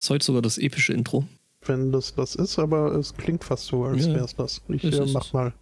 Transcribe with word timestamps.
Ist 0.00 0.08
heute 0.08 0.24
sogar 0.24 0.40
das 0.42 0.56
epische 0.56 0.94
Intro. 0.94 1.24
Wenn 1.66 1.92
das 1.92 2.14
das 2.14 2.34
ist, 2.34 2.58
aber 2.58 2.94
es 2.94 3.14
klingt 3.14 3.44
fast 3.44 3.66
so, 3.66 3.84
als 3.84 4.06
Ja. 4.06 4.14
wäre 4.14 4.24
es 4.24 4.34
das. 4.34 4.62
Ich 4.68 4.80
Das 4.82 4.94
äh, 4.98 5.12
mach 5.12 5.26
es. 5.26 5.32
mal. 5.34 5.52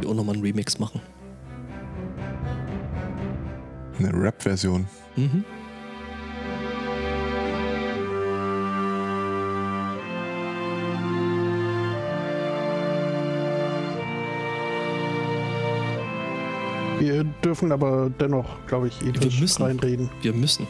Wir 0.00 0.08
auch 0.08 0.14
nochmal 0.14 0.36
einen 0.36 0.44
Remix 0.44 0.78
machen. 0.78 1.00
Eine 3.98 4.12
Rap-Version. 4.12 4.86
Mhm. 5.16 5.44
Wir 17.40 17.50
dürfen 17.50 17.70
aber 17.72 18.10
dennoch, 18.18 18.44
glaube 18.66 18.88
ich, 18.88 19.00
episch 19.06 19.40
müssen. 19.40 19.62
reinreden. 19.62 20.10
Wir 20.22 20.32
müssen. 20.32 20.66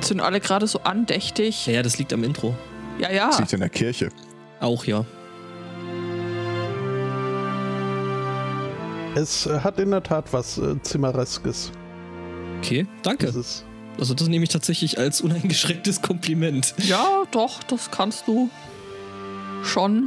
Sind 0.00 0.20
alle 0.20 0.40
gerade 0.40 0.66
so 0.66 0.80
andächtig? 0.80 1.66
Ja, 1.66 1.74
ja, 1.74 1.82
das 1.82 1.98
liegt 1.98 2.12
am 2.12 2.24
Intro. 2.24 2.54
Ja, 2.98 3.10
ja. 3.12 3.28
Das 3.28 3.38
liegt 3.38 3.52
in 3.52 3.60
der 3.60 3.68
Kirche. 3.68 4.08
Auch 4.60 4.84
ja. 4.84 5.04
Es 9.14 9.46
äh, 9.46 9.60
hat 9.60 9.78
in 9.78 9.90
der 9.90 10.02
Tat 10.02 10.32
was 10.32 10.58
äh, 10.58 10.80
Zimmereskes. 10.82 11.70
Okay, 12.58 12.86
danke. 13.02 13.26
Dieses, 13.26 13.64
Also 13.98 14.14
das 14.14 14.28
nehme 14.28 14.44
ich 14.44 14.50
tatsächlich 14.50 14.98
als 14.98 15.20
uneingeschränktes 15.20 16.02
Kompliment. 16.02 16.74
Ja, 16.78 17.22
doch, 17.30 17.62
das 17.64 17.90
kannst 17.90 18.26
du 18.28 18.50
schon. 19.64 19.99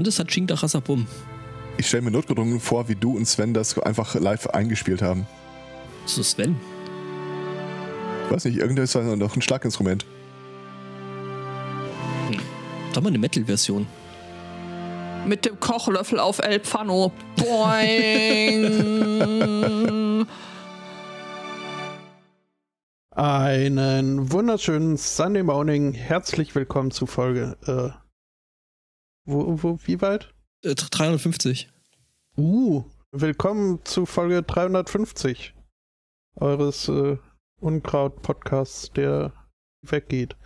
Und 0.00 0.06
das 0.06 0.18
hat 0.18 0.28
Chingda 0.28 0.54
Rasabum. 0.54 1.06
Ich 1.76 1.86
stelle 1.86 2.00
mir 2.00 2.10
notgedrungen 2.10 2.58
vor, 2.58 2.88
wie 2.88 2.94
du 2.94 3.18
und 3.18 3.26
Sven 3.26 3.52
das 3.52 3.78
einfach 3.78 4.14
live 4.14 4.46
eingespielt 4.46 5.02
haben. 5.02 5.26
So 6.06 6.22
Sven. 6.22 6.56
Ich 8.24 8.32
weiß 8.32 8.46
nicht, 8.46 8.56
irgendwas 8.56 8.94
war 8.94 9.02
noch 9.14 9.36
ein 9.36 9.42
Schlaginstrument. 9.42 10.06
Da 12.30 12.96
haben 12.96 13.04
wir 13.04 13.08
eine 13.08 13.18
Metal-Version. 13.18 13.86
Mit 15.26 15.44
dem 15.44 15.60
Kochlöffel 15.60 16.18
auf 16.18 16.38
El 16.38 16.60
Pfano. 16.60 17.12
Boing. 17.36 18.70
einen 23.10 24.32
wunderschönen 24.32 24.96
Sunday 24.96 25.42
Morning. 25.42 25.92
Herzlich 25.92 26.54
willkommen 26.54 26.90
zu 26.90 27.04
Folge. 27.04 27.58
Äh, 27.66 27.99
wo, 29.30 29.62
wo, 29.62 29.78
wie 29.84 30.00
weit? 30.00 30.32
Äh, 30.64 30.74
350. 30.74 31.68
Uh, 32.36 32.84
willkommen 33.12 33.78
zu 33.84 34.06
Folge 34.06 34.42
350 34.42 35.54
eures 36.36 36.88
äh, 36.88 37.16
Unkraut-Podcasts, 37.60 38.90
der 38.92 39.32
weggeht. 39.82 40.36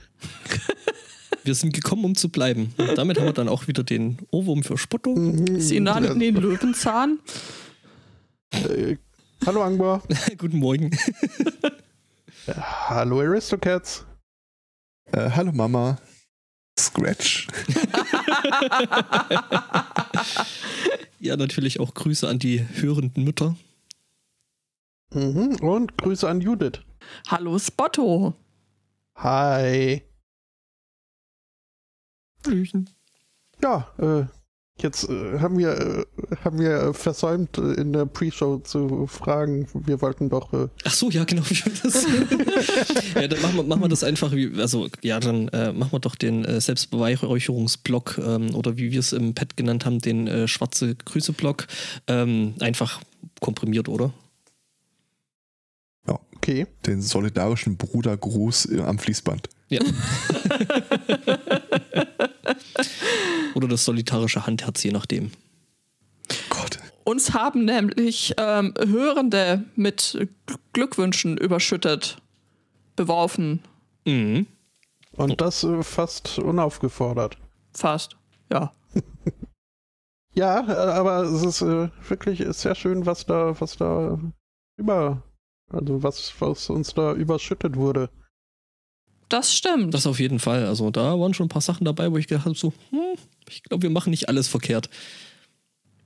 Wir 1.45 1.55
sind 1.55 1.75
gekommen, 1.75 2.05
um 2.05 2.15
zu 2.15 2.31
bleiben. 2.31 2.75
Und 2.79 2.97
damit 2.97 3.19
haben 3.19 3.27
wir 3.27 3.35
dann 3.35 3.51
auch 3.51 3.69
wieder 3.69 3.85
den 3.85 4.17
Ohrwurm 4.31 4.63
für 4.63 4.79
Spotto. 4.79 5.15
Sie 5.59 5.79
nannten 5.79 6.19
den 6.19 6.37
Löwenzahn. 6.37 7.19
Äh, 8.51 8.97
hallo 9.45 9.63
Angbar. 9.63 10.03
Guten 10.39 10.59
Morgen. 10.59 10.91
Hallo 12.47 13.21
Aristocats. 13.21 14.07
Äh, 15.13 15.31
hallo 15.31 15.53
Mama. 15.53 15.98
Scratch. 16.95 17.48
Ja, 21.20 21.36
natürlich 21.36 21.81
auch 21.81 21.95
Grüße 21.95 22.28
an 22.28 22.39
die 22.39 22.67
hörenden 22.75 23.25
Mütter. 23.25 23.56
Mhm. 25.12 25.56
Und 25.62 25.97
Grüße 25.97 26.29
an 26.29 26.41
Judith. 26.42 26.80
Hallo 27.29 27.58
Spotto. 27.58 28.35
Hi. 29.17 30.02
Hallöchen. 32.45 32.91
Ja, 33.63 33.89
äh, 33.98 34.27
jetzt 34.80 35.08
äh, 35.08 35.39
haben 35.39 35.58
wir, 35.58 35.70
äh, 35.70 36.05
haben 36.45 36.58
wir 36.58 36.95
versäumt, 36.95 37.58
äh, 37.58 37.74
in 37.74 37.92
der 37.92 38.07
Pre-Show 38.07 38.58
zu 38.58 39.07
fragen. 39.07 39.68
Wir 39.73 40.01
wollten 40.01 40.29
doch. 40.29 40.52
Äh, 40.52 40.68
Ach 40.85 40.95
so, 40.95 41.11
ja, 41.11 41.24
genau. 41.24 41.42
wie 41.48 41.57
wir 41.57 41.73
Das 41.83 42.05
ja, 43.14 43.29
dann 43.29 43.42
machen 43.42 43.57
wir, 43.57 43.63
machen 43.63 43.83
wir 43.83 43.89
das 43.89 44.05
einfach 44.05 44.33
wie, 44.33 44.52
also 44.61 44.89
ja, 45.02 45.20
dann 45.20 45.48
äh, 45.48 45.73
machen 45.73 45.92
wir 45.92 46.01
doch 46.01 46.17
den 46.17 46.45
äh, 46.45 46.61
Selbstbeweihräucherungsblock 46.61 48.18
ähm, 48.24 48.55
oder 48.55 48.77
wie 48.77 48.92
wir 48.92 49.01
es 49.01 49.13
im 49.13 49.34
Pad 49.34 49.57
genannt 49.57 49.86
haben, 49.86 50.01
den 50.01 50.27
äh, 50.27 50.48
schwarze 50.48 50.95
Grüße-Block. 50.95 51.67
Ähm, 52.08 52.55
einfach 52.61 53.01
komprimiert, 53.40 53.89
oder? 53.89 54.13
okay. 56.45 56.67
Den 56.86 57.01
solidarischen 57.01 57.77
Brudergruß 57.77 58.68
am 58.80 58.98
Fließband. 58.98 59.48
Ja. 59.70 59.80
oder 63.55 63.69
das 63.69 63.85
solitarische 63.85 64.47
Handherz, 64.47 64.83
je 64.83 64.92
nachdem. 64.92 65.31
Gott. 66.48 66.79
Uns 67.05 67.35
haben 67.35 67.65
nämlich 67.65 68.35
ähm, 68.39 68.75
Hörende 68.79 69.65
mit 69.77 70.27
Glückwünschen 70.73 71.37
überschüttet, 71.37 72.19
beworfen. 72.97 73.63
Mhm. 74.07 74.47
Und 75.13 75.41
das 75.41 75.64
äh, 75.64 75.83
fast 75.83 76.39
unaufgefordert. 76.39 77.37
Fast. 77.73 78.17
Ja. 78.51 78.73
Ja, 80.35 80.67
äh, 80.67 80.93
aber 80.93 81.23
es 81.23 81.43
ist 81.45 81.63
äh, 81.63 81.89
wirklich 82.09 82.45
sehr 82.57 82.75
schön, 82.75 83.07
was 83.07 83.25
da, 83.25 83.59
was 83.61 83.77
da 83.77 84.19
über, 84.77 85.23
also 85.70 86.03
was, 86.03 86.35
was 86.41 86.70
uns 86.70 86.93
da 86.95 87.13
überschüttet 87.13 87.77
wurde. 87.77 88.11
Das 89.29 89.55
stimmt. 89.55 89.95
Das 89.95 90.07
auf 90.07 90.20
jeden 90.20 90.39
Fall. 90.39 90.67
Also 90.67 90.90
da 90.90 91.18
waren 91.18 91.35
schon 91.35 91.46
ein 91.46 91.48
paar 91.51 91.62
Sachen 91.62 91.85
dabei, 91.85 92.11
wo 92.12 92.18
ich 92.18 92.27
gedacht 92.29 92.45
habe, 92.45 92.55
so, 92.57 92.73
hm, 92.90 93.01
ich 93.48 93.62
glaube, 93.62 93.83
wir 93.83 93.90
machen 93.90 94.11
nicht 94.11 94.29
alles 94.29 94.48
verkehrt. 94.48 94.89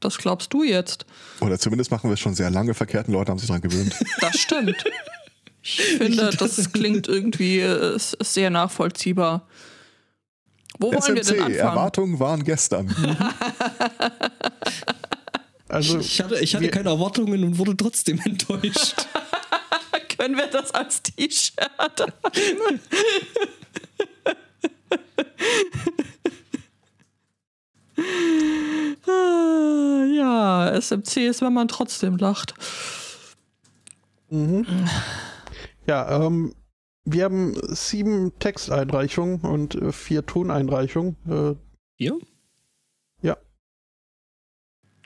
Das 0.00 0.16
glaubst 0.18 0.52
du 0.52 0.62
jetzt. 0.62 1.04
Oder 1.40 1.58
zumindest 1.58 1.90
machen 1.90 2.08
wir 2.08 2.14
es 2.14 2.20
schon 2.20 2.34
sehr 2.34 2.50
lange. 2.50 2.72
Verkehrten 2.74 3.12
Leute 3.12 3.30
haben 3.32 3.38
sich 3.38 3.48
daran 3.48 3.62
gewöhnt. 3.62 3.94
Das 4.20 4.38
stimmt. 4.38 4.76
Ich 5.62 5.80
finde, 5.98 6.30
das 6.38 6.72
klingt 6.72 7.08
irgendwie 7.08 7.64
sehr 7.96 8.50
nachvollziehbar. 8.50 9.46
Wo 10.78 10.92
wollen 10.92 11.02
wir 11.02 11.14
denn 11.14 11.22
SMC, 11.24 11.36
anfangen? 11.38 11.54
Erwartungen 11.56 12.20
waren 12.20 12.44
gestern. 12.44 12.94
Also, 15.70 15.98
Ich 15.98 16.18
hatte, 16.22 16.38
ich 16.40 16.54
hatte 16.54 16.64
wir- 16.64 16.70
keine 16.70 16.88
Erwartungen 16.88 17.44
und 17.44 17.58
wurde 17.58 17.76
trotzdem 17.76 18.18
enttäuscht. 18.24 18.94
Können 20.18 20.36
wir 20.36 20.48
das 20.48 20.72
als 20.72 21.02
T-Shirt? 21.02 22.06
Ja, 29.06 30.70
SMC 30.80 31.26
ist, 31.28 31.42
wenn 31.42 31.52
man 31.52 31.66
trotzdem 31.68 32.16
lacht. 32.16 32.54
mhm. 34.28 34.66
ja, 35.86 36.24
ähm, 36.24 36.54
wir 37.04 37.24
haben 37.24 37.56
sieben 37.74 38.38
Texteinreichungen 38.38 39.40
und 39.40 39.74
äh, 39.74 39.90
vier 39.92 40.26
Toneinreichungen. 40.26 41.16
Äh, 41.26 41.54
Hier? 41.96 42.18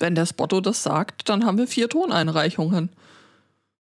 Wenn 0.03 0.17
der 0.17 0.27
Spotto 0.27 0.61
das 0.61 0.83
sagt, 0.83 1.29
dann 1.29 1.47
haben 1.47 1.59
wir 1.59 1.69
vier 1.69 1.89
Toneinreichungen. 1.89 2.91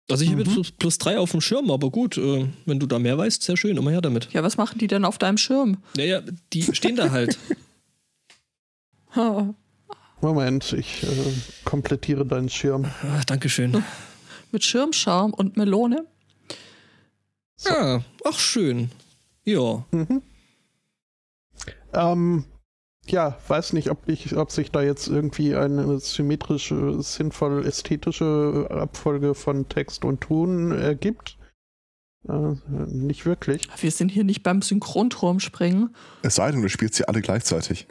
Also 0.10 0.24
ich 0.24 0.30
habe 0.32 0.44
Mhm. 0.48 0.58
jetzt 0.58 0.78
plus, 0.78 0.98
drei 1.00 1.18
auf 1.18 1.32
dem 1.32 1.42
Schirm, 1.42 1.72
aber 1.72 1.90
gut, 1.90 2.18
äh, 2.18 2.48
wenn 2.66 2.80
du 2.80 2.86
da 2.86 3.00
mehr 3.00 3.18
weißt, 3.18 3.42
sehr 3.42 3.58
schön, 3.58 3.76
immer 3.78 3.90
her 3.92 4.02
damit. 4.02 4.32
Ja, 4.34 4.44
was 4.44 4.56
machen 4.58 4.78
die 4.78 4.88
denn 4.88 5.04
auf 5.04 5.18
deinem 5.18 5.38
Schirm? 5.38 5.78
Naja, 5.98 6.22
die 6.54 6.62
stehen 6.76 6.96
da 6.96 7.10
halt. 7.10 7.40
Ha, 9.16 9.54
Moment, 10.22 10.74
ich 10.74 11.04
äh, 11.04 11.08
komplettiere 11.66 12.26
deinen 12.26 12.50
Schirm. 12.50 12.86
ah, 12.86 13.22
Dankeschön. 13.26 13.84
mit 14.52 14.64
Schirmscharm 14.64 15.34
und 15.34 15.58
Melone? 15.58 16.06
So. 17.56 17.70
Ja, 17.70 18.04
ach 18.26 18.40
schön. 18.40 18.92
Ja. 19.44 19.86
Mhm. 19.92 20.22
Ähm, 21.94 22.46
ja, 23.08 23.38
weiß 23.48 23.74
nicht, 23.74 23.90
ob, 23.90 24.08
ich, 24.08 24.36
ob 24.36 24.52
sich 24.52 24.72
da 24.72 24.82
jetzt 24.82 25.08
irgendwie 25.08 25.56
eine 25.56 26.00
symmetrische, 26.00 27.02
sinnvoll 27.02 27.66
ästhetische 27.66 28.68
Abfolge 28.70 29.36
von 29.36 29.68
Text 29.70 30.06
und 30.06 30.22
Ton 30.22 30.72
ergibt. 30.72 31.38
Äh, 32.28 32.56
nicht 32.88 33.26
wirklich. 33.26 33.68
Wir 33.78 33.92
sind 33.92 34.10
hier 34.10 34.24
nicht 34.24 34.44
beim 34.44 34.62
Synchronturmspringen. 34.62 35.96
Es 36.24 36.36
sei 36.36 36.52
denn, 36.52 36.62
du 36.62 36.70
spielst 36.70 36.96
sie 36.96 37.08
alle 37.08 37.22
gleichzeitig. 37.22 37.88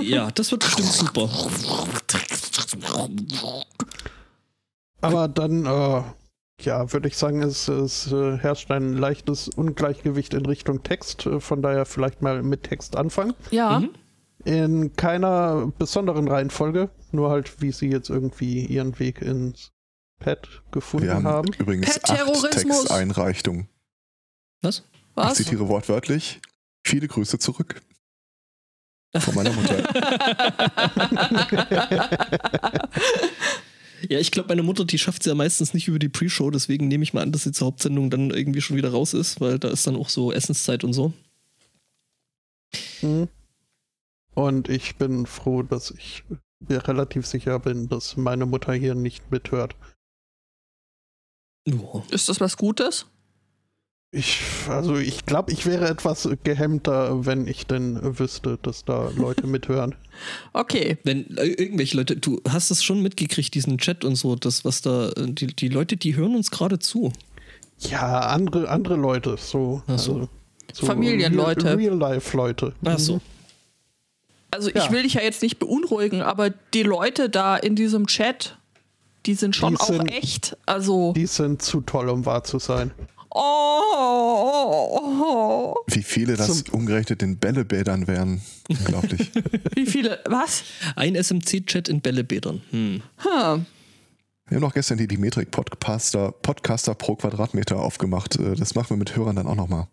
Ja, 0.00 0.30
das 0.30 0.50
wird 0.50 0.62
bestimmt 0.64 0.88
super. 0.88 1.30
Aber 5.00 5.28
dann, 5.28 5.64
äh, 5.64 6.02
Ja, 6.64 6.92
würde 6.92 7.08
ich 7.08 7.16
sagen, 7.16 7.42
es, 7.42 7.68
es 7.68 8.10
äh, 8.12 8.36
herrscht 8.38 8.70
ein 8.70 8.94
leichtes 8.94 9.48
Ungleichgewicht 9.48 10.34
in 10.34 10.46
Richtung 10.46 10.82
Text. 10.82 11.26
äh, 11.26 11.40
Von 11.40 11.62
daher 11.62 11.86
vielleicht 11.86 12.22
mal 12.22 12.42
mit 12.42 12.64
Text 12.64 12.96
anfangen. 12.96 13.34
Ja. 13.50 13.80
Mhm. 13.80 13.90
In 14.44 14.96
keiner 14.96 15.70
besonderen 15.78 16.28
Reihenfolge, 16.28 16.88
nur 17.12 17.30
halt, 17.30 17.60
wie 17.60 17.72
sie 17.72 17.88
jetzt 17.90 18.08
irgendwie 18.08 18.64
ihren 18.64 18.98
Weg 18.98 19.20
ins 19.20 19.70
Pad 20.18 20.48
gefunden 20.70 21.06
Wir 21.06 21.14
haben 21.14 21.26
haben. 21.26 21.52
übrigens 21.58 21.96
acht 21.96 22.04
Terrorismus. 22.06 22.50
Texteinreichungen. 22.52 23.68
Was? 24.62 24.78
Ich 24.78 24.84
Was? 25.14 25.34
zitiere 25.34 25.68
wortwörtlich. 25.68 26.40
Viele 26.86 27.08
Grüße 27.08 27.38
zurück. 27.38 27.82
Von 29.14 29.34
meiner 29.34 29.52
Mutter. 29.52 29.82
Ja, 34.08 34.18
ich 34.18 34.30
glaube, 34.30 34.48
meine 34.48 34.62
Mutter, 34.62 34.84
die 34.84 34.98
schafft 34.98 35.22
es 35.22 35.26
ja 35.26 35.34
meistens 35.34 35.74
nicht 35.74 35.88
über 35.88 35.98
die 35.98 36.08
Pre-Show, 36.08 36.50
deswegen 36.50 36.88
nehme 36.88 37.04
ich 37.04 37.12
mal 37.12 37.22
an, 37.22 37.32
dass 37.32 37.42
sie 37.42 37.52
zur 37.52 37.66
Hauptsendung 37.66 38.10
dann 38.10 38.30
irgendwie 38.30 38.60
schon 38.60 38.76
wieder 38.76 38.90
raus 38.90 39.14
ist, 39.14 39.40
weil 39.40 39.58
da 39.58 39.68
ist 39.68 39.86
dann 39.86 39.96
auch 39.96 40.08
so 40.08 40.32
Essenszeit 40.32 40.84
und 40.84 40.92
so. 40.92 41.12
Mhm. 43.02 43.28
Und 44.34 44.68
ich 44.68 44.96
bin 44.96 45.26
froh, 45.26 45.62
dass 45.62 45.90
ich 45.90 46.24
mir 46.60 46.86
relativ 46.86 47.26
sicher 47.26 47.58
bin, 47.58 47.88
dass 47.88 48.16
meine 48.16 48.46
Mutter 48.46 48.72
hier 48.72 48.94
nicht 48.94 49.30
mithört. 49.30 49.76
Ist 52.10 52.28
das 52.28 52.40
was 52.40 52.56
Gutes? 52.56 53.06
Ich, 54.12 54.40
also 54.68 54.96
ich 54.96 55.24
glaube, 55.24 55.52
ich 55.52 55.66
wäre 55.66 55.88
etwas 55.88 56.28
gehemmter, 56.42 57.24
wenn 57.26 57.46
ich 57.46 57.66
denn 57.68 58.18
wüsste, 58.18 58.58
dass 58.62 58.84
da 58.84 59.08
Leute 59.14 59.46
mithören. 59.46 59.94
Okay. 60.52 60.98
Wenn 61.04 61.36
äh, 61.36 61.44
irgendwelche 61.46 61.96
Leute, 61.96 62.16
du 62.16 62.40
hast 62.48 62.70
es 62.72 62.82
schon 62.82 63.02
mitgekriegt, 63.02 63.54
diesen 63.54 63.78
Chat 63.78 64.04
und 64.04 64.16
so, 64.16 64.34
das, 64.34 64.64
was 64.64 64.82
da, 64.82 65.10
äh, 65.10 65.30
die, 65.30 65.46
die 65.46 65.68
Leute, 65.68 65.96
die 65.96 66.16
hören 66.16 66.34
uns 66.34 66.50
gerade 66.50 66.80
zu. 66.80 67.12
Ja, 67.78 68.20
andere, 68.20 68.68
andere 68.68 68.96
Leute, 68.96 69.36
so. 69.38 69.82
Ach 69.86 69.98
so. 69.98 70.12
Also, 70.14 70.28
so 70.72 70.86
Familienleute. 70.86 71.78
Real-Life-Leute. 71.78 72.74
Ach 72.84 72.98
so. 72.98 73.20
Also 74.50 74.70
ich 74.70 74.74
Ja. 74.74 74.90
will 74.90 75.04
dich 75.04 75.14
ja 75.14 75.22
jetzt 75.22 75.40
nicht 75.42 75.60
beunruhigen, 75.60 76.20
aber 76.22 76.50
die 76.50 76.82
Leute 76.82 77.30
da 77.30 77.56
in 77.56 77.76
diesem 77.76 78.08
Chat, 78.08 78.58
die 79.26 79.34
sind 79.34 79.54
schon 79.54 79.74
Die 79.74 79.80
auch 79.80 79.86
sind- 79.86 80.08
echt. 80.10 80.56
Also. 80.66 81.12
Die 81.12 81.26
sind 81.26 81.62
zu 81.62 81.80
toll, 81.82 82.08
um 82.08 82.26
wahr 82.26 82.42
zu 82.42 82.58
sein. 82.58 82.90
Oh, 83.32 83.82
oh, 84.92 85.22
oh. 85.22 85.74
Wie 85.86 86.02
viele 86.02 86.36
das 86.36 86.64
Zum- 86.64 86.74
umgerechnet 86.80 87.22
in 87.22 87.36
Bällebädern 87.38 88.06
wären. 88.08 88.40
Unglaublich. 88.68 89.30
Wie 89.74 89.86
viele? 89.86 90.20
Was? 90.26 90.64
Ein 90.96 91.14
SMC-Chat 91.14 91.88
in 91.88 92.00
Bällebädern. 92.00 92.60
Hm. 92.70 93.02
Wir 93.22 94.56
haben 94.56 94.60
noch 94.62 94.74
gestern 94.74 94.98
die 94.98 95.06
Dimetrik 95.06 95.50
Podcaster, 95.52 96.32
Podcaster 96.32 96.94
pro 96.94 97.14
Quadratmeter 97.14 97.78
aufgemacht. 97.78 98.36
Äh, 98.36 98.54
Das 98.56 98.74
machen 98.74 98.90
wir 98.90 98.96
mit 98.96 99.14
Hörern 99.14 99.36
dann 99.36 99.46
auch 99.46 99.54
nochmal. 99.54 99.86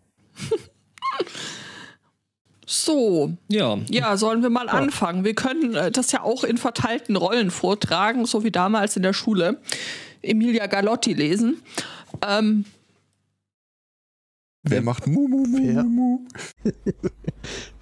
So, 2.66 3.32
Ja. 3.48 3.78
ja, 3.88 4.16
sollen 4.18 4.42
wir 4.42 4.50
mal 4.50 4.68
anfangen? 4.68 5.24
Wir 5.24 5.34
können 5.34 5.74
äh, 5.74 5.90
das 5.90 6.12
ja 6.12 6.22
auch 6.22 6.44
in 6.44 6.58
verteilten 6.58 7.16
Rollen 7.16 7.50
vortragen, 7.50 8.26
so 8.26 8.44
wie 8.44 8.50
damals 8.50 8.96
in 8.96 9.02
der 9.02 9.14
Schule. 9.14 9.60
Emilia 10.20 10.66
Galotti 10.66 11.14
lesen. 11.14 11.62
Ähm, 12.26 12.64
Wer 14.62 14.82
macht 14.82 15.06
Mu, 15.06 15.28
Mu, 15.28 15.44
Mu, 15.46 15.58
Wer? 15.60 15.82
Mu, 15.84 16.18
Mu? 16.18 16.26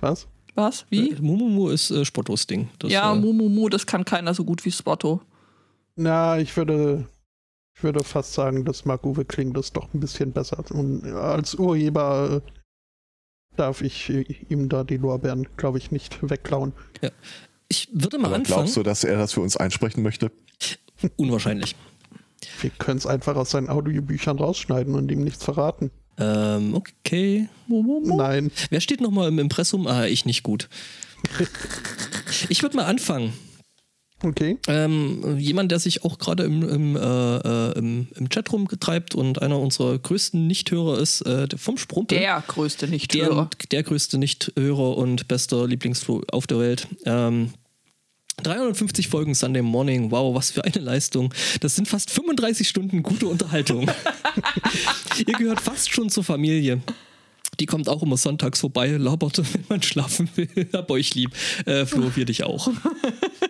Was? 0.01 0.27
was? 0.55 0.87
Wie? 0.89 1.11
Äh, 1.13 1.21
Mumumu 1.21 1.69
ist 1.69 1.91
äh, 1.91 2.05
Spottos-Ding. 2.05 2.69
Das, 2.79 2.91
ja, 2.91 3.13
äh, 3.13 3.19
Mumumu, 3.19 3.69
das 3.69 3.87
kann 3.87 4.05
keiner 4.05 4.33
so 4.35 4.45
gut 4.45 4.65
wie 4.65 4.73
Spotto. 4.73 5.21
Na, 5.97 6.39
ich 6.39 6.57
würde, 6.57 7.07
ich 7.77 7.83
würde 7.83 8.03
fast 8.03 8.33
sagen, 8.33 8.65
dass 8.65 8.85
Marc-Uwe 8.87 9.25
klingt 9.27 9.57
das 9.57 9.73
doch 9.73 9.93
ein 9.93 10.01
bisschen 10.01 10.33
besser. 10.33 10.65
Und 10.71 11.05
als 11.13 11.55
Urheber 11.57 12.43
äh, 12.47 12.51
darf 13.57 13.83
ich 13.83 14.09
äh, 14.09 14.23
ihm 14.49 14.69
da 14.71 14.83
die 14.85 14.97
Lorbeeren, 14.97 15.47
glaube 15.59 15.77
ich, 15.79 15.91
nicht 15.91 16.19
wegklauen. 16.29 16.73
ich 17.69 17.89
würde 17.93 18.17
mal 18.19 18.29
Aber 18.29 18.37
anfangen. 18.37 18.57
glaubst 18.61 18.77
du, 18.77 18.83
dass 18.83 19.05
er 19.05 19.19
das 19.19 19.35
für 19.35 19.41
uns 19.43 19.57
einsprechen 19.59 20.03
möchte? 20.03 20.31
Unwahrscheinlich. 21.17 21.77
Wir 22.63 22.71
können 22.71 22.97
es 22.99 23.07
einfach 23.07 23.37
aus 23.37 23.51
seinen 23.51 23.69
Audiobüchern 23.69 24.39
rausschneiden 24.39 24.95
und 24.95 25.11
ihm 25.11 25.23
nichts 25.23 25.45
verraten. 25.45 25.91
Ähm, 26.19 26.75
okay. 26.75 27.49
Nein. 27.69 28.51
Wer 28.71 28.81
steht 28.81 29.01
nochmal 29.01 29.29
im 29.29 29.39
Impressum? 29.39 29.87
Ah, 29.87 30.07
ich 30.07 30.25
nicht 30.25 30.43
gut. 30.43 30.69
Ich 32.49 32.63
würde 32.63 32.77
mal 32.77 32.85
anfangen. 32.85 33.33
Okay. 34.23 34.59
Ähm, 34.67 35.39
jemand, 35.39 35.71
der 35.71 35.79
sich 35.79 36.05
auch 36.05 36.19
gerade 36.19 36.45
im, 36.45 36.63
im, 36.63 36.97
äh, 36.97 37.01
äh, 37.01 37.79
im, 37.79 38.09
im 38.15 38.29
Chat 38.31 38.51
rumgetreibt 38.51 39.15
und 39.15 39.43
einer 39.43 39.59
unserer 39.59 39.99
größten 39.99 40.47
Nichthörer 40.47 40.99
ist, 40.99 41.21
äh, 41.23 41.47
der 41.47 41.59
vom 41.59 41.77
Sprumpel. 41.77 42.19
Der 42.19 42.43
größte 42.47 42.87
der, 42.87 42.91
Nichthörer. 42.91 43.51
der 43.71 43.83
größte 43.83 44.19
Nichthörer 44.19 44.97
und 44.97 45.29
bester 45.29 45.67
Lieblingsflo 45.67 46.23
auf 46.33 46.47
der 46.47 46.59
Welt. 46.59 46.89
Ähm, 47.05 47.53
350 48.43 49.09
Folgen 49.09 49.35
Sunday 49.35 49.63
Morning, 49.63 50.11
wow, 50.11 50.35
was 50.35 50.51
für 50.51 50.65
eine 50.65 50.79
Leistung. 50.79 51.33
Das 51.61 51.75
sind 51.77 51.89
fast 51.89 52.11
35 52.11 52.69
Stunden 52.69 53.03
gute 53.03 53.27
Unterhaltung. 53.27 53.91
Ihr 55.27 55.35
gehört 55.35 55.61
fast 55.61 55.91
schon 55.91 56.11
zur 56.11 56.25
Familie. 56.25 56.83
Die 57.59 57.67
kommt 57.67 57.89
auch 57.89 58.03
immer 58.03 58.19
sonntags 58.19 58.61
vorbei, 58.61 58.89
labert, 58.91 59.39
wenn 59.39 59.65
man 59.69 59.83
schlafen 59.83 60.29
will. 60.37 60.69
Hab 60.73 60.91
euch 60.91 61.15
lieb. 61.15 61.31
Äh, 61.65 61.87
Flo, 61.87 62.15
wir 62.15 62.27
dich 62.27 62.45
auch. 62.45 62.69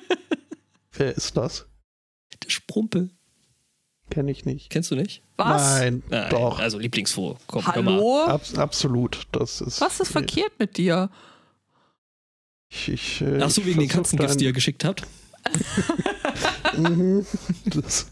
Wer 0.92 1.14
ist 1.16 1.36
das? 1.36 1.66
Der 2.44 2.50
Sprumpel. 2.50 3.10
Kenne 4.08 4.30
ich 4.30 4.44
nicht. 4.44 4.70
Kennst 4.70 4.92
du 4.92 4.94
nicht? 4.94 5.22
Was? 5.36 5.80
Nein, 5.80 6.02
Nein, 6.08 6.30
doch. 6.30 6.60
Also 6.60 6.78
Lieblingsflo. 6.78 7.36
Komm. 7.48 7.66
Hallo? 7.66 8.24
Abs 8.26 8.56
absolut. 8.56 9.26
Das 9.32 9.60
ist. 9.60 9.80
Was 9.80 9.98
ist 9.98 10.12
verkehrt 10.12 10.52
mit 10.60 10.76
dir? 10.76 11.10
Ich, 12.68 12.88
ich, 12.88 13.22
äh, 13.22 13.40
Ach 13.40 13.50
so, 13.50 13.64
wegen 13.64 13.80
den 13.80 13.88
Katzengifts, 13.88 14.36
die 14.36 14.44
ihr 14.44 14.52
geschickt 14.52 14.84
habt. 14.84 15.06
Mhm. 16.76 17.24
Das, 17.66 18.10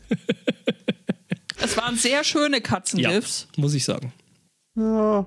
Es 1.60 1.76
waren 1.76 1.96
sehr 1.96 2.24
schöne 2.24 2.60
Katzengifts. 2.60 3.48
Muss 3.56 3.74
ich 3.74 3.84
sagen. 3.84 4.12
ja. 4.76 5.26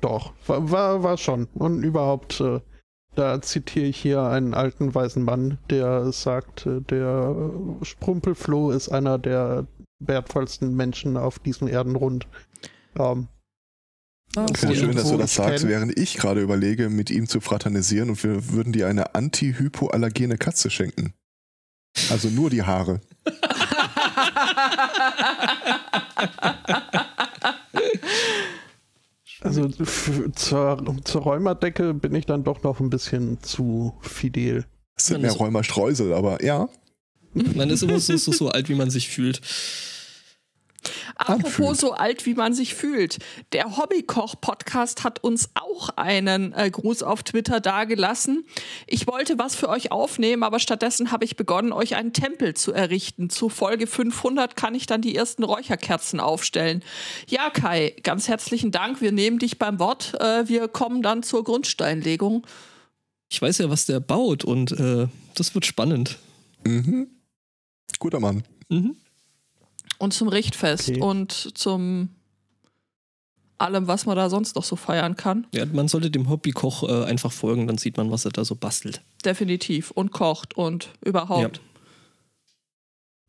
Doch, 0.00 0.32
war, 0.46 0.70
war, 0.70 1.02
war 1.02 1.16
schon. 1.16 1.46
Und 1.54 1.82
überhaupt, 1.82 2.40
äh, 2.40 2.60
da 3.16 3.42
zitiere 3.42 3.86
ich 3.86 4.00
hier 4.00 4.22
einen 4.22 4.54
alten 4.54 4.94
weisen 4.94 5.24
Mann, 5.24 5.58
der 5.70 6.12
sagt, 6.12 6.66
äh, 6.66 6.80
der 6.82 7.34
äh, 7.80 7.84
Sprumpelfloh 7.84 8.70
ist 8.70 8.90
einer 8.90 9.18
der 9.18 9.66
wertvollsten 9.98 10.76
Menschen 10.76 11.16
auf 11.16 11.40
diesem 11.40 11.66
Erdenrund. 11.66 12.28
Ähm, 12.96 13.26
Ah, 14.36 14.46
Finde 14.54 14.74
ich 14.74 14.80
schön, 14.80 14.94
dass 14.94 15.08
du 15.08 15.16
das 15.16 15.34
sagst, 15.34 15.66
während 15.66 15.98
ich 15.98 16.16
gerade 16.16 16.40
überlege, 16.42 16.90
mit 16.90 17.10
ihm 17.10 17.26
zu 17.28 17.40
fraternisieren 17.40 18.10
und 18.10 18.22
wir 18.22 18.50
würden 18.50 18.72
dir 18.72 18.86
eine 18.86 19.14
anti-hypoallergene 19.14 20.36
Katze 20.36 20.70
schenken. 20.70 21.14
Also 22.10 22.28
nur 22.28 22.50
die 22.50 22.62
Haare. 22.62 23.00
also 29.40 29.68
zur, 29.68 30.96
zur 31.04 31.22
Räumerdecke 31.22 31.94
bin 31.94 32.14
ich 32.14 32.26
dann 32.26 32.44
doch 32.44 32.62
noch 32.62 32.80
ein 32.80 32.90
bisschen 32.90 33.42
zu 33.42 33.94
fidel. 34.02 34.66
Es 34.94 35.06
sind 35.06 35.22
mehr 35.22 35.32
Räumerstreusel, 35.32 36.12
aber 36.12 36.44
ja. 36.44 36.68
Man 37.32 37.70
ist 37.70 37.82
immer 37.82 37.98
so, 38.00 38.16
so, 38.16 38.32
so 38.32 38.48
alt, 38.48 38.68
wie 38.68 38.74
man 38.74 38.90
sich 38.90 39.08
fühlt. 39.08 39.40
Apropos 41.16 41.44
Anfühlt. 41.44 41.76
so 41.80 41.92
alt, 41.92 42.26
wie 42.26 42.34
man 42.34 42.54
sich 42.54 42.74
fühlt. 42.74 43.18
Der 43.52 43.76
Hobbykoch-Podcast 43.76 45.04
hat 45.04 45.22
uns 45.22 45.50
auch 45.54 45.90
einen 45.96 46.52
äh, 46.52 46.70
Gruß 46.70 47.02
auf 47.02 47.22
Twitter 47.22 47.60
dagelassen. 47.60 48.44
Ich 48.86 49.06
wollte 49.06 49.38
was 49.38 49.54
für 49.54 49.68
euch 49.68 49.92
aufnehmen, 49.92 50.42
aber 50.42 50.58
stattdessen 50.58 51.10
habe 51.10 51.24
ich 51.24 51.36
begonnen, 51.36 51.72
euch 51.72 51.96
einen 51.96 52.12
Tempel 52.12 52.54
zu 52.54 52.72
errichten. 52.72 53.30
Zu 53.30 53.48
Folge 53.48 53.86
500 53.86 54.56
kann 54.56 54.74
ich 54.74 54.86
dann 54.86 55.02
die 55.02 55.14
ersten 55.14 55.44
Räucherkerzen 55.44 56.20
aufstellen. 56.20 56.82
Ja, 57.28 57.50
Kai, 57.50 57.94
ganz 58.02 58.28
herzlichen 58.28 58.70
Dank. 58.70 59.00
Wir 59.00 59.12
nehmen 59.12 59.38
dich 59.38 59.58
beim 59.58 59.78
Wort. 59.78 60.14
Äh, 60.20 60.48
wir 60.48 60.68
kommen 60.68 61.02
dann 61.02 61.22
zur 61.22 61.44
Grundsteinlegung. 61.44 62.46
Ich 63.30 63.42
weiß 63.42 63.58
ja, 63.58 63.68
was 63.68 63.86
der 63.86 64.00
baut 64.00 64.44
und 64.44 64.72
äh, 64.72 65.06
das 65.34 65.54
wird 65.54 65.66
spannend. 65.66 66.18
Mhm. 66.64 67.08
Guter 67.98 68.20
Mann. 68.20 68.44
Mhm. 68.68 68.96
Und 69.98 70.12
zum 70.14 70.28
Richtfest 70.28 70.90
Okay. 70.90 71.00
und 71.00 71.32
zum 71.58 72.10
allem, 73.58 73.88
was 73.88 74.06
man 74.06 74.14
da 74.16 74.30
sonst 74.30 74.54
noch 74.54 74.62
so 74.62 74.76
feiern 74.76 75.16
kann. 75.16 75.46
Ja, 75.52 75.66
man 75.66 75.88
sollte 75.88 76.10
dem 76.10 76.28
Hobbykoch 76.28 76.84
äh, 76.84 77.04
einfach 77.04 77.32
folgen, 77.32 77.66
dann 77.66 77.76
sieht 77.78 77.96
man, 77.96 78.10
was 78.10 78.24
er 78.24 78.30
da 78.30 78.44
so 78.44 78.54
bastelt. 78.54 79.02
Definitiv. 79.24 79.90
Und 79.90 80.12
kocht 80.12 80.56
und 80.56 80.90
überhaupt. 81.04 81.60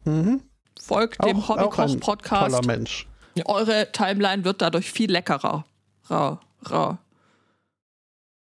Mhm. 0.05 0.41
Folgt 0.79 1.23
dem 1.25 1.37
Auch, 1.37 1.49
Hobbykoch-Podcast. 1.49 2.65
Mensch. 2.65 3.07
Eure 3.45 3.91
Timeline 3.91 4.43
wird 4.43 4.61
dadurch 4.61 4.91
viel 4.91 5.11
leckerer. 5.11 5.65
Ra, 6.09 6.39
ra. 6.63 6.99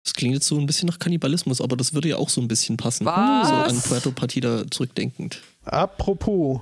Das 0.04 0.14
klingt 0.14 0.34
jetzt 0.36 0.48
so 0.48 0.58
ein 0.58 0.66
bisschen 0.66 0.88
nach 0.88 1.00
Kannibalismus, 1.00 1.60
aber 1.60 1.76
das 1.76 1.94
würde 1.94 2.08
ja 2.10 2.16
auch 2.18 2.30
so 2.30 2.40
ein 2.40 2.48
bisschen 2.48 2.78
passen. 2.78 3.06
Was? 3.06 3.50
So 3.50 3.54
an 3.54 3.82
Puerto 3.82 4.12
Partida 4.12 4.64
zurückdenkend. 4.72 5.42
Apropos, 5.66 6.62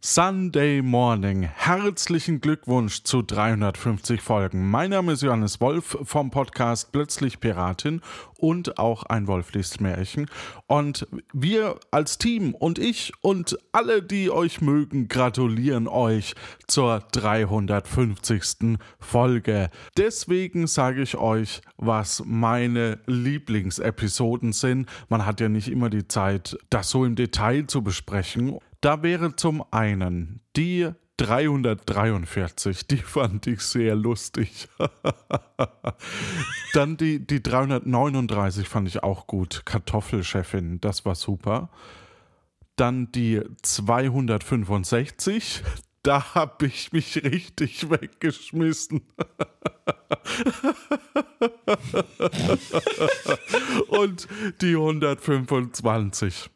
Sunday 0.00 0.80
Morning. 0.80 1.42
Herzlichen 1.42 2.40
Glückwunsch 2.40 3.02
zu 3.02 3.20
350 3.20 4.20
Folgen. 4.20 4.70
Mein 4.70 4.90
Name 4.90 5.12
ist 5.12 5.22
Johannes 5.22 5.60
Wolf 5.60 5.98
vom 6.04 6.30
Podcast 6.30 6.92
Plötzlich 6.92 7.40
Piratin 7.40 8.00
und 8.38 8.78
auch 8.78 9.02
ein 9.02 9.26
Wolf 9.26 9.52
liest 9.54 9.80
Märchen. 9.80 10.30
Und 10.68 11.08
wir 11.32 11.80
als 11.90 12.16
Team 12.16 12.54
und 12.54 12.78
ich 12.78 13.12
und 13.22 13.58
alle, 13.72 14.00
die 14.00 14.30
euch 14.30 14.60
mögen, 14.60 15.08
gratulieren 15.08 15.88
euch 15.88 16.36
zur 16.68 17.00
350. 17.10 18.78
Folge. 19.00 19.68
Deswegen 19.96 20.68
sage 20.68 21.02
ich 21.02 21.16
euch, 21.16 21.60
was 21.76 22.22
meine 22.24 23.00
Lieblingsepisoden 23.06 24.52
sind. 24.52 24.88
Man 25.08 25.26
hat 25.26 25.40
ja 25.40 25.48
nicht 25.48 25.66
immer 25.66 25.90
die 25.90 26.06
Zeit, 26.06 26.56
das 26.70 26.88
so 26.88 27.04
im 27.04 27.16
Detail 27.16 27.66
zu 27.66 27.82
besprechen. 27.82 28.60
Da 28.80 29.02
wäre 29.02 29.34
zum 29.34 29.64
einen 29.72 30.40
die 30.56 30.88
343, 31.16 32.86
die 32.86 32.98
fand 32.98 33.48
ich 33.48 33.62
sehr 33.62 33.96
lustig. 33.96 34.68
Dann 36.74 36.96
die, 36.96 37.26
die 37.26 37.42
339 37.42 38.68
fand 38.68 38.86
ich 38.86 39.02
auch 39.02 39.26
gut. 39.26 39.62
Kartoffelchefin, 39.64 40.80
das 40.80 41.04
war 41.04 41.16
super. 41.16 41.70
Dann 42.76 43.10
die 43.10 43.42
265, 43.62 45.64
da 46.04 46.36
habe 46.36 46.66
ich 46.66 46.92
mich 46.92 47.24
richtig 47.24 47.90
weggeschmissen. 47.90 49.02
Und 53.88 54.28
die 54.60 54.76
125. 54.76 56.50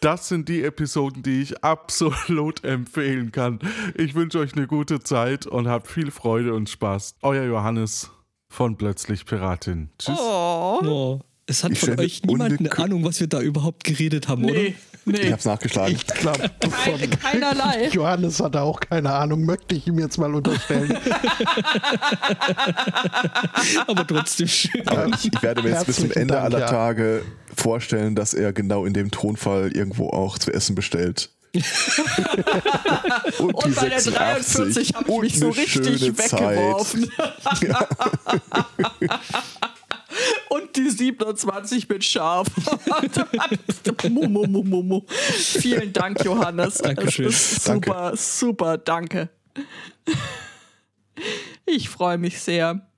Das 0.00 0.28
sind 0.28 0.48
die 0.48 0.62
Episoden, 0.62 1.22
die 1.22 1.42
ich 1.42 1.62
absolut 1.62 2.64
empfehlen 2.64 3.32
kann. 3.32 3.58
Ich 3.94 4.14
wünsche 4.14 4.38
euch 4.38 4.54
eine 4.54 4.66
gute 4.66 5.00
Zeit 5.00 5.46
und 5.46 5.68
habt 5.68 5.88
viel 5.88 6.10
Freude 6.10 6.54
und 6.54 6.68
Spaß. 6.70 7.16
Euer 7.22 7.44
Johannes 7.44 8.10
von 8.48 8.76
Plötzlich 8.76 9.26
Piratin. 9.26 9.90
Tschüss. 9.98 10.18
Oh. 10.18 10.80
Oh. 10.84 11.20
Es 11.46 11.64
hat 11.64 11.72
Ich 11.72 11.80
von 11.80 11.98
euch 11.98 12.22
niemand 12.22 12.60
eine 12.60 12.78
Ahnung, 12.78 13.04
was 13.04 13.18
wir 13.18 13.26
da 13.26 13.40
überhaupt 13.40 13.82
geredet 13.82 14.28
haben, 14.28 14.44
oder? 14.44 14.52
Nee, 14.54 14.76
Ich 15.04 15.12
nee. 15.24 15.32
hab's 15.32 15.44
nachgeschlagen. 15.46 15.96
Ich 15.96 16.06
glaube, 16.06 16.48
Kein, 16.84 17.10
keinerlei. 17.10 17.88
Johannes 17.92 18.38
hat 18.40 18.54
auch 18.54 18.78
keine 18.78 19.12
Ahnung, 19.12 19.44
möchte 19.44 19.74
ich 19.74 19.86
ihm 19.88 19.98
jetzt 19.98 20.16
mal 20.18 20.32
unterstellen. 20.32 20.96
Aber 23.88 24.06
trotzdem 24.06 24.46
schön. 24.48 24.86
Aber 24.86 25.06
ich, 25.08 25.32
ich 25.32 25.42
werde 25.42 25.62
mir 25.62 25.70
jetzt 25.70 25.86
bis 25.86 25.96
zum 25.96 26.12
Ende 26.12 26.34
Dank, 26.34 26.44
aller 26.44 26.60
ja. 26.60 26.66
Tage 26.66 27.22
vorstellen, 27.56 28.14
dass 28.14 28.34
er 28.34 28.52
genau 28.52 28.84
in 28.84 28.92
dem 28.92 29.10
Tonfall 29.10 29.72
irgendwo 29.72 30.10
auch 30.10 30.38
zu 30.38 30.52
essen 30.52 30.74
bestellt. 30.74 31.30
und, 33.38 33.54
Und 33.54 33.74
bei 33.74 33.88
der 33.88 34.00
43 34.00 34.94
habe 34.94 35.10
ich 35.12 35.20
mich 35.20 35.38
so 35.40 35.48
richtig 35.48 36.00
weggeworfen. 36.16 37.10
Und 40.48 40.76
die 40.76 40.90
27 40.90 41.88
mit 41.88 42.04
mu. 44.82 45.02
Vielen 45.08 45.92
Dank, 45.92 46.24
Johannes. 46.24 46.78
Dankeschön. 46.78 47.26
Das 47.26 47.52
ist 47.52 47.64
super, 47.64 48.12
super, 48.16 48.78
danke. 48.78 49.28
Ich 51.66 51.88
freue 51.88 52.18
mich 52.18 52.40
sehr. 52.40 52.89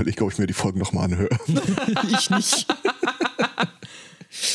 Ich 0.00 0.16
überlege, 0.16 0.24
ob 0.24 0.32
ich 0.32 0.38
mir 0.38 0.46
die 0.46 0.52
Folgen 0.54 0.78
nochmal 0.78 1.04
anhöre. 1.04 1.36
ich 2.10 2.30
nicht. 2.30 2.66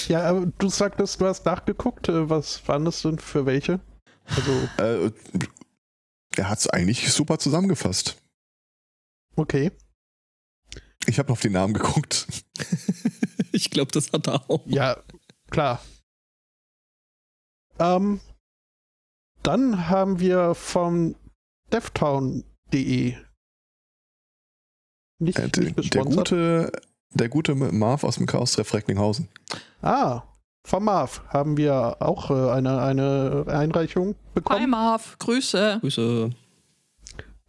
ja, 0.07 0.23
aber 0.29 0.45
du 0.57 0.69
sagtest, 0.69 1.21
du 1.21 1.25
hast 1.27 1.45
nachgeguckt. 1.45 2.09
Äh, 2.09 2.29
Was 2.29 2.67
waren 2.67 2.85
das 2.85 3.01
denn 3.01 3.19
für 3.19 3.45
welche? 3.45 3.79
Also, 4.25 4.51
Äh, 4.83 5.11
er 6.37 6.49
hat's 6.49 6.67
eigentlich 6.67 7.11
super 7.13 7.37
zusammengefasst. 7.39 8.17
okay. 9.35 9.71
Ich 11.07 11.19
habe 11.19 11.31
auf 11.31 11.39
die 11.41 11.49
Namen 11.51 11.73
geguckt. 11.73 12.27
Ich 13.51 13.69
glaube, 13.69 13.89
das 13.93 14.11
hat 14.11 14.27
er 14.27 14.49
auch. 14.49 14.65
Ja, 14.65 14.97
klar. 15.49 15.81
Ähm, 17.79 18.19
dann 19.43 19.87
haben 19.87 20.19
wir 20.19 20.55
vom 20.55 21.15
devtown.de. 21.71 23.15
Nicht, 25.19 25.39
Äh, 25.39 25.49
der, 25.49 25.63
nicht 25.63 25.93
der, 25.93 26.03
gute, 26.03 26.71
der 27.13 27.29
gute 27.29 27.55
Marv 27.55 28.03
aus 28.03 28.15
dem 28.15 28.25
Chaos-Treff 28.25 28.73
Recklinghausen. 28.73 29.27
Ah, 29.81 30.23
vom 30.65 30.85
Marv 30.85 31.21
haben 31.29 31.57
wir 31.57 31.97
auch 31.99 32.31
äh, 32.31 32.51
eine, 32.51 32.81
eine 32.81 33.45
Einreichung 33.47 34.07
Hi 34.07 34.15
bekommen. 34.33 34.69
Marv, 34.69 35.17
Grüße. 35.19 35.77
Grüße. 35.81 36.31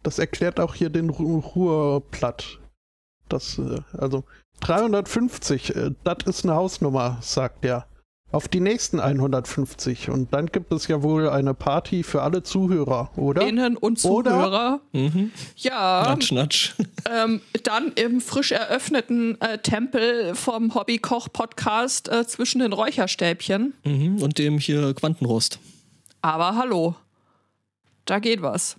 Das 0.03 0.19
erklärt 0.19 0.59
auch 0.59 0.75
hier 0.75 0.89
den 0.89 1.09
Ru 1.09 1.39
Ruhrplatt. 1.39 2.59
Das, 3.27 3.57
äh, 3.57 3.81
also 3.97 4.23
350, 4.61 5.75
äh, 5.75 5.91
das 6.03 6.17
ist 6.25 6.45
eine 6.45 6.55
Hausnummer, 6.55 7.17
sagt 7.21 7.65
er. 7.65 7.87
Auf 8.29 8.49
die 8.49 8.59
nächsten 8.59 8.99
150. 8.99 10.09
Und 10.09 10.33
dann 10.33 10.47
gibt 10.47 10.73
es 10.73 10.87
ja 10.89 11.01
wohl 11.01 11.29
eine 11.29 11.53
Party 11.53 12.03
für 12.03 12.23
alle 12.23 12.43
Zuhörer, 12.43 13.09
oder? 13.15 13.47
Innen 13.47 13.77
und 13.77 14.03
Oder- 14.03 14.31
Zuhörer. 14.31 14.81
Mhm. 14.91 15.31
Ja, 15.55 16.03
Natsch, 16.07 16.31
natsch. 16.33 16.73
ähm, 17.09 17.39
dann 17.63 17.93
im 17.93 18.19
frisch 18.19 18.51
eröffneten 18.51 19.39
äh, 19.39 19.59
Tempel 19.59 20.35
vom 20.35 20.75
Hobbykoch-Podcast 20.75 22.09
äh, 22.09 22.27
zwischen 22.27 22.59
den 22.59 22.73
Räucherstäbchen. 22.73 23.73
Mhm. 23.85 24.21
Und 24.21 24.37
dem 24.39 24.57
hier 24.57 24.93
Quantenrost. 24.93 25.59
Aber 26.21 26.57
hallo, 26.57 26.95
da 28.03 28.19
geht 28.19 28.41
was. 28.41 28.75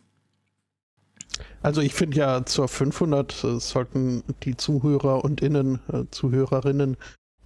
Also 1.62 1.80
ich 1.80 1.94
finde 1.94 2.16
ja 2.18 2.44
zur 2.44 2.68
500 2.68 3.44
äh, 3.44 3.60
sollten 3.60 4.22
die 4.42 4.56
Zuhörer 4.56 5.24
und 5.24 5.40
Innen, 5.40 5.80
äh, 5.92 6.04
Zuhörerinnen 6.10 6.96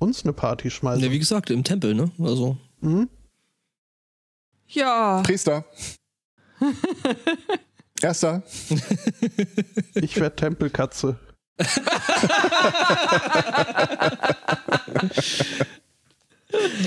uns 0.02 0.24
eine 0.24 0.32
Party 0.32 0.70
schmeißen. 0.70 1.02
Ne, 1.02 1.10
wie 1.10 1.18
gesagt, 1.18 1.50
im 1.50 1.64
Tempel, 1.64 1.94
ne? 1.94 2.10
Also. 2.18 2.56
Hm? 2.80 3.08
Ja, 4.68 5.22
Priester. 5.22 5.64
Erster. 8.02 8.42
Ich 9.94 10.16
werde 10.18 10.34
Tempelkatze. 10.36 11.18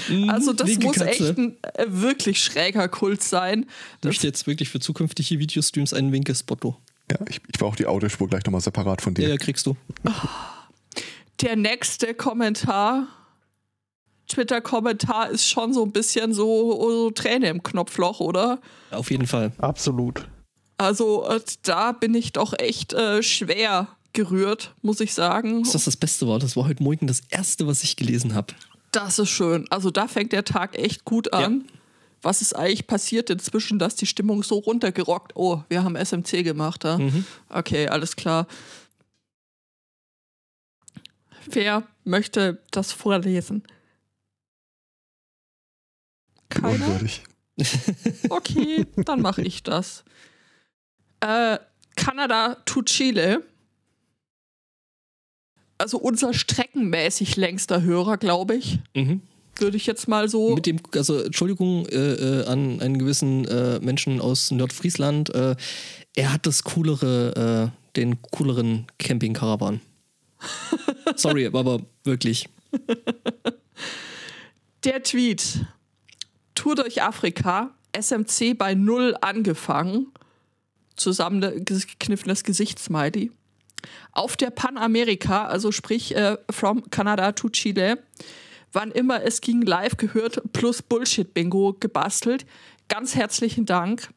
Mhm, 0.10 0.30
also 0.30 0.54
das 0.54 0.68
linke 0.68 0.88
muss 0.88 0.98
Katze. 0.98 1.10
echt 1.10 1.38
ein 1.38 1.58
äh, 1.74 1.86
wirklich 1.88 2.44
schräger 2.44 2.88
Kult 2.88 3.24
sein. 3.24 3.66
Ich 4.00 4.06
möchte 4.06 4.28
jetzt 4.28 4.46
wirklich 4.46 4.70
für 4.70 4.80
zukünftige 4.80 5.40
Videostreams 5.40 5.94
einen 5.94 6.12
Winkespotto. 6.12 6.78
Ja, 7.12 7.18
ich, 7.28 7.42
ich 7.52 7.60
brauche 7.60 7.76
die 7.76 7.86
Audiospur 7.88 8.28
gleich 8.28 8.44
nochmal 8.46 8.62
separat 8.62 9.02
von 9.02 9.14
Ja, 9.16 9.22
dir. 9.26 9.30
ja, 9.30 9.38
kriegst 9.38 9.66
du. 9.66 9.76
Der 11.42 11.56
nächste 11.56 12.14
Kommentar, 12.14 13.08
Twitter-Kommentar 14.28 15.30
ist 15.30 15.48
schon 15.48 15.74
so 15.74 15.84
ein 15.84 15.92
bisschen 15.92 16.34
so, 16.34 16.90
so 16.90 17.12
Träne 17.12 17.50
im 17.50 17.62
Knopfloch, 17.62 18.20
oder? 18.20 18.60
Auf 18.92 19.12
jeden 19.12 19.28
Fall. 19.28 19.52
Absolut. 19.60 20.28
Also 20.78 21.28
äh, 21.28 21.40
da 21.64 21.92
bin 21.92 22.14
ich 22.16 22.34
doch 22.34 22.54
echt 22.58 22.94
äh, 22.94 23.22
schwer 23.24 23.88
gerührt, 24.14 24.74
muss 24.82 25.00
ich 25.00 25.14
sagen. 25.14 25.64
Das 25.64 25.84
das 25.84 25.98
Beste 25.98 26.28
war, 26.28 26.40
das 26.40 26.56
war 26.56 26.68
heute 26.68 26.84
Morgen 26.84 27.08
das 27.08 27.22
erste, 27.30 27.68
was 27.68 27.84
ich 27.84 27.96
gelesen 27.96 28.34
habe. 28.34 28.54
Das 28.92 29.20
ist 29.20 29.30
schön. 29.30 29.68
Also 29.70 29.92
da 29.92 30.08
fängt 30.08 30.32
der 30.32 30.46
Tag 30.46 30.78
echt 30.78 31.06
gut 31.06 31.34
an. 31.34 31.66
Was 32.22 32.42
ist 32.42 32.56
eigentlich 32.56 32.88
passiert 32.88 33.30
inzwischen, 33.30 33.78
dass 33.78 33.96
die 33.96 34.08
Stimmung 34.08 34.42
so 34.42 34.58
runtergerockt? 34.58 35.34
Oh, 35.36 35.62
wir 35.70 35.84
haben 35.84 35.96
SMC 35.96 36.44
gemacht, 36.44 36.84
ja? 36.84 36.98
Mhm. 36.98 37.26
Okay, 37.50 37.88
alles 37.88 38.16
klar. 38.16 38.48
Wer 41.46 41.84
möchte 42.04 42.62
das 42.72 42.92
vorlesen? 42.92 43.64
Keiner? 46.50 46.86
Unwürdig. 46.86 47.24
Okay, 48.30 48.86
dann 48.98 49.22
mache 49.22 49.42
ich 49.42 49.64
das. 49.64 50.04
Äh, 51.22 51.58
Kanada 51.96 52.56
to 52.66 52.82
Chile. 52.82 53.44
Also 55.78 55.98
unser 55.98 56.34
streckenmäßig 56.34 57.38
längster 57.38 57.82
Hörer, 57.82 58.18
glaube 58.18 58.56
ich. 58.56 58.80
Mhm. 58.94 59.22
Würde 59.58 59.78
ich 59.78 59.86
jetzt 59.86 60.08
mal 60.08 60.28
so. 60.28 60.56
Mit 60.56 60.66
dem, 60.66 60.80
also 60.94 61.22
Entschuldigung 61.22 61.86
äh, 61.88 61.96
äh, 61.96 62.46
an 62.46 62.82
einen 62.82 62.98
gewissen 63.00 63.46
äh, 63.46 63.80
Menschen 63.80 64.20
aus 64.20 64.52
Nordfriesland. 64.52 65.34
Äh, 65.34 65.56
er 66.16 66.34
hat 66.34 66.46
das 66.46 66.64
coolere, 66.64 67.72
äh, 67.72 67.96
den 67.96 68.22
cooleren 68.22 68.88
Camping-Caravan. 69.00 69.80
Sorry, 71.16 71.48
aber 71.48 71.82
wirklich. 72.04 72.48
Der 74.84 75.04
Tweet. 75.04 75.66
Tour 76.54 76.76
durch 76.76 77.02
Afrika, 77.02 77.72
SMC 78.00 78.58
bei 78.58 78.76
Null 78.76 79.16
angefangen. 79.22 80.12
Zusammengekniffenes 80.96 82.44
Gesichtssmiley. 82.44 83.32
Auf 84.12 84.38
der 84.38 84.50
Panamerika, 84.50 85.46
also 85.46 85.72
sprich 85.72 86.16
äh, 86.16 86.38
from 86.50 86.90
Canada 86.90 87.34
to 87.34 87.50
Chile, 87.50 88.00
wann 88.72 88.92
immer 88.92 89.24
es 89.24 89.42
ging, 89.42 89.62
live 89.62 89.98
gehört, 89.98 90.42
plus 90.54 90.82
Bullshit-Bingo 90.82 91.78
gebastelt. 91.80 92.46
Ganz 92.88 93.16
herzlichen 93.16 93.66
Dank. 93.66 94.10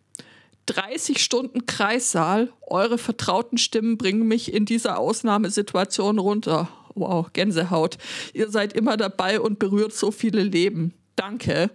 30 0.69 1.23
Stunden 1.23 1.67
Kreissaal. 1.67 2.53
Eure 2.67 2.99
vertrauten 2.99 3.59
Stimmen 3.59 3.97
bringen 3.97 4.29
mich 4.29 4.53
in 4.53 4.67
dieser 4.67 4.99
Ausnahmesituation 4.99 6.19
runter. 6.19 6.69
Wow, 6.95 7.33
Gänsehaut. 7.33 7.97
Ihr 8.35 8.51
seid 8.51 8.73
immer 8.75 8.97
dabei 8.97 9.41
und 9.41 9.59
berührt 9.59 9.93
so 9.93 10.11
viele 10.11 10.43
Leben. 10.43 10.95
Danke. 11.17 11.71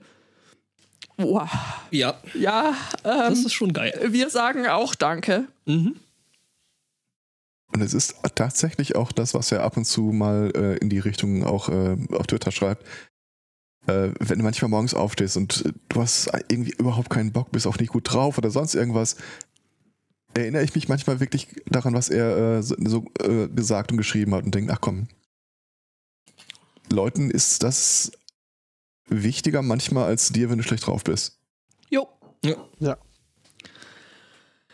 Wow. 1.17 1.49
Ja, 1.91 2.19
Ja, 2.33 2.75
das 3.03 3.39
ähm, 3.39 3.45
ist 3.45 3.53
schon 3.53 3.73
geil. 3.73 3.93
wir 4.09 4.29
sagen 4.29 4.67
auch 4.67 4.95
Danke. 4.95 5.47
Mhm. 5.65 5.95
Und 7.73 7.81
es 7.81 7.93
ist 7.95 8.15
tatsächlich 8.35 8.95
auch 8.95 9.11
das, 9.11 9.33
was 9.33 9.51
er 9.51 9.63
ab 9.63 9.77
und 9.77 9.85
zu 9.85 10.01
mal 10.11 10.51
äh, 10.55 10.77
in 10.77 10.89
die 10.89 10.99
Richtung 10.99 11.43
auch 11.43 11.69
äh, 11.69 11.97
auf 12.11 12.27
Twitter 12.27 12.51
schreibt. 12.51 12.85
Äh, 13.87 14.11
wenn 14.19 14.39
du 14.39 14.43
manchmal 14.43 14.69
morgens 14.69 14.93
aufstehst 14.93 15.35
und 15.35 15.65
äh, 15.65 15.73
du 15.89 16.01
hast 16.01 16.31
irgendwie 16.47 16.71
überhaupt 16.71 17.09
keinen 17.09 17.33
Bock, 17.33 17.51
bist 17.51 17.67
auch 17.67 17.77
nicht 17.77 17.91
gut 17.91 18.11
drauf 18.11 18.37
oder 18.37 18.49
sonst 18.49 18.75
irgendwas, 18.75 19.17
erinnere 20.33 20.63
ich 20.63 20.73
mich 20.73 20.87
manchmal 20.87 21.19
wirklich 21.19 21.47
daran, 21.65 21.93
was 21.93 22.09
er 22.09 22.59
äh, 22.59 22.63
so, 22.63 23.05
äh, 23.19 23.47
gesagt 23.49 23.91
und 23.91 23.97
geschrieben 23.97 24.33
hat 24.33 24.45
und 24.45 24.55
denke, 24.55 24.71
ach 24.73 24.79
komm, 24.81 25.07
Leuten 26.89 27.29
ist 27.29 27.63
das 27.63 28.11
wichtiger 29.09 29.61
manchmal 29.61 30.05
als 30.05 30.29
dir, 30.29 30.49
wenn 30.49 30.57
du 30.57 30.63
schlecht 30.63 30.87
drauf 30.87 31.03
bist. 31.03 31.39
Jo. 32.43 32.57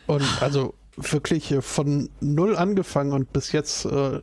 Und 0.06 0.42
also 0.42 0.74
wirklich 0.96 1.54
von 1.60 2.10
null 2.20 2.56
angefangen 2.56 3.12
und 3.12 3.32
bis 3.32 3.52
jetzt, 3.52 3.84
äh, 3.86 4.20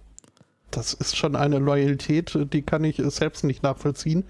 das 0.78 0.94
ist 0.94 1.18
schon 1.18 1.36
eine 1.36 1.58
Loyalität, 1.58 2.38
die 2.54 2.62
kann 2.62 2.84
ich 2.84 3.00
äh, 3.00 3.10
selbst 3.10 3.44
nicht 3.44 3.64
nachvollziehen. 3.64 4.26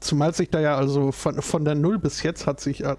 Zumal 0.00 0.32
sich 0.32 0.48
da 0.48 0.58
ja 0.58 0.76
also 0.76 1.12
von, 1.12 1.42
von 1.42 1.66
der 1.66 1.74
Null 1.74 1.98
bis 1.98 2.22
jetzt 2.22 2.46
hat 2.46 2.58
sich, 2.58 2.84
äh, 2.84 2.96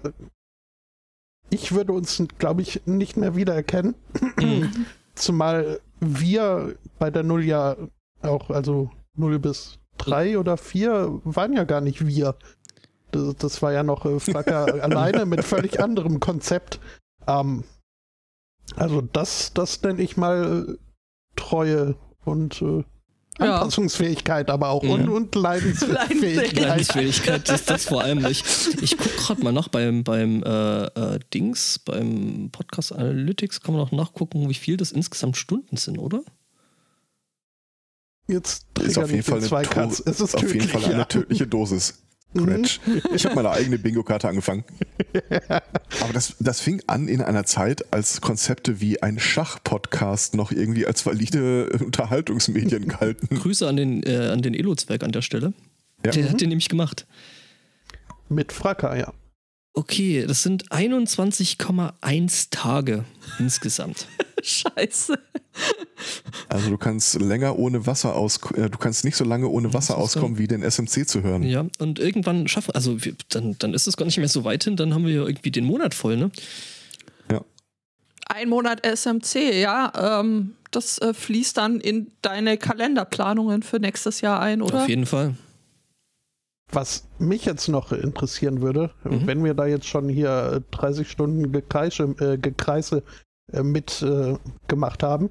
ich 1.50 1.72
würde 1.72 1.92
uns, 1.92 2.22
glaube 2.38 2.62
ich, 2.62 2.86
nicht 2.86 3.16
mehr 3.16 3.34
wiedererkennen. 3.34 3.96
Zumal 5.16 5.80
wir 5.98 6.76
bei 7.00 7.10
der 7.10 7.24
Null 7.24 7.44
ja 7.44 7.76
auch, 8.22 8.50
also 8.50 8.92
0 9.16 9.40
bis 9.40 9.80
3 9.98 10.38
oder 10.38 10.56
4 10.56 11.22
waren 11.24 11.54
ja 11.54 11.64
gar 11.64 11.80
nicht 11.80 12.06
wir. 12.06 12.36
Das, 13.10 13.34
das 13.34 13.62
war 13.62 13.72
ja 13.72 13.82
noch 13.82 14.06
äh, 14.06 14.20
Flacker 14.20 14.66
alleine 14.84 15.26
mit 15.26 15.42
völlig 15.42 15.80
anderem 15.80 16.20
Konzept. 16.20 16.78
Ähm, 17.26 17.64
also 18.76 19.00
das, 19.00 19.52
das 19.54 19.82
nenne 19.82 20.00
ich 20.00 20.16
mal 20.16 20.78
Treue 21.34 21.96
und 22.24 22.62
äh, 22.62 22.84
Ja. 23.38 23.56
Anpassungsfähigkeit, 23.60 24.50
aber 24.50 24.68
auch 24.68 24.84
Ja. 24.84 24.90
und, 24.90 25.08
und 25.08 25.34
Leidensfähigkeit. 25.34 26.52
Leidensfähigkeit. 26.58 27.48
Das, 27.48 27.64
das 27.64 27.84
vor 27.86 28.02
allem 28.02 28.18
nicht. 28.18 28.44
Ich 28.82 28.96
gucke 28.98 29.16
gerade 29.16 29.42
mal 29.42 29.52
nach 29.52 29.68
beim, 29.68 30.04
beim 30.04 30.42
äh, 30.42 30.84
äh, 30.84 31.18
Dings, 31.32 31.78
beim 31.78 32.50
Podcast 32.52 32.92
Analytics 32.92 33.60
kann 33.62 33.74
man 33.74 33.82
auch 33.82 33.90
nachgucken, 33.92 34.48
wie 34.50 34.54
viel 34.54 34.76
das 34.76 34.92
insgesamt 34.92 35.36
Stunden 35.38 35.76
sind, 35.78 35.98
oder? 35.98 36.22
Jetzt 38.28 38.66
Ist 38.80 38.98
auf 38.98 39.06
jeden 39.06 39.16
nicht 39.16 39.28
Fall 39.28 39.40
den 39.40 39.42
eine, 39.42 39.48
Zweikatz. 39.48 39.96
To- 39.98 40.10
Es 40.10 40.20
ist 40.20 40.34
auf 40.34 40.42
jeden 40.42 40.52
tödlich, 40.52 40.70
Fall 40.70 40.94
eine 40.94 41.08
tödliche 41.08 41.46
Dosis. 41.46 41.94
Mhm. 42.34 42.46
Quetsch. 42.46 42.80
Ich 43.14 43.24
habe 43.24 43.34
meine 43.34 43.50
eigene 43.50 43.78
Bingo-Karte 43.78 44.28
angefangen. 44.28 44.64
Aber 46.00 46.12
das, 46.12 46.34
das 46.40 46.60
fing 46.60 46.82
an 46.86 47.08
in 47.08 47.20
einer 47.20 47.44
Zeit, 47.44 47.92
als 47.92 48.20
Konzepte 48.20 48.80
wie 48.80 49.02
ein 49.02 49.18
Schach-Podcast 49.18 50.34
noch 50.34 50.52
irgendwie 50.52 50.86
als 50.86 51.04
valide 51.04 51.68
Unterhaltungsmedien 51.84 52.88
galten. 52.88 53.38
Grüße 53.38 53.68
an 53.68 53.76
den, 53.76 54.02
äh, 54.04 54.28
an 54.32 54.42
den 54.42 54.54
Elo-Zwerg 54.54 55.02
an 55.02 55.12
der 55.12 55.22
Stelle. 55.22 55.52
Ja. 56.04 56.12
Der 56.12 56.30
hat 56.30 56.40
den 56.40 56.48
nämlich 56.48 56.68
gemacht. 56.68 57.06
Mit 58.28 58.52
Fracker, 58.52 58.96
ja. 58.96 59.12
Okay, 59.74 60.26
das 60.26 60.42
sind 60.42 60.68
21,1 60.70 62.48
Tage 62.50 63.04
insgesamt. 63.38 64.06
Scheiße. 64.42 65.18
Also 66.48 66.70
du 66.70 66.76
kannst 66.76 67.20
länger 67.20 67.58
ohne 67.58 67.86
Wasser 67.86 68.14
aus, 68.14 68.38
äh, 68.54 68.68
du 68.68 68.78
kannst 68.78 69.04
nicht 69.04 69.16
so 69.16 69.24
lange 69.24 69.48
ohne 69.48 69.72
Wasser 69.72 69.96
auskommen, 69.96 70.36
wie 70.36 70.46
den 70.46 70.62
SMC 70.62 71.08
zu 71.08 71.22
hören. 71.22 71.42
Ja, 71.42 71.66
und 71.78 71.98
irgendwann 71.98 72.48
schaffen, 72.48 72.74
also 72.74 73.04
wir, 73.04 73.14
dann, 73.28 73.56
dann 73.58 73.72
ist 73.72 73.86
es 73.86 73.96
gar 73.96 74.04
nicht 74.04 74.18
mehr 74.18 74.28
so 74.28 74.44
weit 74.44 74.64
hin, 74.64 74.76
dann 74.76 74.92
haben 74.92 75.06
wir 75.06 75.14
ja 75.14 75.22
irgendwie 75.22 75.50
den 75.50 75.64
Monat 75.64 75.94
voll, 75.94 76.16
ne? 76.16 76.30
Ein 78.32 78.48
Monat 78.48 78.86
SMC, 78.86 79.60
ja. 79.60 80.20
Ähm, 80.20 80.54
das 80.70 80.96
äh, 80.98 81.12
fließt 81.12 81.58
dann 81.58 81.80
in 81.80 82.10
deine 82.22 82.56
Kalenderplanungen 82.56 83.62
für 83.62 83.78
nächstes 83.78 84.22
Jahr 84.22 84.40
ein, 84.40 84.62
oder? 84.62 84.82
Auf 84.82 84.88
jeden 84.88 85.04
Fall. 85.04 85.34
Was 86.74 87.06
mich 87.18 87.44
jetzt 87.44 87.68
noch 87.68 87.92
interessieren 87.92 88.62
würde, 88.62 88.90
Mhm. 89.04 89.26
wenn 89.26 89.44
wir 89.44 89.52
da 89.54 89.66
jetzt 89.66 89.86
schon 89.86 90.08
hier 90.08 90.54
äh, 90.54 90.60
30 90.76 91.10
Stunden 91.10 91.52
Gekreische, 91.52 92.04
äh, 92.18 92.38
Gekreise 92.38 93.02
äh, 93.52 93.62
mit 93.62 94.00
äh, 94.02 94.36
gemacht 94.68 95.02
haben, 95.02 95.28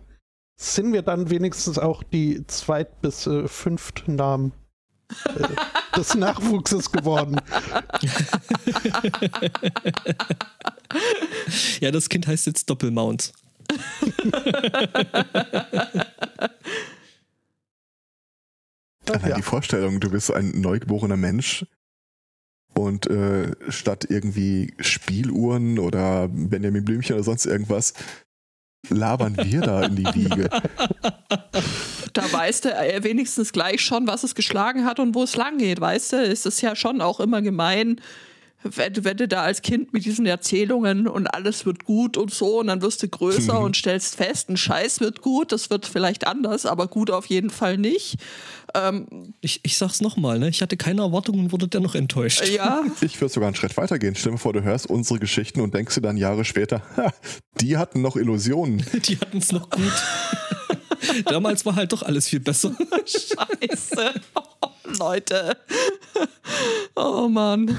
sind 0.59 0.93
wir 0.93 1.01
dann 1.01 1.29
wenigstens 1.31 1.79
auch 1.79 2.03
die 2.03 2.45
zweit- 2.45 3.01
bis 3.01 3.25
äh, 3.25 3.47
fünftnamen 3.47 4.51
äh, 5.35 5.47
des 5.97 6.13
Nachwuchses 6.25 6.91
geworden. 6.91 7.37
Ja, 11.79 11.89
das 11.89 12.07
Kind 12.09 12.27
heißt 12.27 12.45
jetzt 12.45 12.69
Doppelmount. 12.69 13.33
Allein 19.09 19.29
Ja. 19.29 19.35
die 19.35 19.41
Vorstellung, 19.41 19.99
du 19.99 20.09
bist 20.09 20.31
ein 20.33 20.51
neugeborener 20.61 21.17
Mensch 21.17 21.65
und 22.73 23.07
äh, 23.07 23.51
statt 23.69 24.07
irgendwie 24.09 24.73
Spieluhren 24.79 25.79
oder 25.79 26.27
Benjamin 26.29 26.85
Blümchen 26.85 27.15
oder 27.15 27.23
sonst 27.23 27.45
irgendwas, 27.45 27.93
labern 28.89 29.35
wir 29.37 29.61
da 29.61 29.83
in 29.83 29.95
die 29.95 30.05
Wiege. 30.05 30.49
Da 32.13 32.29
weißt 32.29 32.65
du 32.65 32.73
äh, 32.73 33.01
wenigstens 33.05 33.53
gleich 33.53 33.79
schon, 33.79 34.05
was 34.05 34.23
es 34.23 34.35
geschlagen 34.35 34.83
hat 34.83 34.99
und 34.99 35.15
wo 35.15 35.23
es 35.23 35.37
lang 35.37 35.57
geht, 35.59 35.79
weißt 35.79 36.11
du? 36.11 36.17
Es 36.17 36.45
ist 36.45 36.59
ja 36.59 36.75
schon 36.75 36.99
auch 36.99 37.21
immer 37.21 37.41
gemein, 37.41 38.01
wenn, 38.63 38.93
du- 38.93 39.03
wenn 39.03 39.17
du 39.17 39.27
da 39.27 39.41
als 39.43 39.61
Kind 39.61 39.93
mit 39.93 40.05
diesen 40.05 40.25
Erzählungen 40.25 41.07
und 41.07 41.27
alles 41.27 41.65
wird 41.65 41.83
gut 41.85 42.17
und 42.17 42.31
so 42.33 42.59
und 42.59 42.67
dann 42.67 42.81
wirst 42.81 43.01
du 43.03 43.07
größer 43.07 43.59
Mhm. 43.59 43.65
und 43.65 43.75
stellst 43.77 44.15
fest, 44.15 44.49
ein 44.49 44.57
Scheiß 44.57 44.99
wird 44.99 45.21
gut, 45.21 45.51
das 45.51 45.69
wird 45.69 45.85
vielleicht 45.85 46.27
anders, 46.27 46.65
aber 46.65 46.87
gut 46.87 47.09
auf 47.11 47.25
jeden 47.27 47.49
Fall 47.49 47.77
nicht. 47.77 48.17
Ähm, 48.73 49.33
Ich, 49.41 49.59
ich 49.63 49.77
sag's 49.77 49.99
nochmal, 50.01 50.39
ne? 50.39 50.47
Ich 50.49 50.61
hatte 50.61 50.77
keine 50.77 51.01
Erwartungen 51.01 51.39
und 51.45 51.51
wurde 51.51 51.67
dennoch 51.67 51.95
enttäuscht. 51.95 52.47
ja, 52.47 52.83
Ich 53.01 53.19
würde 53.19 53.33
sogar 53.33 53.47
einen 53.47 53.55
Schritt 53.55 53.75
weitergehen. 53.77 54.15
Stell 54.15 54.33
dir 54.33 54.37
vor, 54.37 54.53
du 54.53 54.61
hörst 54.63 54.87
unsere 54.87 55.19
Geschichten 55.19 55.59
und 55.61 55.73
denkst 55.73 55.95
dir 55.95 56.01
dann 56.01 56.15
Jahre 56.17 56.45
später, 56.45 56.81
ha, 56.97 57.11
die 57.59 57.77
hatten 57.77 58.01
noch 58.01 58.15
Illusionen. 58.15 58.85
Die 59.05 59.17
hatten's 59.17 59.51
noch 59.51 59.69
gut. 59.69 59.91
Damals 61.25 61.65
war 61.65 61.75
halt 61.75 61.91
doch 61.91 62.03
alles 62.03 62.27
viel 62.27 62.39
besser. 62.39 62.73
scheiße. 63.05 64.13
Oh, 64.61 64.67
Leute. 64.99 65.57
Oh 66.95 67.27
Mann. 67.27 67.77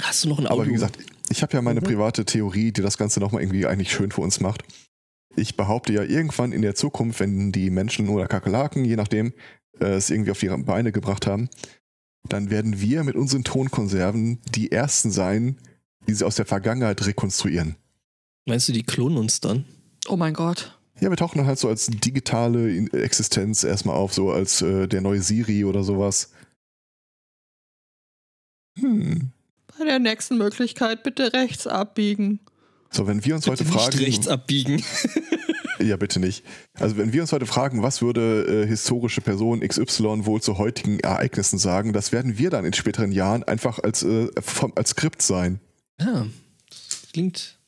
Hast 0.00 0.24
du 0.24 0.28
noch 0.28 0.38
ein 0.38 0.46
Audio? 0.46 0.62
Aber 0.62 0.68
wie 0.68 0.72
gesagt, 0.72 0.98
ich 1.30 1.42
habe 1.42 1.52
ja 1.54 1.62
meine 1.62 1.80
private 1.80 2.24
Theorie, 2.24 2.72
die 2.72 2.82
das 2.82 2.98
Ganze 2.98 3.20
nochmal 3.20 3.42
irgendwie 3.42 3.66
eigentlich 3.66 3.92
schön 3.92 4.10
für 4.10 4.20
uns 4.20 4.40
macht. 4.40 4.62
Ich 5.36 5.56
behaupte 5.56 5.92
ja, 5.92 6.02
irgendwann 6.02 6.52
in 6.52 6.62
der 6.62 6.74
Zukunft, 6.74 7.20
wenn 7.20 7.50
die 7.50 7.70
Menschen 7.70 8.08
oder 8.08 8.26
Kakerlaken, 8.26 8.84
je 8.84 8.96
nachdem, 8.96 9.32
äh, 9.80 9.94
es 9.94 10.10
irgendwie 10.10 10.30
auf 10.30 10.42
ihre 10.42 10.56
Beine 10.58 10.92
gebracht 10.92 11.26
haben, 11.26 11.48
dann 12.28 12.50
werden 12.50 12.80
wir 12.80 13.04
mit 13.04 13.16
unseren 13.16 13.44
Tonkonserven 13.44 14.40
die 14.54 14.72
Ersten 14.72 15.10
sein, 15.10 15.58
die 16.06 16.14
sie 16.14 16.24
aus 16.24 16.36
der 16.36 16.46
Vergangenheit 16.46 17.04
rekonstruieren. 17.06 17.76
Meinst 18.46 18.68
du, 18.68 18.72
die 18.72 18.82
klonen 18.82 19.18
uns 19.18 19.40
dann? 19.40 19.64
Oh 20.06 20.16
mein 20.16 20.34
Gott. 20.34 20.78
Ja, 21.00 21.10
wir 21.10 21.16
tauchen 21.16 21.38
dann 21.38 21.46
halt 21.46 21.58
so 21.58 21.68
als 21.68 21.86
digitale 21.86 22.76
Existenz 22.92 23.64
erstmal 23.64 23.96
auf, 23.96 24.14
so 24.14 24.30
als 24.30 24.62
äh, 24.62 24.86
der 24.86 25.00
neue 25.00 25.20
Siri 25.20 25.64
oder 25.64 25.82
sowas. 25.82 26.30
Hm. 28.78 29.32
Bei 29.78 29.84
der 29.84 29.98
nächsten 29.98 30.38
Möglichkeit 30.38 31.02
bitte 31.02 31.32
rechts 31.32 31.66
abbiegen. 31.66 32.40
So, 32.90 33.06
wenn 33.06 33.24
wir 33.24 33.34
uns 33.34 33.46
heute 33.46 33.64
Bitte 33.64 33.76
fragen. 33.76 33.98
Nicht 33.98 34.06
rechts 34.06 34.28
abbiegen. 34.28 34.84
Ja, 35.80 35.96
bitte 35.96 36.20
nicht. 36.20 36.44
Also 36.74 36.96
wenn 36.96 37.12
wir 37.12 37.20
uns 37.22 37.32
heute 37.32 37.46
fragen, 37.46 37.82
was 37.82 38.00
würde 38.00 38.64
äh, 38.64 38.66
historische 38.66 39.20
Person 39.20 39.60
XY 39.60 40.24
wohl 40.24 40.40
zu 40.40 40.58
heutigen 40.58 41.00
Ereignissen 41.00 41.58
sagen, 41.58 41.92
das 41.92 42.12
werden 42.12 42.38
wir 42.38 42.50
dann 42.50 42.64
in 42.64 42.72
späteren 42.72 43.12
Jahren 43.12 43.42
einfach 43.42 43.78
als, 43.80 44.02
äh, 44.02 44.28
vom, 44.40 44.72
als 44.76 44.90
Skript 44.90 45.20
sein. 45.20 45.60
Ja, 46.00 46.26
das 46.70 47.12
klingt. 47.12 47.38
Stell 47.38 47.58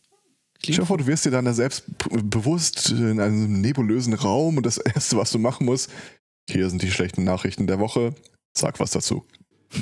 klingt 0.63 0.79
dir 0.79 0.87
vor, 0.87 0.99
du 0.99 1.07
wirst 1.07 1.25
dir 1.25 1.31
dann 1.31 1.45
da 1.45 1.53
selbst 1.53 1.85
bewusst 1.99 2.91
in 2.91 3.21
einem 3.21 3.61
nebulösen 3.61 4.15
Raum 4.15 4.57
und 4.57 4.65
das 4.65 4.79
Erste, 4.95 5.17
was 5.17 5.33
du 5.33 5.39
machen 5.39 5.67
musst, 5.67 5.91
hier 6.49 6.71
sind 6.71 6.83
die 6.83 6.91
schlechten 6.91 7.25
Nachrichten 7.25 7.67
der 7.67 7.81
Woche, 7.81 8.15
sag 8.57 8.79
was 8.79 8.93
dazu. 8.93 9.25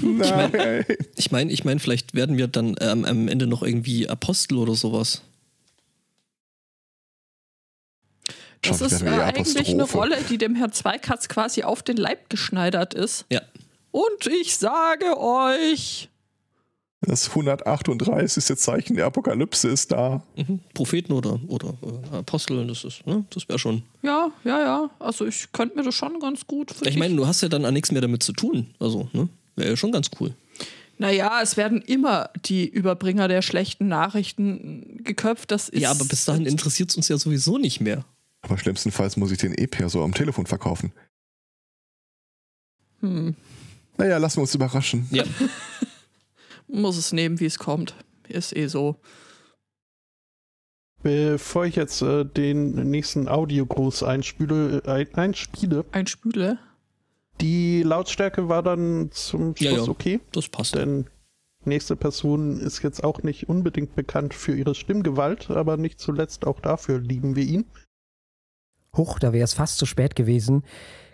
Nein. 0.02 0.84
ich 1.16 1.30
meine, 1.30 1.52
ich 1.52 1.64
mein, 1.64 1.78
vielleicht 1.78 2.14
werden 2.14 2.36
wir 2.36 2.48
dann 2.48 2.76
ähm, 2.80 3.04
am 3.04 3.28
Ende 3.28 3.46
noch 3.46 3.62
irgendwie 3.62 4.08
Apostel 4.08 4.58
oder 4.58 4.74
sowas. 4.74 5.22
Das 8.62 8.80
ist 8.80 9.02
äh, 9.02 9.08
eigentlich 9.08 9.68
eine. 9.68 9.84
Rolle, 9.84 10.16
die 10.28 10.38
dem 10.38 10.54
Herrn 10.54 10.72
Zweikatz 10.72 11.28
quasi 11.28 11.62
auf 11.62 11.82
den 11.82 11.96
Leib 11.96 12.30
geschneidert 12.30 12.94
ist. 12.94 13.26
Ja. 13.30 13.42
Und 13.90 14.26
ich 14.26 14.56
sage 14.56 15.18
euch, 15.18 16.08
Das 17.02 17.28
138. 17.28 18.56
Zeichen 18.56 18.96
der 18.96 19.06
Apokalypse 19.06 19.68
ist 19.68 19.92
da. 19.92 20.22
Mhm. 20.36 20.60
Propheten 20.72 21.12
oder, 21.12 21.38
oder 21.48 21.74
äh, 22.12 22.16
Apostel, 22.16 22.66
das 22.66 22.84
ist, 22.84 23.06
ne? 23.06 23.24
Das 23.30 23.48
wäre 23.48 23.58
schon. 23.58 23.82
ja, 24.02 24.30
ja, 24.44 24.60
ja, 24.60 24.90
also 24.98 25.26
ich 25.26 25.52
könnte 25.52 25.76
mir 25.76 25.84
das 25.84 25.94
schon 25.94 26.18
ganz 26.18 26.46
gut 26.46 26.70
für 26.70 26.88
Ich 26.88 26.96
meine, 26.96 27.14
du 27.14 27.26
hast 27.26 27.42
ja 27.42 27.48
dann 27.48 27.66
auch 27.66 27.70
nichts 27.70 27.92
mehr 27.92 28.00
damit 28.00 28.22
zu 28.22 28.32
tun. 28.32 28.74
Also, 28.80 29.08
ne? 29.12 29.28
Wäre 29.56 29.70
ja 29.70 29.76
schon 29.76 29.92
ganz 29.92 30.10
cool. 30.20 30.34
Naja, 30.98 31.40
es 31.42 31.56
werden 31.56 31.82
immer 31.82 32.30
die 32.44 32.68
Überbringer 32.68 33.26
der 33.28 33.42
schlechten 33.42 33.88
Nachrichten 33.88 35.02
geköpft. 35.02 35.50
Das 35.50 35.68
ist 35.68 35.82
ja, 35.82 35.90
aber 35.90 36.04
bis 36.04 36.24
dahin 36.24 36.46
interessiert 36.46 36.90
es 36.90 36.96
uns 36.96 37.08
ja 37.08 37.18
sowieso 37.18 37.58
nicht 37.58 37.80
mehr. 37.80 38.04
Aber 38.42 38.58
schlimmstenfalls 38.58 39.16
muss 39.16 39.32
ich 39.32 39.38
den 39.38 39.54
per 39.70 39.88
so 39.88 40.02
am 40.02 40.14
Telefon 40.14 40.46
verkaufen. 40.46 40.92
Hm, 43.00 43.34
Naja, 43.96 44.18
lassen 44.18 44.36
wir 44.38 44.42
uns 44.42 44.54
überraschen. 44.54 45.08
Ja. 45.10 45.24
muss 46.68 46.96
es 46.96 47.12
nehmen, 47.12 47.40
wie 47.40 47.46
es 47.46 47.58
kommt. 47.58 47.94
Ist 48.28 48.56
eh 48.56 48.66
so. 48.66 48.96
Bevor 51.02 51.66
ich 51.66 51.76
jetzt 51.76 52.00
äh, 52.00 52.24
den 52.24 52.90
nächsten 52.90 53.28
Audiogruß 53.28 54.02
einspiele, 54.04 54.82
äh, 54.86 54.90
ein, 54.90 55.14
einspiele, 55.14 55.84
Ein 55.92 56.06
Spüle. 56.06 56.58
Die 57.40 57.82
Lautstärke 57.82 58.48
war 58.48 58.62
dann 58.62 59.10
zum 59.10 59.54
Ja, 59.58 59.70
Schluss 59.72 59.86
ja. 59.86 59.92
okay, 59.92 60.20
Das 60.32 60.48
passt. 60.48 60.74
denn 60.74 61.06
nächste 61.64 61.96
Person 61.96 62.60
ist 62.60 62.82
jetzt 62.82 63.02
auch 63.02 63.22
nicht 63.22 63.48
unbedingt 63.48 63.94
bekannt 63.94 64.34
für 64.34 64.54
ihre 64.54 64.74
Stimmgewalt, 64.74 65.50
aber 65.50 65.76
nicht 65.76 66.00
zuletzt 66.00 66.46
auch 66.46 66.60
dafür 66.60 66.98
lieben 67.00 67.36
wir 67.36 67.44
ihn. 67.44 67.64
Huch, 68.96 69.18
da 69.18 69.32
wäre 69.32 69.44
es 69.44 69.54
fast 69.54 69.78
zu 69.78 69.86
spät 69.86 70.14
gewesen. 70.14 70.62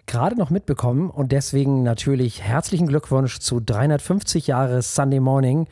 Gerade 0.06 0.36
noch 0.36 0.50
mitbekommen 0.50 1.08
und 1.08 1.30
deswegen 1.32 1.82
natürlich 1.82 2.42
herzlichen 2.42 2.88
Glückwunsch 2.88 3.38
zu 3.38 3.60
350 3.60 4.48
Jahre 4.48 4.82
Sunday 4.82 5.20
Morning. 5.20 5.66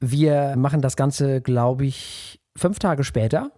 Wir 0.00 0.54
machen 0.56 0.80
das 0.80 0.96
Ganze, 0.96 1.40
glaube 1.40 1.84
ich, 1.86 2.40
fünf 2.56 2.78
Tage 2.78 3.02
später. 3.04 3.50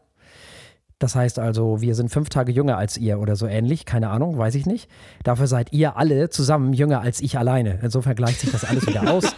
Das 1.01 1.15
heißt 1.17 1.39
also, 1.39 1.81
wir 1.81 1.95
sind 1.95 2.11
fünf 2.11 2.29
Tage 2.29 2.53
jünger 2.53 2.77
als 2.77 2.99
ihr 2.99 3.19
oder 3.21 3.35
so 3.35 3.47
ähnlich. 3.47 3.87
Keine 3.87 4.11
Ahnung, 4.11 4.37
weiß 4.37 4.55
ich 4.55 4.67
nicht. 4.67 4.89
Dafür 5.25 5.47
seid 5.47 5.73
ihr 5.73 5.97
alle 5.97 6.29
zusammen 6.29 6.75
jünger 6.75 7.01
als 7.01 7.23
ich 7.23 7.39
alleine. 7.39 7.81
Insofern 7.83 8.15
gleicht 8.15 8.41
sich 8.41 8.53
das 8.53 8.65
alles 8.65 8.87
wieder 8.87 9.11
aus. 9.11 9.25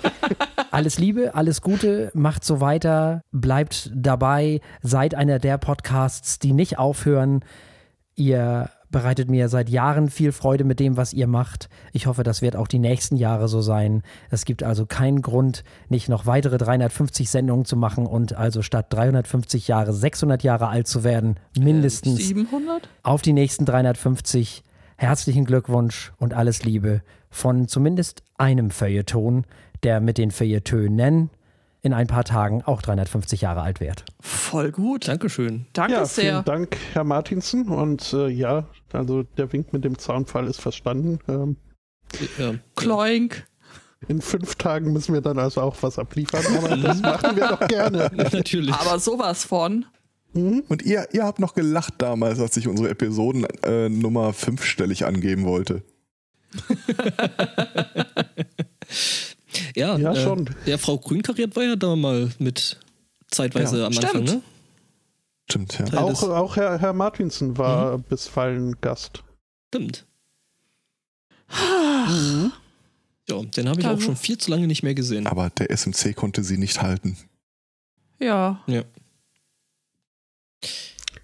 Alles 0.70 0.98
Liebe, 0.98 1.34
alles 1.34 1.60
Gute, 1.60 2.10
macht 2.14 2.44
so 2.44 2.62
weiter, 2.62 3.20
bleibt 3.30 3.90
dabei, 3.94 4.62
seid 4.80 5.14
einer 5.14 5.38
der 5.38 5.58
Podcasts, 5.58 6.38
die 6.38 6.54
nicht 6.54 6.78
aufhören. 6.78 7.40
Ihr 8.14 8.70
bereitet 8.92 9.28
mir 9.28 9.48
seit 9.48 9.68
Jahren 9.68 10.08
viel 10.08 10.30
Freude 10.30 10.62
mit 10.62 10.78
dem, 10.78 10.96
was 10.96 11.12
ihr 11.12 11.26
macht. 11.26 11.68
Ich 11.92 12.06
hoffe, 12.06 12.22
das 12.22 12.42
wird 12.42 12.54
auch 12.54 12.68
die 12.68 12.78
nächsten 12.78 13.16
Jahre 13.16 13.48
so 13.48 13.60
sein. 13.60 14.02
Es 14.30 14.44
gibt 14.44 14.62
also 14.62 14.86
keinen 14.86 15.22
Grund, 15.22 15.64
nicht 15.88 16.08
noch 16.08 16.26
weitere 16.26 16.58
350 16.58 17.28
Sendungen 17.28 17.64
zu 17.64 17.76
machen 17.76 18.06
und 18.06 18.34
also 18.34 18.62
statt 18.62 18.86
350 18.90 19.66
Jahre 19.66 19.92
600 19.92 20.42
Jahre 20.44 20.68
alt 20.68 20.86
zu 20.86 21.02
werden, 21.02 21.36
mindestens 21.58 22.18
700? 22.28 22.88
auf 23.02 23.22
die 23.22 23.32
nächsten 23.32 23.64
350. 23.64 24.62
Herzlichen 24.96 25.44
Glückwunsch 25.44 26.12
und 26.18 26.32
alles 26.32 26.62
Liebe 26.62 27.02
von 27.28 27.66
zumindest 27.66 28.22
einem 28.38 28.70
Feuilleton, 28.70 29.44
der 29.82 30.00
mit 30.00 30.18
den 30.18 30.30
Feuilletonen 30.30 31.30
in 31.82 31.92
ein 31.92 32.06
paar 32.06 32.24
Tagen 32.24 32.62
auch 32.62 32.80
350 32.80 33.40
Jahre 33.40 33.62
alt 33.62 33.80
wird. 33.80 34.04
Voll 34.20 34.70
gut. 34.70 35.08
Dankeschön. 35.08 35.66
Danke 35.72 35.94
ja, 35.94 36.04
sehr. 36.06 36.32
vielen 36.32 36.44
Dank, 36.44 36.76
Herr 36.92 37.02
Martinsen. 37.04 37.68
Und 37.68 38.12
äh, 38.12 38.28
ja, 38.28 38.66
also 38.92 39.24
der 39.24 39.52
Wink 39.52 39.72
mit 39.72 39.84
dem 39.84 39.98
Zaunfall 39.98 40.46
ist 40.46 40.60
verstanden. 40.60 41.18
Ähm, 41.28 41.56
Ja. 42.38 42.54
Kloink. 42.76 43.46
in 44.08 44.20
fünf 44.20 44.54
Tagen 44.56 44.92
müssen 44.92 45.12
wir 45.14 45.22
dann 45.22 45.38
also 45.38 45.60
auch 45.60 45.76
was 45.80 45.98
abliefern, 45.98 46.44
aber 46.56 46.76
das 46.76 47.00
machen 47.00 47.36
wir 47.36 47.48
doch 47.48 47.66
gerne. 47.66 48.10
Natürlich. 48.14 48.74
Aber 48.74 48.98
sowas 49.00 49.44
von. 49.44 49.84
Und 50.34 50.82
ihr, 50.82 51.08
ihr 51.12 51.24
habt 51.24 51.40
noch 51.40 51.54
gelacht 51.54 51.94
damals, 51.98 52.38
als 52.40 52.56
ich 52.56 52.66
unsere 52.68 52.88
Episoden 52.90 53.44
äh, 53.64 53.88
Nummer 53.88 54.32
fünfstellig 54.32 55.04
angeben 55.04 55.44
wollte. 55.44 55.82
Ja, 59.76 59.96
Ja, 59.96 60.12
äh, 60.12 60.22
schon. 60.22 60.48
Ja, 60.66 60.78
Frau 60.78 60.98
Grünkariert 60.98 61.54
war 61.56 61.62
ja 61.64 61.76
da 61.76 61.94
mal 61.96 62.30
mit 62.38 62.78
zeitweise 63.30 63.78
Ja. 63.80 63.86
am 63.86 63.92
Anfang, 63.96 64.10
Stimmt. 64.26 64.28
ne? 64.28 64.42
Stimmt, 65.50 65.78
ja. 65.92 65.98
Auch, 66.00 66.22
auch 66.22 66.56
Herr, 66.56 66.78
Herr 66.78 66.92
Martinsen 66.92 67.58
war 67.58 67.98
bisweilen 67.98 68.76
Gast. 68.80 69.22
Stimmt. 69.68 70.06
Ja, 73.28 73.42
den 73.42 73.68
habe 73.68 73.80
ich 73.80 73.86
Da 73.86 73.94
auch 73.94 74.00
schon 74.00 74.16
viel 74.16 74.38
zu 74.38 74.50
lange 74.50 74.66
nicht 74.66 74.82
mehr 74.82 74.94
gesehen. 74.94 75.26
Aber 75.26 75.50
der 75.50 75.70
SMC 75.70 76.14
konnte 76.14 76.42
sie 76.42 76.56
nicht 76.58 76.80
halten. 76.82 77.16
Ja. 78.18 78.62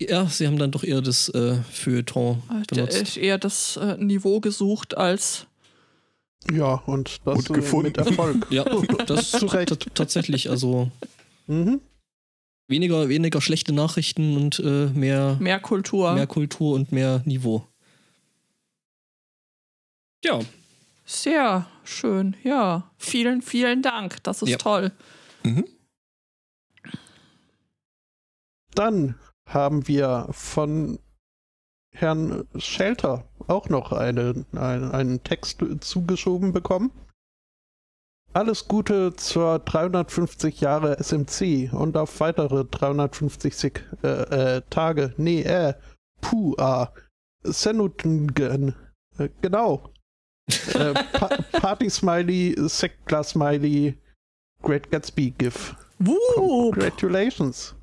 Ja, 0.01 0.27
sie 0.27 0.47
haben 0.47 0.59
dann 0.59 0.71
doch 0.71 0.85
eher 0.85 1.01
das 1.03 1.29
äh, 1.31 1.57
Feuilleton 1.73 2.43
Der 2.71 2.77
benutzt. 2.77 3.01
ist 3.03 3.17
eher 3.17 3.39
das 3.39 3.77
äh, 3.79 3.97
Niveau 3.97 4.41
gesucht 4.41 4.97
als. 4.97 5.47
Ja, 6.51 6.75
und 6.87 7.21
das 7.27 7.39
Und 7.39 7.51
äh, 7.51 7.55
gefunden. 7.55 7.87
mit 7.89 7.97
Erfolg. 7.99 8.47
Ja, 8.51 8.65
das 9.07 9.31
Zu 9.33 9.47
Recht. 9.47 9.95
tatsächlich. 9.95 10.49
Also 10.51 10.91
Mhm. 11.47 11.81
weniger, 12.69 13.09
weniger 13.09 13.41
schlechte 13.41 13.73
Nachrichten 13.73 14.37
und 14.37 14.59
äh, 14.61 14.87
mehr, 14.89 15.37
Mehr 15.41 15.61
Kultur. 15.61 16.13
mehr 16.15 16.27
Kultur 16.27 16.75
und 16.75 16.93
mehr 16.93 17.23
Niveau. 17.25 17.67
Ja, 20.25 20.41
Sehr 21.05 21.67
schön. 21.85 22.37
Ja. 22.45 22.91
Vielen, 22.99 23.41
vielen 23.41 23.81
Dank. 23.83 24.23
Das 24.25 24.43
ist 24.43 24.51
Ja. 24.51 24.59
toll. 24.59 24.93
Mhm. 25.43 25.65
Dann 28.75 29.15
haben 29.47 29.89
wir 29.89 30.29
von 30.31 30.99
Herrn 31.99 32.47
Schelter 32.57 33.25
auch 33.49 33.69
noch 33.69 33.93
eine, 33.93 34.45
ein, 34.53 34.91
einen 34.91 35.23
Text 35.25 35.65
zugeschoben 35.81 36.53
bekommen. 36.53 36.93
Alles 38.35 38.69
Gute 38.69 39.17
zur 39.17 39.59
350 39.59 40.61
Jahre 40.61 40.99
SMC 40.99 41.73
und 41.73 41.97
auf 41.97 42.21
weitere 42.21 42.65
350 42.65 43.83
äh, 44.03 44.07
äh, 44.07 44.63
Tage. 44.71 45.15
Nee, 45.17 45.43
äh, 45.43 45.75
puh, 46.21 46.55
ah. 46.59 46.93
Senutungen. 47.43 48.75
Äh, 49.19 49.29
genau. 49.41 49.91
äh, 50.75 50.95
pa 50.95 51.29
Party 51.53 51.89
Smiley, 51.91 52.55
Sekla 52.69 53.25
Smiley, 53.25 53.99
Great 54.63 54.91
Gatsby 54.91 55.31
GIF. 55.31 55.75
Wuh. 55.99 56.71
Congratulations. 56.71 57.75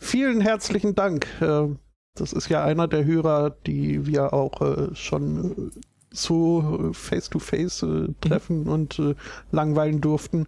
Vielen 0.00 0.40
herzlichen 0.40 0.94
Dank. 0.94 1.26
Äh, 1.40 1.68
Das 2.14 2.32
ist 2.32 2.48
ja 2.48 2.64
einer 2.64 2.88
der 2.88 3.04
Hörer, 3.04 3.50
die 3.50 4.06
wir 4.06 4.32
auch 4.32 4.60
äh, 4.60 4.94
schon 4.94 5.70
äh, 5.72 5.80
so 6.10 6.90
face-to-face 6.92 7.82
äh, 7.84 8.08
treffen 8.20 8.66
und 8.68 8.98
äh, 8.98 9.14
langweilen 9.52 10.00
durften. 10.00 10.46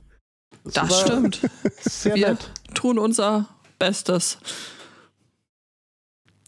Das 0.64 0.77
war 0.77 0.90
stimmt. 0.90 1.48
Sehr 1.81 2.14
Wir 2.16 2.31
nett. 2.31 2.51
tun 2.75 2.98
unser 2.98 3.48
Bestes. 3.79 4.38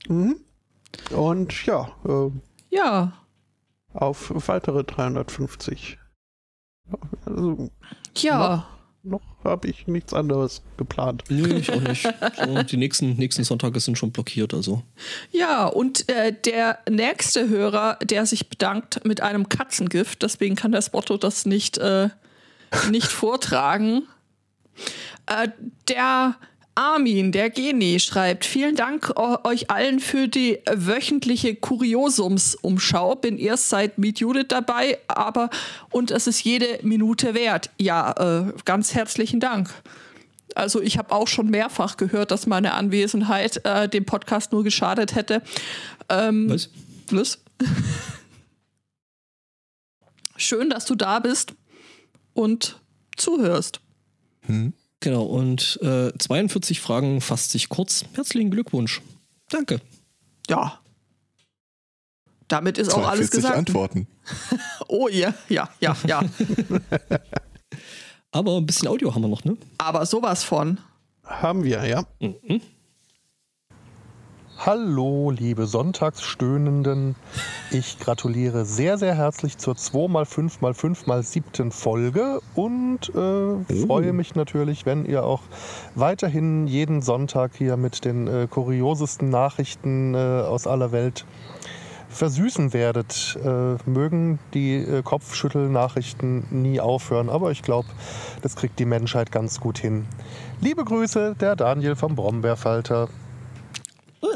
Mhm. 0.09 0.37
Und 1.11 1.67
ja, 1.67 1.89
äh, 2.07 2.31
Ja. 2.71 3.13
auf 3.93 4.33
weitere 4.49 4.85
350. 4.85 5.99
Also, 7.25 7.71
Ja. 8.17 8.67
Noch 9.05 9.23
habe 9.45 9.69
ich 9.69 9.87
nichts 9.87 10.15
anderes 10.15 10.63
geplant. 10.77 11.25
nö, 11.29 11.59
ich 11.59 11.71
auch 11.71 11.81
nicht. 11.81 12.09
So, 12.37 12.63
die 12.63 12.77
nächsten, 12.77 13.17
nächsten 13.17 13.45
Sonntage 13.45 13.79
sind 13.81 13.99
schon 13.99 14.11
blockiert, 14.11 14.55
also. 14.55 14.83
Ja, 15.31 15.67
und 15.67 16.09
äh, 16.09 16.33
der 16.33 16.79
nächste 16.89 17.49
Hörer, 17.49 17.99
der 18.03 18.27
sich 18.27 18.49
bedankt 18.49 19.05
mit 19.05 19.21
einem 19.21 19.49
Katzengift, 19.49 20.23
deswegen 20.23 20.57
kann 20.57 20.73
der 20.73 20.83
Spotto 20.83 21.17
das 21.17 21.47
nicht, 21.47 21.79
äh, 21.79 22.09
nicht 22.91 23.07
vortragen. 23.13 24.05
Äh, 25.27 25.49
der 25.89 26.37
Armin, 26.75 27.33
der 27.33 27.51
Geni, 27.51 28.01
schreibt: 28.01 28.45
Vielen 28.45 28.75
Dank 28.77 29.13
euch 29.45 29.71
allen 29.71 30.01
für 30.01 30.29
die 30.29 30.59
wöchentliche 30.73 31.55
Kuriosums-Umschau. 31.55 33.17
Bin 33.17 33.39
erst 33.39 33.69
seit 33.69 33.99
Meet 33.99 34.21
Judith 34.21 34.47
dabei, 34.49 34.99
aber 35.09 35.51
und 35.91 36.11
es 36.11 36.27
ist 36.27 36.43
jede 36.43 36.79
Minute 36.83 37.35
wert. 37.35 37.71
Ja, 37.79 38.47
äh, 38.49 38.53
ganz 38.65 38.95
herzlichen 38.95 39.41
Dank. 39.41 39.71
Also 40.55 40.81
ich 40.81 40.99
habe 40.99 41.13
auch 41.15 41.29
schon 41.29 41.51
mehrfach 41.51 41.97
gehört, 41.97 42.31
dass 42.31 42.47
meine 42.47 42.75
Anwesenheit 42.75 43.65
äh, 43.65 43.89
dem 43.89 44.05
Podcast 44.05 44.53
nur 44.53 44.63
geschadet 44.65 45.15
hätte. 45.15 45.43
Ähm, 46.09 46.51
Was? 46.51 46.71
was? 47.11 47.39
Schön, 50.37 50.71
dass 50.71 50.85
du 50.85 50.95
da 50.95 51.21
bist 51.21 51.55
und 52.35 52.81
zuhörst. 53.17 53.81
Hm? 54.43 54.73
Genau, 55.05 55.25
und 55.25 55.79
äh, 55.83 56.17
42 56.19 56.81
Fragen 56.81 57.21
fasst 57.21 57.51
sich 57.51 57.69
kurz. 57.69 58.07
Herzlichen 58.15 58.51
Glückwunsch. 58.51 59.03
Danke. 59.51 59.83
Ja. 60.49 60.81
Damit 62.49 62.79
ist 62.79 62.89
auch 62.95 63.07
alles 63.07 63.29
42 63.29 63.31
gesagt. 63.31 63.57
Antworten. 63.59 64.07
Oh 64.89 65.09
ja, 65.09 65.35
ja, 65.51 65.69
ja, 65.81 65.95
ja. 66.07 66.23
Aber 68.31 68.57
ein 68.57 68.65
bisschen 68.65 68.89
Audio 68.89 69.15
haben 69.15 69.21
wir 69.21 69.29
noch, 69.29 69.45
ne? 69.45 69.59
Aber 69.77 70.07
sowas 70.07 70.43
von. 70.43 70.81
Haben 71.23 71.65
wir, 71.65 71.85
ja. 71.85 72.07
Mhm. 72.21 72.63
Hallo, 74.67 75.31
liebe 75.31 75.67
Sonntagsstöhnenden. 75.67 77.17
Ich 77.71 77.99
gratuliere 77.99 78.65
sehr, 78.65 78.97
sehr 78.97 79.15
herzlich 79.15 79.59
zur 79.59 79.75
2x5x5x7. 79.75 81.71
Folge 81.71 82.41
und 82.55 83.11
äh, 83.11 83.57
freue 83.87 84.15
mich 84.15 84.35
natürlich, 84.37 84.87
wenn 84.87 85.05
ihr 85.05 85.27
auch 85.27 85.43
weiterhin 85.95 86.67
jeden 86.67 87.03
Sonntag 87.03 87.51
hier 87.59 87.77
mit 87.77 88.07
den 88.07 88.27
äh, 88.27 88.47
kuriosesten 88.49 89.29
Nachrichten 89.29 90.15
äh, 90.15 90.17
aus 90.17 90.67
aller 90.67 90.93
Welt 90.93 91.27
versüßen 92.09 92.73
werdet. 92.73 93.39
Äh, 93.45 93.75
mögen 93.85 94.39
die 94.55 94.77
äh, 94.77 95.03
Kopfschüttelnachrichten 95.03 96.47
nie 96.51 96.81
aufhören, 96.81 97.29
aber 97.29 97.51
ich 97.51 97.61
glaube, 97.61 97.89
das 98.41 98.57
kriegt 98.57 98.79
die 98.79 98.87
Menschheit 98.87 99.31
ganz 99.31 99.61
gut 99.61 99.77
hin. 99.77 100.07
Liebe 100.63 100.87
Grüße, 100.87 101.37
der 101.39 101.55
Daniel 101.55 101.97
vom 101.97 102.15
Brombeerfalter. 102.15 103.11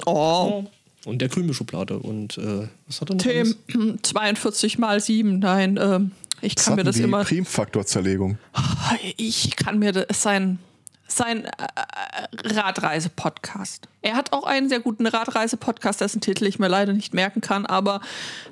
Oh, 0.06 0.64
Und 1.04 1.18
der 1.22 1.28
Krümelschublade. 1.28 1.98
Und 1.98 2.38
äh, 2.38 2.68
was 2.86 3.00
hat 3.00 3.10
er 3.10 3.16
noch? 3.16 3.22
Tim, 3.22 3.54
alles? 3.74 3.98
42 4.02 4.78
mal 4.78 5.00
7. 5.00 5.38
Nein, 5.38 5.78
ähm, 5.80 6.10
ich 6.40 6.54
Das 6.54 6.66
kann 6.66 6.76
mir 6.76 6.84
das 6.84 6.96
die 6.96 7.02
immer. 7.02 7.24
Primfaktorzerlegung. 7.24 8.38
Ich 9.16 9.56
kann 9.56 9.78
mir 9.78 9.92
das, 9.92 10.22
sein, 10.22 10.58
sein 11.08 11.44
äh, 11.46 11.50
Radreise-Podcast. 12.48 13.88
Er 14.02 14.14
hat 14.14 14.32
auch 14.32 14.44
einen 14.44 14.68
sehr 14.68 14.80
guten 14.80 15.06
Radreise-Podcast, 15.06 16.00
dessen 16.00 16.20
Titel 16.20 16.46
ich 16.46 16.58
mir 16.58 16.68
leider 16.68 16.92
nicht 16.92 17.12
merken 17.14 17.40
kann, 17.40 17.66
aber 17.66 18.00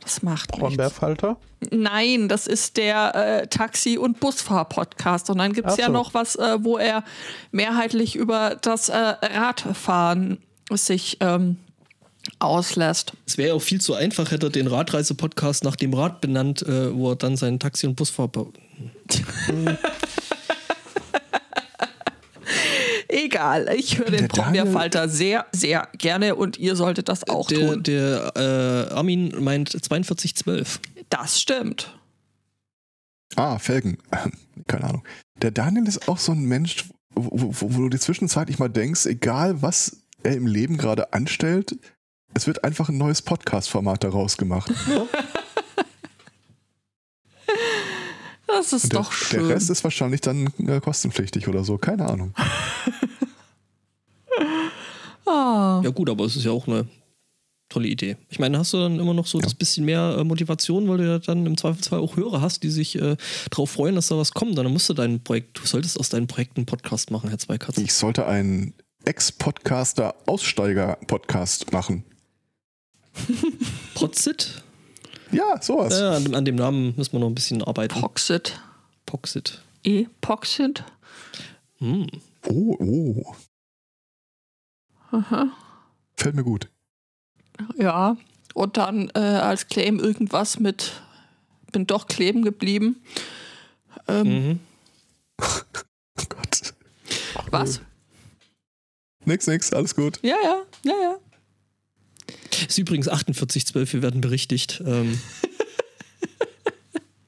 das 0.02 0.22
macht 0.22 0.50
nichts. 0.50 0.58
Brombeerfalter. 0.58 1.36
Nein, 1.70 2.28
das 2.28 2.46
ist 2.46 2.76
der 2.76 3.14
äh, 3.14 3.46
Taxi- 3.46 3.98
und 3.98 4.18
Busfahr-Podcast. 4.20 5.30
Und 5.30 5.38
dann 5.38 5.52
gibt 5.52 5.68
es 5.68 5.74
Ach 5.74 5.78
ja 5.78 5.86
so. 5.86 5.92
noch 5.92 6.12
was, 6.14 6.36
äh, 6.36 6.58
wo 6.64 6.76
er 6.78 7.04
mehrheitlich 7.52 8.16
über 8.16 8.56
das 8.60 8.88
äh, 8.88 8.96
Radfahren 8.96 10.38
sich 10.70 11.18
ähm, 11.20 11.56
auslässt. 12.38 13.12
Es 13.26 13.38
wäre 13.38 13.48
ja 13.50 13.54
auch 13.54 13.62
viel 13.62 13.80
zu 13.80 13.94
einfach, 13.94 14.30
hätte 14.30 14.46
er 14.46 14.50
den 14.50 14.66
Radreise-Podcast 14.66 15.64
nach 15.64 15.76
dem 15.76 15.94
Rad 15.94 16.20
benannt, 16.20 16.62
äh, 16.62 16.94
wo 16.94 17.10
er 17.10 17.16
dann 17.16 17.36
seinen 17.36 17.58
Taxi- 17.60 17.86
und 17.86 17.94
Busfahrer. 17.96 18.46
Egal, 23.08 23.68
ich 23.76 23.98
höre 23.98 24.10
den 24.10 24.28
Brombeerfalter 24.28 25.08
sehr, 25.08 25.46
sehr 25.52 25.88
gerne 25.96 26.34
und 26.34 26.58
ihr 26.58 26.74
solltet 26.76 27.08
das 27.08 27.28
auch 27.28 27.46
Der, 27.48 27.74
tun. 27.74 27.82
der 27.82 28.32
äh, 28.36 28.92
Armin 28.94 29.32
meint 29.42 29.70
4212. 29.70 30.80
Das 31.08 31.40
stimmt. 31.40 31.96
Ah, 33.36 33.58
Felgen. 33.58 33.98
Keine 34.66 34.84
Ahnung. 34.84 35.04
Der 35.40 35.50
Daniel 35.50 35.86
ist 35.86 36.08
auch 36.08 36.18
so 36.18 36.32
ein 36.32 36.44
Mensch, 36.44 36.84
wo, 37.14 37.52
wo, 37.52 37.74
wo 37.74 37.78
du 37.82 37.88
dir 37.90 37.98
zwischenzeitlich 38.00 38.58
mal 38.58 38.68
denkst, 38.68 39.06
egal 39.06 39.62
was 39.62 39.98
er 40.26 40.36
im 40.36 40.46
Leben 40.46 40.76
gerade 40.76 41.12
anstellt, 41.12 41.76
es 42.34 42.46
wird 42.46 42.64
einfach 42.64 42.88
ein 42.88 42.98
neues 42.98 43.22
Podcast-Format 43.22 44.04
daraus 44.04 44.36
gemacht. 44.36 44.72
Das 48.48 48.72
ist 48.72 48.92
der, 48.92 49.00
doch 49.00 49.12
schön. 49.12 49.40
der 49.40 49.54
Rest 49.54 49.68
ist 49.68 49.84
wahrscheinlich 49.84 50.22
dann 50.22 50.46
äh, 50.66 50.80
kostenpflichtig 50.80 51.46
oder 51.46 51.62
so. 51.62 51.76
Keine 51.76 52.08
Ahnung. 52.08 52.32
ah. 55.26 55.82
Ja, 55.84 55.90
gut, 55.90 56.08
aber 56.08 56.24
es 56.24 56.36
ist 56.36 56.44
ja 56.44 56.52
auch 56.52 56.66
eine 56.66 56.86
tolle 57.68 57.88
Idee. 57.88 58.16
Ich 58.30 58.38
meine, 58.38 58.58
hast 58.58 58.72
du 58.72 58.78
dann 58.78 58.98
immer 58.98 59.12
noch 59.12 59.26
so 59.26 59.40
das 59.40 59.54
bisschen 59.54 59.84
mehr 59.84 60.16
äh, 60.18 60.24
Motivation, 60.24 60.88
weil 60.88 60.98
du 60.98 61.06
ja 61.06 61.18
dann 61.18 61.44
im 61.44 61.58
Zweifelsfall 61.58 62.00
auch 62.00 62.16
Hörer 62.16 62.40
hast, 62.40 62.62
die 62.62 62.70
sich 62.70 62.96
äh, 62.96 63.16
darauf 63.50 63.70
freuen, 63.70 63.94
dass 63.94 64.08
da 64.08 64.16
was 64.16 64.32
kommt. 64.32 64.56
Dann 64.56 64.72
musst 64.72 64.88
du 64.88 64.94
dein 64.94 65.22
Projekt, 65.22 65.58
du 65.58 65.66
solltest 65.66 66.00
aus 66.00 66.08
deinem 66.08 66.26
Projekt 66.26 66.56
einen 66.56 66.66
Podcast 66.66 67.10
machen, 67.10 67.28
Herr 67.28 67.38
Zweikatz. 67.38 67.76
Ich 67.76 67.92
sollte 67.92 68.26
einen 68.26 68.72
Ex-Podcaster-Aussteiger-Podcast 69.06 71.72
machen. 71.72 72.04
Protzit? 73.94 74.62
Ja, 75.32 75.60
sowas. 75.62 75.98
Äh, 75.98 76.02
an, 76.04 76.24
dem- 76.24 76.34
an 76.34 76.44
dem 76.44 76.56
Namen 76.56 76.94
müssen 76.96 77.12
wir 77.12 77.20
noch 77.20 77.28
ein 77.28 77.34
bisschen 77.34 77.62
arbeiten. 77.62 77.98
Poxit. 78.00 78.60
Poxit. 79.06 79.62
E-Poxit. 79.84 80.84
Hm. 81.78 82.06
Oh, 82.46 82.76
oh. 82.78 83.34
Aha. 85.12 85.52
Fällt 86.16 86.34
mir 86.34 86.44
gut. 86.44 86.68
Ja. 87.78 88.16
Und 88.54 88.76
dann 88.76 89.10
äh, 89.14 89.18
als 89.20 89.68
Claim 89.68 89.98
irgendwas 89.98 90.58
mit 90.58 91.00
bin 91.72 91.86
doch 91.86 92.06
kleben 92.08 92.42
geblieben. 92.42 92.96
Ähm, 94.08 94.26
Mhm. 94.26 94.60
Oh 96.18 96.22
Gott. 96.30 96.72
Was? 97.50 97.80
Nix, 99.26 99.46
nix, 99.46 99.72
alles 99.72 99.94
gut. 99.94 100.18
Ja, 100.22 100.36
ja, 100.42 100.62
ja, 100.84 100.94
ja. 101.02 101.18
Ist 102.66 102.78
übrigens 102.78 103.06
4812, 103.06 103.92
wir 103.92 104.02
werden 104.02 104.20
berichtigt. 104.20 104.82
Ähm. 104.86 105.20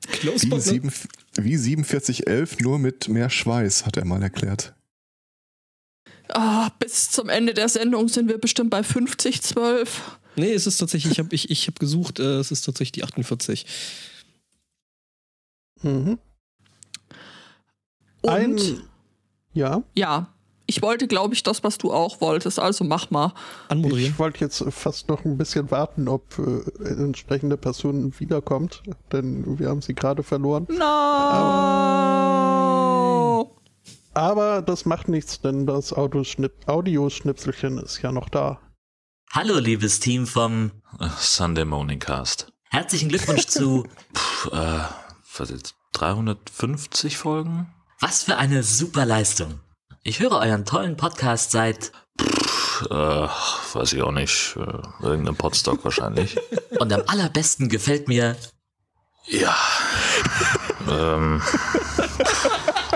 Close 0.06 0.46
Wie, 0.46 0.48
not- 0.48 0.62
sieben, 0.62 0.92
wie 1.36 1.58
4711, 1.58 2.60
nur 2.60 2.78
mit 2.78 3.08
mehr 3.08 3.30
Schweiß, 3.30 3.86
hat 3.86 3.96
er 3.96 4.04
mal 4.04 4.22
erklärt. 4.22 4.74
Ah, 6.28 6.70
bis 6.78 7.10
zum 7.10 7.28
Ende 7.28 7.54
der 7.54 7.68
Sendung 7.68 8.08
sind 8.08 8.28
wir 8.28 8.38
bestimmt 8.38 8.70
bei 8.70 8.82
50, 8.82 9.42
12. 9.42 10.18
Nee, 10.36 10.52
es 10.52 10.66
ist 10.66 10.78
tatsächlich, 10.78 11.12
ich 11.12 11.18
habe 11.18 11.34
ich, 11.34 11.50
ich 11.50 11.66
hab 11.66 11.78
gesucht, 11.80 12.20
äh, 12.20 12.38
es 12.38 12.50
ist 12.50 12.62
tatsächlich 12.62 12.92
die 12.92 13.04
48. 13.04 13.66
Mhm. 15.82 16.18
Und 18.20 18.30
Ein, 18.30 18.58
ja, 19.52 19.82
ja, 19.94 20.34
ich 20.68 20.82
wollte, 20.82 21.08
glaube 21.08 21.34
ich, 21.34 21.42
das, 21.42 21.64
was 21.64 21.78
du 21.78 21.90
auch 21.92 22.20
wolltest. 22.20 22.60
Also 22.60 22.84
mach 22.84 23.10
mal. 23.10 23.32
Anmoderieren. 23.68 24.12
ich 24.12 24.18
wollte 24.18 24.40
jetzt 24.40 24.62
fast 24.68 25.08
noch 25.08 25.24
ein 25.24 25.38
bisschen 25.38 25.70
warten, 25.70 26.08
ob 26.08 26.38
äh, 26.38 26.60
entsprechende 26.88 27.56
Person 27.56 28.12
wiederkommt, 28.20 28.82
denn 29.10 29.58
wir 29.58 29.70
haben 29.70 29.80
sie 29.80 29.94
gerade 29.94 30.22
verloren. 30.22 30.66
No! 30.68 30.84
Aber 34.12 34.60
das 34.60 34.84
macht 34.84 35.08
nichts, 35.08 35.40
denn 35.40 35.66
das 35.66 35.94
Audioschnip 35.94 36.52
Audioschnipselchen 36.66 37.78
ist 37.78 38.02
ja 38.02 38.12
noch 38.12 38.28
da. 38.28 38.60
Hallo, 39.32 39.58
liebes 39.58 40.00
Team 40.00 40.26
vom 40.26 40.72
Sunday 41.18 41.64
Morning 41.64 41.98
Cast. 41.98 42.52
Herzlichen 42.68 43.08
Glückwunsch 43.08 43.46
zu 43.48 43.86
Puh, 44.12 44.50
äh, 44.50 44.80
was 45.38 45.48
jetzt? 45.48 45.76
350 45.94 47.16
Folgen? 47.16 47.72
Was 48.00 48.24
für 48.24 48.36
eine 48.36 48.62
super 48.62 49.06
Leistung. 49.06 49.60
Ich 50.02 50.20
höre 50.20 50.32
euren 50.32 50.64
tollen 50.64 50.96
Podcast 50.96 51.50
seit 51.50 51.92
Äh, 52.90 52.94
weiß 52.94 53.92
ich 53.92 54.02
auch 54.02 54.12
nicht. 54.12 54.56
Äh, 54.56 55.04
irgendein 55.06 55.36
Podstock 55.36 55.84
wahrscheinlich. 55.84 56.36
und 56.78 56.92
am 56.92 57.02
allerbesten 57.06 57.68
gefällt 57.68 58.08
mir 58.08 58.36
Ja. 59.26 59.54
ähm, 60.88 61.42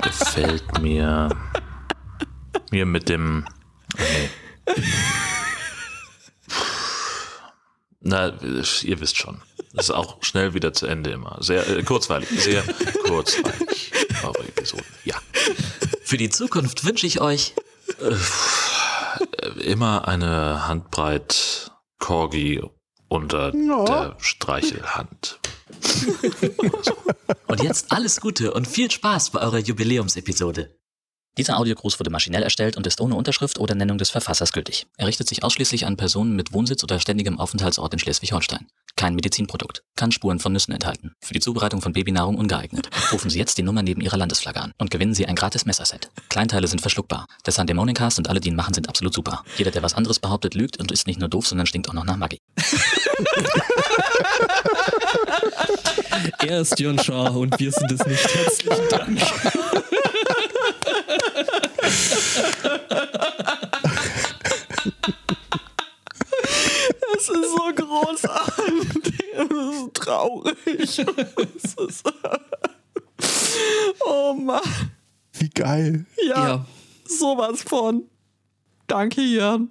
gefällt 0.02 0.80
mir. 0.80 1.28
Mir 2.70 2.86
mit 2.86 3.08
dem. 3.08 3.44
Nee. 3.98 4.30
Na, 8.02 8.32
ihr 8.82 9.00
wisst 9.00 9.16
schon. 9.16 9.40
Das 9.74 9.86
ist 9.86 9.94
auch 9.94 10.22
schnell 10.22 10.54
wieder 10.54 10.72
zu 10.72 10.86
Ende 10.86 11.10
immer. 11.10 11.38
Sehr 11.40 11.66
äh, 11.68 11.82
kurzweilig. 11.82 12.28
Sehr 12.30 12.62
kurzweilig. 13.06 13.92
Eure 14.24 14.40
Episode. 14.40 14.84
Ja. 15.04 15.16
für 16.02 16.16
die 16.16 16.28
Zukunft 16.30 16.84
wünsche 16.84 17.06
ich 17.06 17.20
euch 17.20 17.54
Immer 19.64 20.08
eine 20.08 20.66
Handbreit 20.66 21.70
Corgi 21.98 22.62
unter 23.08 23.54
Ja. 23.54 23.84
der 23.84 24.16
Streichelhand. 24.18 25.38
und 27.46 27.62
jetzt 27.62 27.92
alles 27.92 28.20
Gute 28.20 28.52
und 28.52 28.66
viel 28.66 28.90
Spaß 28.90 29.30
bei 29.30 29.40
eurer 29.40 29.58
Jubiläumsepisode. 29.58 30.76
Dieser 31.38 31.58
Audiogruß 31.58 31.98
wurde 31.98 32.10
maschinell 32.10 32.42
erstellt 32.42 32.76
und 32.76 32.86
ist 32.86 33.00
ohne 33.00 33.14
Unterschrift 33.14 33.58
oder 33.58 33.74
Nennung 33.74 33.96
des 33.96 34.10
Verfassers 34.10 34.52
gültig. 34.52 34.86
Er 34.98 35.06
richtet 35.06 35.28
sich 35.28 35.42
ausschließlich 35.42 35.86
an 35.86 35.96
Personen 35.96 36.36
mit 36.36 36.52
Wohnsitz 36.52 36.84
oder 36.84 37.00
ständigem 37.00 37.40
Aufenthaltsort 37.40 37.94
in 37.94 37.98
Schleswig-Holstein. 37.98 38.66
Kein 38.96 39.14
Medizinprodukt. 39.14 39.82
Kann 39.96 40.12
Spuren 40.12 40.40
von 40.40 40.52
Nüssen 40.52 40.74
enthalten. 40.74 41.14
Für 41.22 41.32
die 41.32 41.40
Zubereitung 41.40 41.80
von 41.80 41.94
Babynahrung 41.94 42.36
ungeeignet. 42.36 42.90
Rufen 43.12 43.30
Sie 43.30 43.38
jetzt 43.38 43.56
die 43.56 43.62
Nummer 43.62 43.82
neben 43.82 44.02
Ihrer 44.02 44.18
Landesflagge 44.18 44.60
an 44.60 44.72
und 44.76 44.90
gewinnen 44.90 45.14
Sie 45.14 45.24
ein 45.26 45.34
gratis 45.34 45.64
Messerset. 45.64 46.10
Kleinteile 46.28 46.66
sind 46.66 46.82
verschluckbar. 46.82 47.26
Der 47.46 47.54
Sunday 47.54 47.72
Morning 47.72 47.94
Cast 47.94 48.18
und 48.18 48.28
alle, 48.28 48.40
die 48.40 48.50
ihn 48.50 48.56
machen, 48.56 48.74
sind 48.74 48.90
absolut 48.90 49.14
super. 49.14 49.42
Jeder, 49.56 49.70
der 49.70 49.82
was 49.82 49.94
anderes 49.94 50.18
behauptet, 50.18 50.54
lügt 50.54 50.78
und 50.78 50.92
ist 50.92 51.06
nicht 51.06 51.18
nur 51.18 51.30
doof, 51.30 51.46
sondern 51.46 51.66
stinkt 51.66 51.88
auch 51.88 51.94
noch 51.94 52.04
nach 52.04 52.18
Maggi. 52.18 52.38
Er 56.38 56.60
ist 56.60 56.78
Jörn 56.78 56.98
Schaar 56.98 57.34
und 57.36 57.58
wir 57.58 57.72
sind 57.72 57.90
es 57.92 58.04
nicht. 58.06 58.34
Herzlichen 58.34 58.88
Dank. 58.90 59.20
Es 67.16 67.28
ist 67.28 67.50
so 67.50 67.72
großartig. 67.74 69.24
Es 69.34 69.50
ist 69.50 69.94
traurig. 69.94 70.98
es. 70.98 72.02
Oh 74.04 74.34
Mann. 74.34 74.60
Wie 75.34 75.48
geil. 75.50 76.04
Ja, 76.28 76.48
Ja. 76.48 76.66
sowas 77.06 77.62
von. 77.62 78.04
Danke, 78.86 79.20
Jan. 79.22 79.68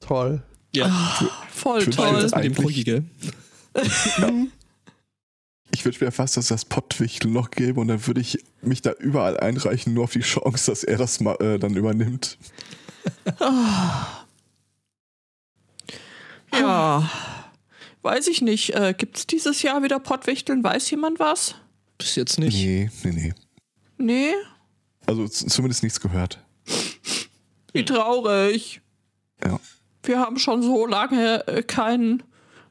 Toll. 0.00 0.42
Ja, 0.74 0.88
Voll 1.52 1.78
Ich 1.80 1.86
wünschte 1.86 2.02
toll. 2.02 2.20
jetzt 2.20 2.34
mit 2.36 2.44
dem 2.44 2.52
eigentlich- 2.52 2.56
Proggi, 2.64 2.84
gell? 2.84 3.04
Ich 5.74 5.84
wünsche 5.84 6.04
mir 6.04 6.12
fast, 6.12 6.36
dass 6.36 6.44
es 6.44 6.48
das 6.50 6.64
Pottwichtel 6.64 7.32
noch 7.32 7.50
gäbe 7.50 7.80
und 7.80 7.88
dann 7.88 8.06
würde 8.06 8.20
ich 8.20 8.38
mich 8.62 8.80
da 8.80 8.92
überall 8.92 9.38
einreichen, 9.40 9.92
nur 9.92 10.04
auf 10.04 10.12
die 10.12 10.20
Chance, 10.20 10.70
dass 10.70 10.84
er 10.84 10.98
das 10.98 11.18
mal, 11.18 11.34
äh, 11.40 11.58
dann 11.58 11.76
übernimmt. 11.76 12.38
Ja. 16.56 17.10
Weiß 18.02 18.28
ich 18.28 18.40
nicht. 18.40 18.76
Äh, 18.76 18.94
Gibt 18.96 19.16
es 19.16 19.26
dieses 19.26 19.62
Jahr 19.62 19.82
wieder 19.82 19.98
Pottwichteln? 19.98 20.62
Weiß 20.62 20.88
jemand 20.92 21.18
was? 21.18 21.56
Bis 21.98 22.14
jetzt 22.14 22.38
nicht. 22.38 22.54
Nee, 22.54 22.88
nee, 23.02 23.10
nee. 23.10 23.34
Nee? 23.98 24.34
Also 25.04 25.26
zumindest 25.26 25.82
nichts 25.82 26.00
gehört. 26.00 26.38
Wie 27.72 27.84
traurig. 27.84 28.80
Ja. 29.44 29.58
Wir 30.04 30.20
haben 30.20 30.38
schon 30.38 30.62
so 30.62 30.86
lange 30.86 31.44
äh, 31.48 31.64
keinen 31.64 32.22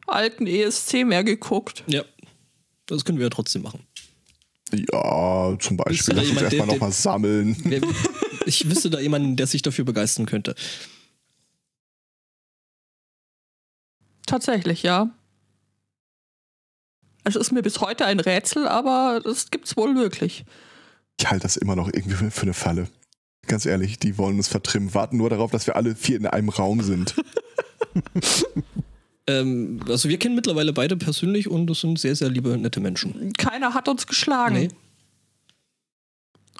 alten 0.07 0.47
ESC 0.47 1.03
mehr 1.03 1.25
geguckt. 1.25 1.83
Ja. 1.87 2.03
Das 2.85 3.05
können 3.05 3.17
wir 3.17 3.25
ja 3.25 3.29
trotzdem 3.29 3.61
machen. 3.63 3.85
Ja, 4.73 5.55
zum 5.59 5.77
Beispiel. 5.77 6.15
Lass 6.15 6.29
uns 6.29 6.41
erstmal 6.41 6.67
nochmal 6.67 6.91
sammeln. 6.91 7.55
Wer- 7.63 7.81
Ich 8.45 8.69
wüsste 8.69 8.89
da 8.89 8.99
jemanden, 8.99 9.35
der 9.35 9.47
sich 9.47 9.61
dafür 9.61 9.85
begeistern 9.85 10.25
könnte. 10.25 10.55
Tatsächlich, 14.25 14.83
ja. 14.83 15.09
Es 17.23 17.35
ist 17.35 17.51
mir 17.51 17.61
bis 17.61 17.79
heute 17.79 18.05
ein 18.05 18.19
Rätsel, 18.19 18.67
aber 18.67 19.21
das 19.23 19.49
gibt's 19.51 19.77
wohl 19.77 19.95
wirklich. 19.95 20.43
Ich 21.19 21.29
halte 21.29 21.43
das 21.43 21.55
immer 21.57 21.75
noch 21.75 21.87
irgendwie 21.87 22.15
für, 22.15 22.31
für 22.31 22.41
eine 22.43 22.53
Falle. 22.53 22.87
Ganz 23.47 23.65
ehrlich, 23.65 23.99
die 23.99 24.17
wollen 24.17 24.37
uns 24.37 24.47
vertrimmen, 24.47 24.93
warten 24.93 25.17
nur 25.17 25.29
darauf, 25.29 25.51
dass 25.51 25.67
wir 25.67 25.75
alle 25.75 25.95
vier 25.95 26.17
in 26.17 26.25
einem 26.25 26.49
Raum 26.49 26.81
sind. 26.81 27.15
Ähm, 29.27 29.79
also 29.87 30.09
wir 30.09 30.17
kennen 30.19 30.35
mittlerweile 30.35 30.73
beide 30.73 30.97
persönlich 30.97 31.49
und 31.49 31.67
das 31.67 31.81
sind 31.81 31.97
sehr, 31.99 32.15
sehr 32.15 32.29
liebe, 32.29 32.57
nette 32.57 32.79
Menschen. 32.79 33.31
Keiner 33.33 33.73
hat 33.73 33.87
uns 33.87 34.05
geschlagen. 34.07 34.55
Nee. 34.55 34.67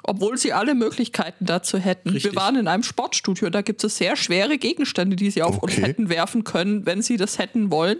Obwohl 0.06 0.36
sie 0.36 0.52
alle 0.52 0.74
Möglichkeiten 0.74 1.46
dazu 1.46 1.78
hätten. 1.78 2.10
Richtig. 2.10 2.32
Wir 2.32 2.36
waren 2.40 2.56
in 2.56 2.68
einem 2.68 2.82
Sportstudio, 2.82 3.48
da 3.48 3.62
gibt 3.62 3.82
es 3.84 3.96
sehr 3.96 4.16
schwere 4.16 4.58
Gegenstände, 4.58 5.16
die 5.16 5.30
sie 5.30 5.42
auf 5.42 5.58
uns 5.62 5.72
Okay. 5.72 5.82
hätten 5.82 6.08
werfen 6.10 6.44
können, 6.44 6.84
wenn 6.84 7.00
sie 7.00 7.16
das 7.16 7.38
hätten 7.38 7.70
wollen. 7.70 7.98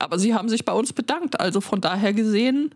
Aber 0.00 0.18
sie 0.18 0.34
haben 0.34 0.48
sich 0.48 0.64
bei 0.64 0.72
uns 0.72 0.92
bedankt. 0.92 1.38
Also 1.40 1.60
von 1.60 1.80
daher 1.80 2.12
gesehen, 2.12 2.74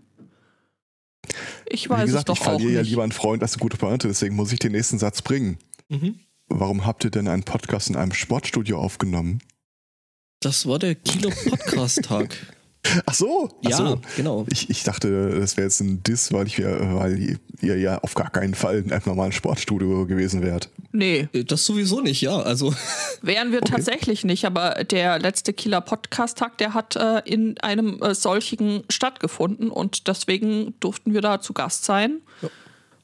ich 1.68 1.88
weiß 1.90 2.02
Wie 2.02 2.06
gesagt, 2.06 2.28
es 2.28 2.34
ich 2.34 2.38
doch 2.40 2.46
auch 2.46 2.50
verliere 2.52 2.72
ja 2.72 2.80
nicht. 2.80 2.90
lieber 2.90 3.02
einen 3.02 3.12
Freund 3.12 3.42
als 3.42 3.54
eine 3.54 3.60
gute 3.60 3.76
Pointe, 3.76 4.06
deswegen 4.08 4.34
muss 4.36 4.52
ich 4.52 4.58
den 4.60 4.72
nächsten 4.72 4.98
Satz 4.98 5.22
bringen. 5.22 5.58
Mhm. 5.88 6.20
Warum 6.48 6.84
habt 6.86 7.04
ihr 7.04 7.10
denn 7.10 7.28
einen 7.28 7.42
Podcast 7.44 7.90
in 7.90 7.96
einem 7.96 8.12
Sportstudio 8.12 8.78
aufgenommen? 8.78 9.40
Das 10.42 10.66
war 10.66 10.78
der 10.78 10.94
Kieler 10.96 11.30
Podcast-Tag. 11.48 12.36
Ach 13.06 13.14
so, 13.14 13.48
ach 13.64 13.70
ja, 13.70 13.76
so. 13.76 14.00
genau. 14.16 14.44
Ich, 14.50 14.68
ich 14.68 14.82
dachte, 14.82 15.38
das 15.38 15.56
wäre 15.56 15.66
jetzt 15.66 15.80
ein 15.80 16.02
Diss, 16.02 16.32
weil, 16.32 16.48
ich, 16.48 16.58
weil 16.58 17.38
ihr 17.60 17.78
ja 17.78 17.98
auf 17.98 18.14
gar 18.14 18.28
keinen 18.28 18.54
Fall 18.54 18.78
in 18.78 18.90
einem 18.92 19.02
normalen 19.06 19.30
Sportstudio 19.30 20.04
gewesen 20.06 20.42
wärt. 20.42 20.68
Nee, 20.90 21.28
Äh, 21.32 21.44
Das 21.44 21.64
sowieso 21.64 22.00
nicht, 22.00 22.20
ja. 22.22 22.36
Also, 22.40 22.74
wären 23.22 23.52
wir 23.52 23.60
tatsächlich 23.60 24.24
nicht. 24.24 24.44
Aber 24.44 24.82
der 24.82 25.20
letzte 25.20 25.52
Kieler 25.52 25.80
Podcast-Tag, 25.80 26.58
der 26.58 26.74
hat 26.74 26.96
äh, 26.96 27.20
in 27.24 27.56
einem 27.60 28.02
äh, 28.02 28.16
solchen 28.16 28.82
stattgefunden 28.90 29.70
und 29.70 30.08
deswegen 30.08 30.74
durften 30.80 31.14
wir 31.14 31.20
da 31.20 31.40
zu 31.40 31.52
Gast 31.52 31.84
sein. 31.84 32.20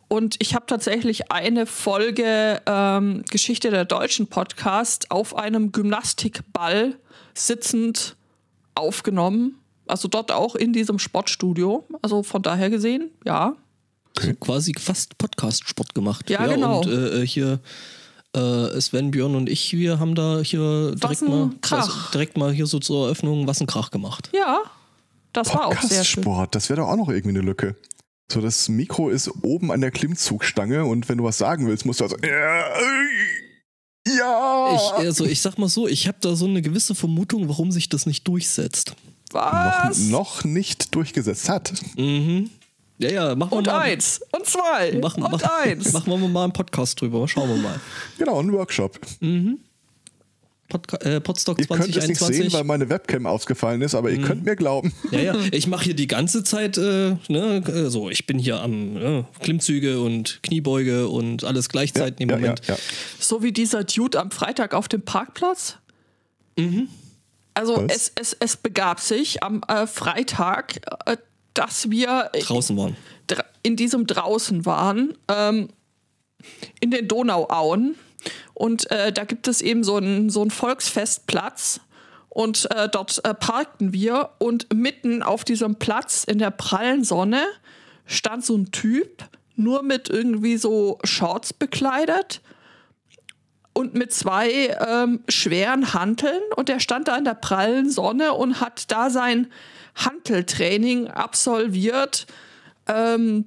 Und 0.09 0.37
ich 0.41 0.55
habe 0.55 0.67
tatsächlich 0.67 1.31
eine 1.31 1.67
Folge 1.67 2.61
ähm, 2.67 3.23
Geschichte 3.31 3.71
der 3.71 3.85
deutschen 3.85 4.27
Podcast 4.27 5.11
auf 5.11 5.37
einem 5.37 5.71
Gymnastikball 5.71 6.97
sitzend 7.39 8.17
aufgenommen. 8.75 9.59
Also 9.87 10.09
dort 10.09 10.33
auch 10.33 10.55
in 10.55 10.73
diesem 10.73 10.99
Sportstudio. 10.99 11.85
Also 12.03 12.23
von 12.23 12.43
daher 12.43 12.71
gesehen, 12.71 13.11
ja. 13.25 13.55
so 14.21 14.35
quasi 14.35 14.75
fast 14.79 15.17
Podcast-Sport 15.19 15.95
gemacht. 15.95 16.29
Ja, 16.31 16.47
genau. 16.47 16.81
Und 16.81 16.89
äh, 16.89 17.27
hier 17.27 17.61
äh, 18.35 18.81
Sven, 18.81 19.11
Björn 19.11 19.35
und 19.35 19.49
ich, 19.49 19.73
wir 19.73 19.99
haben 19.99 20.15
da 20.15 20.41
hier 20.41 20.95
direkt 20.95 21.23
mal, 21.23 21.51
Krach. 21.63 21.87
also 21.87 21.93
direkt 22.13 22.37
mal 22.37 22.53
hier 22.53 22.67
so 22.67 22.79
zur 22.79 23.07
Eröffnung 23.07 23.47
was 23.47 23.61
ein 23.61 23.67
Krach 23.67 23.91
gemacht. 23.91 24.31
Ja, 24.35 24.61
das 25.33 25.55
war 25.55 25.67
auch 25.67 25.81
sehr 25.81 26.05
schön. 26.05 26.23
Podcast-Sport, 26.23 26.55
das 26.55 26.69
wäre 26.69 26.81
doch 26.81 26.89
auch 26.89 26.97
noch 26.97 27.09
irgendwie 27.09 27.31
eine 27.31 27.41
Lücke. 27.41 27.77
So, 28.31 28.43
das 28.43 28.69
Mikro 28.69 29.09
ist 29.09 29.31
oben 29.43 29.73
an 29.73 29.81
der 29.81 29.91
Klimmzugstange 29.91 30.85
und 30.85 31.09
wenn 31.09 31.17
du 31.17 31.25
was 31.25 31.39
sagen 31.39 31.67
willst, 31.67 31.87
musst 31.87 32.01
du 32.01 32.05
also. 32.05 32.17
Ja! 34.17 34.75
Ich, 34.75 34.93
also 35.07 35.25
ich 35.25 35.41
sag 35.41 35.59
mal 35.59 35.69
so, 35.69 35.87
ich 35.89 36.07
habe 36.09 36.19
da 36.21 36.35
so 36.35 36.47
eine 36.47 36.63
gewisse 36.63 36.95
Vermutung, 36.95 37.49
warum 37.49 37.71
sich 37.73 37.89
das 37.89 38.07
nicht 38.07 38.27
durchsetzt. 38.27 38.95
noch, 39.33 39.43
Was? 39.43 39.99
noch 39.99 40.45
nicht 40.45 40.95
durchgesetzt 40.95 41.49
hat. 41.49 41.73
Mhm. 41.97 42.51
Ja, 43.01 43.11
ja, 43.11 43.35
machen 43.37 43.53
wir 43.53 43.59
Und 43.59 43.67
mal. 43.67 43.79
eins. 43.81 44.21
Und 44.33 44.45
zwei. 44.47 44.99
Machen, 45.01 45.23
und 45.23 45.31
machen, 45.31 45.49
eins. 45.63 45.93
machen 45.93 46.11
wir 46.11 46.29
mal 46.29 46.45
einen 46.45 46.53
Podcast 46.53 47.01
drüber. 47.01 47.29
Schauen 47.29 47.49
wir 47.49 47.57
mal. 47.57 47.81
Genau, 48.19 48.41
ein 48.41 48.53
Workshop. 48.53 48.99
Podca 50.69 50.99
äh, 50.99 51.21
Podstock 51.21 51.59
Ihr 51.59 51.67
könnt 51.67 51.81
es 51.81 52.07
nicht 52.07 52.19
2021. 52.19 52.37
sehen, 52.37 52.53
weil 52.53 52.65
meine 52.65 52.91
Webcam 52.91 53.27
ausgefallen 53.27 53.81
ist, 53.81 53.95
aber 53.95 54.11
ihr 54.11 54.21
könnt 54.21 54.45
mir 54.45 54.55
glauben. 54.55 54.93
Ja, 55.11 55.19
ja, 55.21 55.35
ich 55.53 55.67
mache 55.67 55.85
hier 55.85 55.95
die 55.95 56.07
ganze 56.07 56.45
Zeit, 56.45 56.77
äh, 56.77 57.17
ne, 57.29 57.63
äh, 57.67 57.89
so, 57.89 58.11
ich 58.11 58.27
bin 58.27 58.39
hier 58.39 58.61
am 58.61 58.97
äh, 58.97 59.25
Klimmzüge 59.41 60.01
und 60.01 60.41
Kniebeuge 60.43 61.09
und 61.09 61.45
alles 61.45 61.71
gleichzeitig 61.71 62.21
im 62.21 62.29
ja, 62.29 62.37
Moment. 62.37 62.67
Ja, 62.67 62.75
ja. 62.75 62.81
So 63.19 63.43
wie 63.43 63.53
dieser 63.53 63.85
Dude 63.85 64.21
am 64.21 64.31
Freitag 64.31 64.75
auf 64.75 64.89
dem 64.89 65.03
Parkplatz. 65.03 65.79
Also 67.55 67.77
Was? 67.77 67.97
es, 67.97 68.13
es, 68.17 68.37
es 68.39 68.57
begab 68.57 69.01
sich 69.01 69.43
am 69.43 69.63
äh, 69.69 69.87
Freitag, 69.87 70.81
äh, 71.07 71.17
dass 71.55 71.91
wir 71.91 72.31
Draußen 72.41 72.77
waren. 72.77 72.97
dra- 73.29 73.45
in 73.63 73.77
diesem 73.77 74.07
draußen 74.07 74.67
waren, 74.67 75.15
ähm, 75.29 75.69
in 76.81 76.91
den 76.91 77.09
Donauauen. 77.09 77.95
Und 78.59 78.91
äh, 78.91 79.13
da 79.13 79.23
gibt 79.23 79.47
es 79.47 79.61
eben 79.61 79.85
so 79.85 79.97
einen 79.97 80.31
so 80.31 80.45
Volksfestplatz. 80.49 81.81
Und 82.29 82.69
äh, 82.75 82.89
dort 82.89 83.25
äh, 83.25 83.33
parkten 83.33 83.93
wir. 83.93 84.31
Und 84.39 84.75
mitten 84.75 85.23
auf 85.23 85.45
diesem 85.45 85.77
Platz 85.77 86.25
in 86.25 86.39
der 86.39 86.51
prallen 86.51 87.05
Sonne 87.05 87.45
stand 88.05 88.45
so 88.45 88.57
ein 88.57 88.73
Typ, 88.73 89.23
nur 89.55 89.85
mit 89.85 90.11
irgendwie 90.11 90.57
so 90.57 90.99
Shorts 91.05 91.53
bekleidet 91.53 92.41
und 93.75 93.95
mit 93.95 94.13
zwei 94.13 94.77
ähm, 94.89 95.21
schweren 95.29 95.95
Hanteln. 95.95 96.43
Und 96.57 96.69
der 96.69 96.81
stand 96.81 97.07
da 97.07 97.17
in 97.17 97.25
der 97.25 97.35
prallen 97.35 97.89
Sonne 97.89 98.33
und 98.33 98.61
hat 98.61 98.91
da 98.91 99.09
sein 99.09 99.53
Hanteltraining 99.95 101.07
absolviert. 101.07 102.27
Ähm, 102.89 103.45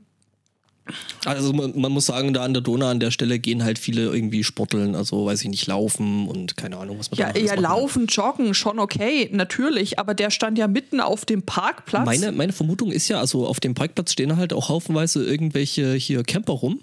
Also 1.26 1.54
man, 1.54 1.80
man 1.80 1.92
muss 1.92 2.06
sagen, 2.06 2.34
da 2.34 2.44
an 2.44 2.54
der 2.54 2.62
Donau 2.62 2.88
an 2.88 3.00
der 3.00 3.12
Stelle 3.12 3.40
gehen 3.40 3.64
halt 3.64 3.80
viele 3.80 4.04
irgendwie 4.04 4.44
sporteln, 4.44 4.96
also 4.96 5.26
weiß 5.26 5.42
ich 5.44 5.50
nicht, 5.50 5.68
laufen 5.68 6.28
und 6.28 6.58
keine 6.58 6.78
Ahnung, 6.78 7.00
was 7.00 7.12
man 7.12 7.18
da 7.18 7.28
Ja, 7.28 7.34
alles 7.34 7.50
ja 7.50 7.56
laufen, 7.60 8.08
joggen, 8.08 8.54
schon 8.54 8.80
okay, 8.80 9.30
natürlich, 9.32 10.00
aber 10.00 10.14
der 10.14 10.32
stand 10.32 10.58
ja 10.58 10.68
mitten 10.68 11.00
auf 11.00 11.26
dem 11.26 11.44
Parkplatz. 11.44 12.06
Meine, 12.06 12.32
meine 12.32 12.54
Vermutung 12.54 12.92
ist 12.92 13.08
ja, 13.08 13.20
also 13.20 13.46
auf 13.48 13.60
dem 13.60 13.74
Parkplatz 13.74 14.14
stehen 14.14 14.38
halt 14.38 14.54
auch 14.54 14.70
haufenweise 14.70 15.24
irgendwelche 15.24 15.94
hier 15.94 16.24
Camper 16.24 16.54
rum. 16.54 16.82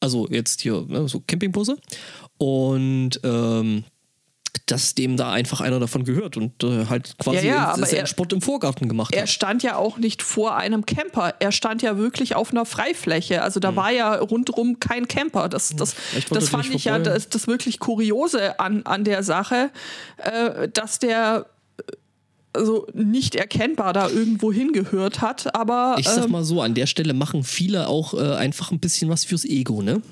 Also 0.00 0.26
jetzt 0.30 0.62
hier, 0.62 0.84
ne, 0.88 1.08
so 1.08 1.22
Campingbusse. 1.26 1.76
Und 2.38 3.20
ähm, 3.22 3.84
dass 4.70 4.94
dem 4.94 5.16
da 5.16 5.30
einfach 5.32 5.60
einer 5.60 5.80
davon 5.80 6.04
gehört 6.04 6.36
und 6.36 6.62
äh, 6.64 6.86
halt 6.86 7.16
quasi 7.18 7.46
Ja, 7.46 7.74
ja, 7.76 7.86
seinen 7.86 8.00
er- 8.00 8.06
Sport 8.06 8.32
im 8.32 8.40
Vorgarten 8.42 8.88
gemacht 8.88 9.14
er 9.14 9.22
hat. 9.22 9.28
stand 9.28 9.62
ja 9.62 9.76
auch 9.76 9.96
nicht 9.98 10.22
vor 10.22 10.56
einem 10.56 10.86
Camper, 10.86 11.34
er 11.40 11.52
stand 11.52 11.82
ja 11.82 11.96
wirklich 11.98 12.36
auf 12.36 12.50
einer 12.52 12.64
Freifläche. 12.64 13.42
Also 13.42 13.60
da 13.60 13.74
war 13.76 13.90
ja 13.90 14.14
rundherum 14.16 14.80
kein 14.80 15.08
Camper. 15.08 15.48
Das, 15.48 15.74
das, 15.76 15.92
Hm. 15.92 15.98
Vielleicht 16.10 16.30
wollte 16.30 16.44
das 16.44 16.48
er 16.52 16.58
fand 16.62 16.74
ich 16.74 16.84
ja 16.84 16.94
vorbei. 16.94 17.10
das, 17.10 17.28
das 17.28 17.46
wirklich 17.46 17.78
Kuriose 17.78 18.58
an, 18.60 18.82
an 18.84 19.04
der 19.04 19.22
Sache, 19.22 19.70
äh, 20.18 20.68
dass 20.68 20.98
der 20.98 21.46
also 22.52 22.86
nicht 22.94 23.36
erkennbar 23.36 23.92
da 23.92 24.08
irgendwo 24.08 24.52
hingehört 24.52 25.20
hat, 25.20 25.54
aber 25.54 25.94
Ich 26.00 26.08
sag 26.08 26.24
ähm, 26.24 26.32
mal 26.32 26.42
so, 26.44 26.60
an 26.60 26.74
der 26.74 26.86
Stelle 26.86 27.14
machen 27.14 27.44
viele 27.44 27.86
auch 27.86 28.12
äh, 28.14 28.34
einfach 28.34 28.72
ein 28.72 28.80
bisschen 28.80 29.08
was 29.08 29.24
fürs 29.24 29.44
Ego, 29.44 29.82
ne? 29.82 30.02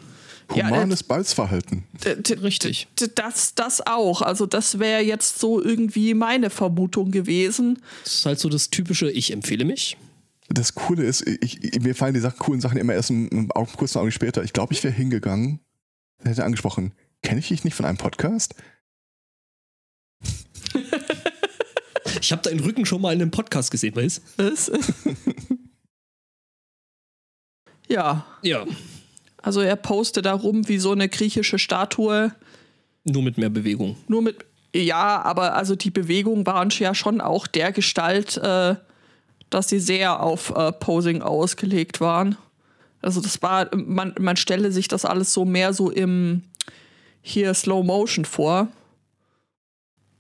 Ja, 0.55 0.67
Humanes 0.69 1.03
Balzverhalten. 1.03 1.85
d- 2.05 2.17
d- 2.17 2.35
Richtig. 2.41 2.89
das, 3.15 3.55
das 3.55 3.87
auch. 3.87 4.23
Also 4.23 4.47
das 4.47 4.79
wäre 4.79 5.03
jetzt 5.03 5.39
so 5.39 5.63
irgendwie 5.63 6.15
meine 6.15 6.49
Vermutung 6.51 7.11
gewesen. 7.11 7.83
Das 8.05 8.15
ist 8.15 8.27
halt 8.27 8.39
so 8.41 8.49
das 8.49 8.71
typische, 8.71 9.11
ich 9.11 9.31
empfehle 9.33 9.65
mich. 9.67 9.97
Das 10.49 10.75
Coole 10.75 11.05
ist, 11.05 11.27
ich, 11.27 11.63
ich, 11.63 11.81
mir 11.83 11.95
fallen 11.95 12.15
die 12.15 12.21
Sachen, 12.21 12.39
coolen 12.39 12.61
Sachen 12.63 12.79
immer 12.79 12.95
erst 12.95 13.11
einen, 13.11 13.49
kurzen 13.51 13.99
Augenblick 13.99 14.15
später. 14.15 14.43
Ich 14.43 14.55
glaube, 14.55 14.73
ich 14.73 14.83
wäre 14.83 14.95
hingegangen, 14.95 15.61
hätte 16.25 16.45
angesprochen, 16.45 16.93
kenne 17.23 17.41
ich 17.41 17.49
dich 17.49 17.65
nicht 17.65 17.75
von 17.75 17.85
einem 17.85 17.99
Podcast? 17.99 18.55
Ich 22.23 22.33
habe 22.33 22.41
deinen 22.43 22.61
Rücken 22.61 22.87
schon 22.87 23.03
mal 23.03 23.13
in 23.13 23.21
einem 23.21 23.31
Podcast 23.31 23.71
gesehen, 23.71 23.95
weißt 23.95 24.23
Was? 24.39 24.73
ja, 27.89 28.27
Ja. 28.43 28.65
Also 29.43 29.61
er 29.61 29.77
postet 29.77 30.27
da 30.27 30.35
rum 30.35 30.69
wie 30.69 30.79
so 30.79 30.93
eine 30.93 31.09
griechische 31.09 31.59
Statue. 31.59 32.33
Nur 33.05 33.23
mit 33.23 33.39
mehr 33.39 33.51
Bewegung. 33.51 33.97
Nur 34.09 34.23
mit, 34.23 34.45
ja, 34.75 35.23
aber 35.23 35.55
also 35.55 35.75
die 35.77 35.91
Bewegungen 35.91 36.47
waren 36.47 36.71
ja 36.71 36.95
schon 36.95 37.21
auch 37.21 37.47
der 37.47 37.73
Gestalt, 37.73 38.37
äh, 38.37 38.75
dass 39.51 39.69
sie 39.69 39.81
sehr 39.81 40.21
auf 40.23 40.51
äh, 40.57 40.73
Posing 40.73 41.23
ausgelegt 41.23 42.01
waren. 42.01 42.37
Also 43.01 43.21
das 43.21 43.41
war, 43.43 43.69
man, 43.75 44.15
man 44.19 44.37
stelle 44.37 44.73
sich 44.73 44.89
das 44.89 45.05
alles 45.05 45.33
so 45.33 45.45
mehr 45.45 45.73
so 45.73 45.91
im 45.91 46.43
hier 47.23 47.55
Slow 47.55 47.85
Motion 47.85 48.25
vor. 48.25 48.69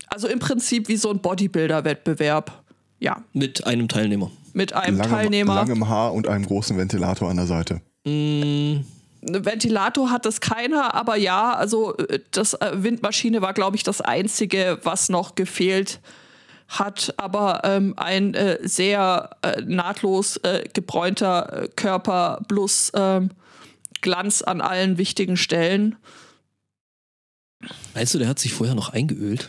Also 0.06 0.28
im 0.28 0.38
Prinzip 0.38 0.88
wie 0.88 0.96
so 0.96 1.10
ein 1.10 1.18
Bodybuilder-Wettbewerb. 1.20 2.62
Ja, 3.00 3.22
Mit 3.32 3.66
einem 3.66 3.88
Teilnehmer. 3.88 4.30
mit 4.54 4.72
einem 4.72 4.96
Langem, 4.96 5.10
Teilnehmer. 5.12 5.54
langem 5.56 5.88
Haar 5.88 6.12
und 6.14 6.26
einem 6.26 6.46
großen 6.46 6.76
Ventilator 6.76 7.28
an 7.30 7.36
der 7.36 7.46
Seite. 7.46 7.80
Mm, 8.04 8.08
Ein 8.10 8.84
Ventilator 9.20 10.10
hat 10.10 10.26
es 10.26 10.40
keiner, 10.40 10.94
aber 10.94 11.16
ja, 11.16 11.52
also 11.52 11.96
äh, 11.96 12.20
das 12.30 12.54
äh, 12.54 12.72
Windmaschine 12.74 13.42
war, 13.42 13.52
glaube 13.52 13.76
ich, 13.76 13.82
das 13.82 14.00
einzige, 14.00 14.78
was 14.82 15.08
noch 15.08 15.34
gefehlt 15.34 16.00
hat. 16.68 17.14
Aber 17.16 17.62
ähm, 17.64 17.94
ein 17.96 18.34
äh, 18.34 18.58
sehr 18.62 19.30
äh, 19.42 19.62
nahtlos 19.62 20.36
äh, 20.38 20.68
gebräunter 20.72 21.64
äh, 21.64 21.68
Körper 21.74 22.40
plus 22.46 22.92
ähm, 22.94 23.30
Glanz 24.00 24.42
an 24.42 24.60
allen 24.60 24.98
wichtigen 24.98 25.36
Stellen. 25.36 25.96
Meinst 27.94 28.14
du, 28.14 28.18
der 28.18 28.28
hat 28.28 28.38
sich 28.38 28.52
vorher 28.52 28.76
noch 28.76 28.90
eingeölt? 28.90 29.48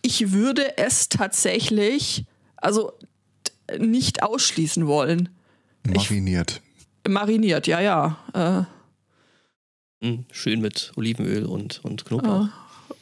Ich 0.00 0.32
würde 0.32 0.78
es 0.78 1.10
tatsächlich, 1.10 2.24
also 2.56 2.94
nicht 3.78 4.22
ausschließen 4.22 4.86
wollen. 4.86 5.28
Mariniert. 5.86 6.62
Mariniert, 7.08 7.66
ja, 7.66 7.80
ja. 7.80 8.16
Äh, 8.34 8.62
Mm, 10.06 10.26
schön 10.30 10.60
mit 10.60 10.92
Olivenöl 10.96 11.46
und, 11.46 11.80
und 11.82 12.04
Knoblauch. 12.04 12.48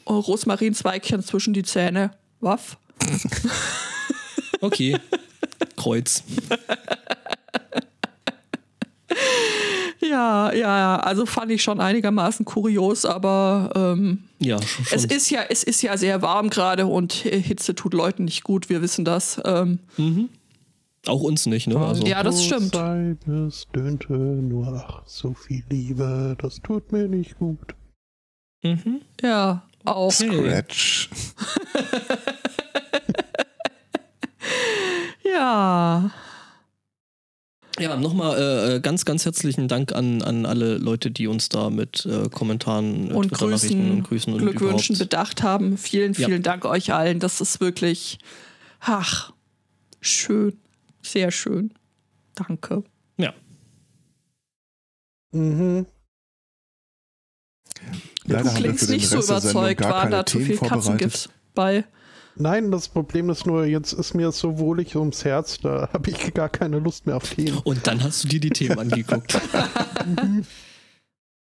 äh, 0.07 0.13
Rosmarinzweigchen 0.13 1.25
zwischen 1.25 1.53
die 1.53 1.65
Zähne. 1.65 2.13
Waff. 2.41 2.77
Okay. 4.61 4.97
Kreuz. 5.77 6.23
Ja, 10.01 10.53
ja, 10.53 10.79
ja, 10.79 10.97
also 11.01 11.25
fand 11.27 11.51
ich 11.51 11.63
schon 11.63 11.81
einigermaßen 11.81 12.45
kurios, 12.45 13.05
aber 13.07 13.71
ähm, 13.75 14.25
Ja, 14.39 14.61
schon. 14.63 14.85
schon. 14.85 14.99
es 14.99 15.05
ist 15.07 15.31
ja, 15.31 15.41
es 15.49 15.63
ist 15.65 15.83
ja 15.83 15.97
sehr 15.97 16.21
warm 16.23 16.51
gerade 16.51 16.87
und 16.87 17.13
Hitze 17.13 17.75
tut 17.75 17.95
Leuten 17.95 18.25
nicht 18.27 18.45
gut, 18.45 18.69
wir 18.69 18.83
wissen 18.83 19.05
das. 19.05 19.41
Ähm, 19.45 19.79
mhm. 19.97 20.29
Auch 21.07 21.21
uns 21.23 21.47
nicht, 21.47 21.67
ne? 21.67 21.77
Also, 21.79 22.05
Ja, 22.07 22.23
das 22.23 22.45
stimmt. 22.45 22.75
Seines 22.75 23.67
döhnte 23.75 24.13
nur 24.15 24.69
ach, 24.69 25.03
so 25.07 25.35
viel 25.35 25.63
Liebe, 25.69 26.37
das 26.41 26.61
tut 26.63 26.93
mir 26.93 27.09
nicht 27.09 27.39
gut. 27.39 27.75
Mhm. 28.63 29.03
ja, 29.23 29.63
auch. 29.85 30.11
Scratch. 30.13 31.11
Ja. 35.25 36.11
Ja, 37.81 37.97
nochmal 37.97 38.39
äh, 38.39 38.77
äh, 38.77 38.81
ganz, 38.81 39.05
ganz 39.05 39.25
herzlichen 39.25 39.67
Dank 39.67 39.93
an, 39.93 40.23
an 40.23 40.47
alle 40.47 40.79
Leute, 40.79 41.11
die 41.11 41.27
uns 41.27 41.49
da 41.49 41.71
mit 41.71 42.07
äh, 42.07 42.29
Kommentaren, 42.29 43.11
äh, 43.11 43.15
Und 43.15 43.33
Grüßen, 43.33 43.91
und 43.91 44.03
Grüßen 44.05 44.33
und 44.33 44.39
Glückwünschen 44.39 44.97
bedacht 44.97 45.43
haben. 45.43 45.77
Vielen, 45.77 46.13
Ja. 46.13 46.29
vielen 46.29 46.43
Dank 46.45 46.67
euch 46.67 46.93
allen. 46.93 47.19
Das 47.19 47.41
ist 47.41 47.61
wirklich, 47.61 48.19
ach, 48.79 49.33
schön. 50.01 50.57
Sehr 51.05 51.31
schön. 51.31 51.73
Danke. 52.35 52.83
Ja. 53.17 53.33
Mhm. 55.33 55.87
Leider 58.25 58.51
Du 58.51 58.55
klingst 58.57 58.89
nicht 58.89 59.09
so 59.09 59.23
überzeugt. 59.23 59.83
Waren 59.83 60.11
da 60.11 60.25
zu 60.25 60.41
viel. 60.41 60.57
Katzengifts 60.57 61.29
bei? 61.55 61.85
Nein, 62.37 62.73
das 62.73 62.89
Problem 62.89 63.31
ist 63.31 63.47
nur, 63.47 63.65
jetzt 63.65 63.93
ist 63.93 64.15
mir 64.15 64.33
so 64.33 64.59
wohlig 64.59 64.97
ums 64.97 65.25
Herz, 65.25 65.59
da 65.61 65.89
habe 65.93 66.11
ich 66.11 66.35
gar 66.35 66.49
keine 66.49 66.81
Lust 66.81 67.07
mehr 67.07 67.17
auf 67.17 67.31
Themen. 67.31 67.59
Und 67.59 67.87
dann 67.87 68.03
hast 68.03 68.25
du 68.25 68.29
dir 68.29 68.41
die 68.41 68.51
Themen 68.51 68.79
angeguckt. 68.79 69.41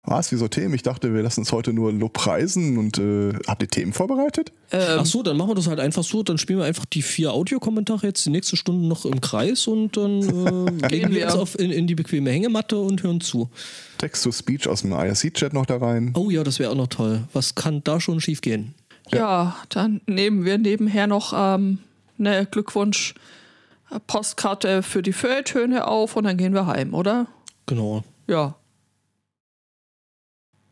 Was, 0.06 0.30
wieso 0.32 0.48
Themen? 0.48 0.74
Ich 0.74 0.82
dachte, 0.82 1.14
wir 1.14 1.22
lassen 1.22 1.40
uns 1.40 1.50
heute 1.50 1.72
nur 1.72 1.90
Lobpreisen 1.90 2.76
und 2.76 2.98
äh, 2.98 3.32
habt 3.46 3.62
ihr 3.62 3.68
Themen 3.68 3.94
vorbereitet? 3.94 4.52
Ähm, 4.70 4.98
Ach 5.00 5.06
so, 5.06 5.22
dann 5.22 5.38
machen 5.38 5.48
wir 5.50 5.54
das 5.54 5.66
halt 5.66 5.80
einfach 5.80 6.04
so. 6.04 6.22
Dann 6.22 6.36
spielen 6.36 6.58
wir 6.58 6.66
einfach 6.66 6.84
die 6.84 7.00
vier 7.00 7.32
Audiokommentare 7.32 8.08
jetzt 8.08 8.26
die 8.26 8.30
nächste 8.30 8.58
Stunde 8.58 8.86
noch 8.86 9.06
im 9.06 9.22
Kreis 9.22 9.66
und 9.66 9.96
dann 9.96 10.20
äh, 10.20 10.88
legen 10.94 11.14
wir 11.14 11.24
uns 11.24 11.34
auf, 11.34 11.58
in, 11.58 11.70
in 11.70 11.86
die 11.86 11.94
bequeme 11.94 12.30
Hängematte 12.30 12.78
und 12.78 13.02
hören 13.02 13.22
zu. 13.22 13.48
Text-to-Speech 13.96 14.68
aus 14.68 14.82
dem 14.82 14.92
IRC-Chat 14.92 15.54
noch 15.54 15.64
da 15.64 15.78
rein. 15.78 16.12
Oh 16.14 16.28
ja, 16.28 16.44
das 16.44 16.58
wäre 16.58 16.70
auch 16.70 16.76
noch 16.76 16.88
toll. 16.88 17.22
Was 17.32 17.54
kann 17.54 17.82
da 17.82 17.98
schon 17.98 18.20
schiefgehen? 18.20 18.74
Ja, 19.10 19.56
dann 19.70 20.02
nehmen 20.06 20.44
wir 20.44 20.58
nebenher 20.58 21.06
noch 21.06 21.32
ähm, 21.34 21.78
eine 22.18 22.44
Glückwunsch-Postkarte 22.44 24.82
für 24.82 25.00
die 25.02 25.14
Feuilletöne 25.14 25.86
auf 25.86 26.14
und 26.16 26.24
dann 26.24 26.36
gehen 26.36 26.52
wir 26.52 26.66
heim, 26.66 26.92
oder? 26.92 27.26
Genau. 27.66 28.04
Ja. 28.26 28.56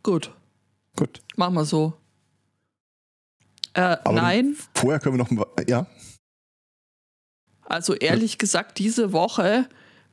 Gut, 0.03 0.33
Gut. 0.97 1.21
machen 1.37 1.55
wir 1.55 1.65
so. 1.65 1.95
Äh, 3.75 3.97
nein, 4.11 4.57
Vorher 4.75 5.01
können 5.01 5.17
wir 5.17 5.25
noch. 5.35 5.47
Ja, 5.69 5.87
also 7.73 7.95
ehrlich 7.95 8.37
gesagt, 8.37 8.79
diese 8.79 9.13
Woche 9.15 9.67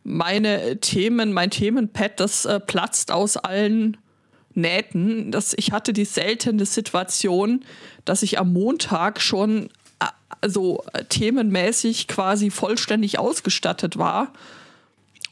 meine 0.05 0.79
Themen, 0.79 1.33
mein 1.33 1.51
Themenpad, 1.51 2.17
das 2.17 2.45
äh, 2.45 2.59
platzt 2.61 3.11
aus 3.11 3.35
allen 3.35 3.97
Nähten. 4.53 5.29
Das, 5.31 5.53
ich 5.57 5.73
hatte 5.73 5.91
die 5.91 6.05
seltene 6.05 6.65
Situation, 6.65 7.65
dass 8.05 8.23
ich 8.23 8.39
am 8.39 8.53
Montag 8.53 9.19
schon 9.19 9.65
äh, 9.99 10.05
also 10.39 10.85
äh, 10.93 11.03
themenmäßig 11.03 12.07
quasi 12.07 12.49
vollständig 12.49 13.19
ausgestattet 13.19 13.97
war. 13.97 14.31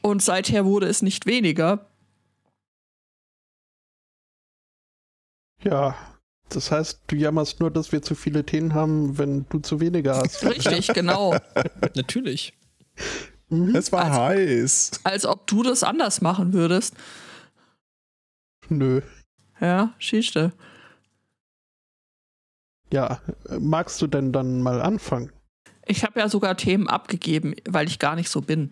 Und 0.01 0.21
seither 0.21 0.65
wurde 0.65 0.87
es 0.87 1.01
nicht 1.01 1.25
weniger. 1.25 1.85
Ja, 5.63 5.95
das 6.49 6.71
heißt, 6.71 7.01
du 7.07 7.15
jammerst 7.15 7.59
nur, 7.59 7.71
dass 7.71 7.91
wir 7.91 8.01
zu 8.01 8.15
viele 8.15 8.45
Themen 8.45 8.73
haben, 8.73 9.17
wenn 9.17 9.45
du 9.49 9.59
zu 9.59 9.79
wenige 9.79 10.13
hast. 10.15 10.43
Richtig, 10.45 10.87
genau. 10.93 11.35
Natürlich. 11.95 12.53
Mhm. 13.49 13.75
es 13.75 13.91
war 13.91 14.05
Also- 14.05 14.21
heiß. 14.21 14.91
Als 15.03 15.25
ob 15.25 15.47
du 15.47 15.63
das 15.63 15.83
anders 15.83 16.21
machen 16.21 16.53
würdest. 16.53 16.95
Nö. 18.69 19.01
Ja, 19.59 19.93
schießte. 19.97 20.51
Ja, 22.93 23.21
magst 23.59 24.01
du 24.01 24.07
denn 24.07 24.31
dann 24.31 24.61
mal 24.61 24.81
anfangen? 24.81 25.31
Ich 25.85 26.03
habe 26.03 26.19
ja 26.19 26.29
sogar 26.29 26.55
Themen 26.57 26.87
abgegeben, 26.87 27.55
weil 27.67 27.87
ich 27.87 27.99
gar 27.99 28.15
nicht 28.15 28.29
so 28.29 28.41
bin. 28.41 28.69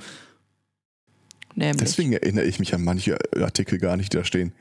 Nämlich. 1.56 1.78
Deswegen 1.78 2.12
erinnere 2.14 2.46
ich 2.46 2.60
mich 2.60 2.74
an 2.76 2.84
manche 2.84 3.18
Artikel 3.42 3.78
gar 3.80 3.96
nicht, 3.98 4.12
die 4.14 4.18
da 4.18 4.24
stehen. 4.26 4.54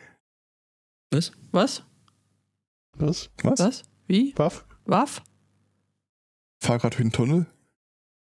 Was? 1.13 1.33
Was? 1.53 1.83
Was? 2.97 3.31
Was? 3.43 3.59
Was? 3.61 3.83
Wie? 4.07 4.33
Waff? 4.37 4.65
Waff? 4.87 5.23
Fahr 6.61 6.79
gerade 6.79 6.97
durch 6.97 7.05
den 7.09 7.13
Tunnel? 7.13 7.47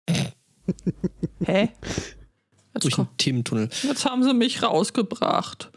Hä? 1.45 1.70
Jetzt, 2.74 2.84
Durch 2.84 2.93
komm, 2.93 3.07
einen 3.07 3.17
Thementunnel. 3.17 3.70
jetzt 3.84 4.05
haben 4.05 4.24
sie 4.24 4.34
mich 4.34 4.61
rausgebracht. 4.61 5.72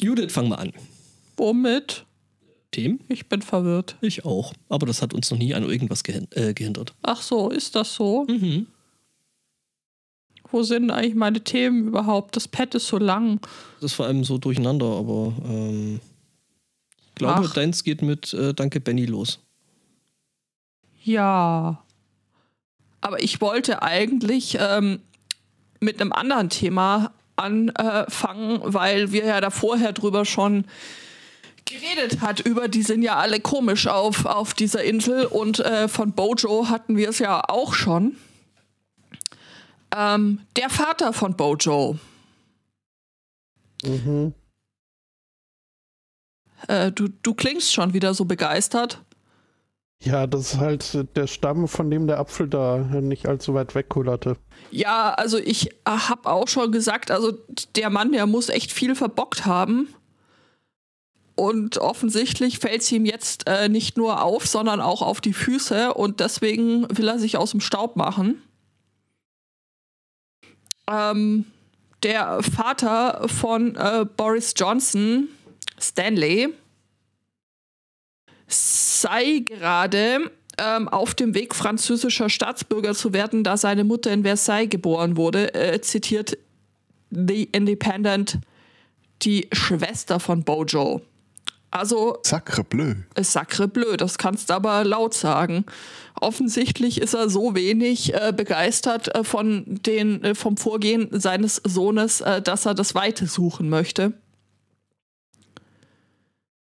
Judith, 0.00 0.32
fang 0.32 0.48
mal 0.48 0.56
an. 0.56 0.72
Womit? 1.36 2.06
Themen? 2.72 3.00
Ich 3.08 3.28
bin 3.28 3.42
verwirrt. 3.42 3.96
Ich 4.00 4.24
auch. 4.24 4.52
Aber 4.68 4.86
das 4.86 5.02
hat 5.02 5.14
uns 5.14 5.30
noch 5.30 5.38
nie 5.38 5.54
an 5.54 5.62
irgendwas 5.62 6.02
äh, 6.08 6.54
gehindert. 6.54 6.94
Ach 7.02 7.20
so, 7.22 7.50
ist 7.50 7.74
das 7.76 7.94
so? 7.94 8.24
Mhm. 8.24 8.66
Wo 10.52 10.62
sind 10.62 10.90
eigentlich 10.90 11.14
meine 11.14 11.42
Themen 11.42 11.88
überhaupt? 11.88 12.36
Das 12.36 12.46
Pad 12.46 12.74
ist 12.74 12.86
so 12.86 12.98
lang. 12.98 13.40
Das 13.80 13.92
ist 13.92 13.96
vor 13.96 14.06
allem 14.06 14.22
so 14.22 14.38
durcheinander, 14.38 14.86
aber 14.86 15.32
ähm, 15.44 16.00
ich 17.08 17.14
glaube, 17.14 17.46
Ach. 17.48 17.54
deins 17.54 17.82
geht 17.84 18.02
mit 18.02 18.32
äh, 18.34 18.54
Danke 18.54 18.80
Benny 18.80 19.06
los. 19.06 19.38
Ja. 21.02 21.82
Aber 23.00 23.22
ich 23.22 23.40
wollte 23.40 23.82
eigentlich 23.82 24.58
ähm, 24.60 25.00
mit 25.80 26.00
einem 26.00 26.12
anderen 26.12 26.50
Thema 26.50 27.12
anfangen, 27.36 28.60
weil 28.62 29.10
wir 29.12 29.24
ja 29.24 29.40
da 29.40 29.50
vorher 29.50 29.92
drüber 29.92 30.24
schon 30.24 30.64
geredet 31.64 32.20
hat, 32.20 32.40
über 32.40 32.68
die 32.68 32.82
sind 32.82 33.02
ja 33.02 33.16
alle 33.16 33.40
komisch 33.40 33.86
auf, 33.86 34.26
auf 34.26 34.54
dieser 34.54 34.84
Insel 34.84 35.26
und 35.26 35.60
äh, 35.60 35.88
von 35.88 36.12
Bojo 36.12 36.68
hatten 36.68 36.96
wir 36.96 37.08
es 37.08 37.18
ja 37.18 37.42
auch 37.48 37.74
schon. 37.74 38.16
Ähm, 39.94 40.40
der 40.56 40.70
Vater 40.70 41.12
von 41.12 41.36
Bojo, 41.36 41.98
Mhm. 43.82 44.34
Äh, 46.68 46.92
du, 46.92 47.08
du 47.08 47.34
klingst 47.34 47.72
schon 47.72 47.92
wieder 47.92 48.14
so 48.14 48.24
begeistert. 48.24 49.02
Ja, 50.00 50.26
das 50.26 50.54
ist 50.54 50.58
halt 50.58 51.16
der 51.16 51.26
Stamm, 51.28 51.68
von 51.68 51.88
dem 51.88 52.08
der 52.08 52.18
Apfel 52.18 52.48
da 52.48 52.78
nicht 52.78 53.26
allzu 53.26 53.54
weit 53.54 53.74
wegkullerte. 53.76 54.36
Ja, 54.72 55.10
also 55.14 55.38
ich 55.38 55.76
habe 55.86 56.28
auch 56.28 56.48
schon 56.48 56.72
gesagt, 56.72 57.12
also 57.12 57.32
der 57.76 57.88
Mann, 57.88 58.10
der 58.10 58.26
muss 58.26 58.48
echt 58.48 58.72
viel 58.72 58.96
verbockt 58.96 59.46
haben. 59.46 59.88
Und 61.36 61.78
offensichtlich 61.78 62.58
fällt 62.58 62.82
es 62.82 62.92
ihm 62.92 63.04
jetzt 63.04 63.46
äh, 63.46 63.68
nicht 63.68 63.96
nur 63.96 64.22
auf, 64.22 64.46
sondern 64.46 64.80
auch 64.80 65.02
auf 65.02 65.20
die 65.20 65.32
Füße. 65.32 65.94
Und 65.94 66.20
deswegen 66.20 66.86
will 66.96 67.08
er 67.08 67.18
sich 67.18 67.36
aus 67.36 67.52
dem 67.52 67.60
Staub 67.60 67.96
machen. 67.96 68.42
Ähm, 70.90 71.46
der 72.02 72.42
Vater 72.42 73.28
von 73.28 73.76
äh, 73.76 74.04
Boris 74.16 74.54
Johnson, 74.56 75.28
Stanley, 75.80 76.48
sei 78.48 79.42
gerade 79.46 80.30
ähm, 80.58 80.88
auf 80.88 81.14
dem 81.14 81.34
Weg, 81.34 81.54
französischer 81.54 82.28
Staatsbürger 82.28 82.94
zu 82.94 83.12
werden, 83.12 83.44
da 83.44 83.56
seine 83.56 83.84
Mutter 83.84 84.12
in 84.12 84.22
Versailles 84.22 84.68
geboren 84.68 85.16
wurde, 85.16 85.54
äh, 85.54 85.80
zitiert 85.80 86.36
The 87.10 87.44
Independent 87.44 88.38
die 89.22 89.48
Schwester 89.52 90.18
von 90.18 90.42
Bojo. 90.42 91.02
Also. 91.72 92.18
Sacre 92.22 92.62
bleu. 92.62 92.94
Sacre 93.18 93.66
bleu, 93.66 93.96
das 93.96 94.18
kannst 94.18 94.50
du 94.50 94.54
aber 94.54 94.84
laut 94.84 95.14
sagen. 95.14 95.64
Offensichtlich 96.20 97.00
ist 97.00 97.14
er 97.14 97.30
so 97.30 97.54
wenig 97.54 98.14
äh, 98.14 98.32
begeistert 98.36 99.12
äh, 99.14 99.24
von 99.24 99.64
den, 99.66 100.22
äh, 100.22 100.34
vom 100.34 100.58
Vorgehen 100.58 101.08
seines 101.10 101.56
Sohnes, 101.64 102.20
äh, 102.20 102.42
dass 102.42 102.66
er 102.66 102.74
das 102.74 102.94
Weite 102.94 103.26
suchen 103.26 103.70
möchte. 103.70 104.12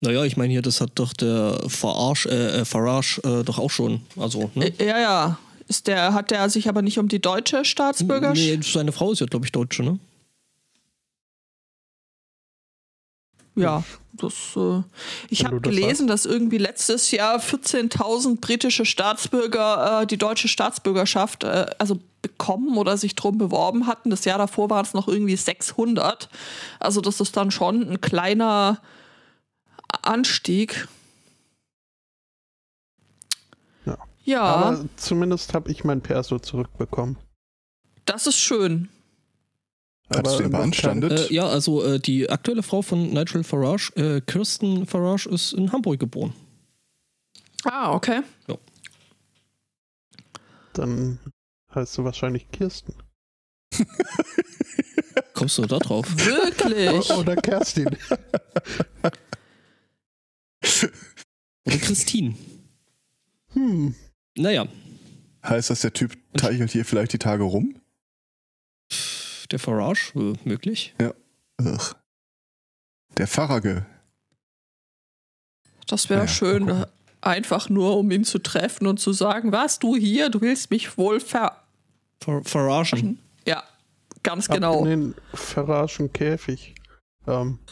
Naja, 0.00 0.24
ich 0.24 0.36
meine 0.36 0.52
hier, 0.52 0.62
das 0.62 0.80
hat 0.80 0.92
doch 0.94 1.12
der 1.12 1.60
Farage, 1.68 2.30
äh, 2.30 2.64
Farage 2.64 3.20
äh, 3.24 3.42
doch 3.42 3.58
auch 3.58 3.70
schon. 3.70 4.02
Also, 4.16 4.50
ne? 4.54 4.72
Ja, 4.78 4.98
ja. 4.98 5.38
Ist 5.66 5.88
der, 5.88 6.14
hat 6.14 6.30
der 6.30 6.48
sich 6.50 6.68
aber 6.68 6.82
nicht 6.82 6.98
um 6.98 7.08
die 7.08 7.20
deutsche 7.20 7.64
Staatsbürgerschaft? 7.64 8.38
Nee, 8.38 8.60
seine 8.62 8.92
Frau 8.92 9.12
ist 9.12 9.20
ja, 9.20 9.26
glaube 9.26 9.44
ich, 9.44 9.52
Deutsche, 9.52 9.82
ne? 9.82 9.98
Ja, 13.56 13.84
das. 14.22 14.56
Äh, 14.56 14.82
ich 15.28 15.44
habe 15.44 15.60
gelesen, 15.60 16.06
dass 16.06 16.26
irgendwie 16.26 16.58
letztes 16.58 17.10
Jahr 17.10 17.38
14.000 17.38 18.40
britische 18.40 18.84
Staatsbürger 18.84 20.02
äh, 20.02 20.06
die 20.06 20.18
deutsche 20.18 20.48
Staatsbürgerschaft 20.48 21.44
äh, 21.44 21.66
also 21.78 21.98
bekommen 22.22 22.76
oder 22.76 22.96
sich 22.96 23.14
drum 23.14 23.38
beworben 23.38 23.86
hatten. 23.86 24.10
Das 24.10 24.24
Jahr 24.24 24.38
davor 24.38 24.70
waren 24.70 24.84
es 24.84 24.94
noch 24.94 25.08
irgendwie 25.08 25.36
600. 25.36 26.28
Also 26.78 27.00
das 27.00 27.20
ist 27.20 27.36
dann 27.36 27.50
schon 27.50 27.82
ein 27.90 28.00
kleiner 28.00 28.80
Anstieg. 30.02 30.88
Ja. 33.86 33.98
Ja. 34.24 34.42
Aber 34.42 34.84
zumindest 34.96 35.54
habe 35.54 35.70
ich 35.70 35.84
mein 35.84 36.00
Perso 36.00 36.38
zurückbekommen. 36.38 37.16
Das 38.04 38.26
ist 38.26 38.38
schön. 38.38 38.88
Hattest 40.12 40.40
du 40.40 40.44
ihn 40.44 40.50
beanstandet? 40.50 41.30
Äh, 41.30 41.34
ja, 41.34 41.46
also 41.46 41.84
äh, 41.84 42.00
die 42.00 42.28
aktuelle 42.28 42.62
Frau 42.62 42.82
von 42.82 43.10
Nigel 43.10 43.44
Farage, 43.44 43.92
äh, 43.94 44.20
Kirsten 44.20 44.86
Farage, 44.86 45.28
ist 45.28 45.52
in 45.52 45.70
Hamburg 45.72 46.00
geboren. 46.00 46.32
Ah, 47.64 47.92
okay. 47.92 48.22
Ja. 48.48 48.56
Dann 50.72 51.18
heißt 51.74 51.96
du 51.98 52.04
wahrscheinlich 52.04 52.50
Kirsten. 52.50 52.94
Kommst 55.34 55.58
du 55.58 55.66
da 55.66 55.78
drauf? 55.78 56.06
Wirklich? 56.16 57.10
Oder 57.16 57.36
Kerstin. 57.36 57.96
Oder 61.66 61.78
Christine. 61.78 62.34
Hm. 63.52 63.94
Naja. 64.36 64.66
Heißt 65.44 65.70
das, 65.70 65.80
der 65.80 65.92
Typ 65.92 66.16
teichelt 66.34 66.72
hier 66.72 66.84
vielleicht 66.84 67.12
die 67.12 67.18
Tage 67.18 67.44
rum? 67.44 67.80
Der 69.50 69.58
Farage, 69.58 70.12
äh, 70.14 70.34
möglich. 70.44 70.94
Ja. 71.00 71.12
Ugh. 71.60 71.94
Der 73.18 73.26
Farage. 73.26 73.84
Das 75.86 76.08
wäre 76.08 76.20
Ja, 76.22 76.28
schön, 76.28 76.66
gucken. 76.66 76.86
einfach 77.20 77.68
nur 77.68 77.98
um 77.98 78.10
ihn 78.12 78.24
zu 78.24 78.38
treffen 78.38 78.86
und 78.86 78.98
zu 79.00 79.12
sagen, 79.12 79.50
was 79.52 79.78
du 79.80 79.96
hier, 79.96 80.30
du 80.30 80.40
willst 80.40 80.70
mich 80.70 80.96
wohl 80.96 81.20
ver... 81.20 81.56
Far 82.22 82.42
Faragen. 82.44 83.18
Ja, 83.46 83.64
ganz 84.22 84.48
Ab 84.48 84.54
genau. 84.56 84.84
in 84.84 84.90
den 84.90 85.14
Faragen 85.34 86.12
Käfig. 86.12 86.74
Ähm, 87.26 87.58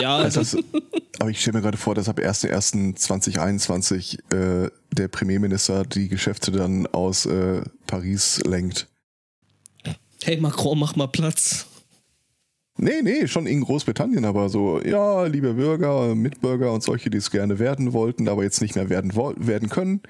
Ja, 0.00 0.16
also, 0.16 0.40
das, 0.40 0.56
aber 1.20 1.28
ich 1.30 1.40
stelle 1.40 1.58
mir 1.58 1.62
gerade 1.62 1.76
vor, 1.76 1.94
dass 1.94 2.08
ab 2.08 2.18
1.1.2021 2.18 4.18
äh, 4.34 4.70
der 4.92 5.08
Premierminister 5.08 5.84
die 5.84 6.08
Geschäfte 6.08 6.50
dann 6.52 6.86
aus 6.86 7.26
äh, 7.26 7.60
Paris 7.86 8.40
lenkt. 8.46 8.88
Hey 10.22 10.40
Macron, 10.40 10.78
mach 10.78 10.96
mal 10.96 11.08
Platz. 11.08 11.66
Nee, 12.80 13.02
nee, 13.02 13.26
schon 13.26 13.46
in 13.46 13.62
Großbritannien, 13.62 14.24
aber 14.24 14.48
so, 14.48 14.80
ja, 14.80 15.24
liebe 15.24 15.54
Bürger, 15.54 16.14
Mitbürger 16.14 16.72
und 16.72 16.82
solche, 16.82 17.10
die 17.10 17.18
es 17.18 17.32
gerne 17.32 17.58
werden 17.58 17.92
wollten, 17.92 18.28
aber 18.28 18.44
jetzt 18.44 18.60
nicht 18.62 18.76
mehr 18.76 18.88
werden, 18.88 19.14
werden 19.16 19.68
können. 19.68 20.00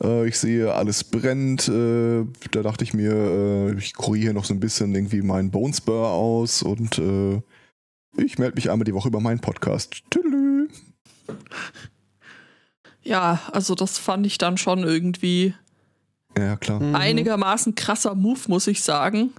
Äh, 0.00 0.28
ich 0.28 0.38
sehe, 0.38 0.72
alles 0.72 1.02
brennt. 1.02 1.68
Äh, 1.68 2.24
da 2.52 2.62
dachte 2.62 2.84
ich 2.84 2.94
mir, 2.94 3.12
äh, 3.12 3.78
ich 3.78 3.94
kuriere 3.94 4.34
noch 4.34 4.44
so 4.44 4.54
ein 4.54 4.60
bisschen 4.60 4.94
irgendwie 4.94 5.22
meinen 5.22 5.50
Bonespur 5.50 6.08
aus 6.08 6.62
und 6.62 6.98
äh, 6.98 7.42
ich 8.16 8.38
melde 8.38 8.54
mich 8.54 8.70
einmal 8.70 8.84
die 8.84 8.94
Woche 8.94 9.08
über 9.08 9.20
meinen 9.20 9.40
Podcast. 9.40 10.02
Tüdelü. 10.10 10.68
Ja, 13.02 13.40
also 13.52 13.74
das 13.74 13.98
fand 13.98 14.26
ich 14.26 14.38
dann 14.38 14.58
schon 14.58 14.84
irgendwie 14.84 15.54
Ja, 16.36 16.56
klar. 16.56 16.80
mhm. 16.80 16.94
einigermaßen 16.94 17.74
krasser 17.74 18.14
Move, 18.14 18.40
muss 18.48 18.66
ich 18.66 18.82
sagen. 18.82 19.32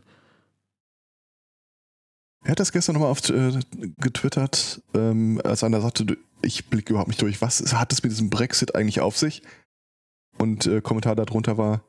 Er 2.43 2.51
hat 2.51 2.59
das 2.59 2.71
gestern 2.71 2.93
nochmal 2.93 3.11
auf 3.11 3.29
äh, 3.29 3.59
getwittert, 3.97 4.81
ähm, 4.93 5.41
als 5.43 5.63
einer 5.63 5.81
sagte, 5.81 6.17
ich 6.41 6.65
blicke 6.67 6.93
überhaupt 6.93 7.09
nicht 7.09 7.21
durch, 7.21 7.41
was 7.41 7.73
hat 7.73 7.91
es 7.91 8.03
mit 8.03 8.11
diesem 8.11 8.29
Brexit 8.29 8.75
eigentlich 8.75 9.01
auf 9.01 9.17
sich? 9.17 9.41
Und 10.37 10.65
äh, 10.65 10.81
Kommentar 10.81 11.15
darunter 11.15 11.57
war, 11.57 11.81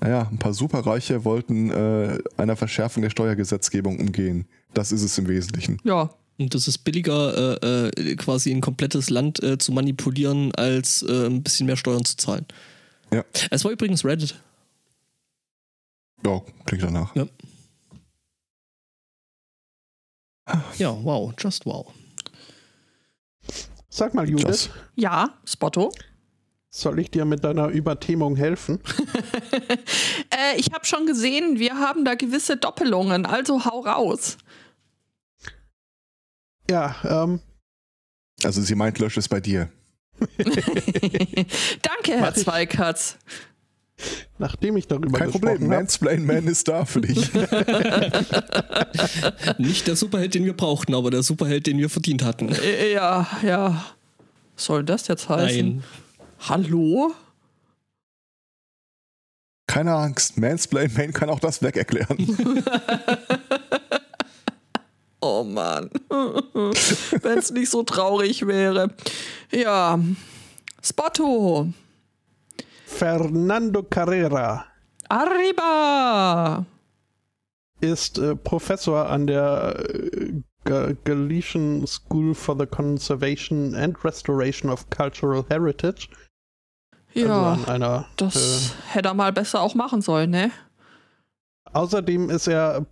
naja, 0.00 0.28
ein 0.30 0.38
paar 0.38 0.54
Superreiche 0.54 1.24
wollten 1.24 1.70
äh, 1.70 2.18
einer 2.36 2.56
Verschärfung 2.56 3.02
der 3.02 3.10
Steuergesetzgebung 3.10 3.98
umgehen. 3.98 4.46
Das 4.74 4.92
ist 4.92 5.02
es 5.02 5.18
im 5.18 5.26
Wesentlichen. 5.26 5.80
Ja, 5.84 6.10
Und 6.38 6.54
das 6.54 6.68
ist 6.68 6.78
billiger, 6.78 7.62
äh, 7.62 7.88
äh, 7.88 8.16
quasi 8.16 8.52
ein 8.52 8.60
komplettes 8.60 9.10
Land 9.10 9.42
äh, 9.42 9.58
zu 9.58 9.72
manipulieren, 9.72 10.54
als 10.54 11.02
äh, 11.02 11.26
ein 11.26 11.42
bisschen 11.42 11.66
mehr 11.66 11.76
Steuern 11.76 12.04
zu 12.04 12.16
zahlen. 12.16 12.46
Ja. 13.12 13.24
Es 13.50 13.64
war 13.64 13.72
übrigens 13.72 14.04
Reddit. 14.04 14.38
Ja, 16.24 16.40
klingt 16.64 16.82
danach. 16.82 17.14
Ja, 20.78 20.90
wow, 21.04 21.32
just 21.38 21.66
wow. 21.66 21.92
Sag 23.88 24.14
mal, 24.14 24.28
Judith, 24.28 24.46
Just. 24.46 24.70
ja, 24.94 25.38
Spotto. 25.44 25.92
soll 26.70 26.98
ich 27.00 27.10
dir 27.10 27.24
mit 27.24 27.42
deiner 27.44 27.68
Überthemung 27.68 28.36
helfen? 28.36 28.80
Äh, 30.30 30.58
ich 30.58 30.72
habe 30.72 30.84
schon 30.84 31.06
gesehen, 31.06 31.58
wir 31.58 31.76
haben 31.76 32.04
da 32.04 32.14
gewisse 32.14 32.56
Doppelungen, 32.58 33.24
also 33.24 33.64
hau 33.64 33.80
raus. 33.80 34.36
Ja, 36.68 36.96
ähm, 37.04 37.40
Also 38.44 38.60
sie 38.60 38.74
meint, 38.74 38.98
lösch 38.98 39.16
es 39.16 39.28
bei 39.28 39.40
dir. 39.40 39.70
Danke, 40.38 42.18
Herr. 42.18 42.34
Zweikatz. 42.34 43.16
Nachdem 44.38 44.76
ich 44.76 44.86
darüber 44.86 45.18
Kein 45.18 45.30
Problem, 45.30 45.54
gesprochen 45.54 45.72
habe, 45.72 45.82
Mansplain 45.82 46.26
Man 46.26 46.46
ist 46.46 46.68
da 46.68 46.84
für 46.84 47.00
dich. 47.00 47.30
Nicht 49.58 49.86
der 49.86 49.96
Superheld, 49.96 50.34
den 50.34 50.44
wir 50.44 50.56
brauchten, 50.56 50.94
aber 50.94 51.10
der 51.10 51.22
Superheld, 51.22 51.66
den 51.66 51.78
wir 51.78 51.88
verdient 51.88 52.22
hatten. 52.22 52.50
Äh, 52.50 52.92
ja, 52.92 53.26
ja. 53.42 53.84
Was 54.54 54.64
soll 54.64 54.84
das 54.84 55.08
jetzt 55.08 55.28
heißen? 55.28 55.76
Nein. 55.76 55.84
Hallo? 56.48 57.12
Keine 59.66 59.94
Angst, 59.94 60.38
Mansplain 60.38 60.90
Man 60.96 61.12
kann 61.12 61.28
auch 61.28 61.40
das 61.40 61.62
weg 61.62 61.76
erklären. 61.76 62.16
Oh 65.20 65.42
Mann. 65.42 65.90
Wenn 66.08 67.38
es 67.38 67.50
nicht 67.50 67.70
so 67.70 67.82
traurig 67.82 68.46
wäre. 68.46 68.90
Ja. 69.50 69.98
Spotto. 70.82 71.72
Fernando 72.86 73.82
Carrera 73.82 74.64
Arriba. 75.08 76.64
ist 77.80 78.18
äh, 78.18 78.34
Professor 78.36 79.08
an 79.10 79.26
der 79.26 79.76
äh, 79.92 80.32
Ga- 80.64 80.92
Galician 81.04 81.84
School 81.86 82.34
for 82.34 82.56
the 82.58 82.64
Conservation 82.66 83.74
and 83.74 84.02
Restoration 84.04 84.70
of 84.70 84.88
Cultural 84.90 85.44
Heritage. 85.48 86.08
Ja, 87.12 87.52
Also 87.52 87.70
einer, 87.70 88.06
das 88.16 88.74
hätte 88.88 89.08
er 89.08 89.14
mal 89.14 89.32
besser 89.32 89.60
auch 89.62 89.74
machen 89.74 90.00
sollen, 90.00 90.30
ne? 90.30 90.46
äh, 90.46 90.50
außerdem 91.72 92.30
ist 92.30 92.46
er 92.46 92.86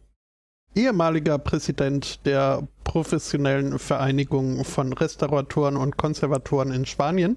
ehemaliger 0.74 1.38
Präsident 1.38 2.24
der 2.26 2.66
professionellen 2.82 3.78
Vereinigung 3.78 4.64
von 4.64 4.92
Restauratoren 4.92 5.76
und 5.76 5.96
Konservatoren 5.96 6.72
in 6.72 6.84
Spanien. 6.84 7.36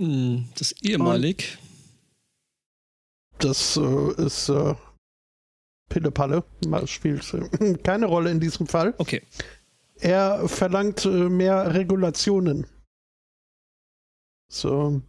Hm, 0.00 0.48
Das 0.56 0.72
ehemalig. 0.80 1.58
Das 3.38 3.76
äh, 3.76 4.12
ist 4.24 4.48
äh, 4.48 4.74
Pille-Palle, 5.90 6.42
spielt 6.86 7.34
äh, 7.34 7.74
keine 7.82 8.06
Rolle 8.06 8.30
in 8.30 8.40
diesem 8.40 8.66
Fall. 8.66 8.94
Okay. 8.96 9.22
Er 9.96 10.48
verlangt 10.48 11.04
äh, 11.04 11.28
mehr 11.28 11.74
Regulationen. 11.74 12.66
So 14.50 15.02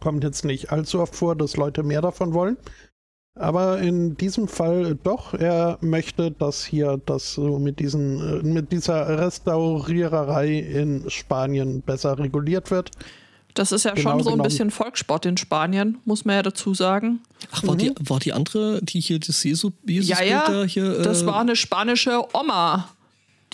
kommt 0.00 0.24
jetzt 0.24 0.44
nicht 0.44 0.72
allzu 0.72 1.00
oft 1.00 1.14
vor, 1.14 1.36
dass 1.36 1.56
Leute 1.56 1.84
mehr 1.84 2.02
davon 2.02 2.34
wollen. 2.34 2.56
Aber 3.36 3.78
in 3.78 4.16
diesem 4.16 4.48
Fall 4.48 4.96
doch, 4.96 5.32
er 5.34 5.78
möchte, 5.80 6.32
dass 6.32 6.64
hier 6.64 7.00
das 7.06 7.34
so 7.34 7.60
mit 7.60 7.78
diesen, 7.78 8.40
äh, 8.40 8.42
mit 8.42 8.72
dieser 8.72 9.18
Restauriererei 9.18 10.58
in 10.58 11.08
Spanien 11.08 11.82
besser 11.82 12.18
reguliert 12.18 12.72
wird. 12.72 12.90
Das 13.54 13.70
ist 13.70 13.84
ja 13.84 13.92
Genau 13.92 14.10
schon 14.10 14.22
so 14.22 14.30
ein 14.30 14.32
genommen. 14.32 14.48
bisschen 14.48 14.70
Volkssport 14.70 15.26
in 15.26 15.36
Spanien, 15.36 15.98
muss 16.04 16.24
man 16.24 16.36
ja 16.36 16.42
dazu 16.42 16.74
sagen. 16.74 17.20
Ach, 17.52 17.62
war, 17.62 17.76
die, 17.76 17.92
war 18.00 18.18
die 18.18 18.32
andere, 18.32 18.80
die 18.82 19.00
hier 19.00 19.20
das 19.20 19.42
Jesus, 19.44 19.72
Jesus 19.86 20.08
Ja, 20.08 20.22
ja, 20.22 20.44
da 20.48 20.64
hier. 20.64 20.98
Das 21.02 21.22
äh, 21.22 21.26
war 21.26 21.40
eine 21.40 21.54
spanische 21.54 22.24
Oma. 22.34 22.88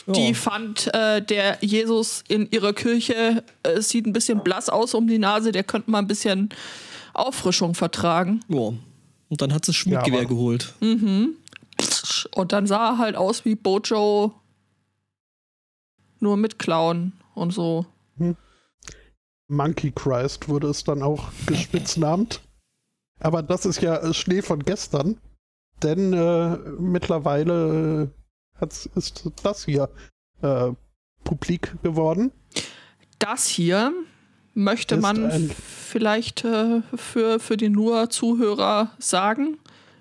Die 0.06 0.28
ja. 0.28 0.34
fand, 0.34 0.92
äh, 0.94 1.20
der 1.20 1.58
Jesus 1.60 2.24
in 2.28 2.50
ihrer 2.50 2.72
Kirche 2.72 3.44
äh, 3.62 3.82
sieht 3.82 4.06
ein 4.06 4.14
bisschen 4.14 4.42
blass 4.42 4.70
aus 4.70 4.94
um 4.94 5.06
die 5.06 5.18
Nase, 5.18 5.52
der 5.52 5.64
könnte 5.64 5.90
mal 5.90 5.98
ein 5.98 6.06
bisschen 6.06 6.48
Auffrischung 7.12 7.74
vertragen. 7.74 8.40
Ja. 8.48 8.72
Und 9.28 9.42
dann 9.42 9.52
hat 9.52 9.66
sie 9.66 9.72
das 9.72 9.76
Schmiedgewehr 9.76 10.22
Ja, 10.22 10.28
geholt. 10.28 10.72
Und 10.80 12.52
dann 12.52 12.66
sah 12.66 12.92
er 12.92 12.98
halt 12.98 13.16
aus 13.16 13.44
wie 13.44 13.54
Bojo, 13.54 14.32
nur 16.20 16.36
mit 16.38 16.58
Clown 16.58 17.12
und 17.34 17.52
so. 17.52 17.84
Monkey 19.50 19.90
Christ 19.90 20.48
wurde 20.48 20.68
es 20.68 20.84
dann 20.84 21.02
auch 21.02 21.28
gespitznamt. 21.46 22.40
Aber 23.20 23.42
das 23.42 23.66
ist 23.66 23.82
ja 23.82 24.12
Schnee 24.14 24.42
von 24.42 24.60
gestern. 24.60 25.18
Denn 25.82 26.12
äh, 26.12 26.56
mittlerweile 26.78 28.02
äh, 28.04 28.60
hat's, 28.60 28.88
ist 28.94 29.30
das 29.42 29.64
hier 29.64 29.88
äh, 30.42 30.72
publik 31.24 31.74
geworden. 31.82 32.32
Das 33.18 33.46
hier 33.46 33.92
möchte 34.54 34.96
Ist 34.96 35.02
man 35.02 35.50
vielleicht 35.50 36.44
äh, 36.44 36.82
für, 36.94 37.40
für 37.40 37.56
die 37.56 37.68
nur-Zuhörer 37.68 38.90
sagen. 38.98 39.58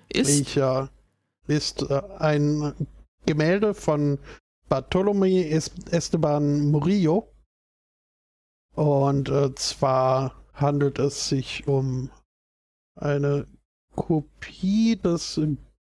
Ist 0.08 0.28
Ich, 0.40 0.56
äh, 0.56 0.86
ist 1.46 1.82
äh, 1.90 2.00
ein 2.18 2.74
Gemälde 3.26 3.74
von 3.74 4.18
Bartolomé 4.68 5.48
Es- 5.50 5.70
Esteban 5.90 6.70
Murillo. 6.70 7.29
Und 8.80 9.28
äh, 9.28 9.54
zwar 9.56 10.42
handelt 10.54 10.98
es 10.98 11.28
sich 11.28 11.68
um 11.68 12.08
eine 12.98 13.46
Kopie 13.94 14.96
des 14.96 15.38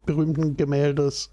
berühmten 0.07 0.57
Gemäldes 0.57 1.29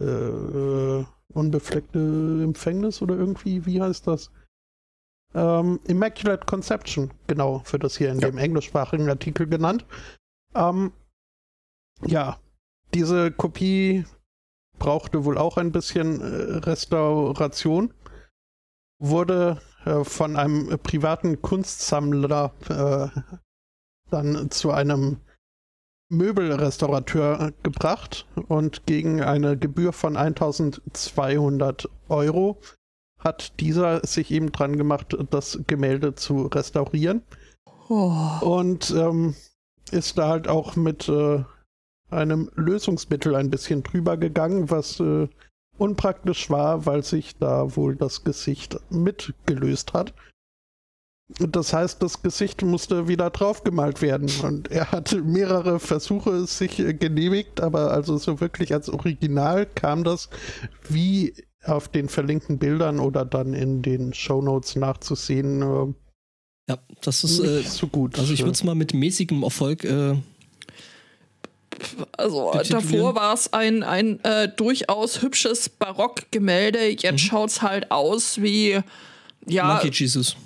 äh, 0.00 0.04
äh, 0.04 1.06
Unbefleckte 1.32 2.40
Empfängnis 2.42 3.02
oder 3.02 3.14
irgendwie, 3.14 3.64
wie 3.66 3.80
heißt 3.80 4.08
das? 4.08 4.32
Ähm, 5.32 5.78
Immaculate 5.84 6.44
Conception, 6.44 7.12
genau, 7.28 7.62
wird 7.70 7.84
das 7.84 7.96
hier 7.96 8.10
in 8.10 8.18
Ja. 8.18 8.28
dem 8.28 8.38
englischsprachigen 8.38 9.08
Artikel 9.08 9.46
genannt. 9.46 9.86
Ähm, 10.56 10.92
ja, 12.04 12.40
diese 12.94 13.30
Kopie 13.30 14.06
brauchte 14.80 15.24
wohl 15.24 15.38
auch 15.38 15.56
ein 15.56 15.70
bisschen 15.70 16.20
äh, 16.20 16.56
Restauration, 16.68 17.94
wurde 18.98 19.60
äh, 19.84 20.04
von 20.04 20.36
einem 20.36 20.78
privaten 20.82 21.40
Kunstsammler 21.42 22.52
äh, 22.68 23.20
dann 24.10 24.50
zu 24.50 24.70
einem 24.70 25.18
Möbelrestaurateur 26.10 27.52
gebracht 27.62 28.26
und 28.48 28.84
gegen 28.86 29.22
eine 29.22 29.56
Gebühr 29.56 29.92
von 29.92 30.16
1200 30.16 31.88
Euro 32.08 32.60
hat 33.20 33.60
dieser 33.60 34.04
sich 34.04 34.30
eben 34.30 34.50
dran 34.50 34.76
gemacht, 34.76 35.16
das 35.30 35.60
Gemälde 35.66 36.14
zu 36.14 36.46
restaurieren. 36.46 37.22
Oh, 37.88 38.12
und 38.40 38.90
ähm, 38.90 39.34
ist 39.90 40.18
da 40.18 40.28
halt 40.28 40.48
auch 40.48 40.74
mit 40.74 41.08
äh, 41.08 41.44
einem 42.10 42.50
Lösungsmittel 42.54 43.34
ein 43.36 43.50
bisschen 43.50 43.82
drüber 43.82 44.16
gegangen, 44.16 44.70
was 44.70 45.00
äh, 45.00 45.28
unpraktisch 45.80 46.50
war, 46.50 46.84
weil 46.86 47.02
sich 47.02 47.36
da 47.38 47.74
wohl 47.74 47.96
das 47.96 48.22
Gesicht 48.22 48.78
mitgelöst 48.90 49.94
hat. 49.94 50.12
Das 51.38 51.72
heißt, 51.72 52.02
das 52.02 52.22
Gesicht 52.22 52.62
musste 52.62 53.06
wieder 53.08 53.30
draufgemalt 53.30 54.02
werden. 54.02 54.30
Und 54.42 54.70
er 54.70 54.90
hatte 54.90 55.22
mehrere 55.22 55.78
Versuche 55.78 56.44
sich 56.46 56.80
äh, 56.80 56.92
genehmigt, 56.92 57.60
aber 57.60 57.92
also 57.92 58.18
so 58.18 58.40
wirklich 58.40 58.74
als 58.74 58.88
Original 58.88 59.64
kam 59.66 60.04
das 60.04 60.28
wie 60.88 61.34
auf 61.64 61.88
den 61.88 62.08
verlinkten 62.08 62.58
Bildern 62.58 62.98
oder 62.98 63.24
dann 63.24 63.54
in 63.54 63.82
den 63.82 64.12
Shownotes 64.12 64.76
nachzusehen, 64.76 65.62
äh, 65.62 65.94
Ja, 66.68 66.78
das 67.02 67.22
ist. 67.22 67.38
Äh, 67.38 67.58
nicht 67.58 67.70
so 67.70 67.86
gut. 67.86 68.18
also 68.18 68.32
ich 68.32 68.40
würde 68.40 68.52
es 68.52 68.64
mal 68.64 68.74
mit 68.74 68.92
mäßigem 68.92 69.42
Erfolg. 69.42 69.84
Äh, 69.84 70.16
Also 72.16 72.50
Betitulieren? 72.52 72.92
davor 72.92 73.14
war 73.14 73.34
es 73.34 73.52
ein, 73.52 73.82
ein 73.82 74.22
äh, 74.24 74.48
durchaus 74.48 75.22
hübsches 75.22 75.68
Barockgemälde. 75.68 76.88
Jetzt 76.88 77.12
Mhm. 77.12 77.18
schaut's 77.18 77.62
halt 77.62 77.90
aus 77.90 78.40
wie 78.42 78.80
ja 79.46 79.80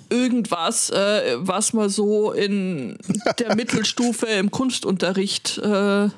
irgendwas, 0.09 0.89
äh, 0.89 1.35
was 1.37 1.73
man 1.73 1.89
so 1.89 2.31
in 2.31 2.97
der 3.39 3.55
Mittelstufe 3.55 4.25
im 4.27 4.51
Kunstunterricht 4.51 5.57
äh, 5.57 6.09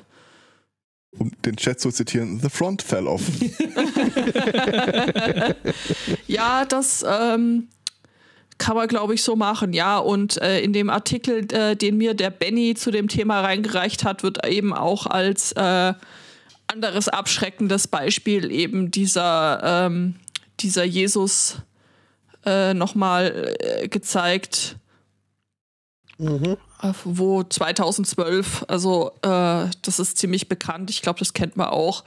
Um 1.18 1.32
den 1.44 1.56
Chat 1.56 1.80
zu 1.80 1.90
zitieren, 1.90 2.38
The 2.40 2.48
Front 2.50 2.82
fell 2.82 3.08
off. 3.08 3.22
ja, 6.28 6.64
das 6.64 7.04
ähm, 7.08 7.68
kann 8.58 8.76
man, 8.76 8.88
glaube 8.88 9.14
ich, 9.14 9.22
so 9.22 9.36
machen. 9.36 9.72
Ja, 9.72 9.98
und 9.98 10.36
äh, 10.42 10.60
in 10.60 10.72
dem 10.72 10.90
Artikel, 10.90 11.50
äh, 11.52 11.76
den 11.76 11.96
mir 11.96 12.14
der 12.14 12.30
Benny 12.30 12.74
zu 12.74 12.90
dem 12.90 13.08
Thema 13.08 13.40
reingereicht 13.40 14.04
hat, 14.04 14.22
wird 14.22 14.46
eben 14.46 14.74
auch 14.74 15.06
als 15.06 15.52
äh, 15.52 15.94
anderes 16.66 17.08
abschreckendes 17.08 17.88
Beispiel 17.88 18.50
eben 18.50 18.90
dieser, 18.90 19.86
ähm, 19.86 20.16
dieser 20.60 20.84
Jesus 20.84 21.58
äh, 22.44 22.74
nochmal 22.74 23.54
äh, 23.60 23.88
gezeigt, 23.88 24.76
Mhm. 26.20 26.56
wo 27.04 27.44
2012, 27.44 28.64
also 28.66 29.12
äh, 29.22 29.70
das 29.82 30.00
ist 30.00 30.18
ziemlich 30.18 30.48
bekannt, 30.48 30.90
ich 30.90 31.00
glaube, 31.00 31.20
das 31.20 31.32
kennt 31.32 31.56
man 31.56 31.68
auch, 31.68 32.02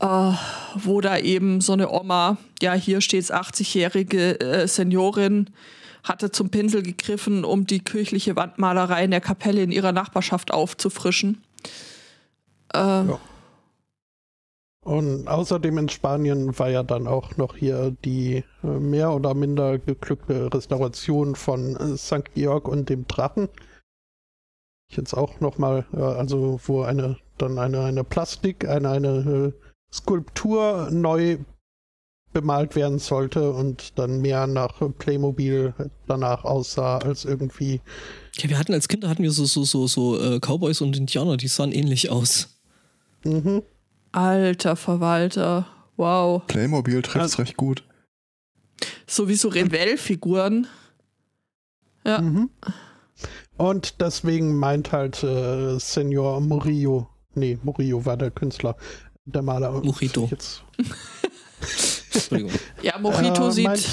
äh, 0.00 0.32
wo 0.74 1.00
da 1.00 1.18
eben 1.18 1.60
so 1.60 1.72
eine 1.72 1.90
Oma, 1.90 2.38
ja, 2.60 2.74
hier 2.74 3.00
steht's 3.00 3.32
80-jährige 3.32 4.40
äh, 4.40 4.68
Seniorin, 4.68 5.50
hatte 6.04 6.30
zum 6.30 6.50
Pinsel 6.50 6.82
gegriffen, 6.82 7.44
um 7.44 7.66
die 7.66 7.80
kirchliche 7.80 8.36
Wandmalerei 8.36 9.04
in 9.04 9.10
der 9.10 9.20
Kapelle 9.20 9.62
in 9.62 9.72
ihrer 9.72 9.92
Nachbarschaft 9.92 10.52
aufzufrischen. 10.52 11.42
Äh, 12.72 13.04
Und 14.82 15.26
außerdem 15.26 15.78
in 15.78 15.88
Spanien 15.88 16.56
war 16.58 16.70
ja 16.70 16.82
dann 16.82 17.08
auch 17.08 17.36
noch 17.36 17.56
hier 17.56 17.96
die 18.04 18.44
äh, 18.62 18.66
mehr 18.66 19.12
oder 19.12 19.34
minder 19.34 19.78
geglückte 19.78 20.52
Restauration 20.52 21.34
von 21.34 21.76
äh, 21.76 21.96
St. 21.96 22.34
Georg 22.34 22.68
und 22.68 22.88
dem 22.88 23.06
Drachen. 23.08 23.48
Ich 24.88 24.96
Jetzt 24.96 25.14
auch 25.14 25.40
nochmal, 25.40 25.84
also 25.90 26.60
wo 26.64 26.82
eine 26.82 27.16
dann 27.38 27.58
eine, 27.58 27.84
eine 27.84 28.04
Plastik, 28.04 28.68
eine, 28.68 28.90
eine 28.90 29.08
äh, 29.08 29.65
Skulptur 29.92 30.90
neu 30.90 31.38
bemalt 32.32 32.76
werden 32.76 32.98
sollte 32.98 33.50
und 33.52 33.98
dann 33.98 34.20
mehr 34.20 34.46
nach 34.46 34.82
Playmobil 34.98 35.72
danach 36.06 36.44
aussah 36.44 36.98
als 36.98 37.24
irgendwie. 37.24 37.80
Ja, 38.34 38.50
wir 38.50 38.58
hatten 38.58 38.74
als 38.74 38.88
Kinder 38.88 39.08
hatten 39.08 39.22
wir 39.22 39.30
so, 39.30 39.46
so, 39.46 39.64
so, 39.64 39.86
so 39.86 40.20
äh, 40.20 40.38
Cowboys 40.38 40.82
und 40.82 40.96
Indianer, 40.96 41.38
die 41.38 41.48
sahen 41.48 41.72
ähnlich 41.72 42.10
aus. 42.10 42.48
Mhm. 43.24 43.62
alter 44.12 44.76
Verwalter, 44.76 45.66
wow. 45.96 46.46
Playmobil 46.46 47.00
trifft's 47.02 47.38
recht 47.38 47.56
gut. 47.56 47.84
Sowieso 49.06 49.48
Revell-Figuren. 49.48 50.66
Ja. 52.04 52.20
Mhm. 52.20 52.50
Und 53.56 54.00
deswegen 54.00 54.56
meint 54.58 54.92
halt 54.92 55.22
äh, 55.22 55.78
Senor 55.78 56.40
Murillo, 56.40 57.08
nee, 57.34 57.58
Murillo 57.62 58.04
war 58.04 58.18
der 58.18 58.30
Künstler, 58.30 58.76
der 59.26 59.42
Maler. 59.42 59.72
Mojito. 59.82 60.28
Jetzt, 60.30 60.64
Entschuldigung. 62.14 62.52
Ja, 62.82 62.98
Mojito 62.98 63.48
Äh, 63.48 63.52
sieht, 63.52 63.88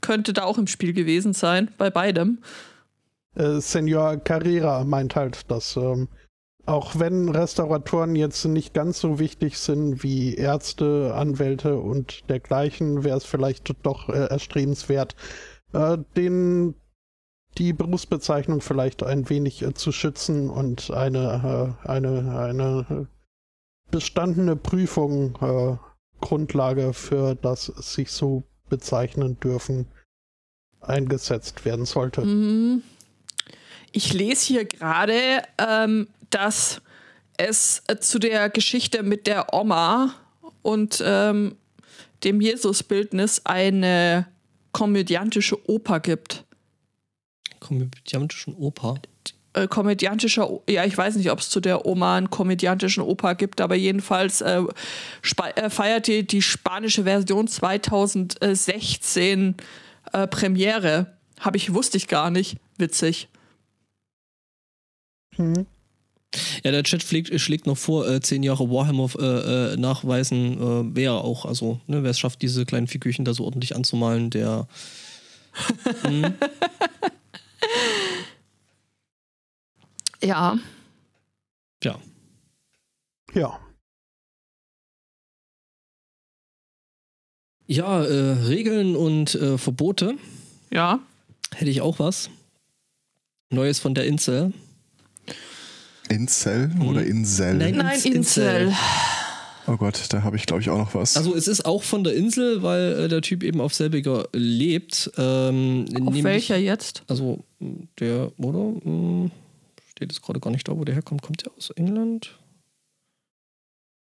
könnte 0.00 0.32
da 0.32 0.44
auch 0.44 0.58
im 0.58 0.66
Spiel 0.66 0.92
gewesen 0.92 1.32
sein, 1.32 1.70
bei 1.78 1.90
beidem. 1.90 2.38
äh, 3.36 3.60
Senor 3.60 4.18
Carrera 4.18 4.84
meint 4.84 5.16
halt, 5.16 5.50
dass 5.50 5.76
ähm, 5.76 6.08
auch 6.66 6.98
wenn 6.98 7.28
Restauratoren 7.28 8.16
jetzt 8.16 8.44
nicht 8.46 8.72
ganz 8.74 8.98
so 9.00 9.18
wichtig 9.18 9.58
sind 9.58 10.02
wie 10.02 10.34
Ärzte, 10.34 11.12
Anwälte 11.14 11.78
und 11.78 12.28
dergleichen, 12.30 13.04
wäre 13.04 13.18
es 13.18 13.24
vielleicht 13.24 13.74
doch 13.84 14.08
äh, 14.08 14.26
erstrebenswert, 14.26 15.14
äh, 15.72 15.98
den 16.16 16.74
die 17.58 17.72
Berufsbezeichnung 17.72 18.60
vielleicht 18.60 19.02
ein 19.02 19.28
wenig 19.30 19.62
äh, 19.62 19.74
zu 19.74 19.92
schützen 19.92 20.50
und 20.50 20.90
eine, 20.90 21.76
äh, 21.84 21.88
eine, 21.88 22.38
eine 22.38 23.08
bestandene 23.90 24.56
Prüfung 24.56 25.36
äh, 25.40 25.76
Grundlage 26.20 26.92
für 26.92 27.34
das 27.34 27.66
sich 27.66 28.10
so 28.10 28.44
bezeichnen 28.68 29.38
dürfen 29.40 29.86
eingesetzt 30.80 31.64
werden 31.64 31.86
sollte. 31.86 32.22
Mhm. 32.22 32.82
Ich 33.92 34.12
lese 34.12 34.46
hier 34.46 34.64
gerade, 34.64 35.42
ähm, 35.58 36.08
dass 36.30 36.82
es 37.36 37.82
äh, 37.86 37.98
zu 37.98 38.18
der 38.18 38.50
Geschichte 38.50 39.02
mit 39.02 39.26
der 39.26 39.54
Oma 39.54 40.14
und 40.62 41.02
ähm, 41.04 41.56
dem 42.24 42.40
Jesusbildnis 42.40 43.42
eine 43.44 44.26
komödiantische 44.72 45.68
Oper 45.68 46.00
gibt. 46.00 46.44
Komödiantischen 47.60 48.54
Oper? 48.54 49.00
Äh, 49.54 49.68
komödiantischer, 49.68 50.50
ja, 50.68 50.84
ich 50.84 50.98
weiß 50.98 51.14
nicht, 51.14 51.30
ob 51.30 51.38
es 51.38 51.48
zu 51.48 51.60
der 51.60 51.86
Oma 51.86 52.16
einen 52.16 52.28
komödiantischen 52.28 53.04
Oper 53.04 53.36
gibt, 53.36 53.60
aber 53.60 53.76
jedenfalls 53.76 54.40
äh, 54.40 54.62
äh, 55.54 55.70
feiert 55.70 56.08
die, 56.08 56.26
die 56.26 56.42
spanische 56.42 57.04
Version 57.04 57.46
2016 57.46 59.54
äh, 60.12 60.26
Premiere. 60.26 61.14
Habe 61.38 61.56
ich, 61.56 61.72
wusste 61.72 61.98
ich 61.98 62.08
gar 62.08 62.30
nicht. 62.30 62.56
Witzig. 62.78 63.28
Mhm. 65.36 65.66
Ja, 66.64 66.72
der 66.72 66.82
Chat 66.82 67.04
schlägt, 67.04 67.40
schlägt 67.40 67.68
noch 67.68 67.78
vor, 67.78 68.08
äh, 68.08 68.20
zehn 68.20 68.42
Jahre 68.42 68.68
Warhammer 68.68 69.08
äh, 69.20 69.74
äh, 69.74 69.76
nachweisen 69.76 70.54
äh, 70.54 70.96
wäre 70.96 71.22
auch, 71.22 71.44
also, 71.44 71.78
ne, 71.86 72.02
wer 72.02 72.10
es 72.10 72.18
schafft, 72.18 72.42
diese 72.42 72.64
kleinen 72.64 72.88
Figürchen 72.88 73.24
da 73.24 73.34
so 73.34 73.44
ordentlich 73.44 73.76
anzumalen, 73.76 74.30
der. 74.30 74.66
hm. 76.02 76.34
Ja. 80.24 80.58
Ja. 81.82 81.98
Ja. 83.34 83.60
Ja, 87.66 88.04
äh, 88.04 88.32
Regeln 88.46 88.96
und 88.96 89.34
äh, 89.34 89.58
Verbote. 89.58 90.14
Ja. 90.70 91.00
Hätte 91.54 91.70
ich 91.70 91.80
auch 91.80 91.98
was. 91.98 92.30
Neues 93.50 93.78
von 93.78 93.94
der 93.94 94.06
Incel. 94.06 94.52
Incel 96.08 96.68
mhm. 96.68 96.88
oder 96.88 97.04
Insel? 97.04 97.54
Nein, 97.54 97.76
Nein 97.76 98.00
Incel. 98.02 98.14
Incel. 98.14 98.76
Oh 99.66 99.76
Gott, 99.76 99.98
da 100.10 100.22
habe 100.22 100.36
ich 100.36 100.44
glaube 100.44 100.60
ich 100.60 100.68
auch 100.68 100.76
noch 100.76 100.94
was. 100.94 101.16
Also 101.16 101.34
es 101.34 101.48
ist 101.48 101.64
auch 101.64 101.82
von 101.82 102.04
der 102.04 102.14
Insel, 102.14 102.62
weil 102.62 103.04
äh, 103.04 103.08
der 103.08 103.22
Typ 103.22 103.42
eben 103.42 103.60
auf 103.60 103.72
selbiger 103.72 104.28
lebt. 104.32 105.10
Ähm, 105.16 105.86
auf 105.88 105.94
nämlich, 105.94 106.24
welcher 106.24 106.56
jetzt? 106.58 107.02
Also 107.08 107.44
der, 107.98 108.30
oder? 108.38 108.74
Hm, 108.84 109.30
steht 110.04 110.12
es 110.12 110.22
gerade 110.22 110.40
gar 110.40 110.50
nicht 110.50 110.68
da, 110.68 110.76
wo 110.76 110.84
der 110.84 110.94
herkommt. 110.94 111.22
Kommt 111.22 111.46
der 111.46 111.52
aus 111.56 111.70
England? 111.70 112.38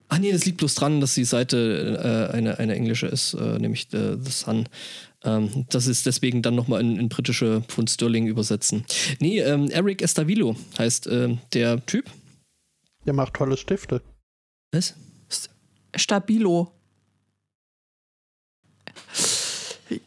Ach 0.08 0.18
nee, 0.18 0.32
das 0.32 0.44
liegt 0.44 0.58
bloß 0.58 0.74
dran, 0.74 1.00
dass 1.00 1.14
die 1.14 1.24
Seite 1.24 2.28
äh, 2.32 2.36
eine, 2.36 2.58
eine 2.58 2.74
englische 2.74 3.06
ist, 3.06 3.34
äh, 3.34 3.58
nämlich 3.58 3.86
The, 3.90 4.16
The 4.20 4.30
Sun. 4.30 4.68
Ähm, 5.22 5.66
das 5.70 5.86
ist 5.86 6.04
deswegen 6.04 6.42
dann 6.42 6.56
nochmal 6.56 6.80
in, 6.80 6.98
in 6.98 7.08
britische 7.08 7.62
Pfund 7.68 7.88
Sterling 7.88 8.26
übersetzen. 8.26 8.84
Nee, 9.20 9.40
ähm, 9.40 9.70
Eric 9.70 10.02
Estavilo 10.02 10.56
heißt 10.76 11.06
äh, 11.06 11.36
der 11.52 11.86
Typ. 11.86 12.10
Der 13.06 13.12
macht 13.12 13.34
tolle 13.34 13.56
Stifte. 13.56 14.02
Was? 14.72 14.94
Stabilo. 15.94 16.72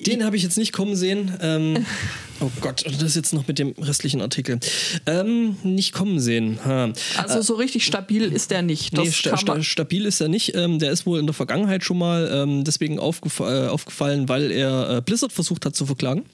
Den 0.05 0.25
habe 0.25 0.35
ich 0.35 0.43
jetzt 0.43 0.57
nicht 0.57 0.73
kommen 0.73 0.95
sehen. 0.95 1.37
Ähm, 1.41 1.85
oh 2.45 2.51
Gott, 2.61 2.85
und 2.85 3.01
das 3.01 3.15
jetzt 3.15 3.33
noch 3.33 3.47
mit 3.47 3.59
dem 3.59 3.73
restlichen 3.79 4.21
Artikel. 4.21 4.59
Ähm, 5.05 5.57
nicht 5.63 5.93
kommen 5.93 6.19
sehen. 6.19 6.59
Ha. 6.63 6.91
Also 7.17 7.41
so 7.41 7.55
richtig 7.55 7.85
stabil 7.85 8.23
ist 8.23 8.51
der 8.51 8.61
nicht. 8.61 8.97
Das 8.97 9.05
nee, 9.05 9.11
sta 9.11 9.37
sta 9.37 9.61
stabil 9.61 10.05
ist 10.05 10.21
er 10.21 10.27
nicht. 10.27 10.55
Ähm, 10.55 10.79
der 10.79 10.91
ist 10.91 11.05
wohl 11.05 11.19
in 11.19 11.25
der 11.25 11.33
Vergangenheit 11.33 11.83
schon 11.83 11.97
mal 11.97 12.29
ähm, 12.31 12.63
deswegen 12.63 12.99
aufgef 12.99 13.39
äh, 13.39 13.67
aufgefallen, 13.67 14.29
weil 14.29 14.51
er 14.51 14.97
äh, 14.97 15.01
Blizzard 15.01 15.31
versucht 15.31 15.65
hat 15.65 15.75
zu 15.75 15.85
verklagen. 15.85 16.25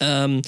Ähm, 0.00 0.40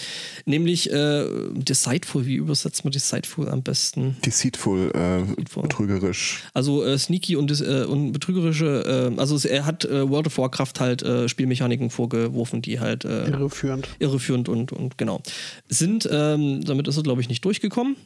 nämlich 0.47 0.91
äh, 0.91 1.27
Deceitful, 1.53 2.27
wie 2.27 2.37
übersetzt 2.37 2.85
man 2.85 2.93
Deceitful 2.93 3.49
am 3.49 3.63
besten? 3.63 4.17
Deceitful, 4.25 4.91
äh, 4.95 5.61
betrügerisch. 5.61 6.43
Also 6.55 6.85
äh, 6.85 6.99
sneaky 6.99 7.37
und, 7.37 7.51
äh, 7.61 7.85
und 7.85 8.13
betrügerische, 8.13 9.13
äh, 9.15 9.21
also 9.21 9.37
er 9.47 9.67
hat 9.67 9.85
äh, 9.85 10.09
World 10.09 10.27
of 10.27 10.39
Warcraft 10.39 10.81
halt 10.81 11.03
äh, 11.03 11.29
Spielmechaniken 11.29 11.91
vorgeworfen, 11.91 12.63
die 12.63 12.81
halt 12.81 13.05
irreführend. 13.05 13.89
Irreführend 13.99 14.49
und, 14.49 14.73
und 14.73 14.97
genau. 14.97 15.23
Sind, 15.69 16.09
ähm, 16.11 16.65
damit 16.65 16.89
ist 16.89 16.97
er, 16.97 17.03
glaube 17.03 17.21
ich, 17.21 17.29
nicht 17.29 17.45
durchgekommen. 17.45 17.97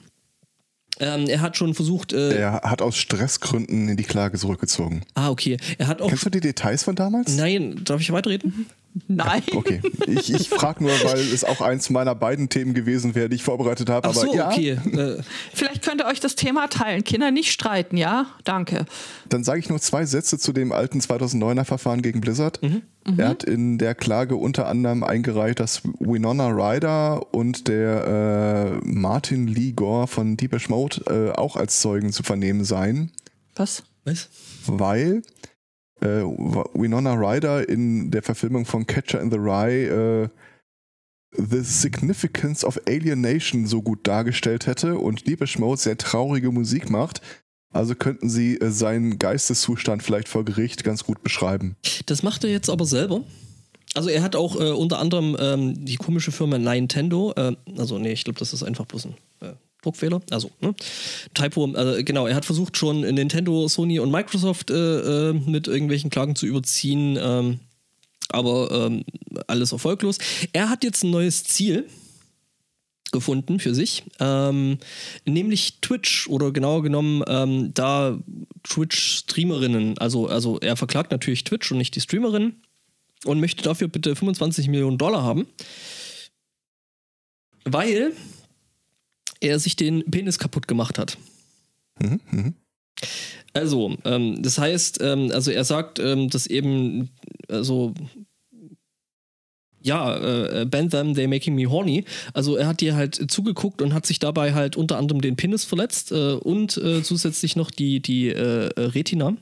Ähm, 0.99 1.27
er 1.29 1.41
hat 1.43 1.57
schon 1.57 1.75
versucht. 1.75 2.13
Äh, 2.13 2.37
er 2.39 2.63
hat 2.63 2.81
aus 2.81 2.97
Stressgründen 2.97 3.89
in 3.89 3.97
die 3.97 4.05
Klage 4.05 4.39
zurückgezogen. 4.39 5.03
Ah, 5.15 5.31
okay. 5.31 5.59
Er 5.79 5.89
hat 5.89 6.01
auch. 6.01 6.09
Kennst 6.09 6.25
du 6.25 6.31
die 6.31 6.41
Details 6.41 6.85
von 6.85 6.97
damals? 6.97 7.37
Nein, 7.37 7.83
darf 7.85 8.01
ich 8.01 8.11
weiterreden? 8.13 8.67
Nein. 9.09 9.43
Okay, 9.55 9.81
ich, 10.07 10.33
ich 10.33 10.49
frage 10.49 10.83
nur, 10.83 10.93
weil 10.93 11.21
es 11.21 11.45
auch 11.45 11.61
eins 11.61 11.91
meiner 11.91 12.15
beiden 12.15 12.49
Themen 12.49 12.73
gewesen 12.73 13.15
wäre, 13.15 13.29
die 13.29 13.37
ich 13.37 13.43
vorbereitet 13.43 13.91
habe. 13.91 14.09
Ach 14.09 14.15
so, 14.15 14.35
ja. 14.35 14.49
okay. 14.49 14.79
Äh. 14.97 15.23
Vielleicht 15.53 15.83
könnt 15.83 16.01
ihr 16.01 16.07
euch 16.07 16.21
das 16.21 16.37
Thema 16.37 16.69
teilen. 16.69 17.05
Kinder 17.05 17.31
nicht 17.31 17.53
streiten, 17.53 17.97
ja? 17.99 18.27
Danke. 18.45 18.87
Dann 19.29 19.45
sage 19.45 19.61
ich 19.61 19.69
nur 19.69 19.79
zwei 19.79 20.07
Sätze 20.07 20.39
zu 20.39 20.53
dem 20.53 20.73
alten 20.73 21.01
2009er 21.01 21.65
Verfahren 21.65 22.01
gegen 22.01 22.21
Blizzard. 22.21 22.63
Mhm. 22.63 22.83
Mhm. 23.05 23.19
Er 23.19 23.29
hat 23.29 23.45
in 23.45 23.77
der 23.77 23.95
Klage 23.95 24.37
unter 24.37 24.69
anderem 24.69 25.05
eingereicht, 25.05 25.61
dass 25.61 25.83
Winona 25.99 26.49
Ryder 26.49 27.35
und 27.35 27.69
der 27.69 28.81
äh, 28.83 28.87
Martin 28.87 29.49
Lee 29.49 29.73
Gore 29.73 30.07
von 30.07 30.37
Deepish 30.37 30.69
Mode 30.71 31.03
äh, 31.09 31.37
auch 31.37 31.57
als 31.57 31.81
Zeugen 31.81 32.13
zu 32.13 32.23
vernehmen 32.23 32.65
seien. 32.65 33.13
Was? 33.55 33.83
Was? 34.05 34.29
Weil 34.67 35.23
äh, 36.01 36.07
Winona 36.07 37.15
Ryder 37.15 37.69
in 37.69 38.11
der 38.11 38.23
Verfilmung 38.23 38.65
von 38.67 38.87
Catcher 38.87 39.21
in 39.21 39.31
the 39.31 39.39
Rye 39.39 40.25
äh, 40.25 40.29
The 41.39 41.61
Significance 41.61 42.65
of 42.65 42.81
Alienation 42.87 43.67
so 43.67 43.83
gut 43.83 44.07
dargestellt 44.07 44.67
hätte 44.67 44.99
und 44.99 45.27
Deepish 45.27 45.59
Mode 45.59 45.81
sehr 45.81 45.99
traurige 45.99 46.51
Musik 46.51 46.89
macht. 46.89 47.21
Also 47.73 47.95
könnten 47.95 48.31
sie 48.31 48.59
äh, 48.59 48.71
seinen 48.71 49.19
Geisteszustand 49.19 50.03
vielleicht 50.03 50.29
vor 50.29 50.45
Gericht 50.45 50.83
ganz 50.85 51.05
gut 51.05 51.23
beschreiben. 51.23 51.77
Das 52.07 52.23
macht 52.23 52.45
er 52.45 52.51
jetzt 52.51 52.71
aber 52.71 52.87
selber. 52.87 53.23
Also 53.95 54.09
er 54.09 54.23
hat 54.23 54.37
auch 54.37 54.57
äh, 54.57 54.71
unter 54.71 54.99
anderem 54.99 55.37
ähm, 55.39 55.85
die 55.85 55.97
komische 55.97 56.33
Firma 56.33 56.59
Nintendo, 56.59 57.33
äh, 57.37 57.57
also 57.77 57.99
nee, 57.99 58.13
ich 58.13 58.25
glaube, 58.25 58.39
das 58.39 58.53
ist 58.53 58.63
einfach 58.63 58.87
bloß 58.87 59.07
ein 59.07 59.15
äh, 59.41 59.53
Druckfehler, 59.87 60.21
also 60.31 60.51
ne? 60.61 60.75
Typo, 61.35 61.73
also 61.75 62.03
genau, 62.05 62.27
er 62.27 62.35
hat 62.35 62.45
versucht 62.45 62.77
schon 62.77 63.01
Nintendo, 63.01 63.69
Sony 63.69 64.01
und 64.01 64.11
Microsoft 64.11 64.71
äh, 64.71 65.31
äh, 65.31 65.33
mit 65.33 65.69
irgendwelchen 65.69 66.11
Klagen 66.11 66.35
zu 66.35 66.47
überziehen, 66.47 67.17
ähm, 67.21 67.61
aber 68.29 68.71
ähm, 68.73 69.05
alles 69.47 69.71
erfolglos. 69.71 70.19
Er 70.53 70.69
hat 70.69 70.83
jetzt 70.83 71.05
ein 71.05 71.11
neues 71.11 71.45
Ziel 71.45 71.87
gefunden 73.13 73.61
für 73.61 73.75
sich, 73.75 74.03
ähm, 74.19 74.79
nämlich 75.25 75.81
Twitch 75.81 76.29
oder 76.29 76.51
genauer 76.51 76.83
genommen 76.83 77.23
ähm, 77.29 77.73
da 77.73 78.19
Twitch-Streamerinnen, 78.65 79.99
also, 79.99 80.27
also 80.27 80.59
er 80.59 80.77
verklagt 80.77 81.13
natürlich 81.13 81.45
Twitch 81.45 81.71
und 81.71 81.79
nicht 81.79 81.95
die 81.95 82.01
Streamerinnen 82.01 82.61
und 83.25 83.39
möchte 83.41 83.63
dafür 83.63 83.87
bitte 83.87 84.17
25 84.17 84.67
Millionen 84.67 84.99
Dollar 84.99 85.23
haben, 85.23 85.47
weil 87.65 88.13
er 89.41 89.59
sich 89.59 89.77
den 89.77 90.05
Penis 90.11 90.39
kaputt 90.39 90.69
gemacht 90.69 90.99
hat. 90.99 91.19
Mhm, 92.01 92.21
mh. 92.31 92.53
Also, 93.53 93.97
ähm, 94.05 94.43
das 94.43 94.59
heißt, 94.59 95.01
ähm, 95.03 95.31
also 95.33 95.51
er 95.51 95.65
sagt, 95.65 95.99
ähm, 95.99 96.29
dass 96.31 96.47
eben, 96.47 97.11
also 97.49 97.95
ja, 99.87 100.17
äh, 100.17 100.67
band 100.67 100.91
them, 100.91 101.15
they 101.15 101.27
making 101.29 101.55
me 101.55 101.71
horny. 101.71 102.05
Also 102.35 102.57
er 102.57 102.67
hat 102.67 102.81
dir 102.81 102.97
halt 102.97 103.31
zugeguckt 103.31 103.81
und 103.81 103.95
hat 103.95 104.05
sich 104.05 104.19
dabei 104.19 104.53
halt 104.53 104.77
unter 104.77 104.99
anderem 104.99 105.21
den 105.21 105.37
Penis 105.37 105.65
verletzt 105.65 106.11
äh, 106.11 106.33
und 106.33 106.77
äh, 106.77 107.03
zusätzlich 107.03 107.55
noch 107.55 107.71
die, 107.71 108.01
die 108.01 108.29
äh, 108.29 108.73
Retina. 108.77 109.37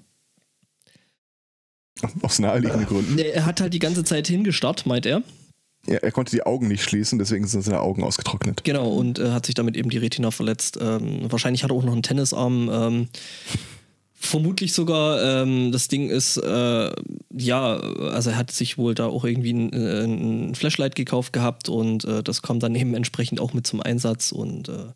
Aus 2.22 2.38
naheliegenden 2.38 2.86
Gründen. 2.86 3.18
Er 3.18 3.46
hat 3.46 3.60
halt 3.60 3.72
die 3.72 3.78
ganze 3.78 4.04
Zeit 4.04 4.26
hingestarrt, 4.26 4.84
meint 4.84 5.06
er. 5.06 5.22
Ja, 5.86 5.96
er 5.96 6.12
konnte 6.12 6.30
die 6.30 6.44
Augen 6.44 6.68
nicht 6.68 6.82
schließen, 6.82 7.18
deswegen 7.18 7.46
sind 7.46 7.62
seine 7.62 7.80
Augen 7.80 8.02
ausgetrocknet. 8.02 8.64
Genau, 8.64 8.88
und 8.88 9.18
äh, 9.18 9.30
hat 9.30 9.46
sich 9.46 9.54
damit 9.54 9.76
eben 9.76 9.90
die 9.90 9.98
Retina 9.98 10.30
verletzt. 10.30 10.78
Ähm, 10.80 11.30
wahrscheinlich 11.30 11.62
hat 11.62 11.70
er 11.70 11.76
auch 11.76 11.84
noch 11.84 11.92
einen 11.92 12.02
Tennisarm. 12.02 12.70
Ähm, 12.72 13.08
vermutlich 14.14 14.72
sogar, 14.72 15.42
ähm, 15.42 15.70
das 15.72 15.88
Ding 15.88 16.08
ist, 16.08 16.38
äh, 16.38 16.90
ja, 17.36 17.76
also 17.76 18.30
er 18.30 18.36
hat 18.36 18.50
sich 18.50 18.78
wohl 18.78 18.94
da 18.94 19.06
auch 19.06 19.24
irgendwie 19.24 19.52
ein, 19.52 19.72
äh, 19.72 20.04
ein 20.04 20.54
Flashlight 20.54 20.94
gekauft 20.94 21.32
gehabt 21.32 21.68
und 21.68 22.04
äh, 22.04 22.22
das 22.22 22.40
kommt 22.40 22.62
dann 22.62 22.74
eben 22.74 22.94
entsprechend 22.94 23.40
auch 23.40 23.52
mit 23.52 23.66
zum 23.66 23.82
Einsatz 23.82 24.32
und 24.32 24.68
äh, 24.68 24.86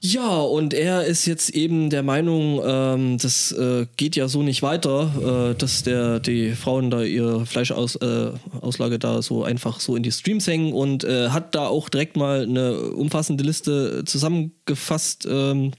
Ja, 0.00 0.40
und 0.40 0.74
er 0.74 1.04
ist 1.04 1.26
jetzt 1.26 1.50
eben 1.50 1.88
der 1.90 2.02
Meinung, 2.02 2.60
ähm, 2.64 3.18
das 3.18 3.50
äh, 3.52 3.86
geht 3.96 4.14
ja 4.14 4.28
so 4.28 4.42
nicht 4.42 4.62
weiter, 4.62 5.52
äh, 5.52 5.54
dass 5.58 5.82
der, 5.82 6.20
die 6.20 6.52
Frauen 6.52 6.90
da 6.90 7.02
ihre 7.02 7.46
Fleischauslage 7.46 8.94
äh, 8.94 8.98
da 8.98 9.22
so 9.22 9.42
einfach 9.42 9.80
so 9.80 9.96
in 9.96 10.02
die 10.02 10.12
Streams 10.12 10.46
hängen 10.46 10.74
und 10.74 11.04
äh, 11.04 11.30
hat 11.30 11.54
da 11.54 11.66
auch 11.66 11.88
direkt 11.88 12.16
mal 12.16 12.42
eine 12.42 12.78
umfassende 12.78 13.42
Liste 13.42 14.04
zusammengefasst. 14.04 15.26
Ähm, 15.28 15.72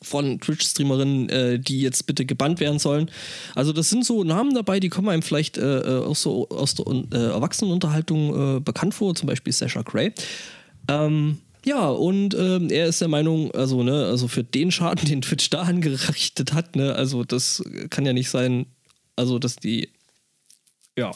von 0.00 0.38
Twitch-Streamerinnen, 0.40 1.28
äh, 1.28 1.58
die 1.58 1.80
jetzt 1.80 2.06
bitte 2.06 2.24
gebannt 2.24 2.60
werden 2.60 2.78
sollen. 2.78 3.10
Also 3.56 3.72
das 3.72 3.90
sind 3.90 4.04
so 4.04 4.22
Namen 4.22 4.54
dabei, 4.54 4.78
die 4.78 4.90
kommen 4.90 5.08
einem 5.08 5.22
vielleicht 5.22 5.58
äh, 5.58 5.80
äh 5.80 6.04
auch 6.04 6.14
so 6.14 6.48
aus 6.50 6.76
der 6.76 6.86
äh, 6.86 7.32
Erwachsenenunterhaltung 7.32 8.58
äh, 8.58 8.60
bekannt 8.60 8.94
vor, 8.94 9.16
zum 9.16 9.26
Beispiel 9.26 9.52
Sasha 9.52 9.82
Gray. 9.82 10.12
Ähm, 10.86 11.38
ja, 11.64 11.88
und 11.88 12.34
ähm, 12.34 12.70
er 12.70 12.86
ist 12.86 13.00
der 13.00 13.08
Meinung, 13.08 13.50
also, 13.52 13.82
ne, 13.82 14.06
also 14.06 14.28
für 14.28 14.44
den 14.44 14.70
Schaden, 14.70 15.04
den 15.08 15.22
Twitch 15.22 15.50
da 15.50 15.62
angerichtet 15.62 16.52
hat, 16.52 16.76
ne, 16.76 16.94
also 16.94 17.24
das 17.24 17.62
kann 17.90 18.06
ja 18.06 18.12
nicht 18.12 18.30
sein, 18.30 18.66
also 19.16 19.38
dass 19.38 19.56
die, 19.56 19.90
ja. 20.96 21.12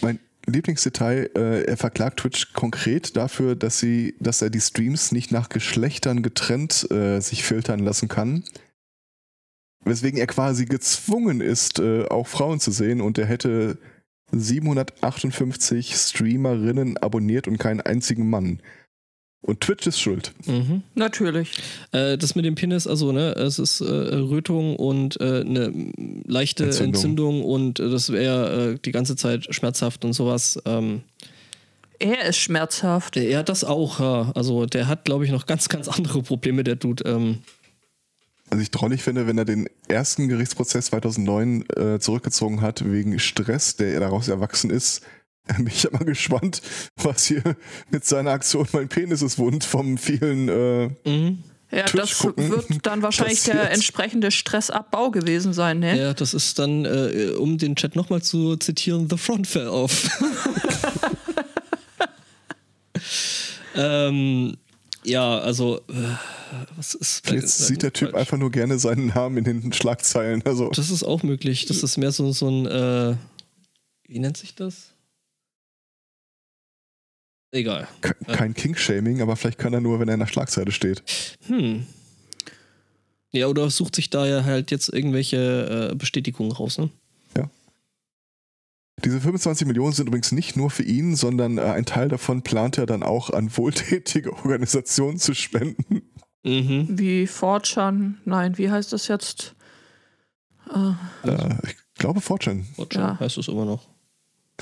Mein 0.00 0.18
Lieblingsdetail, 0.46 1.30
äh, 1.36 1.62
er 1.64 1.76
verklagt 1.76 2.20
Twitch 2.20 2.52
konkret 2.52 3.16
dafür, 3.16 3.54
dass 3.54 3.78
sie, 3.78 4.14
dass 4.18 4.42
er 4.42 4.50
die 4.50 4.60
Streams 4.60 5.12
nicht 5.12 5.30
nach 5.30 5.48
Geschlechtern 5.48 6.22
getrennt 6.22 6.90
äh, 6.90 7.20
sich 7.20 7.44
filtern 7.44 7.80
lassen 7.80 8.08
kann. 8.08 8.44
Weswegen 9.84 10.18
er 10.18 10.26
quasi 10.26 10.64
gezwungen 10.64 11.40
ist, 11.40 11.78
äh, 11.78 12.06
auch 12.06 12.26
Frauen 12.26 12.60
zu 12.60 12.70
sehen 12.70 13.00
und 13.00 13.18
er 13.18 13.26
hätte 13.26 13.78
758 14.32 15.94
Streamerinnen 15.94 16.96
abonniert 16.96 17.46
und 17.46 17.58
keinen 17.58 17.80
einzigen 17.80 18.30
Mann. 18.30 18.60
Und 19.42 19.60
Twitch 19.60 19.88
ist 19.88 19.98
schuld. 19.98 20.32
Mhm. 20.46 20.82
Natürlich. 20.94 21.58
Äh, 21.90 22.16
das 22.16 22.36
mit 22.36 22.44
dem 22.44 22.54
Penis, 22.54 22.86
also, 22.86 23.10
ne, 23.10 23.32
es 23.32 23.58
ist 23.58 23.80
äh, 23.80 23.84
Rötung 23.84 24.76
und 24.76 25.20
äh, 25.20 25.40
eine 25.40 25.72
leichte 26.26 26.64
Entzündung, 26.64 26.94
Entzündung 26.94 27.44
und 27.44 27.80
äh, 27.80 27.90
das 27.90 28.12
wäre 28.12 28.74
äh, 28.74 28.78
die 28.78 28.92
ganze 28.92 29.16
Zeit 29.16 29.52
schmerzhaft 29.52 30.04
und 30.04 30.12
sowas. 30.12 30.62
Ähm, 30.64 31.02
er 31.98 32.24
ist 32.26 32.38
schmerzhaft. 32.38 33.16
Ja, 33.16 33.42
das 33.42 33.64
auch, 33.64 34.00
ja. 34.00 34.32
Also 34.34 34.66
der 34.66 34.86
hat, 34.86 35.04
glaube 35.04 35.24
ich, 35.24 35.32
noch 35.32 35.46
ganz, 35.46 35.68
ganz 35.68 35.88
andere 35.88 36.22
Probleme, 36.22 36.62
der 36.62 36.76
Dude. 36.76 37.04
Ähm. 37.04 37.38
Also 38.50 38.62
ich 38.62 38.70
traurig 38.70 39.02
finde, 39.02 39.26
wenn 39.26 39.38
er 39.38 39.44
den 39.44 39.68
ersten 39.88 40.28
Gerichtsprozess 40.28 40.86
2009 40.86 41.64
äh, 41.70 41.98
zurückgezogen 41.98 42.60
hat 42.60 42.84
wegen 42.84 43.18
Stress, 43.18 43.76
der 43.76 43.98
daraus 43.98 44.28
erwachsen 44.28 44.70
ist, 44.70 45.02
bin 45.56 45.66
ich 45.66 45.82
ja 45.82 45.90
mal 45.90 46.04
gespannt, 46.04 46.62
was 46.96 47.24
hier 47.24 47.42
mit 47.90 48.04
seiner 48.04 48.30
Aktion 48.30 48.66
mein 48.72 48.88
Penis 48.88 49.22
ist 49.22 49.38
wund 49.38 49.64
vom 49.64 49.98
vielen 49.98 50.48
äh, 50.48 50.90
mhm. 51.08 51.42
Ja, 51.74 51.84
das 51.84 52.22
wird 52.22 52.86
dann 52.86 53.00
wahrscheinlich 53.00 53.38
passiert. 53.38 53.56
der 53.56 53.70
entsprechende 53.70 54.30
Stressabbau 54.30 55.10
gewesen 55.10 55.54
sein, 55.54 55.78
ne? 55.78 55.98
Ja, 55.98 56.12
das 56.12 56.34
ist 56.34 56.58
dann, 56.58 56.84
äh, 56.84 57.32
um 57.38 57.56
den 57.56 57.76
Chat 57.76 57.96
nochmal 57.96 58.20
zu 58.20 58.56
zitieren, 58.56 59.08
The 59.08 59.16
Front 59.16 59.46
fell 59.46 59.68
off. 59.68 60.10
ähm, 63.74 64.58
ja, 65.02 65.38
also, 65.38 65.78
äh, 65.88 66.16
was 66.76 66.92
ist. 66.94 67.30
Jetzt 67.30 67.66
sieht 67.66 67.82
der 67.82 67.94
Typ 67.94 68.10
falsch? 68.10 68.20
einfach 68.20 68.36
nur 68.36 68.50
gerne 68.50 68.78
seinen 68.78 69.06
Namen 69.06 69.38
in 69.38 69.44
den 69.44 69.72
Schlagzeilen. 69.72 70.42
Also. 70.44 70.68
Das 70.70 70.90
ist 70.90 71.04
auch 71.04 71.22
möglich. 71.22 71.64
Das 71.64 71.82
ist 71.82 71.96
mehr 71.96 72.12
so, 72.12 72.32
so 72.32 72.48
ein, 72.48 72.66
äh, 72.66 73.16
wie 74.08 74.18
nennt 74.18 74.36
sich 74.36 74.54
das? 74.54 74.91
Egal. 77.52 77.86
Kein 78.28 78.54
King-Shaming, 78.54 79.20
aber 79.20 79.36
vielleicht 79.36 79.58
kann 79.58 79.74
er 79.74 79.82
nur, 79.82 80.00
wenn 80.00 80.08
er 80.08 80.14
in 80.14 80.20
der 80.20 80.26
Schlagzeile 80.26 80.72
steht. 80.72 81.02
Hm. 81.46 81.86
Ja, 83.30 83.46
oder 83.46 83.68
sucht 83.68 83.94
sich 83.94 84.08
da 84.08 84.26
ja 84.26 84.44
halt 84.44 84.70
jetzt 84.70 84.88
irgendwelche 84.88 85.90
äh, 85.92 85.94
Bestätigungen 85.94 86.52
raus, 86.52 86.78
ne? 86.78 86.90
Ja. 87.36 87.50
Diese 89.04 89.20
25 89.20 89.66
Millionen 89.66 89.92
sind 89.92 90.06
übrigens 90.06 90.32
nicht 90.32 90.56
nur 90.56 90.70
für 90.70 90.82
ihn, 90.82 91.14
sondern 91.14 91.58
äh, 91.58 91.62
ein 91.62 91.84
Teil 91.84 92.08
davon 92.08 92.42
plant 92.42 92.78
er 92.78 92.86
dann 92.86 93.02
auch 93.02 93.28
an 93.30 93.54
wohltätige 93.54 94.32
Organisationen 94.44 95.18
zu 95.18 95.34
spenden. 95.34 96.02
Mhm. 96.44 96.98
Wie 96.98 97.26
Fortran, 97.26 98.18
nein, 98.24 98.56
wie 98.56 98.70
heißt 98.70 98.92
das 98.92 99.08
jetzt? 99.08 99.54
Äh, 100.74 101.28
äh 101.28 101.56
ich 101.64 101.76
glaube 101.98 102.22
Fortran. 102.22 102.64
Fortran 102.76 103.02
ja. 103.02 103.20
heißt 103.20 103.36
es 103.36 103.48
immer 103.48 103.66
noch. 103.66 103.88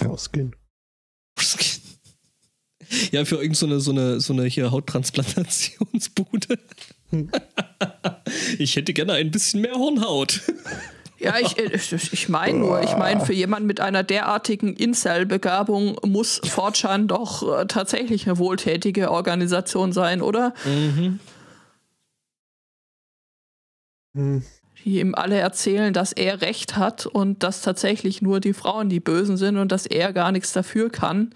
Ja. 0.01 0.17
Skin. 0.17 0.55
Skin. 1.39 1.80
Ja, 3.13 3.25
für 3.25 3.37
irgendeine 3.37 3.81
so 3.81 3.91
eine, 3.91 4.21
so 4.21 4.33
eine 4.33 4.45
hier 4.45 4.71
Hauttransplantationsbude. 4.71 6.59
ich 8.59 8.77
hätte 8.77 8.93
gerne 8.93 9.15
ein 9.15 9.31
bisschen 9.31 9.61
mehr 9.61 9.75
Hornhaut. 9.75 10.41
Ja, 11.23 11.35
ich, 11.39 11.59
äh, 11.59 11.71
ich 11.75 12.31
meine 12.31 12.61
nur, 12.61 12.81
ich 12.83 12.97
meine, 12.97 13.21
für 13.21 13.35
jemanden 13.35 13.67
mit 13.67 13.79
einer 13.79 14.03
derartigen 14.03 14.75
Incel-Begabung 14.75 15.99
muss 16.03 16.41
Fortran 16.43 17.09
doch 17.09 17.43
äh, 17.43 17.67
tatsächlich 17.67 18.27
eine 18.27 18.39
wohltätige 18.39 19.11
Organisation 19.11 19.93
sein, 19.93 20.23
oder? 20.23 20.55
Mhm. 20.65 21.21
Hm. 24.15 24.43
Die 24.83 25.01
ihm 25.01 25.15
alle 25.15 25.37
erzählen, 25.37 25.93
dass 25.93 26.15
er 26.15 26.41
Recht 26.41 26.79
hat 26.79 27.05
und 27.05 27.43
dass 27.43 27.61
tatsächlich 27.61 28.23
nur 28.23 28.41
die 28.41 28.55
Frauen 28.55 28.89
die 28.89 29.01
Bösen 29.01 29.37
sind 29.37 29.59
und 29.59 29.71
dass 29.71 29.85
er 29.85 30.15
gar 30.15 30.33
nichts 30.33 30.55
dafür 30.55 30.89
kann 30.89 31.35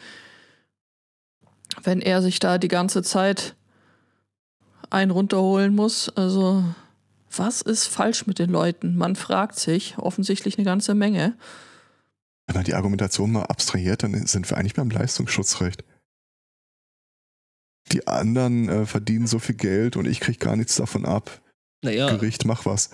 wenn 1.82 2.00
er 2.00 2.22
sich 2.22 2.38
da 2.38 2.58
die 2.58 2.68
ganze 2.68 3.02
Zeit 3.02 3.54
einen 4.90 5.10
runterholen 5.10 5.74
muss. 5.74 6.08
Also, 6.10 6.64
was 7.30 7.62
ist 7.62 7.86
falsch 7.86 8.26
mit 8.26 8.38
den 8.38 8.50
Leuten? 8.50 8.96
Man 8.96 9.16
fragt 9.16 9.58
sich 9.58 9.98
offensichtlich 9.98 10.56
eine 10.56 10.64
ganze 10.64 10.94
Menge. 10.94 11.36
Wenn 12.46 12.56
man 12.56 12.64
die 12.64 12.74
Argumentation 12.74 13.32
mal 13.32 13.44
abstrahiert, 13.44 14.02
dann 14.02 14.26
sind 14.26 14.48
wir 14.50 14.56
eigentlich 14.56 14.74
beim 14.74 14.90
Leistungsschutzrecht. 14.90 15.84
Die 17.92 18.06
anderen 18.06 18.68
äh, 18.68 18.86
verdienen 18.86 19.26
so 19.26 19.38
viel 19.38 19.56
Geld 19.56 19.96
und 19.96 20.06
ich 20.06 20.20
kriege 20.20 20.38
gar 20.38 20.56
nichts 20.56 20.76
davon 20.76 21.04
ab. 21.04 21.42
Naja. 21.82 22.10
Gericht, 22.10 22.44
mach 22.44 22.64
was. 22.64 22.90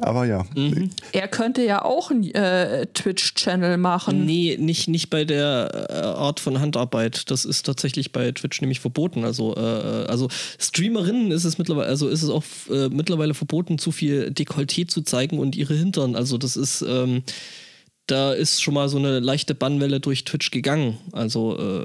Aber 0.00 0.26
ja. 0.26 0.44
Mhm. 0.54 0.90
Er 1.12 1.28
könnte 1.28 1.62
ja 1.64 1.84
auch 1.84 2.10
einen 2.10 2.24
äh, 2.34 2.86
Twitch-Channel 2.86 3.76
machen. 3.76 4.24
Nee, 4.24 4.56
nicht, 4.58 4.88
nicht 4.88 5.10
bei 5.10 5.24
der 5.24 5.86
äh, 5.90 5.92
Art 5.94 6.40
von 6.40 6.60
Handarbeit. 6.60 7.30
Das 7.30 7.44
ist 7.44 7.66
tatsächlich 7.66 8.12
bei 8.12 8.32
Twitch 8.32 8.60
nämlich 8.60 8.80
verboten. 8.80 9.24
Also, 9.24 9.54
äh, 9.56 9.60
also 9.60 10.28
Streamerinnen 10.58 11.30
ist 11.30 11.44
es 11.44 11.58
mittlerweile, 11.58 11.88
also 11.88 12.08
ist 12.08 12.22
es 12.22 12.30
auch 12.30 12.44
äh, 12.70 12.88
mittlerweile 12.88 13.34
verboten, 13.34 13.78
zu 13.78 13.92
viel 13.92 14.28
Dekolleté 14.30 14.86
zu 14.86 15.02
zeigen 15.02 15.38
und 15.38 15.56
ihre 15.56 15.74
Hintern. 15.74 16.16
Also 16.16 16.38
das 16.38 16.56
ist, 16.56 16.82
ähm, 16.82 17.22
da 18.06 18.32
ist 18.32 18.62
schon 18.62 18.74
mal 18.74 18.88
so 18.88 18.98
eine 18.98 19.20
leichte 19.20 19.54
Bannwelle 19.54 20.00
durch 20.00 20.24
Twitch 20.24 20.50
gegangen. 20.50 20.98
Also 21.12 21.58
äh, 21.58 21.84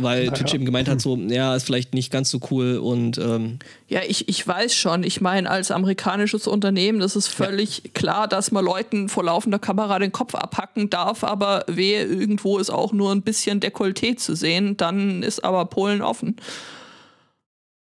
weil 0.00 0.26
naja. 0.26 0.30
Twitch 0.32 0.54
eben 0.54 0.64
gemeint 0.64 0.88
hat, 0.88 1.00
so, 1.00 1.16
ja, 1.16 1.56
ist 1.56 1.64
vielleicht 1.64 1.92
nicht 1.92 2.12
ganz 2.12 2.30
so 2.30 2.38
cool 2.50 2.78
und 2.78 3.18
ähm 3.18 3.58
Ja, 3.88 4.00
ich, 4.06 4.28
ich 4.28 4.46
weiß 4.46 4.74
schon. 4.74 5.02
Ich 5.02 5.20
meine, 5.20 5.50
als 5.50 5.72
amerikanisches 5.72 6.46
Unternehmen, 6.46 7.00
das 7.00 7.16
ist 7.16 7.26
völlig 7.26 7.82
ja. 7.84 7.90
klar, 7.94 8.28
dass 8.28 8.52
man 8.52 8.64
Leuten 8.64 9.08
vor 9.08 9.24
laufender 9.24 9.58
Kamera 9.58 9.98
den 9.98 10.12
Kopf 10.12 10.36
abhacken 10.36 10.88
darf, 10.88 11.24
aber 11.24 11.64
wehe, 11.66 12.04
irgendwo 12.04 12.58
ist 12.58 12.70
auch 12.70 12.92
nur 12.92 13.10
ein 13.10 13.22
bisschen 13.22 13.60
Dekolleté 13.60 14.16
zu 14.16 14.36
sehen, 14.36 14.76
dann 14.76 15.24
ist 15.24 15.42
aber 15.44 15.64
Polen 15.66 16.00
offen. 16.00 16.36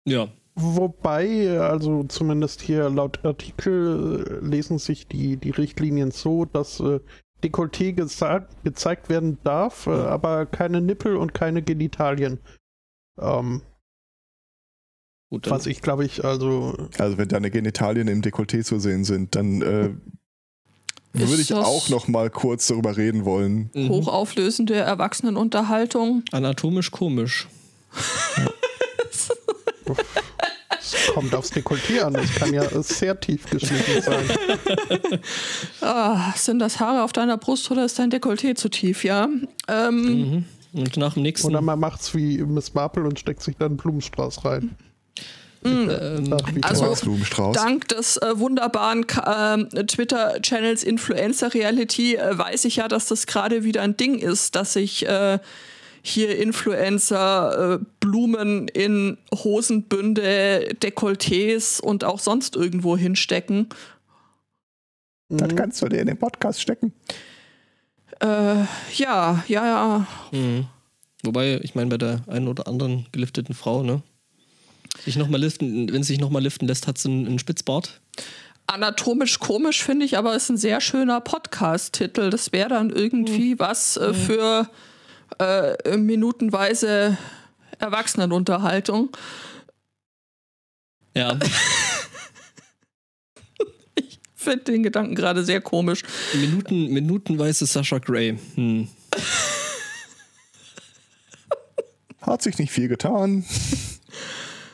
Ja. 0.06 0.30
Wobei, 0.62 1.58
also 1.60 2.04
zumindest 2.04 2.62
hier 2.62 2.90
laut 2.90 3.24
Artikel 3.24 4.40
lesen 4.42 4.78
sich 4.78 5.08
die, 5.08 5.38
die 5.38 5.52
Richtlinien 5.52 6.12
so, 6.12 6.44
dass 6.44 6.82
äh, 6.82 7.00
Dekolleté 7.44 7.94
gezeigt 7.94 9.10
werden 9.10 9.38
darf, 9.44 9.88
äh, 9.88 9.92
aber 9.92 10.46
keine 10.46 10.82
Nippel 10.82 11.16
und 11.16 11.34
keine 11.34 11.62
Genitalien. 11.62 12.40
Ähm, 13.20 13.62
Gut, 15.32 15.50
was 15.50 15.68
ich 15.68 15.82
glaube 15.82 16.06
ich, 16.06 16.26
also. 16.26 16.76
Also 16.98 17.18
wenn 17.18 17.28
deine 17.30 17.52
Genitalien 17.52 18.08
im 18.08 18.22
Dekolleté 18.22 18.64
zu 18.64 18.80
sehen 18.80 19.04
sind, 19.04 19.36
dann 19.36 19.62
äh, 19.62 19.92
würde 21.14 21.42
ich 21.42 21.54
auch 21.54 21.90
noch 21.90 22.08
mal 22.08 22.30
kurz 22.30 22.68
darüber 22.68 22.98
reden 22.98 23.26
wollen. 23.26 23.70
Mhm. 23.74 23.90
Hochauflösende 23.90 24.76
Erwachsenenunterhaltung. 24.76 26.24
Anatomisch 26.32 26.92
komisch. 26.92 27.48
Es 30.94 31.14
kommt 31.14 31.34
aufs 31.34 31.52
Dekolleté 31.52 32.02
an. 32.02 32.14
Das 32.14 32.34
kann 32.36 32.54
ja 32.54 32.64
sehr 32.82 33.20
tief 33.20 33.50
geschnitten 33.50 34.02
sein. 34.02 34.30
Ah, 35.82 36.34
sind 36.36 36.60
das 36.60 36.80
Haare 36.80 37.04
auf 37.04 37.14
deiner 37.14 37.38
Brust 37.38 37.70
oder 37.72 37.86
ist 37.86 38.00
dein 38.00 38.12
Dekolleté 38.12 38.56
zu 38.56 38.70
tief, 38.70 39.04
ja? 39.04 39.28
Ähm, 39.68 39.96
mhm. 39.96 40.46
Und 40.74 40.98
nach 40.98 41.14
dem 41.14 41.24
nächsten. 41.24 41.48
Oder 41.48 41.62
man 41.62 41.80
macht 41.80 42.02
es 42.02 42.14
wie 42.14 42.38
Miss 42.44 42.74
Marple 42.74 43.04
und 43.04 43.20
steckt 43.20 43.42
sich 43.42 43.56
dann 43.58 43.70
einen 43.70 43.78
Blumenstrauß 43.78 44.46
rein. 44.46 44.76
Mhm. 45.62 45.90
Ähm, 45.90 46.38
also 46.62 46.96
dank 47.52 47.88
des 47.90 48.18
äh, 48.18 48.40
wunderbaren 48.40 49.04
äh, 49.04 49.86
Twitter-Channels 49.86 50.84
Influencer 50.84 51.54
Reality 51.54 52.16
äh, 52.16 52.38
weiß 52.38 52.66
ich 52.66 52.78
ja, 52.78 52.88
dass 52.88 53.08
das 53.08 53.28
gerade 53.28 53.64
wieder 53.64 53.82
ein 53.82 53.98
Ding 53.98 54.20
ist, 54.20 54.56
dass 54.56 54.74
sich 54.74 55.06
äh, 55.06 55.40
hier 56.10 56.38
Influencer 56.38 57.76
äh, 57.76 57.86
Blumen 58.00 58.68
in 58.68 59.18
Hosenbünde, 59.34 60.76
Dekolletés 60.82 61.80
und 61.82 62.04
auch 62.04 62.20
sonst 62.20 62.56
irgendwo 62.56 62.98
hinstecken. 62.98 63.70
Das 65.30 65.56
kannst 65.56 65.82
du 65.82 65.88
dir 65.88 66.00
in 66.00 66.08
den 66.08 66.18
Podcast 66.18 66.62
stecken. 66.62 66.92
Äh, 68.20 68.66
ja, 68.96 69.44
ja, 69.48 69.48
ja. 69.48 70.08
Mhm. 70.32 70.66
Wobei, 71.24 71.60
ich 71.62 71.76
meine, 71.76 71.90
bei 71.90 71.98
der 71.98 72.22
einen 72.28 72.48
oder 72.48 72.68
anderen 72.68 73.06
gelifteten 73.12 73.54
Frau, 73.54 73.84
ne? 73.84 74.02
Sich 75.04 75.16
noch 75.18 75.30
mal 75.30 75.40
liften, 75.40 75.92
wenn 75.94 76.04
sie 76.04 76.14
sich 76.14 76.20
nochmal 76.20 76.42
liften 76.42 76.68
lässt, 76.68 76.88
hat 76.88 76.98
sie 76.98 77.10
einen, 77.10 77.28
einen 77.28 77.40
Spitzbart. 77.40 78.02
Anatomisch 78.68 79.40
komisch 79.40 79.84
finde 79.84 80.06
ich, 80.06 80.18
aber 80.18 80.36
ist 80.36 80.50
ein 80.50 80.58
sehr 80.58 80.82
schöner 80.82 81.22
Podcast-Titel. 81.22 82.30
Das 82.30 82.52
wäre 82.52 82.70
dann 82.70 82.90
irgendwie 82.90 83.60
was 83.60 83.98
äh, 83.98 84.14
für 84.14 84.70
äh, 85.38 85.98
minutenweise 85.98 87.18
Erwachsenenunterhaltung. 87.78 89.10
Ja, 91.16 91.38
Ich 93.96 94.20
finde 94.36 94.64
den 94.66 94.84
Gedanken 94.84 95.16
gerade 95.16 95.44
sehr 95.44 95.60
komisch. 95.62 96.04
Minuten, 96.34 96.88
minutenweise 96.94 97.66
Sascha 97.66 97.98
Gray. 98.00 98.40
Hm. 98.56 98.88
Hat 102.22 102.42
sich 102.42 102.58
nicht 102.58 102.72
viel 102.72 102.88
getan. 102.88 103.46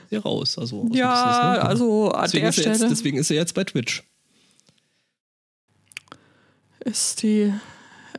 Hier 0.10 0.22
raus. 0.22 0.58
Also, 0.60 0.88
Ja, 0.92 1.12
Business, 1.26 1.64
ne? 1.64 1.70
also 1.70 2.12
an 2.12 2.24
deswegen 2.26 2.42
der 2.44 2.50
ist, 2.50 2.58
er 2.60 2.66
jetzt, 2.66 2.78
Stelle 2.78 2.90
deswegen 2.90 3.18
ist 3.18 3.30
er 3.32 3.36
jetzt 3.38 3.54
bei 3.56 3.64
Twitch. 3.64 4.04
ist 6.82 7.24
die, 7.24 7.52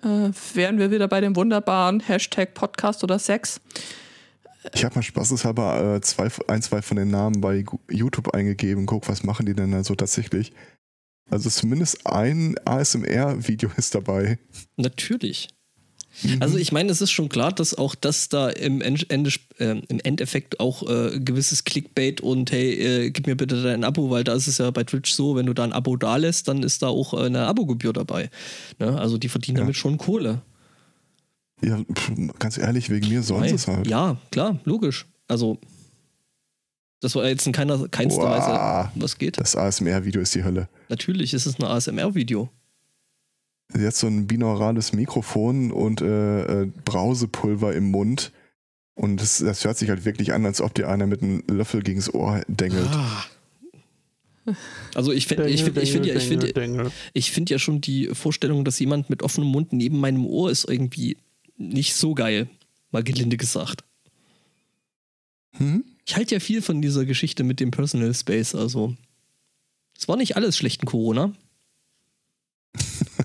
äh, 0.06 0.30
wären 0.54 0.78
wir 0.78 0.90
wieder 0.90 1.08
bei 1.08 1.20
dem 1.20 1.36
wunderbaren 1.36 2.00
Hashtag 2.00 2.54
Podcast 2.54 3.02
oder 3.02 3.18
Sex. 3.18 3.60
Ich 4.74 4.84
habe 4.84 4.96
mal 4.96 5.02
spaßeshalber 5.02 5.96
äh, 5.96 6.00
zwei, 6.00 6.28
ein, 6.48 6.62
zwei 6.62 6.82
von 6.82 6.96
den 6.96 7.10
Namen 7.10 7.40
bei 7.40 7.64
YouTube 7.90 8.34
eingegeben. 8.34 8.86
Guck, 8.86 9.08
was 9.08 9.22
machen 9.22 9.46
die 9.46 9.54
denn 9.54 9.72
da 9.72 9.84
so 9.84 9.94
tatsächlich? 9.94 10.52
Also 11.30 11.50
zumindest 11.50 12.06
ein 12.06 12.56
ASMR-Video 12.64 13.70
ist 13.76 13.94
dabei. 13.94 14.38
Natürlich. 14.76 15.48
Mhm. 16.22 16.38
Also 16.40 16.56
ich 16.58 16.72
meine, 16.72 16.90
es 16.90 17.00
ist 17.00 17.10
schon 17.10 17.28
klar, 17.28 17.52
dass 17.52 17.74
auch 17.76 17.94
das 17.94 18.28
da 18.28 18.48
im, 18.48 18.80
En- 18.80 19.04
Ende, 19.08 19.30
äh, 19.58 19.80
im 19.88 20.00
Endeffekt 20.02 20.60
auch 20.60 20.88
äh, 20.88 21.20
gewisses 21.20 21.64
Clickbait 21.64 22.20
und 22.20 22.50
hey, 22.52 22.72
äh, 23.06 23.10
gib 23.10 23.26
mir 23.26 23.36
bitte 23.36 23.62
dein 23.62 23.84
Abo, 23.84 24.08
weil 24.10 24.24
da 24.24 24.32
ist 24.34 24.46
es 24.46 24.58
ja 24.58 24.70
bei 24.70 24.84
Twitch 24.84 25.12
so, 25.12 25.36
wenn 25.36 25.46
du 25.46 25.52
da 25.52 25.64
ein 25.64 25.72
Abo 25.72 25.96
da 25.96 26.16
lässt, 26.16 26.48
dann 26.48 26.62
ist 26.62 26.82
da 26.82 26.88
auch 26.88 27.12
äh, 27.14 27.26
eine 27.26 27.46
Abogebühr 27.46 27.92
dabei. 27.92 28.30
Ne? 28.78 28.98
Also 28.98 29.18
die 29.18 29.28
verdienen 29.28 29.58
Ja. 29.58 29.62
damit 29.64 29.76
schon 29.76 29.98
Kohle. 29.98 30.42
Ja, 31.62 31.78
pff, 31.92 32.12
ganz 32.38 32.58
ehrlich, 32.58 32.90
wegen 32.90 33.08
mir 33.08 33.22
sollen 33.22 33.48
sie 33.48 33.54
es 33.54 33.66
halt. 33.66 33.86
Ja, 33.86 34.16
klar, 34.30 34.58
logisch. 34.64 35.06
Also 35.28 35.58
das 37.00 37.14
war 37.14 37.26
jetzt 37.28 37.46
in 37.46 37.52
keiner, 37.52 37.88
keinster 37.88 38.22
Boah. 38.22 38.30
Weise, 38.30 38.90
was 39.02 39.18
geht. 39.18 39.38
Das 39.38 39.54
ASMR-Video 39.54 40.20
ist 40.22 40.34
die 40.34 40.44
Hölle. 40.44 40.68
Natürlich 40.88 41.34
ist 41.34 41.44
es 41.46 41.58
ein 41.58 41.64
ASMR-Video. 41.64 42.48
Sie 43.68 43.86
hat 43.86 43.94
so 43.94 44.06
ein 44.06 44.26
binaurales 44.26 44.92
Mikrofon 44.92 45.72
und 45.72 46.00
äh, 46.00 46.62
äh, 46.62 46.70
Brausepulver 46.84 47.74
im 47.74 47.90
Mund. 47.90 48.32
Und 48.94 49.20
das, 49.20 49.38
das 49.38 49.64
hört 49.64 49.76
sich 49.76 49.90
halt 49.90 50.04
wirklich 50.04 50.32
an, 50.32 50.46
als 50.46 50.60
ob 50.60 50.74
dir 50.74 50.88
einer 50.88 51.06
mit 51.06 51.22
einem 51.22 51.42
Löffel 51.48 51.82
gegens 51.82 52.12
Ohr 52.12 52.42
dengelt. 52.48 52.88
Also 54.94 55.12
ich 55.12 55.26
finde 55.26 55.48
ich 55.48 55.64
find, 55.64 55.76
ich 55.76 55.92
find 55.92 56.06
ja, 56.06 56.14
ich 56.14 56.24
find, 56.24 56.54
ich 57.12 57.30
find 57.32 57.50
ja 57.50 57.58
schon 57.58 57.80
die 57.80 58.10
Vorstellung, 58.14 58.64
dass 58.64 58.78
jemand 58.78 59.10
mit 59.10 59.22
offenem 59.22 59.48
Mund 59.48 59.72
neben 59.72 59.98
meinem 59.98 60.24
Ohr 60.24 60.50
ist, 60.50 60.68
irgendwie 60.68 61.16
nicht 61.56 61.94
so 61.94 62.14
geil. 62.14 62.48
Mal 62.92 63.02
gelinde 63.02 63.36
gesagt. 63.36 63.82
Hm? 65.58 65.84
Ich 66.06 66.14
halte 66.16 66.36
ja 66.36 66.40
viel 66.40 66.62
von 66.62 66.80
dieser 66.80 67.04
Geschichte 67.04 67.42
mit 67.42 67.58
dem 67.58 67.72
Personal 67.72 68.14
Space, 68.14 68.54
also. 68.54 68.94
Es 69.98 70.06
war 70.06 70.16
nicht 70.16 70.36
alles 70.36 70.56
schlechten 70.56 70.86
Corona. 70.86 71.32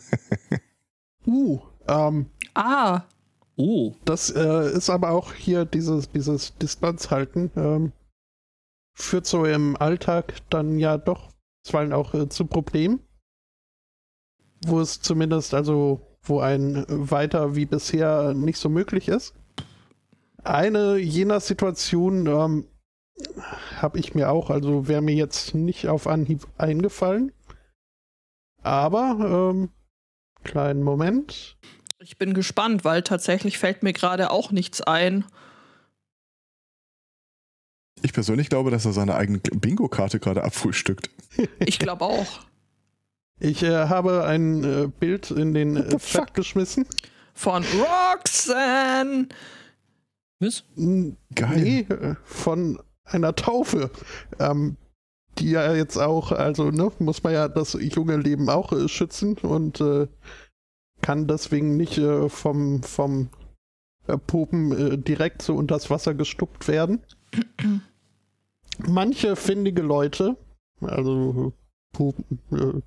Uh, 1.25 1.59
ähm, 1.87 2.27
Ah, 2.53 3.03
Oh, 3.63 3.93
das 4.05 4.31
äh, 4.31 4.71
ist 4.71 4.89
aber 4.89 5.11
auch 5.11 5.33
hier 5.33 5.65
dieses, 5.65 6.09
dieses 6.09 6.57
Distanzhalten. 6.57 7.51
Ähm, 7.55 7.91
führt 8.97 9.27
so 9.27 9.45
im 9.45 9.77
Alltag 9.77 10.37
dann 10.49 10.79
ja 10.79 10.97
doch 10.97 11.29
zuweilen 11.63 11.93
auch 11.93 12.15
äh, 12.15 12.27
zu 12.27 12.45
Problemen. 12.45 13.01
Wo 14.65 14.79
es 14.79 15.01
zumindest, 15.01 15.53
also, 15.53 16.01
wo 16.23 16.39
ein 16.39 16.85
weiter 16.87 17.55
wie 17.55 17.67
bisher 17.67 18.33
nicht 18.33 18.57
so 18.57 18.69
möglich 18.69 19.07
ist. 19.07 19.35
Eine 20.43 20.97
jener 20.97 21.39
Situationen 21.39 22.25
ähm, 22.25 22.67
habe 23.75 23.99
ich 23.99 24.15
mir 24.15 24.31
auch, 24.31 24.49
also 24.49 24.87
wäre 24.87 25.01
mir 25.01 25.15
jetzt 25.15 25.53
nicht 25.53 25.87
auf 25.87 26.07
Anhieb 26.07 26.47
eingefallen. 26.57 27.31
Aber, 28.63 29.51
ähm, 29.51 29.69
kleinen 30.43 30.83
Moment. 30.83 31.57
ich 31.99 32.17
bin 32.17 32.33
gespannt, 32.33 32.83
weil 32.83 33.03
tatsächlich 33.03 33.57
fällt 33.57 33.83
mir 33.83 33.93
gerade 33.93 34.31
auch 34.31 34.51
nichts 34.51 34.81
ein. 34.81 35.25
Ich 38.03 38.13
persönlich 38.13 38.49
glaube, 38.49 38.71
dass 38.71 38.85
er 38.85 38.93
seine 38.93 39.15
eigene 39.15 39.39
Bingo-Karte 39.39 40.19
gerade 40.19 40.43
abfrühstückt. 40.43 41.09
Ich 41.59 41.79
glaube 41.79 42.03
auch. 42.03 42.41
Ich 43.39 43.63
äh, 43.63 43.87
habe 43.87 44.25
ein 44.25 44.63
äh, 44.63 44.87
Bild 44.87 45.31
in 45.31 45.53
den 45.53 45.77
äh, 45.77 45.89
Chat 45.97 46.01
fuck? 46.01 46.33
geschmissen. 46.33 46.85
Von 47.33 47.63
Roxanne. 47.63 49.29
was? 50.39 50.63
Geil. 50.75 51.15
Nee, 51.61 51.79
äh, 51.89 52.15
von 52.25 52.79
einer 53.05 53.33
Taufe. 53.35 53.91
Ähm, 54.39 54.75
die 55.41 55.51
ja 55.51 55.73
jetzt 55.73 55.97
auch, 55.97 56.31
also 56.31 56.71
ne, 56.71 56.91
muss 56.99 57.23
man 57.23 57.33
ja 57.33 57.47
das 57.47 57.73
junge 57.79 58.17
Leben 58.17 58.49
auch 58.49 58.71
äh, 58.71 58.87
schützen 58.87 59.37
und 59.37 59.81
äh, 59.81 60.07
kann 61.01 61.27
deswegen 61.27 61.77
nicht 61.77 61.97
äh, 61.97 62.29
vom, 62.29 62.83
vom 62.83 63.29
äh, 64.07 64.17
Pupen 64.17 64.71
äh, 64.71 64.97
direkt 64.97 65.41
so 65.41 65.55
unters 65.55 65.89
Wasser 65.89 66.13
gestuppt 66.13 66.67
werden. 66.67 67.01
Manche 68.87 69.35
findige 69.35 69.81
Leute, 69.81 70.37
also 70.81 71.53
Pupen, 71.91 72.39
äh, 72.51 72.81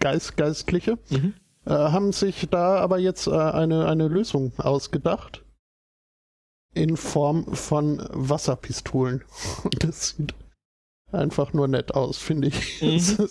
Geist, 0.00 0.36
Geistliche, 0.36 0.98
Mhm. 1.10 1.34
haben 1.66 2.12
sich 2.12 2.48
da 2.50 2.78
aber 2.78 2.98
jetzt 2.98 3.28
eine, 3.28 3.86
eine 3.86 4.08
Lösung 4.08 4.52
ausgedacht. 4.58 5.44
In 6.72 6.96
Form 6.96 7.44
von 7.54 8.02
Wasserpistolen. 8.10 9.22
Das 9.80 10.16
sieht 10.16 10.34
einfach 11.12 11.52
nur 11.52 11.68
nett 11.68 11.94
aus, 11.94 12.18
finde 12.18 12.48
ich. 12.48 12.82
Mhm. 12.82 13.28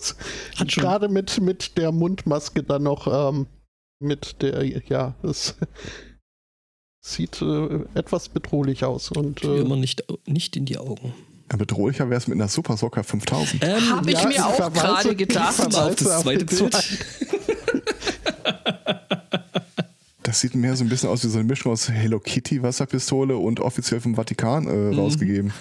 Gerade 0.68 1.10
mit, 1.10 1.40
mit 1.42 1.78
der 1.78 1.92
Mundmaske 1.92 2.64
dann 2.64 2.84
noch 2.84 3.08
ähm, 3.32 3.48
mit 4.00 4.42
der, 4.42 4.66
ja, 4.88 5.14
es 5.24 5.56
sieht 7.06 7.42
äh, 7.42 7.80
etwas 7.94 8.30
bedrohlich 8.30 8.84
aus. 8.86 9.12
Und 9.12 9.44
äh, 9.44 9.60
immer 9.60 9.76
nicht, 9.76 10.04
nicht 10.26 10.56
in 10.56 10.66
die 10.66 10.78
Augen. 10.78 11.14
Ja, 11.52 11.58
bedrohlicher 11.58 12.10
wäre 12.10 12.18
es 12.20 12.28
mit 12.28 12.38
einer 12.38 12.48
Super 12.48 12.78
Socker 12.78 13.04
5000. 13.04 13.64
Ähm, 13.64 13.90
Hab 13.90 14.08
ich 14.08 14.14
ja, 14.22 14.28
mir 14.28 14.46
auch 14.46 14.74
gerade 14.74 15.16
gedacht. 15.16 15.60
auf 15.76 15.96
das 15.96 16.22
zweite 16.22 16.46
Bild. 16.46 16.76
Das 20.24 20.42
sieht 20.42 20.54
mehr 20.54 20.76
so 20.76 20.84
ein 20.84 20.90
bisschen 20.90 21.10
aus 21.10 21.24
wie 21.24 21.28
so 21.28 21.40
eine 21.40 21.48
Mischung 21.48 21.72
aus 21.72 21.90
Hello 21.90 22.20
Kitty 22.20 22.62
Wasserpistole 22.62 23.36
und 23.36 23.60
offiziell 23.62 24.00
vom 24.00 24.14
Vatikan 24.14 24.68
äh, 24.68 24.72
Mhm. 24.94 25.00
rausgegeben. 25.00 25.54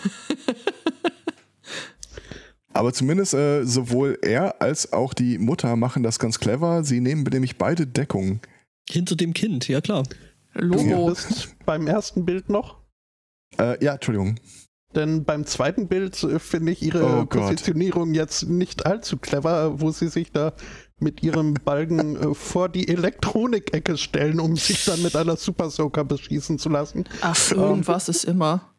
Aber 2.79 2.93
zumindest 2.93 3.35
äh, 3.35 3.65
sowohl 3.65 4.21
er 4.23 4.63
als 4.63 4.93
auch 4.93 5.13
die 5.13 5.37
Mutter 5.39 5.75
machen 5.75 6.05
das 6.05 6.21
ganz 6.21 6.39
clever. 6.39 6.85
Sie 6.85 7.01
nehmen 7.01 7.25
nämlich 7.25 7.57
beide 7.59 7.89
Deckungen. 7.89 8.41
Hinter 8.89 9.17
dem 9.17 9.35
Kind, 9.35 9.67
ja 9.67 9.81
klar. 9.81 10.05
Du 10.55 10.61
Logo. 10.65 11.07
bist 11.07 11.57
beim 11.67 11.89
ersten 11.89 12.25
Bild 12.25 12.49
noch. 12.49 12.77
Äh, 13.59 13.85
ja, 13.85 13.95
Entschuldigung. 13.95 14.39
Denn 14.95 15.25
beim 15.25 15.45
zweiten 15.45 15.89
Bild 15.89 16.23
äh, 16.23 16.39
finde 16.39 16.71
ich 16.71 16.81
ihre 16.81 17.23
Oh. 17.23 17.27
Positionierung 17.27 18.15
jetzt 18.15 18.49
nicht 18.49 18.87
allzu 18.87 19.17
clever, 19.17 19.81
wo 19.81 19.91
sie 19.91 20.07
sich 20.07 20.31
da 20.31 20.53
mit 21.01 21.25
ihrem 21.25 21.55
Balken 21.55 22.15
äh, 22.15 22.33
vor 22.33 22.69
die 22.69 22.87
Elektronikecke 22.87 23.97
stellen, 23.97 24.39
um 24.39 24.55
sich 24.55 24.85
dann 24.85 25.03
mit 25.03 25.17
einer 25.17 25.37
Super 25.37 25.71
Soaker 25.71 26.05
beschießen 26.05 26.61
zu 26.61 26.69
lassen. 26.69 27.07
Ach, 27.23 27.51
irgendwas 27.51 28.09
ist 28.09 28.23
immer. 28.23 28.73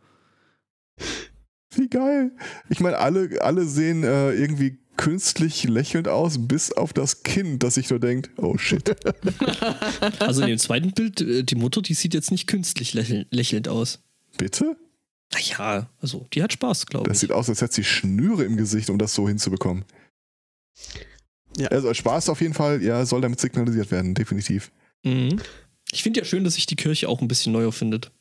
Wie 1.76 1.88
geil. 1.88 2.32
Ich 2.70 2.80
meine, 2.80 2.98
alle, 2.98 3.42
alle 3.42 3.66
sehen 3.66 4.04
äh, 4.04 4.32
irgendwie 4.34 4.80
künstlich 4.98 5.64
lächelnd 5.64 6.08
aus, 6.08 6.48
bis 6.48 6.72
auf 6.74 6.92
das 6.94 7.24
Kind, 7.24 7.64
das 7.64 7.76
sich 7.76 7.90
nur 7.90 8.00
denkt, 8.00 8.32
oh 8.38 8.58
shit. 8.58 8.96
Also 10.20 10.42
in 10.42 10.48
dem 10.50 10.58
zweiten 10.58 10.92
Bild, 10.92 11.22
äh, 11.22 11.44
die 11.44 11.56
Mutter, 11.56 11.82
die 11.82 11.94
sieht 11.94 12.14
jetzt 12.14 12.32
nicht 12.32 12.48
künstlich 12.48 12.94
lächeln, 12.94 13.26
lächelnd 13.30 13.68
aus. 13.68 14.00
Bitte? 14.38 14.76
Naja, 15.32 15.90
also 16.02 16.28
die 16.34 16.42
hat 16.44 16.52
Spaß, 16.54 16.88
glaube 16.88 17.08
Das 17.08 17.18
ich. 17.18 17.22
sieht 17.22 17.32
aus, 17.32 17.48
als 17.50 17.62
hätte 17.62 17.76
sie 17.76 17.84
Schnüre 17.84 18.44
im 18.44 18.58
Gesicht, 18.58 18.90
um 18.90 18.98
das 18.98 19.14
so 19.14 19.28
hinzubekommen. 19.28 19.86
Ja. 21.58 21.68
Also 21.70 21.94
Spaß 21.94 22.30
auf 22.30 22.42
jeden 22.42 22.54
Fall, 22.54 22.82
ja, 22.84 23.06
soll 23.06 23.22
damit 23.22 23.40
signalisiert 23.40 23.92
werden, 23.92 24.16
definitiv. 24.16 24.72
Mhm. 25.04 25.40
Ich 25.92 26.04
finde 26.04 26.20
ja 26.20 26.26
schön, 26.26 26.44
dass 26.44 26.56
sich 26.56 26.66
die 26.66 26.76
Kirche 26.76 27.10
auch 27.10 27.22
ein 27.22 27.28
bisschen 27.28 27.52
neuer 27.54 27.72
findet. 27.72 28.12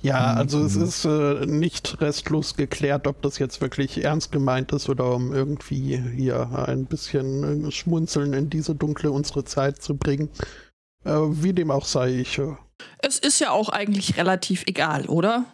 Ja, 0.00 0.32
Mhm. 0.32 0.38
also 0.38 0.62
es 0.64 0.76
ist 0.76 1.04
äh, 1.06 1.44
nicht 1.46 2.00
restlos 2.00 2.54
geklärt, 2.54 3.06
ob 3.08 3.20
das 3.22 3.38
jetzt 3.38 3.60
wirklich 3.60 4.04
ernst 4.04 4.30
gemeint 4.30 4.70
ist 4.72 4.88
oder 4.88 5.12
um 5.12 5.32
irgendwie 5.32 5.98
hier 6.14 6.66
ein 6.68 6.86
bisschen 6.86 7.66
äh, 7.66 7.70
Schmunzeln 7.72 8.32
in 8.32 8.48
diese 8.48 8.74
dunkle 8.76 9.10
unsere 9.10 9.44
Zeit 9.44 9.82
zu 9.82 9.96
bringen. 9.96 10.30
Äh, 11.04 11.10
wie 11.14 11.52
dem 11.52 11.72
auch 11.72 11.84
sei, 11.84 12.14
ich 12.20 12.38
äh, 12.38 12.54
Es 13.00 13.18
ist 13.18 13.40
ja 13.40 13.50
auch 13.50 13.70
eigentlich 13.70 14.16
relativ 14.16 14.62
egal, 14.66 15.06
oder? 15.06 15.44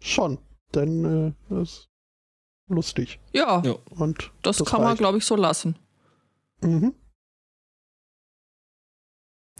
schon, 0.00 0.38
denn 0.74 1.34
äh, 1.48 1.54
es 1.54 1.68
ist 1.70 1.88
lustig 2.68 3.20
Ja, 3.32 3.62
Ja. 3.64 3.76
und 3.90 4.32
das, 4.42 4.58
kann 4.64 4.80
man, 4.80 4.88
reicht. 4.88 4.98
glaube 4.98 5.18
ich, 5.18 5.24
so 5.24 5.36
lassen. 5.36 5.76
Mhm. 6.60 6.92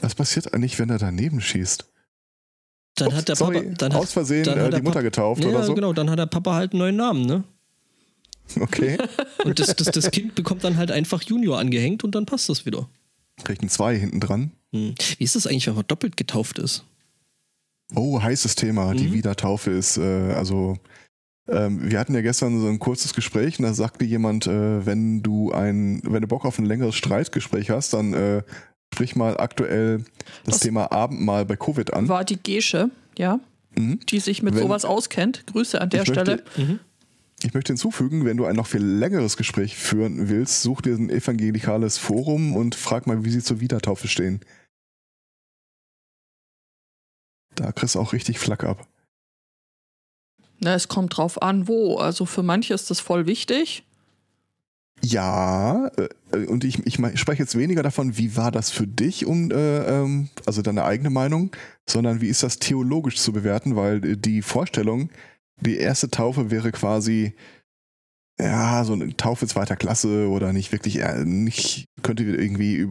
Was 0.00 0.14
passiert 0.14 0.52
eigentlich, 0.52 0.78
wenn 0.78 0.90
er 0.90 0.98
daneben 0.98 1.40
schießt? 1.40 1.90
Dann 2.96 3.08
Ups, 3.08 3.16
hat 3.16 3.28
der 3.28 3.36
sorry, 3.36 3.56
Papa, 3.62 3.74
dann 3.78 3.92
hat, 3.94 4.00
aus 4.00 4.12
Versehen 4.12 4.44
dann 4.44 4.58
hat 4.58 4.72
äh, 4.72 4.76
die 4.76 4.82
Mutter 4.82 4.90
Papa- 4.94 5.02
getauft 5.02 5.44
ja, 5.44 5.50
oder 5.50 5.62
so? 5.64 5.74
genau, 5.74 5.92
dann 5.92 6.10
hat 6.10 6.18
der 6.18 6.26
Papa 6.26 6.54
halt 6.54 6.72
einen 6.72 6.80
neuen 6.80 6.96
Namen, 6.96 7.22
ne? 7.22 7.44
Okay. 8.60 8.96
Und 9.44 9.58
das, 9.58 9.74
das, 9.76 9.88
das 9.88 10.10
Kind 10.10 10.34
bekommt 10.34 10.62
dann 10.64 10.76
halt 10.76 10.90
einfach 10.90 11.22
Junior 11.22 11.58
angehängt 11.58 12.04
und 12.04 12.14
dann 12.14 12.26
passt 12.26 12.48
das 12.48 12.64
wieder. 12.66 12.88
Kriegt 13.44 13.62
ein 13.62 13.68
Zwei 13.68 13.96
hinten 13.98 14.20
dran. 14.20 14.52
Hm. 14.72 14.94
Wie 15.18 15.24
ist 15.24 15.34
das 15.36 15.46
eigentlich, 15.46 15.66
wenn 15.66 15.74
man 15.74 15.86
doppelt 15.86 16.16
getauft 16.16 16.58
ist? 16.58 16.84
Oh, 17.94 18.20
heißes 18.22 18.54
Thema. 18.54 18.94
Die 18.94 19.08
Mhm. 19.08 19.12
Wiedertaufe 19.12 19.70
ist, 19.70 19.96
äh, 19.98 20.32
also 20.32 20.76
ähm, 21.48 21.90
wir 21.90 21.98
hatten 22.00 22.14
ja 22.14 22.20
gestern 22.22 22.60
so 22.60 22.66
ein 22.66 22.78
kurzes 22.80 23.14
Gespräch 23.14 23.58
und 23.58 23.64
da 23.64 23.74
sagte 23.74 24.04
jemand, 24.04 24.46
äh, 24.48 24.84
wenn 24.86 25.22
du 25.22 25.52
ein, 25.52 26.00
wenn 26.04 26.22
du 26.22 26.26
Bock 26.28 26.44
auf 26.44 26.58
ein 26.58 26.64
längeres 26.66 26.94
Streitgespräch 26.96 27.70
hast, 27.70 27.92
dann 27.92 28.14
äh, 28.14 28.42
sprich 28.94 29.16
mal 29.16 29.36
aktuell 29.38 29.98
das, 30.44 30.54
Das- 30.54 30.60
Thema 30.60 30.90
Abendmahl 30.92 31.44
bei 31.44 31.56
Covid 31.56 31.92
an. 31.92 32.08
War 32.08 32.24
die 32.24 32.38
Gesche, 32.42 32.90
ja, 33.18 33.40
Mhm. 33.76 34.00
die 34.08 34.20
sich 34.20 34.42
mit 34.42 34.54
Wenn- 34.54 34.62
sowas 34.62 34.84
auskennt. 34.84 35.46
Grüße 35.46 35.80
an 35.80 35.90
der 35.90 36.02
Ich 36.02 36.08
möchte- 36.08 36.42
Stelle. 36.54 36.68
Mhm. 36.68 36.80
Ich 37.42 37.52
möchte 37.52 37.72
hinzufügen, 37.74 38.24
wenn 38.24 38.38
du 38.38 38.46
ein 38.46 38.56
noch 38.56 38.66
viel 38.66 38.82
längeres 38.82 39.36
Gespräch 39.36 39.76
führen 39.76 40.30
willst, 40.30 40.62
such 40.62 40.80
dir 40.80 40.94
ein 40.94 41.10
evangelikales 41.10 41.98
Forum 41.98 42.56
und 42.56 42.74
frag 42.74 43.06
mal, 43.06 43.24
wie 43.24 43.30
sie 43.30 43.42
zur 43.42 43.60
Wiedertaufe 43.60 44.08
stehen. 44.08 44.40
Da 47.54 47.72
kriegst 47.72 47.94
du 47.94 48.00
auch 48.00 48.12
richtig 48.14 48.38
Flack 48.38 48.64
ab. 48.64 48.86
Na, 50.60 50.74
es 50.74 50.88
kommt 50.88 51.16
drauf 51.16 51.42
an, 51.42 51.68
wo. 51.68 51.98
Also 51.98 52.24
für 52.24 52.42
manche 52.42 52.72
ist 52.72 52.90
das 52.90 53.00
voll 53.00 53.26
wichtig. 53.26 53.82
Ja, 55.02 55.88
äh, 56.32 56.46
und 56.46 56.64
ich, 56.64 56.84
ich 56.86 56.94
spreche 57.18 57.42
jetzt 57.42 57.56
weniger 57.56 57.82
davon, 57.82 58.16
wie 58.18 58.36
war 58.36 58.50
das 58.50 58.70
für 58.70 58.86
dich, 58.86 59.26
um, 59.26 59.50
äh, 59.50 60.00
ähm, 60.02 60.28
also 60.46 60.62
deine 60.62 60.84
eigene 60.84 61.10
Meinung, 61.10 61.54
sondern 61.88 62.20
wie 62.20 62.28
ist 62.28 62.42
das 62.42 62.58
theologisch 62.58 63.16
zu 63.16 63.32
bewerten, 63.32 63.76
weil 63.76 64.04
äh, 64.04 64.16
die 64.16 64.42
Vorstellung, 64.42 65.10
die 65.60 65.76
erste 65.76 66.10
Taufe 66.10 66.50
wäre 66.50 66.72
quasi, 66.72 67.34
ja, 68.40 68.84
so 68.84 68.94
eine 68.94 69.16
Taufe 69.16 69.46
zweiter 69.46 69.76
Klasse 69.76 70.28
oder 70.28 70.52
nicht 70.52 70.72
wirklich, 70.72 71.00
äh, 71.00 71.24
nicht, 71.24 71.86
könnte 72.02 72.24
irgendwie 72.24 72.88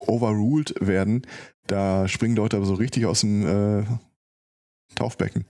overruled 0.00 0.74
werden. 0.80 1.22
Da 1.66 2.08
springen 2.08 2.36
Leute 2.36 2.56
aber 2.56 2.66
so 2.66 2.74
richtig 2.74 3.06
aus 3.06 3.20
dem 3.20 3.46
äh, 3.46 3.84
Taufbecken. 4.94 5.44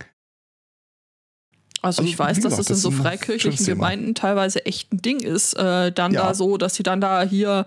Also, 1.80 2.02
Also, 2.02 2.10
ich 2.10 2.18
weiß, 2.18 2.40
dass 2.40 2.58
es 2.58 2.68
in 2.70 2.76
so 2.76 2.90
freikirchlichen. 2.90 3.64
Gemeinden 3.66 4.14
teilweise 4.14 4.66
echt 4.66 4.92
ein 4.92 5.00
Ding 5.02 5.20
ist, 5.20 5.54
äh, 5.54 5.92
dann 5.92 6.12
Ja. 6.12 6.26
da 6.28 6.34
so, 6.34 6.56
dass 6.56 6.74
sie 6.74 6.82
dann 6.82 7.00
da 7.00 7.22
hier 7.22 7.66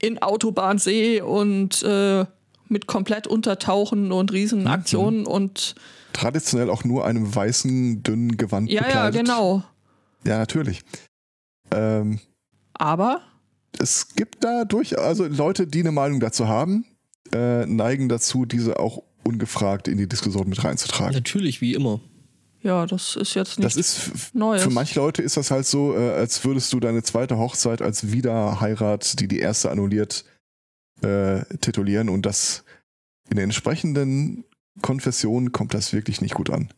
in 0.00 0.20
Autobahnsee 0.20 1.20
und 1.20 1.82
äh, 1.82 2.24
mit 2.68 2.86
komplett 2.86 3.26
untertauchen 3.26 4.10
und 4.12 4.30
Mhm. 4.30 4.36
Riesenaktionen 4.36 5.26
und 5.26 5.74
Traditionell 6.12 6.70
auch 6.70 6.84
nur 6.84 7.04
einem 7.06 7.34
weißen, 7.34 8.02
dünnen 8.02 8.36
Gewand 8.36 8.70
ja, 8.70 8.82
ja, 8.82 8.86
bekleidet. 8.86 9.20
genau. 9.20 9.62
Ja, 10.24 10.38
natürlich. 10.38 10.82
Ähm, 11.72 12.20
Aber 12.74 13.20
es 13.78 14.14
gibt 14.14 14.44
da 14.44 14.64
durch, 14.64 14.98
also 14.98 15.26
Leute, 15.26 15.66
die 15.66 15.80
eine 15.80 15.90
Meinung 15.92 16.20
dazu 16.20 16.46
haben, 16.48 16.84
äh, 17.32 17.66
neigen 17.66 18.08
dazu, 18.08 18.44
diese 18.44 18.78
auch 18.78 19.02
ungefragt 19.24 19.88
in 19.88 19.98
die 19.98 20.08
Diskussion 20.08 20.48
mit 20.48 20.62
reinzutragen. 20.62 21.14
Natürlich, 21.14 21.60
wie 21.60 21.74
immer. 21.74 22.00
Ja, 22.64 22.86
das 22.86 23.14
ist 23.14 23.34
jetzt 23.34 23.58
nicht 23.58 23.66
Das 23.66 23.76
ist 23.76 24.34
Neues. 24.34 24.62
für 24.62 24.70
manche 24.70 24.98
Leute 24.98 25.22
ist 25.22 25.36
das 25.36 25.50
halt 25.50 25.66
so, 25.66 25.96
äh, 25.96 26.14
als 26.14 26.44
würdest 26.44 26.72
du 26.72 26.80
deine 26.80 27.02
zweite 27.02 27.36
Hochzeit 27.38 27.82
als 27.82 28.10
Wiederheirat, 28.10 29.20
die 29.20 29.28
die 29.28 29.38
erste 29.38 29.70
annulliert, 29.70 30.24
äh, 31.02 31.44
titulieren 31.58 32.08
und 32.08 32.24
das 32.24 32.64
in 33.30 33.36
den 33.36 33.44
entsprechenden 33.44 34.44
Konfessionen 34.80 35.52
kommt 35.52 35.74
das 35.74 35.92
wirklich 35.92 36.20
nicht 36.20 36.34
gut 36.34 36.50
an. 36.50 36.72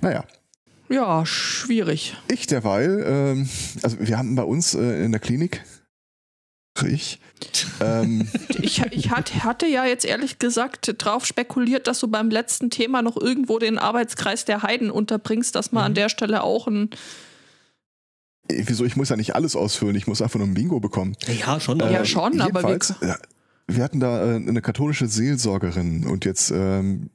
Naja, 0.00 0.24
ja, 0.88 1.26
schwierig. 1.26 2.16
ich 2.28 2.46
derweil, 2.46 3.02
ähm, 3.04 3.48
also 3.82 3.98
wir 3.98 4.18
haben 4.18 4.36
bei 4.36 4.44
uns 4.44 4.74
äh, 4.74 5.04
in 5.04 5.10
der 5.10 5.20
Klinik, 5.20 5.64
ich, 6.84 7.18
ähm, 7.80 8.28
Ich, 8.60 8.80
ich 8.90 9.10
hat, 9.10 9.44
hatte 9.44 9.66
ja 9.66 9.84
jetzt 9.84 10.04
ehrlich 10.04 10.38
gesagt 10.38 10.94
drauf 10.98 11.26
spekuliert, 11.26 11.86
dass 11.86 12.00
du 12.00 12.08
beim 12.08 12.30
letzten 12.30 12.70
Thema 12.70 13.02
noch 13.02 13.16
irgendwo 13.16 13.58
den 13.58 13.78
Arbeitskreis 13.78 14.44
der 14.44 14.62
Heiden 14.62 14.90
unterbringst, 14.90 15.54
dass 15.54 15.72
man 15.72 15.84
an 15.84 15.94
der 15.94 16.08
Stelle 16.08 16.42
auch 16.42 16.66
ein. 16.66 16.90
Äh, 18.48 18.62
Wieso? 18.66 18.84
Ich 18.84 18.96
muss 18.96 19.08
ja 19.08 19.16
nicht 19.16 19.34
alles 19.34 19.56
ausfüllen, 19.56 19.96
ich 19.96 20.06
muss 20.06 20.22
einfach 20.22 20.38
nur 20.38 20.48
ein 20.48 20.54
Bingo 20.54 20.80
bekommen. 20.80 21.16
Ja, 21.40 21.60
schon, 21.60 21.80
Äh, 21.80 21.92
Ja, 21.92 22.04
schon, 22.04 22.40
aber 22.40 22.62
wir- 22.62 22.78
ja, 23.08 23.16
wir 23.68 23.82
hatten 23.84 24.00
da 24.00 24.32
äh, 24.32 24.36
eine 24.36 24.62
katholische 24.62 25.08
Seelsorgerin 25.08 26.06
und 26.06 26.24
jetzt 26.24 26.50
ähm, 26.52 27.10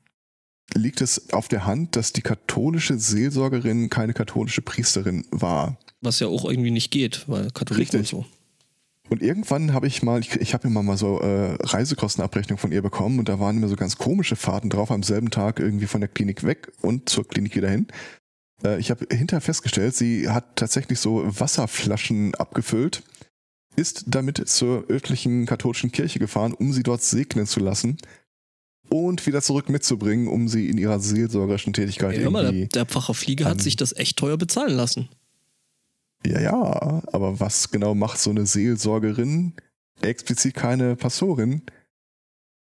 liegt 0.73 1.01
es 1.01 1.31
auf 1.33 1.47
der 1.47 1.65
Hand, 1.65 1.95
dass 1.95 2.13
die 2.13 2.21
katholische 2.21 2.97
Seelsorgerin 2.97 3.89
keine 3.89 4.13
katholische 4.13 4.61
Priesterin 4.61 5.25
war. 5.31 5.77
was 6.01 6.19
ja 6.19 6.27
auch 6.27 6.45
irgendwie 6.45 6.71
nicht 6.71 6.91
geht, 6.91 7.23
weil 7.27 7.51
Katholiken 7.51 7.99
Richtig. 7.99 8.13
und 8.13 8.23
so. 8.23 8.25
Und 9.11 9.21
irgendwann 9.21 9.73
habe 9.73 9.87
ich 9.87 10.03
mal, 10.03 10.21
ich, 10.21 10.37
ich 10.37 10.53
habe 10.53 10.69
immer 10.69 10.83
mal 10.83 10.95
so 10.95 11.19
äh, 11.19 11.57
Reisekostenabrechnung 11.59 12.57
von 12.57 12.71
ihr 12.71 12.81
bekommen 12.81 13.19
und 13.19 13.27
da 13.27 13.41
waren 13.41 13.57
immer 13.57 13.67
so 13.67 13.75
ganz 13.75 13.97
komische 13.97 14.37
Fahrten 14.37 14.69
drauf, 14.69 14.89
am 14.89 15.03
selben 15.03 15.29
Tag 15.31 15.59
irgendwie 15.59 15.85
von 15.87 15.99
der 15.99 16.07
Klinik 16.07 16.45
weg 16.45 16.71
und 16.81 17.09
zur 17.09 17.27
Klinik 17.27 17.53
wieder 17.57 17.69
hin. 17.69 17.87
Äh, 18.63 18.79
ich 18.79 18.89
habe 18.89 19.05
hinterher 19.13 19.41
festgestellt, 19.41 19.97
sie 19.97 20.29
hat 20.29 20.55
tatsächlich 20.55 21.01
so 21.01 21.23
Wasserflaschen 21.25 22.35
abgefüllt, 22.35 23.03
ist 23.75 24.05
damit 24.07 24.47
zur 24.47 24.89
örtlichen 24.89 25.45
katholischen 25.45 25.91
Kirche 25.91 26.19
gefahren, 26.19 26.53
um 26.53 26.71
sie 26.71 26.83
dort 26.83 27.03
segnen 27.03 27.47
zu 27.47 27.59
lassen 27.59 27.97
und 28.87 29.27
wieder 29.27 29.41
zurück 29.41 29.67
mitzubringen, 29.67 30.29
um 30.29 30.47
sie 30.47 30.69
in 30.69 30.77
ihrer 30.77 31.01
seelsorgerischen 31.01 31.73
Tätigkeit 31.73 32.15
Ja, 32.15 32.21
hör 32.21 32.31
mal, 32.31 32.45
irgendwie... 32.45 32.67
der, 32.67 32.85
der 32.85 32.85
Pfarrer 32.85 33.13
Fliege 33.13 33.43
hat 33.43 33.59
sich 33.59 33.75
das 33.75 33.91
echt 33.91 34.15
teuer 34.15 34.37
bezahlen 34.37 34.73
lassen. 34.73 35.09
Ja, 36.25 36.39
ja, 36.39 37.01
aber 37.11 37.39
was 37.39 37.71
genau 37.71 37.95
macht 37.95 38.19
so 38.19 38.29
eine 38.29 38.45
Seelsorgerin, 38.45 39.53
explizit 40.01 40.53
keine 40.53 40.95
Pastorin, 40.95 41.63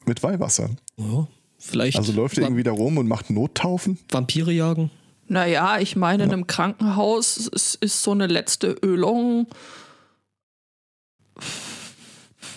mit 0.07 0.23
Weihwasser? 0.23 0.71
Ja, 0.97 1.29
vielleicht 1.59 1.99
Also 1.99 2.13
läuft 2.13 2.39
er 2.39 2.45
irgendwie 2.45 2.63
da 2.63 2.73
rum 2.73 2.99
und 2.99 3.07
macht 3.07 3.31
Nottaufen? 3.31 3.99
Vampire 4.11 4.53
jagen. 4.53 4.91
Naja, 5.29 5.79
ich 5.79 5.95
meine, 5.95 6.25
in 6.25 6.33
einem 6.33 6.47
Krankenhaus 6.47 7.37
ist, 7.37 7.77
ist 7.77 8.03
so 8.03 8.11
eine 8.11 8.27
letzte 8.27 8.73
Ölung 8.83 9.47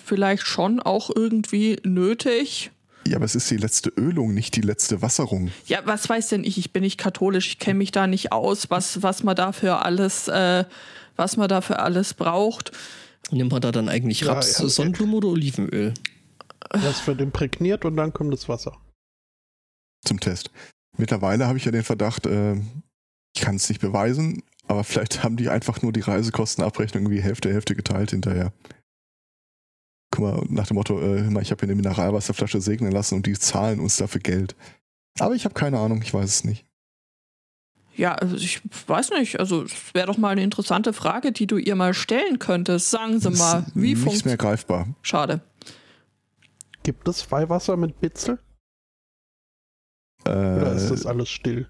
vielleicht 0.03 0.45
schon 0.45 0.79
auch 0.79 1.09
irgendwie 1.13 1.79
nötig. 1.83 2.71
Ja, 3.05 3.17
aber 3.17 3.25
es 3.25 3.35
ist 3.35 3.49
die 3.51 3.57
letzte 3.57 3.89
Ölung, 3.89 4.33
nicht 4.33 4.55
die 4.55 4.61
letzte 4.61 5.01
Wasserung. 5.01 5.51
Ja, 5.65 5.79
was 5.85 6.07
weiß 6.07 6.29
denn 6.29 6.43
ich? 6.43 6.57
Ich 6.57 6.71
bin 6.71 6.83
nicht 6.83 6.97
katholisch, 6.97 7.47
ich 7.47 7.59
kenne 7.59 7.79
mich 7.79 7.91
da 7.91 8.07
nicht 8.07 8.31
aus, 8.31 8.69
was, 8.69 9.01
was 9.03 9.23
man 9.23 9.35
dafür 9.35 9.83
alles, 9.85 10.27
äh, 10.29 10.63
was 11.15 11.35
man 11.37 11.47
dafür 11.49 11.79
alles 11.79 12.13
braucht. 12.13 12.71
Nimmt 13.31 13.51
man 13.51 13.61
da 13.61 13.71
dann 13.71 13.89
eigentlich 13.89 14.21
Ja, 14.21 14.33
Raps, 14.33 14.59
ja. 14.59 14.67
Sonnenblume 14.67 15.15
oder 15.17 15.27
Olivenöl? 15.29 15.93
Das 16.69 17.05
wird 17.07 17.19
imprägniert 17.21 17.85
und 17.85 17.97
dann 17.97 18.13
kommt 18.13 18.33
das 18.33 18.47
Wasser. 18.49 18.77
zum 20.05 20.19
Test. 20.19 20.49
Mittlerweile 20.97 21.47
habe 21.47 21.57
ich 21.57 21.65
ja 21.65 21.71
den 21.71 21.83
Verdacht, 21.83 22.25
äh, 22.25 22.55
ich 23.35 23.41
kann 23.41 23.55
es 23.55 23.69
nicht 23.69 23.81
beweisen, 23.81 24.43
aber 24.67 24.83
vielleicht 24.83 25.23
haben 25.23 25.37
die 25.37 25.49
einfach 25.49 25.81
nur 25.81 25.91
die 25.93 26.01
Reisekostenabrechnung 26.01 27.03
irgendwie 27.03 27.21
Hälfte, 27.21 27.51
Hälfte 27.51 27.75
geteilt 27.75 28.11
hinterher. 28.11 28.53
Guck 30.15 30.19
mal, 30.19 30.45
nach 30.49 30.67
dem 30.67 30.75
Motto, 30.75 30.99
äh, 30.99 31.23
hör 31.23 31.31
mal, 31.31 31.41
ich 31.41 31.49
habe 31.49 31.61
hier 31.61 31.69
eine 31.69 31.75
Mineralwasserflasche 31.75 32.61
segnen 32.61 32.91
lassen 32.91 33.15
und 33.15 33.25
die 33.25 33.33
zahlen 33.33 33.79
uns 33.79 33.97
dafür 33.97 34.21
Geld. 34.21 34.55
Aber 35.17 35.33
ich 35.33 35.43
habe 35.45 35.55
keine 35.55 35.79
Ahnung, 35.79 36.03
ich 36.03 36.13
weiß 36.13 36.29
es 36.29 36.43
nicht. 36.43 36.67
Ja, 37.95 38.13
also 38.13 38.35
ich 38.35 38.61
weiß 38.87 39.09
nicht. 39.11 39.39
Also, 39.39 39.63
es 39.63 39.93
wäre 39.95 40.05
doch 40.07 40.17
mal 40.17 40.29
eine 40.29 40.43
interessante 40.43 40.93
Frage, 40.93 41.31
die 41.31 41.47
du 41.47 41.57
ihr 41.57 41.75
mal 41.75 41.95
stellen 41.95 42.37
könntest. 42.37 42.91
Sagen 42.91 43.19
Sie 43.19 43.29
Ist 43.29 43.39
mal, 43.39 43.65
wie 43.73 43.89
nichts 43.89 43.99
mehr 44.03 44.11
funktioniert. 44.11 44.39
greifbar. 44.41 44.87
Schade. 45.01 45.41
Gibt 46.83 47.07
es 47.07 47.31
Weihwasser 47.31 47.75
mit 47.77 47.99
Bitzel? 47.99 48.39
Oder 50.25 50.73
ist 50.73 50.89
das 50.91 51.05
Äh, 51.05 51.07
alles 51.09 51.29
still? 51.29 51.69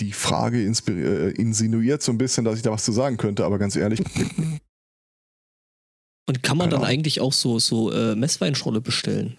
die 0.00 0.12
Frage 0.12 0.58
äh, 0.60 1.30
insinuiert 1.30 2.02
so 2.02 2.12
ein 2.12 2.18
bisschen, 2.18 2.44
dass 2.44 2.56
ich 2.56 2.62
da 2.62 2.70
was 2.70 2.84
zu 2.84 2.92
sagen 2.92 3.16
könnte, 3.16 3.44
aber 3.46 3.58
ganz 3.58 3.76
ehrlich, 3.76 4.00
Und 6.26 6.42
kann 6.42 6.56
man 6.56 6.70
Keine 6.70 6.82
dann 6.82 6.90
eigentlich 6.90 7.20
auch 7.20 7.32
so, 7.32 7.58
so 7.58 7.92
äh, 7.92 8.16
Messweinschorle 8.16 8.80
bestellen? 8.80 9.36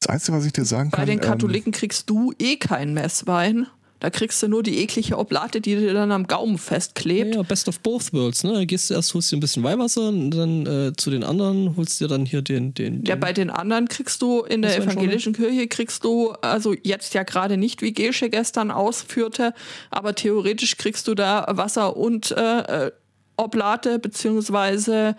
Das 0.00 0.08
Einzige, 0.08 0.36
was 0.36 0.46
ich 0.46 0.52
dir 0.52 0.64
sagen 0.64 0.90
Bei 0.90 0.98
kann. 0.98 1.06
den 1.06 1.18
ähm, 1.18 1.24
Katholiken 1.24 1.72
kriegst 1.72 2.08
du 2.10 2.32
eh 2.38 2.56
keinen 2.56 2.94
Messwein. 2.94 3.66
Da 4.02 4.10
kriegst 4.10 4.42
du 4.42 4.48
nur 4.48 4.64
die 4.64 4.78
eklige 4.78 5.16
Oblate, 5.16 5.60
die 5.60 5.76
dir 5.76 5.94
dann 5.94 6.10
am 6.10 6.26
Gaumen 6.26 6.58
festklebt. 6.58 7.36
Ja, 7.36 7.42
best 7.44 7.68
of 7.68 7.78
both 7.78 8.12
worlds, 8.12 8.42
ne? 8.42 8.52
Da 8.52 8.64
gehst 8.64 8.90
du 8.90 8.94
erst, 8.94 9.14
holst 9.14 9.30
dir 9.30 9.36
ein 9.36 9.40
bisschen 9.40 9.62
Weihwasser 9.62 10.08
und 10.08 10.32
dann 10.32 10.66
äh, 10.66 10.92
zu 10.96 11.08
den 11.08 11.22
anderen 11.22 11.76
holst 11.76 12.00
dir 12.00 12.08
dann 12.08 12.26
hier 12.26 12.42
den, 12.42 12.74
den, 12.74 13.04
den 13.04 13.04
Ja, 13.04 13.14
bei 13.14 13.32
den 13.32 13.48
anderen 13.48 13.86
kriegst 13.86 14.20
du 14.20 14.40
in 14.40 14.62
der 14.62 14.76
evangelischen 14.76 15.34
Kirche 15.34 15.68
kriegst 15.68 16.02
du, 16.02 16.32
also 16.40 16.74
jetzt 16.82 17.14
ja 17.14 17.22
gerade 17.22 17.56
nicht, 17.56 17.80
wie 17.80 17.92
Gesche 17.92 18.28
gestern 18.28 18.72
ausführte, 18.72 19.54
aber 19.92 20.16
theoretisch 20.16 20.76
kriegst 20.78 21.06
du 21.06 21.14
da 21.14 21.46
Wasser 21.50 21.96
und 21.96 22.32
äh, 22.32 22.86
äh, 22.86 22.92
Oblate, 23.36 24.00
beziehungsweise 24.00 25.14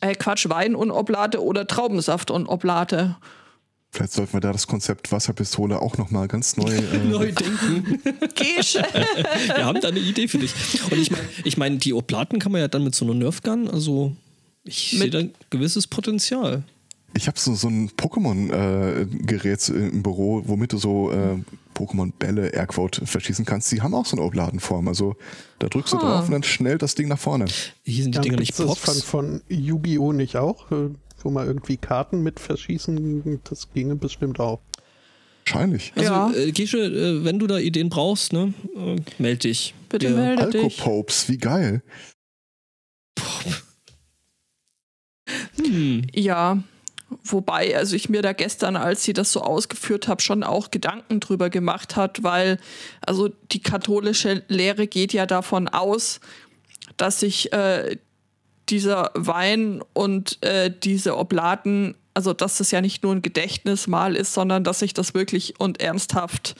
äh, 0.00 0.14
Quatsch, 0.14 0.48
Wein 0.48 0.74
und 0.74 0.90
Oblate 0.90 1.42
oder 1.42 1.66
Traubensaft 1.66 2.30
und 2.30 2.46
Oblate. 2.46 3.16
Vielleicht 3.94 4.12
sollten 4.12 4.32
wir 4.32 4.40
da 4.40 4.50
das 4.50 4.66
Konzept 4.66 5.12
Wasserpistole 5.12 5.80
auch 5.80 5.96
nochmal 5.98 6.26
ganz 6.26 6.56
neu. 6.56 6.64
Äh, 6.92 6.98
neu 7.04 7.30
denken. 7.30 8.02
Gesche! 8.34 8.84
Wir 9.54 9.64
haben 9.64 9.80
da 9.80 9.88
eine 9.88 10.00
Idee 10.00 10.26
für 10.26 10.38
dich. 10.38 10.52
Und 10.90 10.98
ich 10.98 11.12
meine, 11.12 11.28
ich 11.44 11.56
mein, 11.56 11.78
die 11.78 11.92
Oplaten 11.92 12.40
kann 12.40 12.50
man 12.50 12.60
ja 12.60 12.66
dann 12.66 12.82
mit 12.82 12.96
so 12.96 13.04
einer 13.04 13.14
Nerfgun, 13.14 13.70
also 13.70 14.12
ich 14.64 14.96
sehe 14.98 15.10
da 15.10 15.20
ein 15.20 15.32
gewisses 15.50 15.86
Potenzial. 15.86 16.64
Ich 17.16 17.26
habe 17.28 17.38
so, 17.38 17.54
so 17.54 17.68
ein 17.68 17.90
Pokémon-Gerät 17.90 19.68
im 19.68 20.02
Büro, 20.02 20.42
womit 20.46 20.72
du 20.72 20.78
so 20.78 21.12
äh, 21.12 21.38
Pokémon-Bälle, 21.74 22.48
Airquote, 22.52 23.06
verschießen 23.06 23.44
kannst. 23.44 23.70
Die 23.72 23.80
haben 23.82 23.94
auch 23.94 24.06
so 24.06 24.16
eine 24.16 24.26
Obladenform. 24.26 24.88
Also 24.88 25.14
da 25.60 25.68
drückst 25.68 25.92
du 25.92 25.98
Ah. 25.98 26.00
drauf 26.00 26.26
und 26.26 26.32
dann 26.32 26.42
schnell 26.42 26.76
das 26.78 26.94
Ding 26.96 27.08
nach 27.08 27.18
vorne. 27.18 27.44
Hier 27.84 28.02
sind 28.02 28.14
die 28.14 28.16
Ja, 28.16 28.22
Dinger 28.22 28.38
nicht 28.38 28.50
das 28.50 28.58
von, 28.58 28.66
Pops. 28.66 29.02
von 29.02 29.42
Yu-Gi-Oh! 29.48 30.12
nicht 30.12 30.36
auch? 30.36 30.70
Äh, 30.72 30.90
Wo 31.22 31.30
man 31.30 31.46
irgendwie 31.46 31.78
Karten 31.78 32.22
mit 32.22 32.38
verschießen, 32.38 33.40
das 33.48 33.72
ginge 33.72 33.94
bestimmt 33.96 34.40
auch. 34.40 34.60
Wahrscheinlich. 35.46 35.92
Also, 35.96 36.10
Ja. 36.12 36.32
äh, 36.34 36.52
Gesche, 36.52 36.78
äh, 36.78 37.24
wenn 37.24 37.38
du 37.38 37.46
da 37.46 37.56
Ideen 37.58 37.88
brauchst, 37.88 38.32
ne, 38.34 38.52
äh, 38.76 38.96
meld 39.18 39.44
dich. 39.44 39.72
Bitte 39.88 40.08
Wir- 40.10 40.16
melde 40.16 40.50
dich. 40.50 40.62
Alkopopes, 40.82 41.28
wie 41.30 41.38
geil. 41.38 41.82
Hm. 45.56 46.02
Ja, 46.14 46.62
wobei, 47.22 47.76
also 47.76 47.94
ich 47.96 48.08
mir 48.08 48.22
da 48.22 48.32
gestern, 48.32 48.76
als 48.76 49.04
sie 49.04 49.12
das 49.12 49.32
so 49.32 49.40
ausgeführt 49.40 50.08
habe, 50.08 50.22
schon 50.22 50.42
auch 50.42 50.70
Gedanken 50.70 51.20
drüber 51.20 51.50
gemacht 51.50 51.96
hat, 51.96 52.22
weil 52.22 52.58
also 53.00 53.28
die 53.52 53.60
katholische 53.60 54.42
Lehre 54.48 54.86
geht 54.86 55.12
ja 55.12 55.26
davon 55.26 55.68
aus, 55.68 56.20
dass 56.96 57.20
sich 57.20 57.52
äh, 57.52 57.96
dieser 58.68 59.10
Wein 59.14 59.82
und 59.92 60.42
äh, 60.42 60.72
diese 60.82 61.16
Oblaten, 61.16 61.94
also 62.14 62.32
dass 62.32 62.58
das 62.58 62.70
ja 62.70 62.80
nicht 62.80 63.02
nur 63.02 63.14
ein 63.14 63.22
Gedächtnismal 63.22 64.16
ist, 64.16 64.34
sondern 64.34 64.64
dass 64.64 64.78
sich 64.78 64.94
das 64.94 65.14
wirklich 65.14 65.58
und 65.58 65.80
ernsthaft 65.80 66.54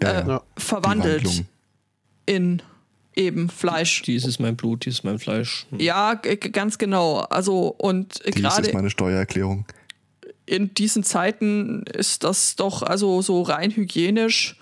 Äh, 0.00 0.04
ja. 0.06 0.28
Ja. 0.28 0.42
Verwandelt 0.56 1.44
in 2.26 2.62
eben 3.14 3.48
Fleisch. 3.50 4.02
Dies 4.02 4.24
ist 4.24 4.38
mein 4.38 4.56
Blut, 4.56 4.84
dies 4.84 4.94
ist 4.94 5.04
mein 5.04 5.18
Fleisch. 5.18 5.66
Hm. 5.70 5.80
Ja, 5.80 6.14
ganz 6.14 6.78
genau. 6.78 7.18
Also 7.18 7.74
und 7.78 8.20
Dies 8.26 8.36
gerade 8.36 8.68
ist 8.68 8.74
meine 8.74 8.90
Steuererklärung. 8.90 9.66
In 10.48 10.74
diesen 10.74 11.04
Zeiten 11.04 11.82
ist 11.84 12.24
das 12.24 12.56
doch 12.56 12.82
also 12.82 13.22
so 13.22 13.42
rein 13.42 13.70
hygienisch. 13.70 14.56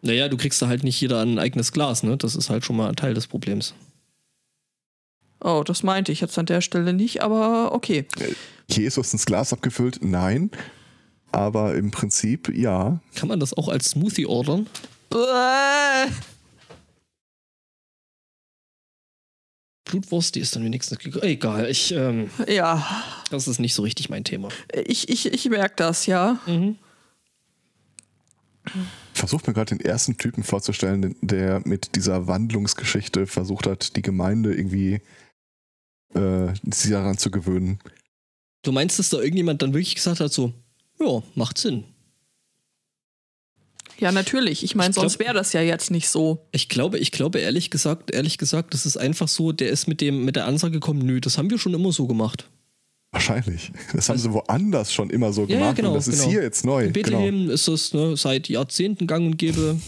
Naja, 0.00 0.28
du 0.28 0.36
kriegst 0.36 0.62
da 0.62 0.68
halt 0.68 0.84
nicht 0.84 1.00
jeder 1.00 1.20
ein 1.22 1.38
eigenes 1.38 1.72
Glas, 1.72 2.02
ne? 2.02 2.16
Das 2.16 2.36
ist 2.36 2.50
halt 2.50 2.64
schon 2.64 2.76
mal 2.76 2.88
ein 2.88 2.96
Teil 2.96 3.14
des 3.14 3.26
Problems. 3.26 3.74
Oh, 5.40 5.62
das 5.64 5.82
meinte 5.82 6.12
ich 6.12 6.20
jetzt 6.20 6.38
an 6.38 6.46
der 6.46 6.60
Stelle 6.60 6.92
nicht, 6.92 7.22
aber 7.22 7.72
okay. 7.72 8.06
Jesus 8.68 9.12
ins 9.12 9.26
Glas 9.26 9.52
abgefüllt? 9.52 10.00
Nein. 10.02 10.50
Aber 11.30 11.74
im 11.74 11.90
Prinzip 11.90 12.52
ja. 12.54 13.00
Kann 13.14 13.28
man 13.28 13.38
das 13.38 13.54
auch 13.54 13.68
als 13.68 13.90
Smoothie 13.90 14.26
ordern? 14.26 14.66
Uäh. 15.12 16.10
Blutwurst, 19.88 20.34
die 20.34 20.40
ist 20.40 20.54
dann 20.54 20.64
wenigstens. 20.64 20.98
Egal, 21.22 21.68
ich, 21.68 21.92
ähm, 21.92 22.30
Ja, 22.46 22.86
das 23.30 23.48
ist 23.48 23.58
nicht 23.58 23.74
so 23.74 23.82
richtig 23.82 24.08
mein 24.08 24.24
Thema. 24.24 24.48
ich, 24.72 25.08
ich, 25.08 25.26
ich 25.32 25.48
merke 25.48 25.74
das, 25.76 26.06
ja. 26.06 26.38
Mhm. 26.46 26.76
Ich 29.14 29.20
versuche 29.20 29.44
mir 29.46 29.54
gerade 29.54 29.76
den 29.76 29.84
ersten 29.84 30.16
Typen 30.16 30.44
vorzustellen, 30.44 31.16
der 31.22 31.62
mit 31.64 31.96
dieser 31.96 32.26
Wandlungsgeschichte 32.26 33.26
versucht 33.26 33.66
hat, 33.66 33.96
die 33.96 34.02
Gemeinde 34.02 34.54
irgendwie 34.54 35.00
äh, 36.14 36.52
sie 36.70 36.90
daran 36.90 37.18
zu 37.18 37.30
gewöhnen. 37.30 37.78
Du 38.62 38.72
meinst, 38.72 38.98
dass 38.98 39.08
da 39.08 39.18
irgendjemand 39.18 39.62
dann 39.62 39.72
wirklich 39.72 39.94
gesagt 39.94 40.20
hat, 40.20 40.32
so, 40.32 40.52
ja, 41.00 41.22
macht 41.34 41.58
Sinn. 41.58 41.84
Ja, 44.00 44.12
natürlich. 44.12 44.62
Ich 44.62 44.74
meine, 44.76 44.94
sonst 44.94 45.18
wäre 45.18 45.34
das 45.34 45.52
ja 45.52 45.60
jetzt 45.60 45.90
nicht 45.90 46.08
so. 46.08 46.46
Ich 46.52 46.68
glaube, 46.68 46.98
ich 46.98 47.10
glaube 47.10 47.40
ehrlich 47.40 47.70
gesagt, 47.70 48.10
ehrlich 48.12 48.38
gesagt, 48.38 48.72
das 48.74 48.86
ist 48.86 48.96
einfach 48.96 49.26
so, 49.28 49.50
der 49.52 49.70
ist 49.70 49.88
mit 49.88 50.00
dem 50.00 50.24
mit 50.24 50.36
der 50.36 50.46
Ansage 50.46 50.74
gekommen, 50.74 51.00
nö, 51.04 51.20
das 51.20 51.36
haben 51.36 51.50
wir 51.50 51.58
schon 51.58 51.74
immer 51.74 51.90
so 51.92 52.06
gemacht. 52.06 52.48
Wahrscheinlich. 53.10 53.72
Das 53.94 54.08
haben 54.08 54.18
sie 54.18 54.32
woanders 54.32 54.92
schon 54.92 55.08
immer 55.10 55.32
so 55.32 55.42
Ja, 55.42 55.48
ja, 55.48 55.56
gemacht 55.58 55.76
genau, 55.76 55.88
und 55.90 55.94
das 55.96 56.08
ist 56.08 56.18
genau. 56.20 56.30
hier 56.30 56.42
jetzt 56.42 56.64
neu. 56.64 56.84
In 56.84 56.92
Genau. 56.92 57.08
Bethlehem 57.18 57.50
ist 57.50 57.66
das 57.66 57.92
ne, 57.94 58.16
seit 58.16 58.48
Jahrzehnten 58.48 59.06
gang 59.06 59.24
und 59.26 59.36
gäbe. 59.38 59.80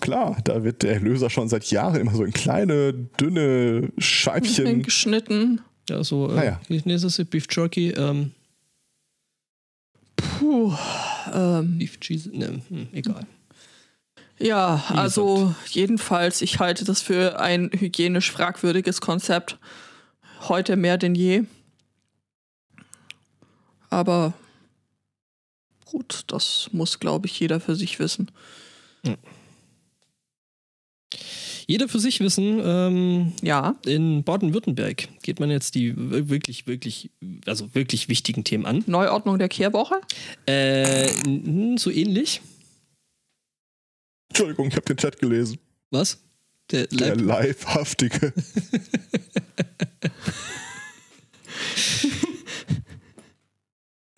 Klar, 0.00 0.36
da 0.44 0.62
wird 0.62 0.82
der 0.82 0.92
Erlöser 0.94 1.30
schon 1.30 1.48
seit 1.48 1.64
Jahren 1.70 1.98
immer 2.00 2.14
so 2.14 2.22
in 2.22 2.32
kleine, 2.34 2.92
dünne 2.92 3.88
Scheibchen. 3.98 4.82
Geschnitten. 4.84 5.62
Ja, 5.88 6.04
so, 6.04 6.30
äh, 6.30 6.34
Naja. 6.34 6.60
wie 6.68 6.82
nennt 6.84 7.02
das? 7.02 7.16
Beef 7.30 7.46
Jerky, 7.50 7.90
ähm, 7.92 8.32
Puh. 10.16 10.72
Ähm, 11.32 11.78
Beef 11.78 11.98
Cheese, 12.00 12.30
ne, 12.36 12.60
hm, 12.68 12.88
egal. 12.92 13.26
Ja, 14.38 14.84
also 14.88 15.54
jedenfalls, 15.68 16.42
ich 16.42 16.58
halte 16.58 16.84
das 16.84 17.02
für 17.02 17.40
ein 17.40 17.70
hygienisch 17.72 18.30
fragwürdiges 18.30 19.00
Konzept. 19.00 19.58
Heute 20.48 20.76
mehr 20.76 20.98
denn 20.98 21.14
je. 21.14 21.44
Aber 23.88 24.34
gut, 25.84 26.24
das 26.26 26.68
muss, 26.72 27.00
glaube 27.00 27.26
ich, 27.26 27.40
jeder 27.40 27.60
für 27.60 27.74
sich 27.74 27.98
wissen. 27.98 28.30
Jeder 31.66 31.88
für 31.88 31.98
sich 31.98 32.20
wissen, 32.20 32.60
ähm, 32.64 33.32
Ja, 33.42 33.74
in 33.84 34.22
Baden-Württemberg 34.22 35.08
geht 35.22 35.40
man 35.40 35.50
jetzt 35.50 35.74
die 35.74 35.94
wirklich, 35.96 36.66
wirklich, 36.66 37.10
also 37.46 37.74
wirklich 37.74 38.08
wichtigen 38.08 38.44
Themen 38.44 38.66
an. 38.66 38.84
Neuordnung 38.86 39.38
der 39.38 39.48
Kehrwoche. 39.48 40.00
Äh, 40.46 41.08
so 41.76 41.90
ähnlich. 41.90 42.40
Entschuldigung, 44.36 44.68
ich 44.68 44.74
habe 44.76 44.84
den 44.84 44.98
Chat 44.98 45.18
gelesen. 45.18 45.56
Was? 45.90 46.18
Der, 46.70 46.86
Der 46.88 47.16
Leib 47.16 47.20
Leibhaftige. 47.22 48.34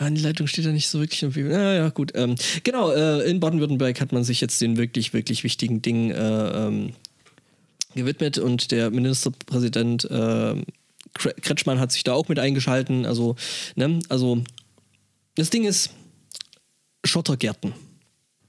Ah, 0.00 0.10
die 0.10 0.20
Leitung 0.20 0.46
steht 0.46 0.64
da 0.64 0.70
nicht 0.70 0.88
so 0.88 1.00
wirklich. 1.00 1.22
Im 1.24 1.50
ja, 1.50 1.72
ja, 1.74 1.88
gut. 1.88 2.12
Ähm, 2.14 2.36
genau, 2.62 2.92
äh, 2.92 3.28
in 3.28 3.40
Baden-Württemberg 3.40 4.00
hat 4.00 4.12
man 4.12 4.22
sich 4.22 4.40
jetzt 4.40 4.60
den 4.60 4.76
wirklich, 4.76 5.12
wirklich 5.12 5.42
wichtigen 5.42 5.82
Dingen 5.82 6.12
äh, 6.12 6.66
ähm, 6.66 6.92
gewidmet 7.96 8.38
und 8.38 8.70
der 8.70 8.90
Ministerpräsident 8.90 10.04
äh, 10.04 10.54
Kre- 11.14 11.40
Kretschmann 11.40 11.80
hat 11.80 11.90
sich 11.90 12.04
da 12.04 12.12
auch 12.12 12.28
mit 12.28 12.38
eingeschalten. 12.38 13.06
Also, 13.06 13.34
ne, 13.74 13.98
also 14.08 14.44
das 15.34 15.50
Ding 15.50 15.64
ist 15.64 15.90
Schottergärten. 17.04 17.72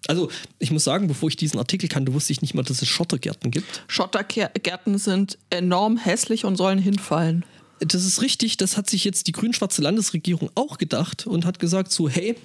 Also, 0.10 0.28
ich 0.58 0.72
muss 0.72 0.84
sagen, 0.84 1.08
bevor 1.08 1.30
ich 1.30 1.36
diesen 1.36 1.60
Artikel 1.60 1.88
kannte, 1.88 2.16
wusste 2.16 2.34
ich 2.34 2.42
nicht 2.42 2.56
mal, 2.56 2.64
dass 2.64 2.82
es 2.82 2.88
Schottergärten 2.88 3.52
gibt. 3.52 3.84
Schottergärten 3.88 4.98
sind 4.98 5.38
enorm 5.52 5.98
hässlich 5.98 6.46
und 6.46 6.56
sollen 6.56 6.80
hinfallen. 6.80 7.46
Das 7.80 8.04
ist 8.04 8.24
richtig, 8.24 8.58
das 8.58 8.76
hat 8.76 8.90
sich 8.90 9.04
jetzt 9.04 9.28
die 9.28 9.34
grün-schwarze 9.34 9.84
Landesregierung 9.84 10.50
auch 10.56 10.80
gedacht 10.80 11.28
und 11.28 11.46
hat 11.46 11.60
gesagt 11.60 11.92
so, 11.92 12.10
hey, 12.10 12.36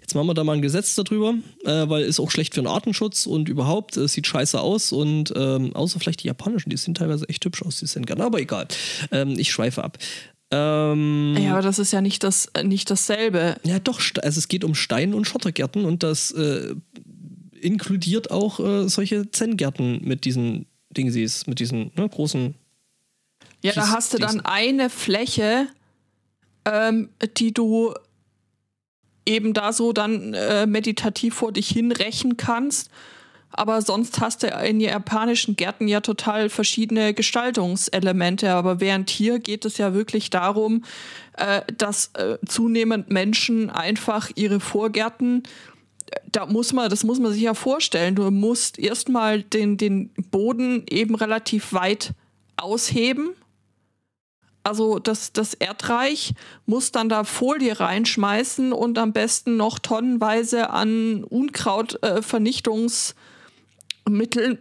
jetzt 0.00 0.16
machen 0.16 0.26
wir 0.26 0.34
da 0.34 0.42
mal 0.42 0.54
ein 0.54 0.62
Gesetz 0.62 0.96
darüber, 0.96 1.34
äh, 1.64 1.88
weil 1.88 2.02
ist 2.02 2.18
auch 2.18 2.32
schlecht 2.32 2.54
für 2.54 2.60
den 2.60 2.66
Artenschutz 2.66 3.24
und 3.24 3.48
überhaupt, 3.48 3.96
es 3.96 4.14
sieht 4.14 4.26
scheiße 4.26 4.60
aus 4.60 4.90
und 4.90 5.32
ähm, 5.36 5.76
außer 5.76 6.00
vielleicht 6.00 6.24
die 6.24 6.26
japanischen, 6.26 6.70
die 6.70 6.76
sehen 6.76 6.94
teilweise 6.94 7.28
echt 7.28 7.44
hübsch 7.44 7.62
aus, 7.62 7.78
die 7.78 7.86
sind 7.86 8.08
gerne, 8.08 8.24
aber 8.24 8.40
egal. 8.40 8.66
Ähm, 9.12 9.38
ich 9.38 9.52
schweife 9.52 9.84
ab. 9.84 9.96
Ähm, 10.50 11.36
Ja, 11.38 11.52
aber 11.52 11.62
das 11.62 11.78
ist 11.78 11.92
ja 11.92 12.00
nicht, 12.00 12.24
das, 12.24 12.46
äh, 12.54 12.64
nicht 12.64 12.90
dasselbe. 12.90 13.56
ja, 13.64 13.78
doch, 13.78 14.00
also 14.22 14.38
es 14.38 14.48
geht 14.48 14.64
um 14.64 14.74
Stein- 14.74 15.14
und 15.14 15.26
Schottergärten 15.26 15.84
und 15.84 16.02
das 16.02 16.32
äh, 16.32 16.74
inkludiert 17.60 18.30
auch 18.30 18.58
äh, 18.58 18.88
solche 18.88 19.30
Zen-Gärten 19.30 20.00
mit 20.02 20.24
diesen 20.24 20.66
Dingsies, 20.90 21.46
mit 21.46 21.60
diesen 21.60 21.92
ne, 21.94 22.08
großen 22.08 22.54
Ja, 23.62 23.72
da 23.72 23.90
hast 23.90 24.12
du 24.12 24.18
dann 24.18 24.40
eine 24.40 24.90
Fläche, 24.90 25.68
ähm, 26.64 27.10
die 27.36 27.54
du 27.54 27.94
eben 29.26 29.52
da 29.52 29.72
so 29.72 29.92
dann 29.92 30.34
äh, 30.34 30.66
meditativ 30.66 31.34
vor 31.34 31.52
dich 31.52 31.68
hinrechen 31.68 32.36
kannst. 32.36 32.90
Aber 33.52 33.82
sonst 33.82 34.20
hast 34.20 34.42
du 34.42 34.46
in 34.48 34.80
japanischen 34.80 35.56
Gärten 35.56 35.88
ja 35.88 36.00
total 36.00 36.48
verschiedene 36.48 37.14
Gestaltungselemente. 37.14 38.52
Aber 38.52 38.80
während 38.80 39.10
hier 39.10 39.38
geht 39.40 39.64
es 39.64 39.78
ja 39.78 39.92
wirklich 39.92 40.30
darum, 40.30 40.84
äh, 41.36 41.62
dass 41.76 42.12
äh, 42.14 42.38
zunehmend 42.46 43.10
Menschen 43.10 43.70
einfach 43.70 44.30
ihre 44.34 44.60
Vorgärten 44.60 45.42
da 46.32 46.46
muss 46.46 46.72
man, 46.72 46.90
das 46.90 47.04
muss 47.04 47.20
man 47.20 47.32
sich 47.32 47.42
ja 47.42 47.54
vorstellen. 47.54 48.16
Du 48.16 48.28
musst 48.32 48.80
erstmal 48.80 49.42
den, 49.42 49.76
den 49.76 50.10
Boden 50.30 50.84
eben 50.90 51.14
relativ 51.14 51.72
weit 51.72 52.14
ausheben. 52.56 53.30
Also 54.62 54.98
das, 54.98 55.32
das 55.32 55.54
Erdreich 55.54 56.34
muss 56.66 56.90
dann 56.92 57.08
da 57.08 57.22
Folie 57.24 57.78
reinschmeißen 57.78 58.72
und 58.72 58.98
am 58.98 59.12
besten 59.12 59.56
noch 59.56 59.78
tonnenweise 59.78 60.70
an 60.70 61.24
Unkrautvernichtungs- 61.24 63.12
äh, 63.12 63.14
Mittel 64.10 64.58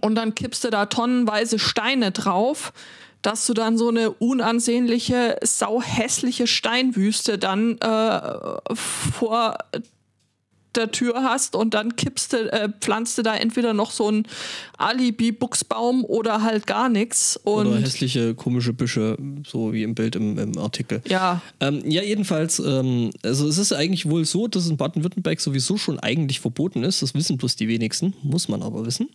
und 0.00 0.14
dann 0.14 0.34
kippst 0.34 0.64
du 0.64 0.70
da 0.70 0.86
tonnenweise 0.86 1.58
Steine 1.58 2.12
drauf, 2.12 2.72
dass 3.20 3.46
du 3.46 3.54
dann 3.54 3.78
so 3.78 3.88
eine 3.88 4.10
unansehnliche, 4.10 5.38
sauhässliche 5.42 6.46
Steinwüste 6.46 7.38
dann 7.38 7.78
äh, 7.78 8.74
vor 8.74 9.58
der 10.76 10.90
Tür 10.90 11.22
hast 11.22 11.54
und 11.54 11.74
dann 11.74 11.96
kippst 11.96 12.32
du, 12.32 12.52
äh, 12.52 12.68
pflanzt 12.80 13.18
du 13.18 13.22
da 13.22 13.34
entweder 13.34 13.74
noch 13.74 13.90
so 13.90 14.10
ein 14.10 14.26
Alibi-Buchsbaum 14.78 16.04
oder 16.04 16.42
halt 16.42 16.66
gar 16.66 16.88
nichts. 16.88 17.40
Oder 17.44 17.78
hässliche, 17.78 18.34
komische 18.34 18.72
Büsche, 18.72 19.16
so 19.46 19.72
wie 19.72 19.82
im 19.82 19.94
Bild 19.94 20.16
im, 20.16 20.38
im 20.38 20.58
Artikel. 20.58 21.02
Ja. 21.06 21.40
Ähm, 21.60 21.82
ja, 21.88 22.02
jedenfalls, 22.02 22.58
ähm, 22.58 23.10
also 23.22 23.48
es 23.48 23.58
ist 23.58 23.72
eigentlich 23.72 24.08
wohl 24.08 24.24
so, 24.24 24.48
dass 24.48 24.68
in 24.68 24.76
Baden-Württemberg 24.76 25.40
sowieso 25.40 25.76
schon 25.76 25.98
eigentlich 25.98 26.40
verboten 26.40 26.82
ist. 26.82 27.02
Das 27.02 27.14
wissen 27.14 27.36
bloß 27.36 27.56
die 27.56 27.68
wenigsten, 27.68 28.14
muss 28.22 28.48
man 28.48 28.62
aber 28.62 28.86
wissen. 28.86 29.08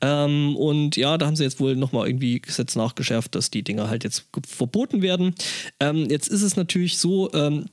Ähm, 0.00 0.56
und 0.56 0.96
ja, 0.96 1.18
da 1.18 1.26
haben 1.26 1.36
sie 1.36 1.44
jetzt 1.44 1.60
wohl 1.60 1.76
nochmal 1.76 2.08
irgendwie 2.08 2.40
Gesetz 2.40 2.76
nachgeschärft, 2.76 3.34
dass 3.34 3.50
die 3.50 3.62
Dinger 3.62 3.88
halt 3.88 4.04
jetzt 4.04 4.26
verboten 4.46 5.02
werden. 5.02 5.34
Ähm, 5.80 6.08
jetzt 6.10 6.28
ist 6.28 6.42
es 6.42 6.56
natürlich 6.56 6.98
so, 6.98 7.32
ähm, 7.32 7.66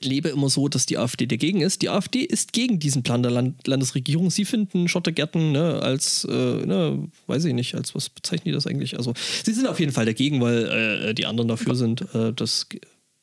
lebe 0.00 0.28
immer 0.28 0.48
so, 0.48 0.68
dass 0.68 0.86
die 0.86 0.98
AfD 0.98 1.26
dagegen 1.26 1.60
ist. 1.60 1.82
Die 1.82 1.88
AfD 1.88 2.20
ist 2.20 2.52
gegen 2.52 2.78
diesen 2.78 3.02
Plan 3.02 3.22
der 3.22 3.32
Land 3.32 3.66
Landesregierung. 3.66 4.30
Sie 4.30 4.44
finden 4.44 4.88
Schottergärten 4.88 5.52
ne, 5.52 5.80
als, 5.82 6.24
äh, 6.24 6.32
ne, 6.32 7.08
weiß 7.26 7.44
ich 7.44 7.54
nicht, 7.54 7.74
als 7.74 7.94
was 7.94 8.08
bezeichnen 8.08 8.46
die 8.46 8.52
das 8.52 8.66
eigentlich? 8.66 8.98
Also, 8.98 9.14
sie 9.44 9.52
sind 9.52 9.66
auf 9.66 9.80
jeden 9.80 9.92
Fall 9.92 10.06
dagegen, 10.06 10.40
weil 10.40 10.64
äh, 11.08 11.14
die 11.14 11.26
anderen 11.26 11.48
dafür 11.48 11.74
sind, 11.74 12.02
äh, 12.14 12.32
das 12.32 12.66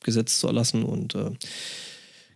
Gesetz 0.02 0.40
zu 0.40 0.48
erlassen 0.48 0.84
und 0.84 1.16
äh, 1.16 1.32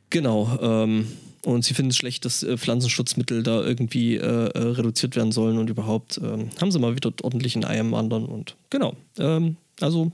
genau. 0.10 0.58
Ähm, 0.62 1.08
und 1.46 1.64
sie 1.64 1.74
finden 1.74 1.92
es 1.92 1.98
schlecht, 1.98 2.26
dass 2.26 2.44
äh, 2.44 2.58
Pflanzenschutzmittel 2.58 3.44
da 3.44 3.64
irgendwie 3.64 4.18
äh, 4.18 4.26
reduziert 4.26 5.16
werden 5.16 5.32
sollen 5.32 5.58
und 5.58 5.70
überhaupt 5.70 6.20
ähm, 6.22 6.50
haben 6.60 6.72
sie 6.72 6.80
mal 6.80 6.96
wieder 6.96 7.14
ordentlich 7.22 7.56
ein 7.56 7.64
Ei 7.64 7.80
am 7.80 7.94
anderen 7.94 8.26
und 8.26 8.56
genau. 8.70 8.96
Ähm, 9.18 9.58
also 9.80 10.12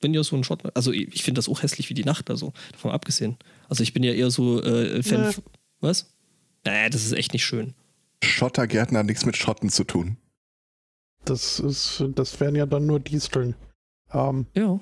wenn 0.00 0.14
ihr 0.14 0.22
so 0.22 0.36
einen 0.36 0.44
Shot, 0.44 0.60
also 0.76 0.92
ich 0.92 1.22
finde 1.22 1.38
das 1.38 1.48
auch 1.48 1.62
hässlich 1.62 1.90
wie 1.90 1.94
die 1.94 2.04
Nacht, 2.04 2.30
also 2.30 2.52
davon 2.72 2.92
abgesehen. 2.92 3.36
Also 3.68 3.82
ich 3.82 3.92
bin 3.92 4.02
ja 4.02 4.12
eher 4.12 4.30
so 4.30 4.62
äh, 4.62 5.02
Fan. 5.02 5.28
Nee. 5.28 5.34
Was? 5.80 6.14
Naja, 6.64 6.88
das 6.88 7.04
ist 7.04 7.12
echt 7.12 7.32
nicht 7.32 7.44
schön. 7.44 7.74
Schottergärten 8.22 8.96
haben 8.96 9.06
nichts 9.06 9.24
mit 9.24 9.36
Schotten 9.36 9.70
zu 9.70 9.84
tun. 9.84 10.16
Das 11.24 11.60
ist, 11.60 12.04
das 12.14 12.40
wären 12.40 12.56
ja 12.56 12.66
dann 12.66 12.86
nur 12.86 13.00
Disteln. 13.00 13.54
Ähm, 14.12 14.46
ja. 14.54 14.80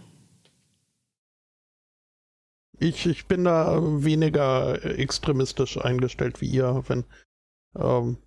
Ich, 2.79 3.07
ich 3.07 3.27
bin 3.27 3.45
da 3.45 3.81
weniger 3.83 4.85
extremistisch 4.85 5.79
eingestellt 5.79 6.41
wie 6.41 6.49
ihr, 6.49 6.85
wenn 6.89 7.05
ähm, 7.75 8.19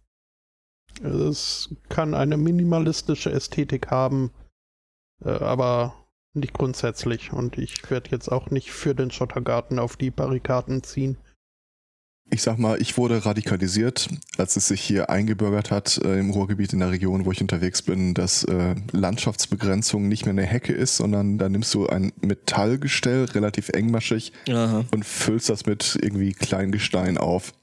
es 1.01 1.73
kann 1.87 2.13
eine 2.13 2.35
minimalistische 2.35 3.31
Ästhetik 3.31 3.91
haben, 3.91 4.31
äh, 5.23 5.29
aber 5.29 5.98
nicht 6.33 6.53
grundsätzlich. 6.53 7.31
Und 7.33 7.57
ich 7.57 7.89
werde 7.89 8.11
jetzt 8.11 8.29
auch 8.29 8.49
nicht 8.49 8.71
für 8.71 8.95
den 8.95 9.11
Schottergarten 9.11 9.79
auf 9.79 9.97
die 9.97 10.11
Barrikaden 10.11 10.83
ziehen. 10.83 11.17
Ich 12.31 12.43
sag 12.43 12.59
mal, 12.59 12.79
ich 12.79 12.95
wurde 12.97 13.25
radikalisiert, 13.25 14.07
als 14.37 14.55
es 14.55 14.67
sich 14.67 14.81
hier 14.81 15.09
eingebürgert 15.09 15.71
hat 15.71 15.97
äh, 16.03 16.19
im 16.19 16.29
Ruhrgebiet 16.29 16.73
in 16.73 16.79
der 16.79 16.91
Region, 16.91 17.25
wo 17.25 17.31
ich 17.31 17.41
unterwegs 17.41 17.81
bin, 17.81 18.13
dass 18.13 18.43
äh, 18.43 18.75
Landschaftsbegrenzung 18.91 20.07
nicht 20.07 20.25
mehr 20.25 20.33
eine 20.33 20.45
Hecke 20.45 20.73
ist, 20.73 20.97
sondern 20.97 21.39
da 21.39 21.49
nimmst 21.49 21.73
du 21.73 21.87
ein 21.87 22.13
Metallgestell, 22.21 23.25
relativ 23.25 23.69
engmaschig, 23.69 24.31
Aha. 24.47 24.85
und 24.91 25.05
füllst 25.05 25.49
das 25.49 25.65
mit 25.65 25.97
irgendwie 25.99 26.33
Kleingestein 26.33 27.17
auf. 27.17 27.53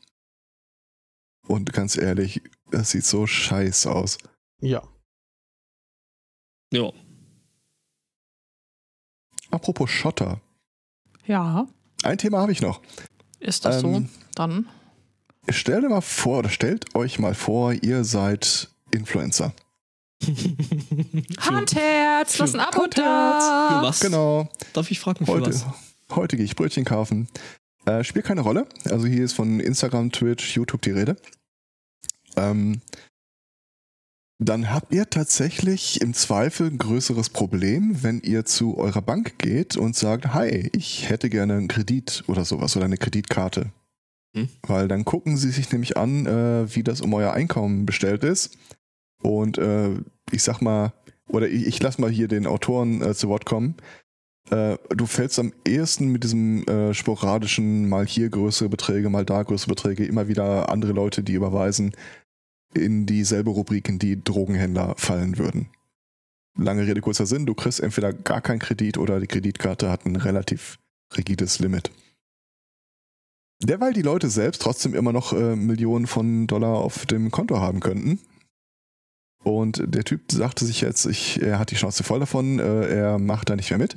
Und 1.46 1.72
ganz 1.72 1.96
ehrlich, 1.96 2.42
das 2.72 2.90
sieht 2.90 3.04
so 3.04 3.28
scheiß 3.28 3.86
aus. 3.86 4.18
Ja. 4.60 4.82
Ja, 6.72 6.90
Apropos 9.50 9.90
Schotter. 9.90 10.40
Ja. 11.26 11.66
Ein 12.02 12.18
Thema 12.18 12.38
habe 12.38 12.52
ich 12.52 12.60
noch. 12.60 12.80
Ist 13.40 13.64
das 13.64 13.82
ähm, 13.82 13.92
so? 13.92 14.02
Dann. 14.34 14.66
Stell 15.48 15.80
dir 15.80 15.88
mal 15.88 16.00
vor, 16.00 16.38
oder 16.38 16.48
stellt 16.50 16.94
euch 16.94 17.18
mal 17.18 17.34
vor, 17.34 17.72
ihr 17.72 18.04
seid 18.04 18.68
Influencer. 18.90 19.52
Handherz, 21.38 22.38
lass 22.38 22.54
ein 22.54 22.60
Abo 22.60 22.82
Handherz. 22.82 22.94
da. 22.96 23.80
Für 23.80 23.86
was? 23.86 24.00
Genau. 24.00 24.48
Darf 24.72 24.90
ich 24.90 24.98
fragen, 24.98 25.24
für 25.26 25.32
heute, 25.32 25.50
was? 25.50 25.66
Heute 26.10 26.36
gehe 26.36 26.44
ich 26.44 26.56
Brötchen 26.56 26.84
kaufen. 26.84 27.28
Äh, 27.84 28.02
spielt 28.02 28.24
keine 28.24 28.40
Rolle. 28.40 28.66
Also 28.86 29.06
hier 29.06 29.24
ist 29.24 29.34
von 29.34 29.60
Instagram, 29.60 30.10
Twitch, 30.10 30.56
YouTube 30.56 30.82
die 30.82 30.90
Rede. 30.90 31.16
Ähm, 32.36 32.80
dann 34.38 34.70
habt 34.70 34.92
ihr 34.92 35.08
tatsächlich 35.08 36.00
im 36.02 36.12
Zweifel 36.12 36.68
ein 36.68 36.78
größeres 36.78 37.30
Problem, 37.30 38.02
wenn 38.02 38.20
ihr 38.20 38.44
zu 38.44 38.76
eurer 38.76 39.00
Bank 39.00 39.38
geht 39.38 39.76
und 39.76 39.96
sagt, 39.96 40.34
hi, 40.34 40.70
ich 40.74 41.08
hätte 41.08 41.30
gerne 41.30 41.54
einen 41.54 41.68
Kredit 41.68 42.24
oder 42.26 42.44
sowas 42.44 42.76
oder 42.76 42.84
eine 42.84 42.98
Kreditkarte. 42.98 43.72
Hm? 44.34 44.48
Weil 44.66 44.88
dann 44.88 45.06
gucken 45.06 45.38
sie 45.38 45.50
sich 45.50 45.72
nämlich 45.72 45.96
an, 45.96 46.26
äh, 46.26 46.74
wie 46.74 46.82
das 46.82 47.00
um 47.00 47.14
euer 47.14 47.32
Einkommen 47.32 47.86
bestellt 47.86 48.24
ist. 48.24 48.58
Und 49.22 49.56
äh, 49.56 49.94
ich 50.30 50.42
sag 50.42 50.60
mal, 50.60 50.92
oder 51.28 51.48
ich, 51.48 51.66
ich 51.66 51.82
lass 51.82 51.98
mal 51.98 52.10
hier 52.10 52.28
den 52.28 52.46
Autoren 52.46 53.00
äh, 53.00 53.14
zu 53.14 53.28
Wort 53.28 53.46
kommen. 53.46 53.76
Äh, 54.50 54.76
du 54.90 55.06
fällst 55.06 55.38
am 55.38 55.54
ehesten 55.66 56.08
mit 56.08 56.24
diesem 56.24 56.62
äh, 56.68 56.92
sporadischen, 56.92 57.88
mal 57.88 58.06
hier 58.06 58.28
größere 58.28 58.68
Beträge, 58.68 59.08
mal 59.08 59.24
da 59.24 59.42
größere 59.42 59.70
Beträge, 59.70 60.04
immer 60.04 60.28
wieder 60.28 60.68
andere 60.68 60.92
Leute, 60.92 61.22
die 61.22 61.32
überweisen, 61.32 61.92
in 62.76 63.06
dieselbe 63.06 63.50
Rubrik, 63.50 63.88
in 63.88 63.98
die 63.98 64.22
Drogenhändler 64.22 64.94
fallen 64.96 65.38
würden. 65.38 65.68
Lange 66.58 66.86
Rede, 66.86 67.00
kurzer 67.00 67.26
Sinn, 67.26 67.46
du 67.46 67.54
kriegst 67.54 67.80
entweder 67.80 68.12
gar 68.12 68.40
keinen 68.40 68.58
Kredit 68.58 68.96
oder 68.96 69.20
die 69.20 69.26
Kreditkarte 69.26 69.90
hat 69.90 70.06
ein 70.06 70.16
relativ 70.16 70.78
rigides 71.16 71.58
Limit. 71.58 71.90
Derweil 73.62 73.92
die 73.92 74.02
Leute 74.02 74.28
selbst 74.28 74.62
trotzdem 74.62 74.94
immer 74.94 75.12
noch 75.12 75.32
äh, 75.32 75.56
Millionen 75.56 76.06
von 76.06 76.46
Dollar 76.46 76.76
auf 76.76 77.06
dem 77.06 77.30
Konto 77.30 77.58
haben 77.58 77.80
könnten. 77.80 78.20
Und 79.42 79.82
der 79.86 80.04
Typ 80.04 80.32
sagte 80.32 80.64
sich 80.64 80.80
jetzt, 80.80 81.06
ich, 81.06 81.40
er 81.40 81.58
hat 81.58 81.70
die 81.70 81.76
Chance 81.76 82.02
voll 82.02 82.20
davon, 82.20 82.58
äh, 82.58 82.88
er 82.88 83.18
macht 83.18 83.48
da 83.48 83.56
nicht 83.56 83.70
mehr 83.70 83.78
mit. 83.78 83.96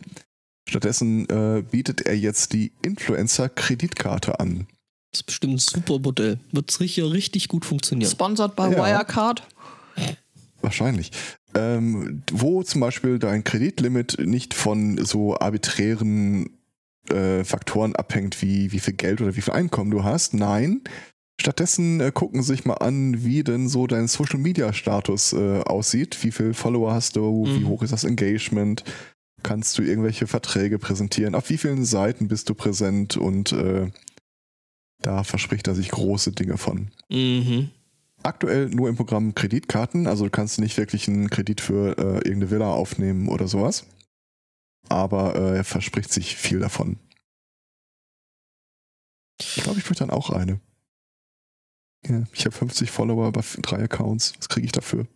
Stattdessen 0.69 1.27
äh, 1.29 1.63
bietet 1.63 2.01
er 2.01 2.15
jetzt 2.15 2.53
die 2.53 2.71
Influencer-Kreditkarte 2.83 4.39
an. 4.39 4.67
Das 5.11 5.21
ist 5.21 5.25
bestimmt 5.25 5.53
ein 5.53 5.57
super 5.57 5.99
Modell. 5.99 6.39
Wird 6.51 6.69
es 6.69 6.79
richtig, 6.79 7.03
richtig 7.05 7.47
gut 7.47 7.65
funktionieren. 7.65 8.09
Sponsored 8.09 8.55
by 8.55 8.63
ja. 8.63 8.77
Wirecard. 8.77 9.43
Wahrscheinlich. 10.61 11.11
Ähm, 11.55 12.21
wo 12.31 12.61
zum 12.63 12.81
Beispiel 12.81 13.17
dein 13.17 13.43
Kreditlimit 13.43 14.17
nicht 14.19 14.53
von 14.53 15.03
so 15.03 15.37
arbiträren 15.37 16.51
äh, 17.09 17.43
Faktoren 17.43 17.95
abhängt, 17.95 18.41
wie 18.41 18.71
wie 18.71 18.79
viel 18.79 18.93
Geld 18.93 19.21
oder 19.21 19.35
wie 19.35 19.41
viel 19.41 19.53
Einkommen 19.53 19.89
du 19.89 20.03
hast. 20.03 20.33
Nein. 20.33 20.81
Stattdessen 21.39 22.01
äh, 22.01 22.11
gucken 22.13 22.43
sich 22.43 22.65
mal 22.65 22.75
an, 22.75 23.23
wie 23.23 23.43
denn 23.43 23.69
so 23.69 23.87
dein 23.87 24.07
Social 24.07 24.39
Media 24.39 24.73
Status 24.73 25.33
äh, 25.33 25.61
aussieht. 25.61 26.17
Wie 26.21 26.31
viele 26.31 26.53
Follower 26.53 26.93
hast 26.93 27.15
du? 27.15 27.45
Mhm. 27.45 27.59
Wie 27.59 27.65
hoch 27.65 27.81
ist 27.81 27.93
das 27.93 28.03
Engagement? 28.03 28.83
Kannst 29.41 29.77
du 29.77 29.81
irgendwelche 29.81 30.27
Verträge 30.27 30.77
präsentieren? 30.79 31.33
Auf 31.33 31.49
wie 31.49 31.57
vielen 31.57 31.85
Seiten 31.85 32.27
bist 32.27 32.49
du 32.49 32.53
präsent? 32.53 33.15
Und 33.15 33.53
äh, 33.53 33.89
da 35.01 35.23
verspricht 35.23 35.67
er 35.67 35.75
sich 35.75 35.89
große 35.89 36.31
Dinge 36.31 36.57
von. 36.57 36.89
Mhm. 37.09 37.69
Aktuell 38.21 38.69
nur 38.69 38.89
im 38.89 38.97
Programm 38.97 39.33
Kreditkarten, 39.33 40.07
also 40.07 40.25
du 40.25 40.29
kannst 40.29 40.59
nicht 40.59 40.77
wirklich 40.77 41.07
einen 41.07 41.29
Kredit 41.29 41.61
für 41.61 41.97
äh, 41.97 42.15
irgendeine 42.15 42.51
Villa 42.51 42.71
aufnehmen 42.71 43.29
oder 43.29 43.47
sowas. 43.47 43.85
Aber 44.89 45.35
äh, 45.35 45.57
er 45.57 45.63
verspricht 45.63 46.11
sich 46.11 46.35
viel 46.35 46.59
davon. 46.59 46.97
Ich 49.39 49.63
glaube, 49.63 49.79
ich 49.79 49.85
möchte 49.85 50.03
dann 50.03 50.09
auch 50.09 50.31
eine. 50.31 50.59
Ja, 52.07 52.23
ich 52.33 52.45
habe 52.45 52.55
50 52.55 52.91
Follower 52.91 53.31
bei 53.31 53.41
drei 53.61 53.83
Accounts. 53.83 54.33
Was 54.37 54.49
kriege 54.49 54.65
ich 54.65 54.71
dafür? 54.71 55.07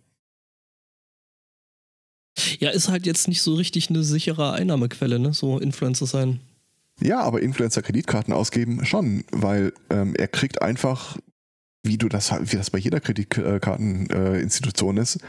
Ja, 2.59 2.69
ist 2.69 2.89
halt 2.89 3.05
jetzt 3.05 3.27
nicht 3.27 3.41
so 3.41 3.53
richtig 3.55 3.89
eine 3.89 4.03
sichere 4.03 4.53
Einnahmequelle, 4.53 5.19
ne? 5.19 5.33
So 5.33 5.59
Influencer 5.59 6.05
sein. 6.05 6.39
Ja, 7.03 7.21
aber 7.21 7.41
Influencer 7.41 7.81
Kreditkarten 7.81 8.33
ausgeben 8.33 8.85
schon, 8.85 9.25
weil 9.31 9.73
ähm, 9.89 10.15
er 10.15 10.29
kriegt 10.29 10.61
einfach 10.61 11.17
wie 11.83 11.97
du 11.97 12.07
das 12.07 12.31
wie 12.31 12.55
das 12.55 12.71
bei 12.71 12.77
jeder 12.77 13.01
Kreditkarteninstitution 13.01 14.97
ist, 14.97 15.19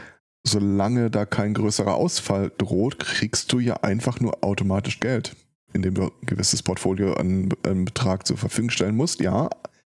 solange 0.47 1.11
da 1.11 1.25
kein 1.25 1.53
größerer 1.53 1.95
Ausfall 1.95 2.51
droht, 2.57 2.99
kriegst 2.99 3.51
du 3.51 3.59
ja 3.59 3.75
einfach 3.77 4.19
nur 4.19 4.43
automatisch 4.43 4.99
Geld, 4.99 5.35
indem 5.73 5.95
du 5.95 6.03
ein 6.03 6.25
gewisses 6.25 6.63
Portfolio 6.63 7.13
an, 7.13 7.53
an 7.63 7.85
Betrag 7.85 8.25
zur 8.25 8.37
Verfügung 8.37 8.69
stellen 8.69 8.95
musst, 8.95 9.19
ja. 9.19 9.49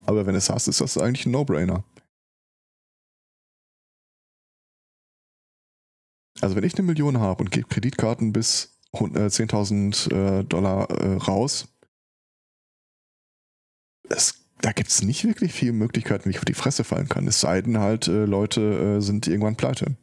Aber 0.05 0.25
wenn 0.27 0.35
es 0.35 0.49
hast, 0.49 0.69
ist 0.69 0.81
das 0.81 0.97
eigentlich 0.99 1.27
ein 1.27 1.33
No-Brainer. 1.33 1.85
Also 6.41 6.55
wenn 6.55 6.65
ich 6.65 6.75
eine 6.75 6.87
Million 6.87 7.19
habe 7.19 7.43
und 7.43 7.51
gebe 7.51 7.69
Kreditkarten 7.69 8.33
bis 8.33 8.76
10.000 9.01 10.41
äh, 10.41 10.45
Dollar 10.45 10.91
äh, 10.91 11.17
raus, 11.17 11.69
es, 14.09 14.47
da 14.61 14.73
gibt 14.73 14.91
es 14.91 15.03
nicht 15.03 15.25
wirklich 15.25 15.53
viele 15.53 15.73
Möglichkeiten, 15.73 16.27
wie 16.27 16.31
ich 16.31 16.39
auf 16.39 16.45
die 16.45 16.55
Fresse 16.55 16.85
fallen 16.85 17.09
kann. 17.09 17.27
Es 17.27 17.41
sei 17.41 17.63
denn 17.63 17.79
halt, 17.79 18.09
äh, 18.09 18.25
Leute 18.25 18.97
äh, 18.97 19.01
sind 19.01 19.27
irgendwann 19.27 19.57
pleite. 19.57 19.97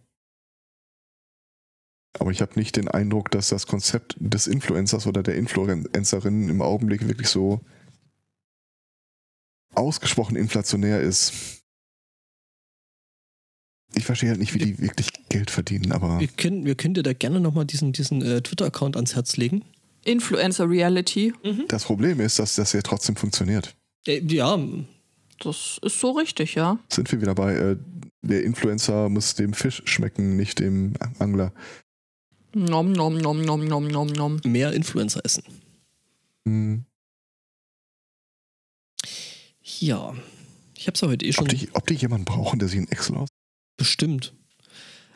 Aber 2.20 2.32
ich 2.32 2.41
habe 2.41 2.53
nicht 2.56 2.76
den 2.76 2.88
Eindruck, 2.88 3.32
dass 3.32 3.49
das 3.49 3.65
Konzept 3.65 4.15
des 4.20 4.45
Influencers 4.48 5.07
oder 5.07 5.24
der 5.24 5.36
Influencerin 5.36 6.48
im 6.48 6.61
Augenblick 6.61 7.07
wirklich 7.07 7.28
so 7.28 7.61
ausgesprochen 9.74 10.36
inflationär 10.36 11.02
ist. 11.02 11.64
Ich 13.95 14.06
verstehe 14.06 14.30
halt 14.30 14.40
nicht, 14.40 14.53
wie 14.53 14.60
die 14.60 14.80
wirklich 14.80 15.10
Geld 15.34 15.51
verdienen, 15.51 15.91
aber. 15.91 16.19
Wir 16.19 16.27
können, 16.27 16.64
wir 16.65 16.76
können 16.76 16.93
dir 16.93 17.03
da 17.03 17.14
gerne 17.14 17.39
nochmal 17.39 17.65
diesen, 17.65 17.91
diesen 17.91 18.22
äh, 18.22 18.41
Twitter-Account 18.41 18.95
ans 18.95 19.15
Herz 19.15 19.35
legen. 19.38 19.64
Influencer 20.05 20.69
Reality. 20.69 21.34
Das 21.69 21.85
Problem 21.85 22.19
ist, 22.19 22.38
dass 22.39 22.55
das 22.55 22.73
ja 22.73 22.81
trotzdem 22.81 23.15
funktioniert. 23.15 23.73
Äh, 24.05 24.22
ja, 24.27 24.60
Das 25.39 25.80
ist 25.81 25.99
so 25.99 26.11
richtig, 26.11 26.55
ja. 26.55 26.77
Sind 26.89 27.11
wir 27.11 27.19
wieder 27.22 27.34
bei, 27.35 27.55
äh, 27.55 27.77
der 28.22 28.43
Influencer 28.43 29.10
muss 29.10 29.35
dem 29.35 29.53
Fisch 29.53 29.81
schmecken, 29.85 30.35
nicht 30.35 30.60
dem 30.60 30.93
Angler. 31.19 31.51
Nom, 32.53 32.91
nom, 32.91 33.18
nom, 33.18 33.41
nom, 33.41 33.65
nom, 33.65 33.88
nom, 33.88 34.07
nom. 34.07 34.39
mehr 34.45 34.73
Influencer 34.73 35.22
essen. 35.23 35.43
Hm. 36.45 36.84
Ja. 39.80 40.14
Ich 40.77 40.88
habe 40.88 40.95
es 40.95 41.01
ja 41.01 41.07
heute 41.07 41.26
eh 41.26 41.34
schon 41.34 41.45
Ob, 41.45 41.49
die, 41.49 41.69
ob 41.73 41.88
die 41.88 41.93
jemanden 41.95 42.26
brauchen, 42.26 42.60
der 42.60 42.68
sich 42.68 42.77
in 42.77 42.88
Excel 42.89 43.15
aus. 43.18 43.30
bestimmt. 43.77 44.34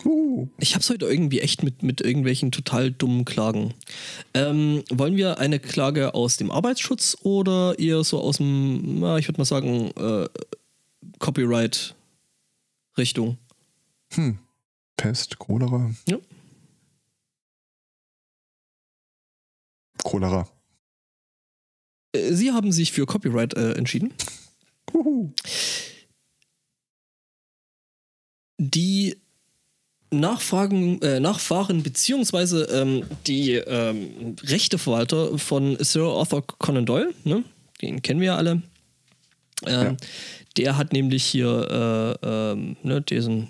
Uh, 0.05 0.47
Ich 0.59 0.73
habe 0.73 0.81
es 0.81 0.89
heute 0.89 1.05
irgendwie 1.05 1.39
echt 1.41 1.63
mit, 1.63 1.83
mit 1.83 2.01
irgendwelchen 2.01 2.51
total 2.51 2.91
dummen 2.91 3.25
Klagen. 3.25 3.73
Ähm, 4.33 4.83
wollen 4.89 5.15
wir 5.17 5.39
eine 5.39 5.59
Klage 5.59 6.13
aus 6.13 6.37
dem 6.37 6.51
Arbeitsschutz 6.51 7.17
oder 7.21 7.77
eher 7.79 8.03
so 8.03 8.21
aus 8.21 8.37
dem, 8.37 8.99
na, 8.99 9.17
ich 9.17 9.27
würde 9.27 9.39
mal 9.39 9.45
sagen, 9.45 9.91
äh, 9.97 10.27
Copyright-Richtung? 11.19 13.37
hm. 14.13 14.39
Pest, 14.97 15.37
Cholera. 15.37 15.91
Ja. 16.07 16.17
Cholera. 20.03 20.47
Äh, 22.13 22.33
Sie 22.33 22.51
haben 22.51 22.71
sich 22.71 22.91
für 22.91 23.05
Copyright 23.05 23.53
äh, 23.55 23.73
entschieden. 23.73 24.13
Uhu. 24.93 25.31
Die 28.57 29.17
Nachfragen, 30.09 31.01
äh, 31.01 31.19
Nachfahren 31.19 31.83
beziehungsweise 31.83 32.63
ähm, 32.65 33.03
die 33.25 33.53
ähm, 33.53 34.35
Rechteverwalter 34.43 35.37
von 35.37 35.77
Sir 35.83 36.05
Arthur 36.05 36.45
Conan 36.45 36.85
Doyle, 36.85 37.13
ne? 37.23 37.43
den 37.81 38.01
kennen 38.01 38.21
wir 38.21 38.27
ja 38.27 38.35
alle, 38.37 38.61
ähm, 39.65 39.97
der 40.55 40.77
hat 40.77 40.93
nämlich 40.93 41.25
hier 41.25 42.17
äh, 42.23 42.27
ähm, 42.27 42.77
ne, 42.83 43.01
diesen 43.01 43.49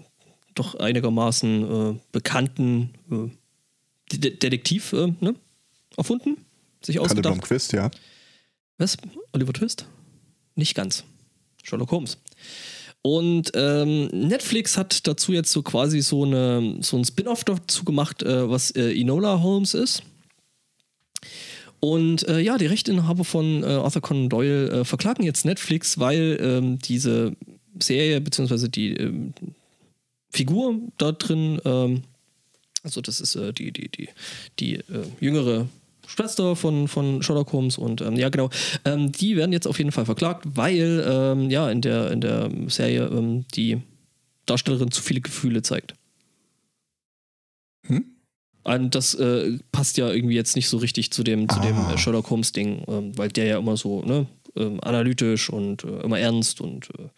doch 0.55 0.75
einigermaßen 0.75 1.91
äh, 1.95 1.99
bekannten 2.11 2.93
äh, 3.11 4.17
De 4.17 4.35
Detektiv 4.35 4.93
äh, 4.93 5.13
ne? 5.19 5.35
erfunden, 5.95 6.37
sich 6.81 6.99
ausgedacht. 6.99 7.33
Blomqvist, 7.33 7.73
ja. 7.73 7.91
Was? 8.77 8.97
Oliver 9.33 9.53
Twist? 9.53 9.85
Nicht 10.55 10.75
ganz. 10.75 11.03
Sherlock 11.63 11.91
Holmes. 11.91 12.17
Und 13.09 13.51
ähm, 13.53 14.07
Netflix 14.07 14.75
hat 14.75 15.07
dazu 15.07 15.31
jetzt 15.31 15.53
so 15.53 15.61
quasi 15.61 16.01
so, 16.01 16.25
eine, 16.25 16.79
so 16.81 16.97
ein 16.97 17.05
Spin-off 17.05 17.45
dazu 17.45 17.85
gemacht, 17.85 18.21
äh, 18.21 18.49
was 18.49 18.71
äh, 18.71 18.91
Enola 18.99 19.41
Holmes 19.41 19.73
ist. 19.73 20.03
Und 21.79 22.27
äh, 22.27 22.41
ja, 22.41 22.57
die 22.57 22.65
Rechteinhaber 22.65 23.23
von 23.23 23.63
äh, 23.63 23.67
Arthur 23.67 24.01
Conan 24.01 24.27
Doyle 24.27 24.81
äh, 24.81 24.83
verklagen 24.83 25.23
jetzt 25.23 25.45
Netflix, 25.45 25.99
weil 25.99 26.37
ähm, 26.41 26.79
diese 26.79 27.31
Serie 27.79 28.19
bzw. 28.19 28.67
die 28.67 28.91
ähm, 28.97 29.33
Figur 30.29 30.75
da 30.97 31.13
drin, 31.13 31.61
ähm, 31.63 32.03
also 32.83 32.99
das 32.99 33.21
ist 33.21 33.35
äh, 33.35 33.53
die, 33.53 33.71
die, 33.71 33.87
die, 33.87 34.09
die 34.59 34.81
jüngere 35.21 35.69
Schwester 36.07 36.55
von, 36.55 36.87
von 36.87 37.21
Sherlock 37.21 37.51
Holmes 37.53 37.77
und 37.77 38.01
ähm, 38.01 38.15
ja 38.15 38.29
genau, 38.29 38.49
ähm, 38.85 39.11
die 39.11 39.35
werden 39.35 39.51
jetzt 39.51 39.67
auf 39.67 39.77
jeden 39.77 39.91
Fall 39.91 40.05
verklagt, 40.05 40.45
weil 40.55 41.05
ähm, 41.07 41.49
ja 41.49 41.69
in 41.69 41.81
der, 41.81 42.11
in 42.11 42.21
der 42.21 42.49
Serie 42.67 43.05
ähm, 43.07 43.45
die 43.53 43.81
Darstellerin 44.45 44.91
zu 44.91 45.01
viele 45.01 45.21
Gefühle 45.21 45.61
zeigt. 45.61 45.95
Hm? 47.87 48.05
Und 48.63 48.95
das 48.95 49.13
äh, 49.15 49.59
passt 49.71 49.97
ja 49.97 50.11
irgendwie 50.11 50.35
jetzt 50.35 50.55
nicht 50.55 50.67
so 50.67 50.77
richtig 50.77 51.11
zu 51.11 51.23
dem, 51.23 51.47
zu 51.47 51.59
dem 51.59 51.77
äh, 51.77 51.97
Sherlock 51.97 52.29
Holmes-Ding, 52.29 52.83
ähm, 52.87 53.17
weil 53.17 53.29
der 53.29 53.45
ja 53.45 53.59
immer 53.59 53.77
so 53.77 54.01
ne, 54.01 54.27
ähm, 54.55 54.79
analytisch 54.81 55.49
und 55.49 55.83
äh, 55.83 56.01
immer 56.01 56.19
ernst 56.19 56.59
und 56.59 56.89
äh, 56.99 57.09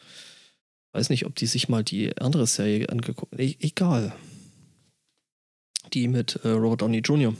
weiß 0.94 1.10
nicht, 1.10 1.26
ob 1.26 1.36
die 1.36 1.48
sich 1.48 1.70
mal 1.70 1.84
die 1.84 2.16
andere 2.20 2.46
Serie 2.46 2.90
angeguckt 2.90 3.40
e 3.40 3.56
Egal. 3.60 4.14
Die 5.94 6.08
mit 6.08 6.40
äh, 6.44 6.50
Robert 6.50 6.82
Downey 6.82 7.00
Jr. 7.00 7.34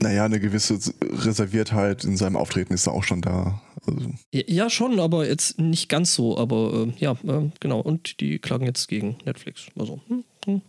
Naja, 0.00 0.24
eine 0.24 0.38
gewisse 0.38 0.78
Reserviertheit 1.02 2.04
in 2.04 2.16
seinem 2.16 2.36
Auftreten 2.36 2.72
ist 2.72 2.86
da 2.86 2.92
auch 2.92 3.02
schon 3.02 3.20
da. 3.20 3.60
Also, 3.86 4.12
Ja, 4.32 4.42
ja, 4.46 4.70
schon, 4.70 5.00
aber 5.00 5.26
jetzt 5.26 5.58
nicht 5.58 5.88
ganz 5.88 6.14
so. 6.14 6.38
Aber 6.38 6.86
äh, 6.86 6.92
ja, 6.98 7.12
äh, 7.24 7.50
genau. 7.60 7.80
Und 7.80 8.20
die 8.20 8.38
klagen 8.38 8.64
jetzt 8.66 8.88
gegen 8.88 9.16
Netflix. 9.24 9.66
Also, 9.76 10.00
hm, 10.08 10.24
hm, 10.44 10.62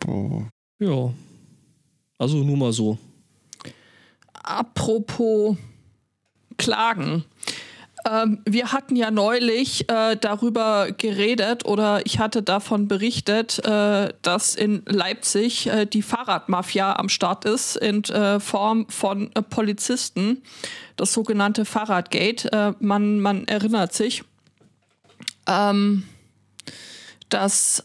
boah. 0.00 0.48
ja. 0.80 1.12
Also 2.18 2.38
nur 2.38 2.56
mal 2.56 2.72
so. 2.72 2.98
Apropos 4.32 5.56
Klagen. 6.56 7.24
Ähm, 8.08 8.38
wir 8.44 8.72
hatten 8.72 8.94
ja 8.94 9.10
neulich 9.10 9.90
äh, 9.90 10.16
darüber 10.16 10.88
geredet 10.96 11.64
oder 11.64 12.04
ich 12.06 12.18
hatte 12.18 12.42
davon 12.42 12.86
berichtet, 12.88 13.64
äh, 13.64 14.12
dass 14.22 14.54
in 14.54 14.82
Leipzig 14.86 15.66
äh, 15.66 15.86
die 15.86 16.02
Fahrradmafia 16.02 16.96
am 16.96 17.08
Start 17.08 17.44
ist 17.44 17.76
in 17.76 18.04
äh, 18.04 18.38
Form 18.38 18.86
von 18.88 19.30
äh, 19.34 19.42
Polizisten. 19.42 20.42
Das 20.96 21.12
sogenannte 21.12 21.64
Fahrradgate. 21.64 22.52
Äh, 22.52 22.72
man, 22.78 23.20
man 23.20 23.48
erinnert 23.48 23.92
sich, 23.92 24.22
ähm, 25.48 26.04
dass 27.28 27.82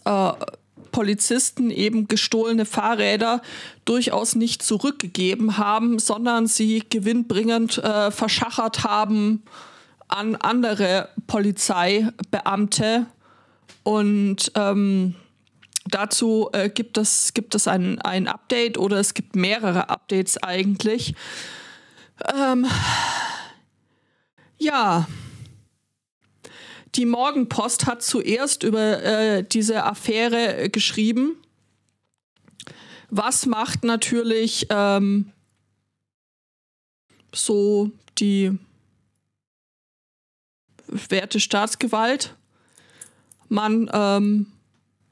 Polizisten 0.92 1.72
eben 1.72 2.08
gestohlene 2.08 2.66
Fahrräder 2.66 3.42
durchaus 3.86 4.36
nicht 4.36 4.62
zurückgegeben 4.62 5.58
haben, 5.58 5.98
sondern 5.98 6.46
sie 6.46 6.84
gewinnbringend 6.88 7.80
äh, 7.80 8.12
verschachert 8.12 8.84
haben 8.84 9.44
an 10.12 10.36
andere 10.36 11.10
Polizeibeamte. 11.28 13.08
Und 13.84 14.52
ähm, 14.56 15.16
dazu 15.86 16.50
äh, 16.54 16.70
gibt 16.70 16.98
es, 16.98 17.34
gibt 17.34 17.56
es 17.56 17.68
ein, 17.68 18.00
ein 18.02 18.28
Update 18.28 18.78
oder 18.78 18.98
es 18.98 19.14
gibt 19.14 19.36
mehrere 19.36 19.90
Updates 19.90 20.42
eigentlich. 20.44 21.16
Ähm, 22.34 22.68
ja. 24.58 25.08
Die 26.96 27.06
Morgenpost 27.06 27.88
hat 27.88 28.04
zuerst 28.04 28.64
über 28.64 29.02
äh, 29.02 29.44
diese 29.44 29.86
Affäre 29.86 30.58
äh, 30.58 30.70
geschrieben. 30.70 31.38
Was 33.10 33.46
macht 33.46 33.86
natürlich 33.86 34.68
ähm, 34.70 35.32
so 37.34 37.92
die 38.20 38.58
werte 41.10 41.40
Staatsgewalt? 41.40 42.36
Man 43.50 43.90
ähm, 43.94 44.48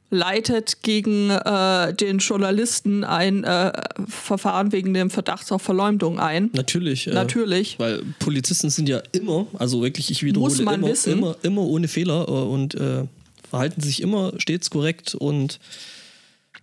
leitet 0.09 0.81
gegen 0.81 1.29
äh, 1.29 1.93
den 1.93 2.17
Journalisten 2.19 3.03
ein 3.03 3.43
äh, 3.43 3.71
Verfahren 4.07 4.71
wegen 4.71 4.93
dem 4.93 5.09
Verdachts 5.09 5.51
auf 5.51 5.61
Verleumdung 5.61 6.19
ein. 6.19 6.49
Natürlich. 6.53 7.07
Äh, 7.07 7.13
Natürlich. 7.13 7.77
Weil 7.79 8.01
Polizisten 8.19 8.69
sind 8.69 8.89
ja 8.89 9.01
immer, 9.11 9.47
also 9.57 9.81
wirklich, 9.81 10.09
ich 10.09 10.23
wiederhole, 10.23 10.51
Muss 10.51 10.61
man 10.61 10.75
immer, 10.75 10.87
wissen. 10.87 11.13
immer, 11.13 11.35
immer 11.43 11.61
ohne 11.61 11.87
Fehler 11.87 12.27
äh, 12.27 12.31
und 12.31 12.75
äh, 12.75 13.03
verhalten 13.49 13.81
sich 13.81 14.01
immer 14.01 14.33
stets 14.37 14.69
korrekt 14.69 15.15
und 15.15 15.59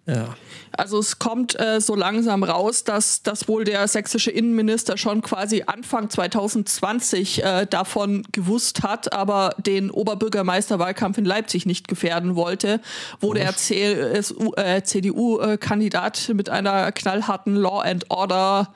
Ja. 0.07 0.37
Also 0.71 0.99
es 0.99 1.19
kommt 1.19 1.59
äh, 1.59 1.81
so 1.81 1.97
langsam 1.97 2.45
raus, 2.45 2.85
dass, 2.85 3.23
dass 3.23 3.49
wohl 3.49 3.65
der 3.65 3.89
sächsische 3.89 4.31
Innenminister 4.31 4.97
schon 4.97 5.21
quasi 5.21 5.65
Anfang 5.67 6.11
2020 6.11 7.43
äh, 7.43 7.67
davon 7.67 8.25
gewusst 8.31 8.83
hat, 8.83 9.13
aber 9.13 9.55
den 9.59 9.91
Oberbürgermeisterwahlkampf 9.91 11.19
in 11.19 11.25
Leipzig 11.25 11.67
nicht 11.67 11.89
gefährden 11.89 12.37
wollte, 12.37 12.81
wo 13.21 13.35
der 13.35 13.49
äh, 13.49 14.83
CDU-Kandidat 14.83 16.31
mit 16.35 16.51
einer 16.51 16.93
knallharten 16.93 17.57
Law 17.57 17.81
and 17.81 18.11
Order 18.11 18.73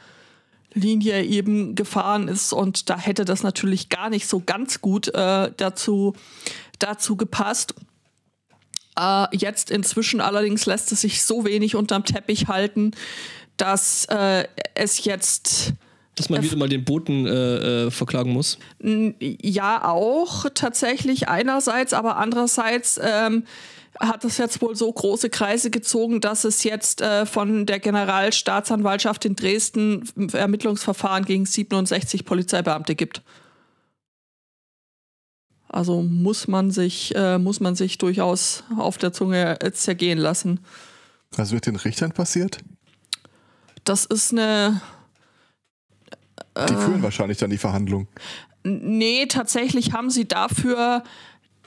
Linie 0.73 1.25
eben 1.25 1.75
gefahren 1.75 2.29
ist 2.29 2.53
und 2.53 2.91
da 2.91 2.99
hätte 2.99 3.25
das 3.25 3.43
natürlich 3.43 3.89
gar 3.89 4.09
nicht 4.09 4.29
so 4.29 4.41
ganz 4.45 4.81
gut 4.81 5.09
äh, 5.09 5.51
dazu, 5.57 6.15
dazu 6.79 7.17
gepasst. 7.17 7.75
Äh, 9.01 9.37
jetzt 9.37 9.71
inzwischen 9.71 10.21
allerdings 10.21 10.67
lässt 10.67 10.93
es 10.93 11.01
sich 11.01 11.23
so 11.23 11.45
wenig 11.45 11.75
unterm 11.75 12.05
Teppich 12.05 12.49
halten, 12.49 12.93
dass 13.57 14.05
äh, 14.07 14.45
es 14.75 15.05
jetzt 15.05 15.73
dass 16.17 16.29
man 16.29 16.43
wieder 16.43 16.57
mal 16.57 16.69
den 16.69 16.85
Boten 16.85 17.27
äh, 17.27 17.87
äh, 17.87 17.91
verklagen 17.91 18.33
muss. 18.33 18.59
Ja, 19.21 19.89
auch 19.89 20.47
tatsächlich 20.53 21.29
einerseits, 21.29 21.95
aber 21.95 22.19
andererseits 22.19 23.01
ähm, 23.03 23.45
hat 23.99 24.25
es 24.25 24.37
jetzt 24.37 24.61
wohl 24.61 24.77
so 24.77 24.93
große 24.93 25.31
Kreise 25.31 25.71
gezogen, 25.71 26.21
dass 26.21 26.45
es 26.45 26.63
jetzt 26.65 27.01
äh, 27.01 27.25
von 27.25 27.65
der 27.65 27.81
Generalstaatsanwaltschaft 27.81 29.25
in 29.25 29.35
Dresden 29.35 30.05
Ermittlungsverfahren 30.33 31.25
gegen 31.25 31.47
67 31.47 32.27
Polizeibeamte 32.27 32.95
gibt. 32.95 33.23
Also 35.73 36.03
muss 36.03 36.49
man 36.49 36.73
sich, 36.73 37.15
äh, 37.15 37.39
muss 37.39 37.61
man 37.61 37.77
sich 37.77 37.97
durchaus 37.99 38.65
auf 38.77 38.99
der 38.99 39.13
Zunge 39.13 39.57
zergehen 39.73 40.19
lassen. 40.19 40.61
Was 41.37 41.53
wird 41.53 41.67
den 41.67 41.77
Richtern 41.77 42.11
passiert? 42.11 42.59
Das 43.85 44.05
ist 44.05 44.33
eine. 44.33 44.81
Die 46.57 46.75
führen 46.75 47.03
wahrscheinlich 47.03 47.39
dann 47.39 47.51
die 47.51 47.59
Verhandlung. 47.59 48.09
Nee, 48.65 49.27
tatsächlich 49.27 49.93
haben 49.93 50.11
sie 50.11 50.27
dafür 50.27 51.05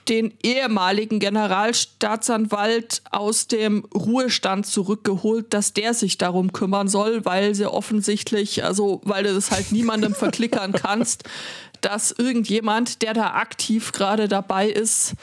den 0.10 0.34
ehemaligen 0.44 1.20
Generalstaatsanwalt 1.20 3.02
aus 3.10 3.48
dem 3.48 3.86
Ruhestand 3.96 4.66
zurückgeholt, 4.66 5.54
dass 5.54 5.72
der 5.72 5.94
sich 5.94 6.18
darum 6.18 6.52
kümmern 6.52 6.90
soll, 6.90 7.24
weil 7.24 7.56
sie 7.56 7.72
offensichtlich, 7.72 8.66
also 8.66 9.00
weil 9.06 9.24
du 9.24 9.34
das 9.34 9.52
halt 9.52 9.72
niemandem 9.72 10.14
verklickern 10.14 10.74
kannst, 10.74 11.24
dass 11.86 12.12
irgendjemand, 12.12 13.02
der 13.02 13.14
da 13.14 13.34
aktiv 13.36 13.92
gerade 13.92 14.28
dabei 14.28 14.70
ist, 14.70 15.14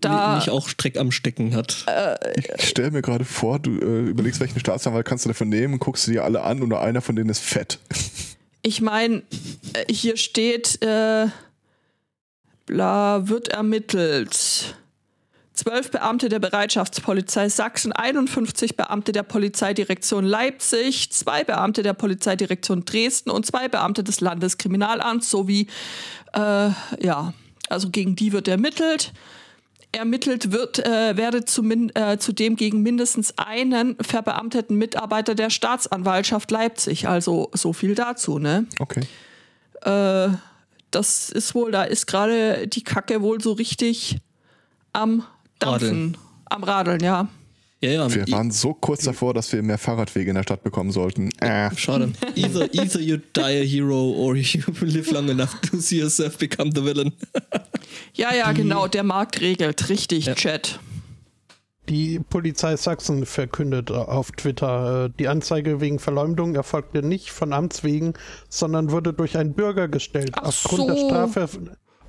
da 0.00 0.36
nicht 0.36 0.50
auch 0.50 0.68
Streck 0.68 0.96
am 0.96 1.10
Stecken 1.10 1.54
hat. 1.54 1.84
Äh, 1.86 2.16
ich 2.36 2.68
stelle 2.68 2.90
mir 2.90 3.02
gerade 3.02 3.24
vor, 3.24 3.58
du 3.58 3.78
äh, 3.78 4.08
überlegst, 4.08 4.40
welchen 4.40 4.60
Staatsanwalt 4.60 5.06
kannst 5.06 5.24
du 5.24 5.28
davon 5.28 5.48
nehmen, 5.48 5.78
guckst 5.78 6.06
du 6.06 6.12
dir 6.12 6.24
alle 6.24 6.42
an 6.42 6.62
und 6.62 6.68
nur 6.68 6.80
einer 6.80 7.00
von 7.00 7.16
denen 7.16 7.30
ist 7.30 7.42
fett. 7.42 7.78
Ich 8.62 8.80
meine, 8.80 9.22
äh, 9.72 9.92
hier 9.92 10.16
steht, 10.16 10.82
äh, 10.82 11.26
bla, 12.66 13.28
wird 13.28 13.48
ermittelt. 13.48 14.76
Zwölf 15.58 15.90
Beamte 15.90 16.28
der 16.28 16.38
Bereitschaftspolizei 16.38 17.48
Sachsen, 17.48 17.90
51 17.90 18.76
Beamte 18.76 19.10
der 19.10 19.24
Polizeidirektion 19.24 20.24
Leipzig, 20.24 21.10
zwei 21.10 21.42
Beamte 21.42 21.82
der 21.82 21.94
Polizeidirektion 21.94 22.84
Dresden 22.84 23.28
und 23.28 23.44
zwei 23.44 23.66
Beamte 23.66 24.04
des 24.04 24.20
Landeskriminalamts 24.20 25.28
sowie, 25.28 25.66
äh, 26.32 26.70
ja, 27.00 27.34
also 27.68 27.90
gegen 27.90 28.14
die 28.14 28.32
wird 28.32 28.46
ermittelt. 28.46 29.12
Ermittelt 29.90 30.52
wird, 30.52 30.78
äh, 30.78 31.16
werde 31.16 31.38
äh, 31.38 32.18
zudem 32.18 32.54
gegen 32.54 32.82
mindestens 32.84 33.36
einen 33.36 33.96
verbeamteten 34.00 34.76
Mitarbeiter 34.76 35.34
der 35.34 35.50
Staatsanwaltschaft 35.50 36.52
Leipzig. 36.52 37.08
Also 37.08 37.50
so 37.52 37.72
viel 37.72 37.96
dazu, 37.96 38.38
ne? 38.38 38.68
Okay. 38.78 39.00
Äh, 39.80 40.28
das 40.92 41.30
ist 41.30 41.56
wohl, 41.56 41.72
da 41.72 41.82
ist 41.82 42.06
gerade 42.06 42.68
die 42.68 42.84
Kacke 42.84 43.22
wohl 43.22 43.40
so 43.40 43.50
richtig 43.50 44.18
am 44.92 45.24
Dampfen, 45.58 45.88
Radeln. 45.88 46.16
am 46.46 46.64
Radeln, 46.64 47.00
ja. 47.00 47.28
Ja, 47.80 47.90
ja. 47.90 48.12
Wir 48.12 48.28
waren 48.32 48.50
so 48.50 48.74
kurz 48.74 49.04
davor, 49.04 49.34
dass 49.34 49.52
wir 49.52 49.62
mehr 49.62 49.78
Fahrradwege 49.78 50.30
in 50.30 50.34
der 50.34 50.42
Stadt 50.42 50.64
bekommen 50.64 50.90
sollten. 50.90 51.30
Äh. 51.40 51.70
Schade. 51.76 52.12
Either, 52.34 52.74
either 52.74 53.00
you 53.00 53.18
die 53.36 53.40
a 53.40 53.64
hero 53.64 54.10
or 54.16 54.34
you 54.34 54.60
live 54.80 55.10
long 55.12 55.28
enough 55.28 55.54
to 55.60 55.78
see 55.78 56.00
yourself 56.00 56.36
become 56.38 56.72
the 56.74 56.84
villain. 56.84 57.12
ja, 58.14 58.34
ja, 58.34 58.50
genau. 58.50 58.88
Der 58.88 59.04
Markt 59.04 59.40
regelt. 59.40 59.88
Richtig, 59.88 60.26
ja. 60.26 60.34
Chat. 60.34 60.80
Die 61.88 62.18
Polizei 62.18 62.76
Sachsen 62.76 63.24
verkündet 63.24 63.90
auf 63.90 64.32
Twitter, 64.32 65.06
äh, 65.06 65.10
die 65.18 65.28
Anzeige 65.28 65.80
wegen 65.80 65.98
Verleumdung 65.98 66.54
erfolgte 66.54 67.02
nicht 67.02 67.30
von 67.30 67.52
Amts 67.52 67.82
wegen, 67.82 68.12
sondern 68.50 68.90
wurde 68.90 69.14
durch 69.14 69.38
einen 69.38 69.54
Bürger 69.54 69.88
gestellt. 69.88 70.32
Ach 70.34 70.48
Aufgrund 70.48 70.80
so. 70.82 70.86
der 70.88 70.96
Strafe 70.96 71.48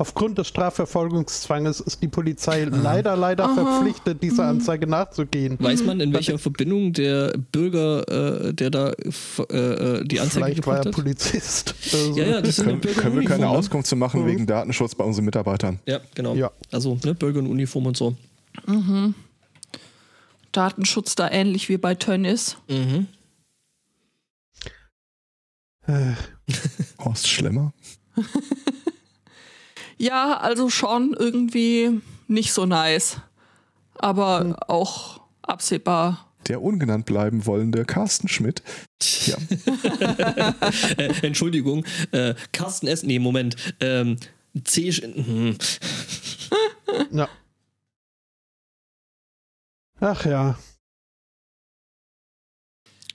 Aufgrund 0.01 0.37
des 0.37 0.47
Strafverfolgungszwanges 0.47 1.81
ist 1.81 2.01
die 2.01 2.07
Polizei 2.07 2.63
leider, 2.63 3.17
leider 3.17 3.43
Aha. 3.43 3.53
verpflichtet, 3.53 4.23
dieser 4.23 4.43
mhm. 4.43 4.59
Anzeige 4.59 4.87
nachzugehen. 4.87 5.57
Weiß 5.59 5.83
man, 5.83 5.99
in 5.99 6.13
welcher 6.13 6.39
Verbindung 6.39 6.93
der 6.93 7.33
Bürger, 7.51 8.47
äh, 8.47 8.53
der 8.53 8.69
da 8.69 8.91
äh, 8.91 9.55
äh 9.55 10.05
die 10.05 10.21
Anzeige 10.21 10.45
Vielleicht 10.45 10.67
war 10.67 10.85
er 10.85 10.91
Polizist. 10.91 11.75
Also 11.83 12.17
ja, 12.17 12.25
ja, 12.27 12.41
das 12.41 12.55
sind 12.55 12.81
können, 12.81 12.95
können 12.95 13.19
wir 13.19 13.27
keine 13.27 13.41
ne? 13.41 13.49
Auskunft 13.49 13.89
zu 13.89 13.97
machen 13.97 14.21
mhm. 14.21 14.27
wegen 14.27 14.47
Datenschutz 14.47 14.95
bei 14.95 15.03
unseren 15.03 15.25
Mitarbeitern. 15.25 15.79
Ja, 15.85 15.99
genau. 16.15 16.33
Ja. 16.33 16.49
Also 16.71 16.97
ne, 17.03 17.13
Bürger 17.13 17.41
in 17.41 17.47
Uniform 17.47 17.87
und 17.87 17.97
so. 17.97 18.15
Mhm. 18.67 19.15
Datenschutz 20.53 21.15
da 21.15 21.29
ähnlich 21.29 21.67
wie 21.67 21.77
bei 21.77 21.95
Tönnis. 21.95 22.55
Mhm. 22.69 23.07
Äh. 25.87 26.13
Horst 27.03 27.27
Schlemmer. 27.27 27.73
Ja, 29.99 30.37
also 30.37 30.69
schon 30.69 31.13
irgendwie 31.17 32.01
nicht 32.27 32.53
so 32.53 32.65
nice. 32.65 33.17
Aber 33.95 34.39
hm. 34.39 34.55
auch 34.67 35.19
absehbar. 35.41 36.25
Der 36.47 36.61
ungenannt 36.61 37.05
bleiben 37.05 37.45
wollende 37.45 37.83
Carsten 37.83 38.29
Schmidt. 38.29 38.63
Ja. 39.25 39.37
äh, 40.97 41.13
Entschuldigung, 41.21 41.85
äh, 42.11 42.33
Carsten 42.53 42.87
S. 42.87 43.03
Nee, 43.03 43.19
Moment. 43.19 43.57
Ähm, 43.81 44.15
C. 44.63 44.89
Hm. 44.91 45.57
ja. 47.11 47.27
Ach 49.99 50.25
ja. 50.25 50.57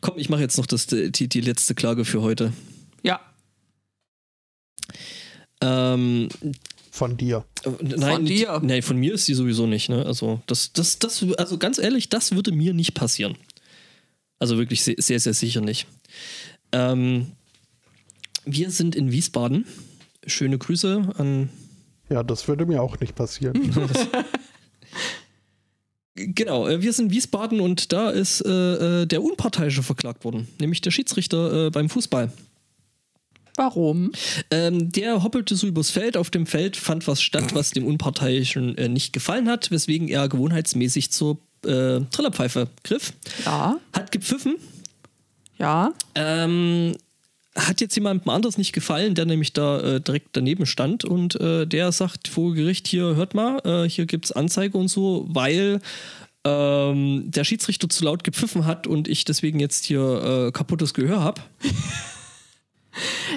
Komm, 0.03 0.19
ich 0.19 0.29
mache 0.29 0.43
jetzt 0.43 0.59
noch 0.59 0.67
das, 0.67 0.87
die, 0.87 1.11
die 1.11 1.41
letzte 1.41 1.75
Klage 1.75 2.05
für 2.05 2.21
heute. 2.21 2.53
Ja. 3.03 3.21
Ähm, 5.63 6.29
von 6.95 7.17
dir. 7.17 7.45
Äh, 7.65 7.71
nein, 7.81 8.15
von 8.15 8.25
dir? 8.25 8.61
Nein, 8.63 8.83
von 8.83 8.97
mir 8.97 9.15
ist 9.15 9.27
sie 9.27 9.35
sowieso 9.35 9.67
nicht. 9.67 9.89
Ne? 9.89 10.07
Also, 10.07 10.41
das, 10.47 10.73
das, 10.73 11.01
das, 11.01 11.25
also 11.37 11.59
ganz 11.59 11.79
ehrlich, 11.79 12.09
das 12.09 12.33
würde 12.33 12.53
mir 12.53 12.73
nicht 12.73 12.95
passieren. 12.95 13.37
Also 14.39 14.59
wirklich 14.59 14.83
sehr, 14.85 14.95
sehr, 14.99 15.19
sehr 15.19 15.35
sicher 15.35 15.61
nicht. 15.61 15.89
Ähm, 16.71 17.33
wir 18.45 18.71
sind 18.71 18.95
in 18.95 19.11
Wiesbaden. 19.11 19.67
Schöne 20.27 20.57
Grüße 20.57 21.15
an. 21.19 21.49
Ja, 22.09 22.23
das 22.23 22.47
würde 22.47 22.65
mir 22.65 22.81
auch 22.81 23.01
nicht 23.01 23.17
passieren. 23.17 23.73
genau, 26.15 26.69
äh, 26.69 26.81
wir 26.81 26.93
sind 26.93 27.07
in 27.07 27.11
Wiesbaden 27.11 27.61
und 27.61 27.93
da 27.93 28.11
ist 28.11 28.41
äh, 28.47 29.03
äh, 29.03 29.07
der 29.07 29.23
Unparteiische 29.23 29.83
verklagt 29.83 30.25
worden, 30.25 30.47
nämlich 30.61 30.81
der 30.81 30.93
Schiedsrichter 30.93 31.67
äh, 31.67 31.71
beim 31.71 31.89
Fußball. 31.89 32.31
Warum? 33.57 34.13
Ähm, 34.51 34.91
der 34.91 35.23
hoppelte 35.23 35.55
so 35.55 35.67
übers 35.67 35.91
Feld. 35.91 36.17
Auf 36.17 36.31
dem 36.31 36.47
Feld 36.47 36.77
fand 36.77 37.07
was 37.07 37.23
statt, 37.23 37.55
was 37.55 37.71
dem 37.71 37.87
Unparteiischen 37.87 38.77
äh, 38.77 38.89
nicht 38.89 39.13
gefallen 39.13 39.49
hat, 39.49 39.71
weswegen 39.71 40.09
er 40.09 40.29
gewohnheitsmäßig 40.29 41.13
zur 41.13 41.39
äh, 41.65 42.01
Trillerpfeife 42.11 42.69
griff. 42.83 43.13
Ja. 43.45 43.79
Hat 43.93 44.11
gepfiffen. 44.11 44.57
Ja. 45.59 45.93
Ähm, 46.15 46.97
hat 47.57 47.81
jetzt 47.81 47.95
jemandem 47.95 48.29
anders 48.31 48.59
nicht 48.59 48.73
gefallen, 48.73 49.15
der 49.15 49.27
nämlich 49.27 49.53
da 49.53 49.81
äh, 49.81 50.01
direkt 50.01 50.31
daneben 50.33 50.67
stand 50.67 51.05
und 51.05 51.41
äh, 51.41 51.67
der 51.67 51.93
sagt 51.93 52.27
vor 52.27 52.53
Gericht, 52.55 52.89
hier 52.89 53.15
hört 53.15 53.35
mal, 53.35 53.61
äh, 53.65 53.89
hier 53.89 54.07
gibt 54.07 54.25
es 54.25 54.33
Anzeige 54.33 54.77
und 54.77 54.89
so, 54.89 55.27
weil 55.29 55.81
ähm, 56.45 57.31
der 57.31 57.45
Schiedsrichter 57.45 57.89
zu 57.89 58.05
laut 58.05 58.25
gepfiffen 58.25 58.67
hat 58.67 58.89
und 58.89 59.07
ich 59.07 59.25
deswegen 59.25 59.61
jetzt 59.61 59.85
hier 59.85 60.47
äh, 60.49 60.53
kaputtes 60.53 60.95
Gehör 60.95 61.21
habe. 61.21 61.41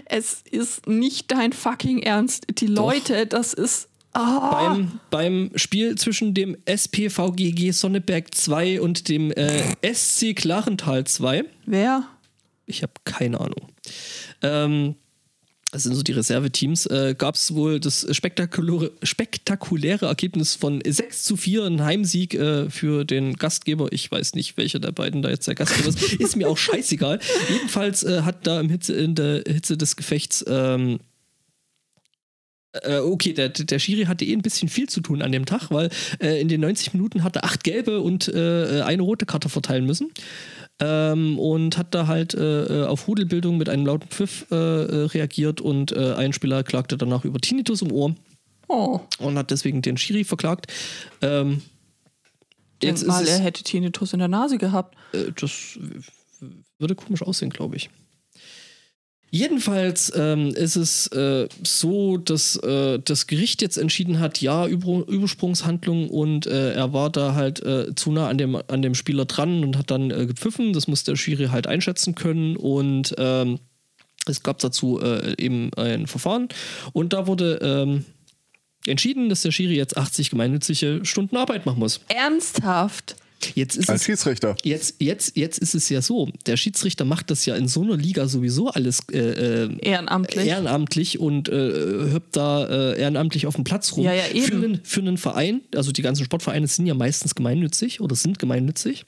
Es 0.05 0.43
ist 0.49 0.87
nicht 0.87 1.31
dein 1.31 1.53
fucking 1.53 1.99
Ernst. 1.99 2.45
Die 2.59 2.67
Leute, 2.67 3.25
Doch. 3.25 3.39
das 3.39 3.53
ist. 3.53 3.89
Oh. 4.13 4.51
Beim, 4.51 4.99
beim 5.11 5.51
Spiel 5.55 5.95
zwischen 5.95 6.33
dem 6.33 6.57
SPVGG 6.65 7.71
Sonneberg 7.71 8.33
2 8.33 8.81
und 8.81 9.09
dem 9.09 9.31
äh, 9.31 9.75
SC 9.93 10.35
Klarental 10.35 11.05
2. 11.05 11.45
Wer? 11.65 12.07
Ich 12.65 12.81
habe 12.81 12.93
keine 13.03 13.39
Ahnung. 13.39 13.69
Ähm, 14.41 14.95
das 15.71 15.83
sind 15.83 15.95
so 15.95 16.01
die 16.01 16.13
Reserveteams, 16.13 16.85
äh, 16.85 17.15
gab 17.17 17.35
es 17.35 17.53
wohl 17.53 17.79
das 17.79 18.07
spektakuläre, 18.15 18.91
spektakuläre 19.03 20.05
Ergebnis 20.05 20.55
von 20.55 20.81
6 20.85 21.23
zu 21.23 21.35
4, 21.35 21.65
ein 21.65 21.83
Heimsieg 21.83 22.35
äh, 22.35 22.69
für 22.69 23.03
den 23.03 23.33
Gastgeber. 23.33 23.91
Ich 23.91 24.09
weiß 24.09 24.35
nicht, 24.35 24.55
welcher 24.55 24.79
der 24.79 24.93
beiden 24.93 25.21
da 25.21 25.29
jetzt 25.29 25.47
der 25.47 25.55
Gastgeber 25.55 25.89
ist. 25.89 26.13
Ist 26.13 26.35
mir 26.37 26.47
auch 26.47 26.57
scheißegal. 26.57 27.19
Jedenfalls 27.49 28.03
äh, 28.03 28.21
hat 28.21 28.47
da 28.47 28.61
im 28.61 28.69
Hitze, 28.69 28.93
in 28.93 29.15
der 29.15 29.43
Hitze 29.45 29.77
des 29.77 29.97
Gefechts 29.97 30.45
ähm, 30.47 30.99
äh, 32.83 32.99
okay, 32.99 33.33
der, 33.33 33.49
der 33.49 33.79
Schiri 33.79 34.05
hatte 34.05 34.25
eh 34.25 34.33
ein 34.33 34.41
bisschen 34.41 34.69
viel 34.69 34.87
zu 34.87 35.01
tun 35.01 35.21
an 35.21 35.31
dem 35.31 35.45
Tag, 35.45 35.71
weil 35.71 35.89
äh, 36.19 36.39
in 36.39 36.47
den 36.47 36.61
90 36.61 36.93
Minuten 36.93 37.23
hat 37.23 37.35
er 37.35 37.45
acht 37.45 37.63
gelbe 37.63 38.01
und 38.01 38.27
äh, 38.27 38.81
eine 38.81 39.01
rote 39.01 39.25
Karte 39.25 39.49
verteilen 39.49 39.85
müssen. 39.85 40.11
Ähm, 40.79 41.39
und 41.39 41.77
hat 41.77 41.95
da 41.95 42.05
halt 42.05 42.35
äh, 42.35 42.85
auf 42.87 43.07
Rudelbildung 43.07 43.57
mit 43.57 43.67
einem 43.67 43.85
lauten 43.85 44.09
Pfiff 44.09 44.45
äh, 44.51 44.55
reagiert 44.55 45.59
und 45.59 45.91
äh, 45.91 46.13
ein 46.13 46.33
Spieler 46.33 46.63
klagte 46.63 46.97
danach 46.97 47.25
über 47.25 47.39
Tinnitus 47.39 47.81
im 47.81 47.91
Ohr. 47.91 48.15
Oh. 48.67 48.99
Und 49.17 49.37
hat 49.37 49.49
deswegen 49.49 49.81
den 49.81 49.97
Schiri 49.97 50.23
verklagt. 50.23 50.71
Ähm, 51.21 51.61
jetzt 52.83 53.07
mal, 53.07 53.27
er 53.27 53.39
hätte 53.39 53.63
Tinnitus 53.63 54.13
in 54.13 54.19
der 54.19 54.27
Nase 54.27 54.57
gehabt. 54.57 54.95
das 55.39 55.79
würde 56.77 56.95
komisch 56.95 57.23
aussehen, 57.23 57.49
glaube 57.49 57.77
ich. 57.77 57.89
Jedenfalls 59.29 60.11
ähm, 60.15 60.49
ist 60.55 60.77
es 60.77 61.07
äh, 61.07 61.49
so, 61.61 62.17
dass 62.17 62.55
äh, 62.57 62.99
das 63.03 63.27
Gericht 63.27 63.61
jetzt 63.61 63.77
entschieden 63.77 64.19
hat, 64.19 64.41
ja, 64.41 64.65
Über 64.65 65.05
Übersprungshandlung 65.07 66.09
und 66.09 66.47
äh, 66.47 66.73
er 66.73 66.93
war 66.93 67.09
da 67.09 67.35
halt 67.35 67.61
äh, 67.63 67.93
zu 67.93 68.11
nah 68.11 68.29
an 68.29 68.37
dem, 68.37 68.55
an 68.55 68.81
dem 68.81 68.95
Spieler 68.95 69.25
dran 69.25 69.63
und 69.63 69.77
hat 69.77 69.91
dann 69.91 70.11
äh, 70.11 70.25
gepfiffen. 70.25 70.71
Das 70.71 70.87
muss 70.87 71.03
der 71.03 71.17
Schiri 71.17 71.47
halt 71.47 71.67
einschätzen 71.67 72.15
können 72.15 72.55
und 72.55 73.15
ähm, 73.17 73.59
es 74.25 74.43
gab 74.43 74.59
dazu 74.59 75.01
äh, 75.01 75.35
eben 75.37 75.73
ein 75.73 76.07
Verfahren 76.07 76.47
und 76.93 77.11
da 77.11 77.27
wurde 77.27 77.59
ähm, 77.61 78.05
entschieden, 78.85 79.27
dass 79.27 79.41
der 79.41 79.51
Schiri 79.51 79.75
jetzt 79.75 79.97
80 79.97 80.29
gemeinnützige 80.29 81.01
Stunden 81.03 81.35
Arbeit 81.35 81.65
machen 81.65 81.79
muss. 81.79 81.99
Ernsthaft? 82.07 83.17
Jetzt 83.53 83.77
ist 83.77 83.89
Als 83.89 84.01
es, 84.01 84.05
Schiedsrichter. 84.05 84.55
Jetzt, 84.63 84.95
jetzt, 84.99 85.37
jetzt 85.37 85.59
ist 85.59 85.75
es 85.75 85.89
ja 85.89 86.01
so, 86.01 86.29
der 86.45 86.57
Schiedsrichter 86.57 87.05
macht 87.05 87.29
das 87.29 87.45
ja 87.45 87.55
in 87.55 87.67
so 87.67 87.81
einer 87.81 87.95
Liga 87.95 88.27
sowieso 88.27 88.69
alles 88.69 89.01
äh, 89.11 89.17
äh, 89.65 89.77
Ehrenamtlich. 89.81 90.45
ehrenamtlich 90.47 91.19
und 91.19 91.49
äh, 91.49 92.11
hüpft 92.11 92.35
da 92.35 92.65
äh, 92.65 92.99
ehrenamtlich 92.99 93.45
auf 93.45 93.55
dem 93.55 93.63
Platz 93.63 93.93
rum. 93.93 94.03
Ja, 94.03 94.13
ja, 94.13 94.27
eben. 94.29 94.45
Für, 94.45 94.55
einen, 94.55 94.81
für 94.83 94.99
einen 95.01 95.17
Verein, 95.17 95.61
also 95.75 95.91
die 95.91 96.01
ganzen 96.01 96.25
Sportvereine 96.25 96.67
sind 96.67 96.87
ja 96.87 96.93
meistens 96.93 97.35
gemeinnützig 97.35 98.01
oder 98.01 98.15
sind 98.15 98.39
gemeinnützig. 98.39 99.05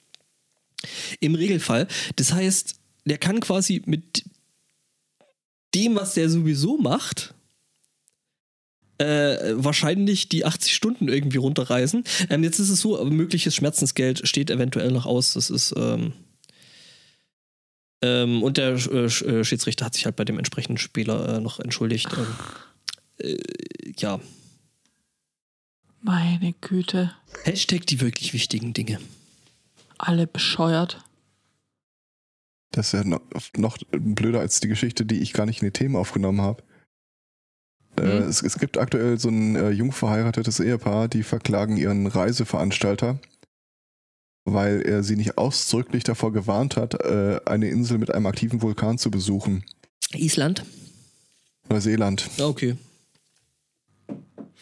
Im 1.19 1.35
Regelfall. 1.35 1.87
Das 2.15 2.33
heißt, 2.33 2.75
der 3.05 3.17
kann 3.17 3.39
quasi 3.39 3.81
mit 3.85 4.23
dem, 5.75 5.95
was 5.95 6.13
der 6.13 6.29
sowieso 6.29 6.77
macht, 6.77 7.33
äh, 8.99 9.55
wahrscheinlich 9.55 10.29
die 10.29 10.45
80 10.45 10.73
Stunden 10.73 11.07
irgendwie 11.07 11.37
runterreißen. 11.37 12.03
Ähm, 12.29 12.43
jetzt 12.43 12.59
ist 12.59 12.69
es 12.69 12.81
so, 12.81 13.03
mögliches 13.05 13.55
Schmerzensgeld 13.55 14.27
steht 14.27 14.51
eventuell 14.51 14.91
noch 14.91 15.05
aus. 15.05 15.33
Das 15.33 15.49
ist. 15.49 15.73
Ähm, 15.77 16.13
ähm, 18.01 18.43
und 18.43 18.57
der 18.57 18.75
äh, 18.75 19.05
äh, 19.05 19.43
Schiedsrichter 19.43 19.85
hat 19.85 19.93
sich 19.93 20.05
halt 20.05 20.15
bei 20.15 20.25
dem 20.25 20.37
entsprechenden 20.37 20.77
Spieler 20.77 21.37
äh, 21.37 21.41
noch 21.41 21.59
entschuldigt. 21.59 22.09
Ähm, 22.17 23.35
äh, 23.35 23.37
ja. 23.97 24.19
Meine 26.01 26.53
Güte. 26.61 27.13
Hashtag 27.43 27.85
die 27.85 27.99
wirklich 27.99 28.33
wichtigen 28.33 28.73
Dinge. 28.73 28.99
Alle 29.97 30.27
bescheuert. 30.27 31.03
Das 32.71 32.87
ist 32.87 32.93
ja 32.93 33.03
noch, 33.03 33.21
noch 33.57 33.77
blöder 33.91 34.39
als 34.39 34.61
die 34.61 34.69
Geschichte, 34.69 35.05
die 35.05 35.19
ich 35.19 35.33
gar 35.33 35.45
nicht 35.45 35.61
in 35.61 35.67
die 35.67 35.73
Themen 35.73 35.95
aufgenommen 35.95 36.41
habe. 36.41 36.63
Äh, 37.99 38.21
Mhm. 38.21 38.29
es, 38.29 38.41
es 38.41 38.57
gibt 38.57 38.77
aktuell 38.77 39.19
so 39.19 39.29
ein 39.29 39.55
äh, 39.55 39.69
jung 39.71 39.91
verheiratetes 39.91 40.59
Ehepaar, 40.59 41.07
die 41.07 41.23
verklagen 41.23 41.77
ihren 41.77 42.07
Reiseveranstalter, 42.07 43.19
weil 44.45 44.81
er 44.81 45.03
sie 45.03 45.15
nicht 45.15 45.37
ausdrücklich 45.37 46.03
davor 46.03 46.31
gewarnt 46.33 46.77
hat, 46.77 46.93
äh, 47.03 47.39
eine 47.45 47.69
Insel 47.69 47.97
mit 47.97 48.11
einem 48.13 48.25
aktiven 48.25 48.61
Vulkan 48.61 48.97
zu 48.97 49.11
besuchen. 49.11 49.63
Island? 50.13 50.63
Neuseeland. 51.69 52.29
Ja, 52.37 52.47
okay. 52.47 52.75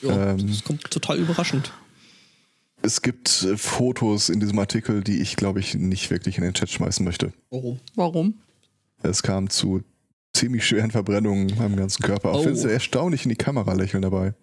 Ja, 0.01 0.31
Ähm. 0.33 0.47
das 0.47 0.63
kommt 0.63 0.83
total 0.91 1.17
überraschend. 1.17 1.71
Es 2.83 3.01
gibt 3.01 3.43
äh, 3.43 3.57
Fotos 3.57 4.29
in 4.29 4.39
diesem 4.39 4.59
Artikel, 4.59 5.03
die 5.03 5.19
ich, 5.21 5.35
glaube 5.35 5.59
ich, 5.59 5.73
nicht 5.75 6.09
wirklich 6.11 6.37
in 6.37 6.43
den 6.43 6.53
Chat 6.53 6.69
schmeißen 6.69 7.03
möchte. 7.03 7.33
Warum? 7.49 7.79
Warum? 7.95 8.35
Es 9.03 9.23
kam 9.23 9.49
zu 9.49 9.81
ziemlich 10.37 10.65
schweren 10.67 10.91
Verbrennungen 10.91 11.59
am 11.59 11.75
ganzen 11.75 12.03
Körper. 12.03 12.31
Auch 12.31 12.41
Oh. 12.41 12.45
wenn 12.45 12.55
sie 12.55 12.71
erstaunlich 12.71 13.23
in 13.23 13.29
die 13.29 13.35
Kamera 13.35 13.73
lächeln 13.73 14.01
dabei. 14.03 14.33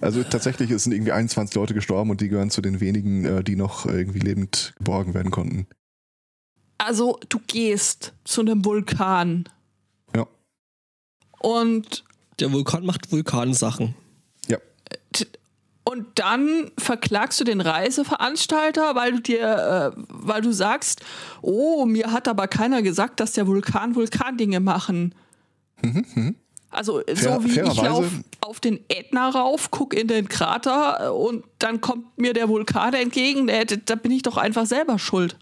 Also 0.00 0.22
tatsächlich 0.24 0.70
es 0.70 0.84
sind 0.84 0.92
irgendwie 0.92 1.12
21 1.12 1.54
Leute 1.54 1.74
gestorben 1.74 2.10
und 2.10 2.20
die 2.20 2.28
gehören 2.28 2.50
zu 2.50 2.60
den 2.60 2.80
wenigen, 2.80 3.24
äh, 3.24 3.44
die 3.44 3.56
noch 3.56 3.86
irgendwie 3.86 4.18
lebend 4.18 4.74
geborgen 4.78 5.14
werden 5.14 5.30
konnten. 5.30 5.66
Also, 6.78 7.20
du 7.28 7.38
gehst 7.46 8.12
zu 8.24 8.40
einem 8.40 8.64
Vulkan. 8.64 9.48
Ja. 10.14 10.26
Und, 11.40 12.04
Der 12.40 12.52
Vulkan 12.52 12.84
macht 12.84 13.12
Vulkansachen. 13.12 13.94
Und 15.84 16.06
dann 16.14 16.70
verklagst 16.78 17.40
du 17.40 17.44
den 17.44 17.60
Reiseveranstalter, 17.60 18.94
weil 18.94 19.12
du 19.12 19.20
dir, 19.20 19.92
äh, 19.96 20.00
weil 20.08 20.40
du 20.42 20.52
sagst, 20.52 21.02
oh, 21.42 21.84
mir 21.86 22.10
hat 22.12 22.26
aber 22.28 22.48
keiner 22.48 22.80
gesagt, 22.82 23.20
dass 23.20 23.32
der 23.32 23.46
Vulkan 23.46 23.94
Vulkandinge 23.94 24.60
machen. 24.60 25.14
Mhm, 25.82 26.06
mhm. 26.14 26.34
Also 26.70 27.02
Fair- 27.06 27.16
so 27.36 27.44
wie 27.44 27.48
ich 27.48 27.54
fairerweise- 27.54 27.84
lauf 27.86 28.04
auf 28.40 28.60
den 28.60 28.80
Ätna 28.88 29.28
rauf, 29.30 29.70
guck 29.70 29.94
in 29.94 30.08
den 30.08 30.28
Krater 30.28 30.98
äh, 31.06 31.08
und 31.08 31.44
dann 31.58 31.80
kommt 31.80 32.18
mir 32.18 32.32
der 32.34 32.48
Vulkan 32.48 32.92
entgegen, 32.94 33.48
äh, 33.48 33.64
da 33.84 33.94
bin 33.94 34.10
ich 34.10 34.22
doch 34.22 34.36
einfach 34.36 34.66
selber 34.66 34.98
schuld. 34.98 35.36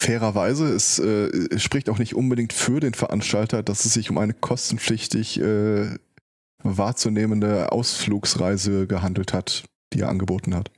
Fairerweise, 0.00 0.66
es, 0.74 0.98
äh, 0.98 1.58
spricht 1.58 1.88
auch 1.88 1.98
nicht 1.98 2.14
unbedingt 2.14 2.52
für 2.52 2.80
den 2.80 2.94
Veranstalter, 2.94 3.62
dass 3.62 3.84
es 3.84 3.94
sich 3.94 4.10
um 4.10 4.18
eine 4.18 4.34
kostenpflichtig 4.34 5.40
äh, 5.40 5.96
wahrzunehmende 6.64 7.70
Ausflugsreise 7.72 8.86
gehandelt 8.86 9.32
hat, 9.32 9.64
die 9.92 10.00
er 10.00 10.08
angeboten 10.08 10.54
hat. 10.54 10.70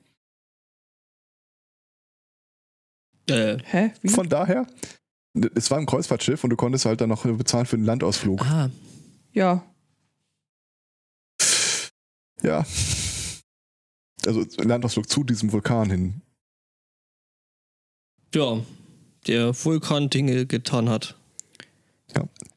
Äh, 3.29 3.59
Hä? 3.65 3.93
Wie? 4.03 4.09
Von 4.09 4.29
daher, 4.29 4.67
es 5.55 5.71
war 5.71 5.79
ein 5.79 5.87
Kreuzfahrtschiff 5.87 6.45
und 6.45 6.51
du 6.51 6.57
konntest 6.57 6.85
halt 6.85 7.01
dann 7.01 7.09
noch 7.09 7.25
bezahlen 7.25 7.67
für 7.67 7.77
den 7.77 7.85
Landausflug. 7.85 8.41
ah, 8.43 8.71
Ja. 9.33 9.65
Ja. 12.43 12.65
Also 14.27 14.45
Landausflug 14.63 15.09
zu 15.09 15.25
diesem 15.25 15.53
Vulkan 15.53 15.91
hin. 15.91 16.23
ja. 18.35 18.61
Der 19.27 19.53
Vulkan 19.65 20.09
Dinge 20.09 20.47
getan 20.47 20.89
hat. 20.89 21.17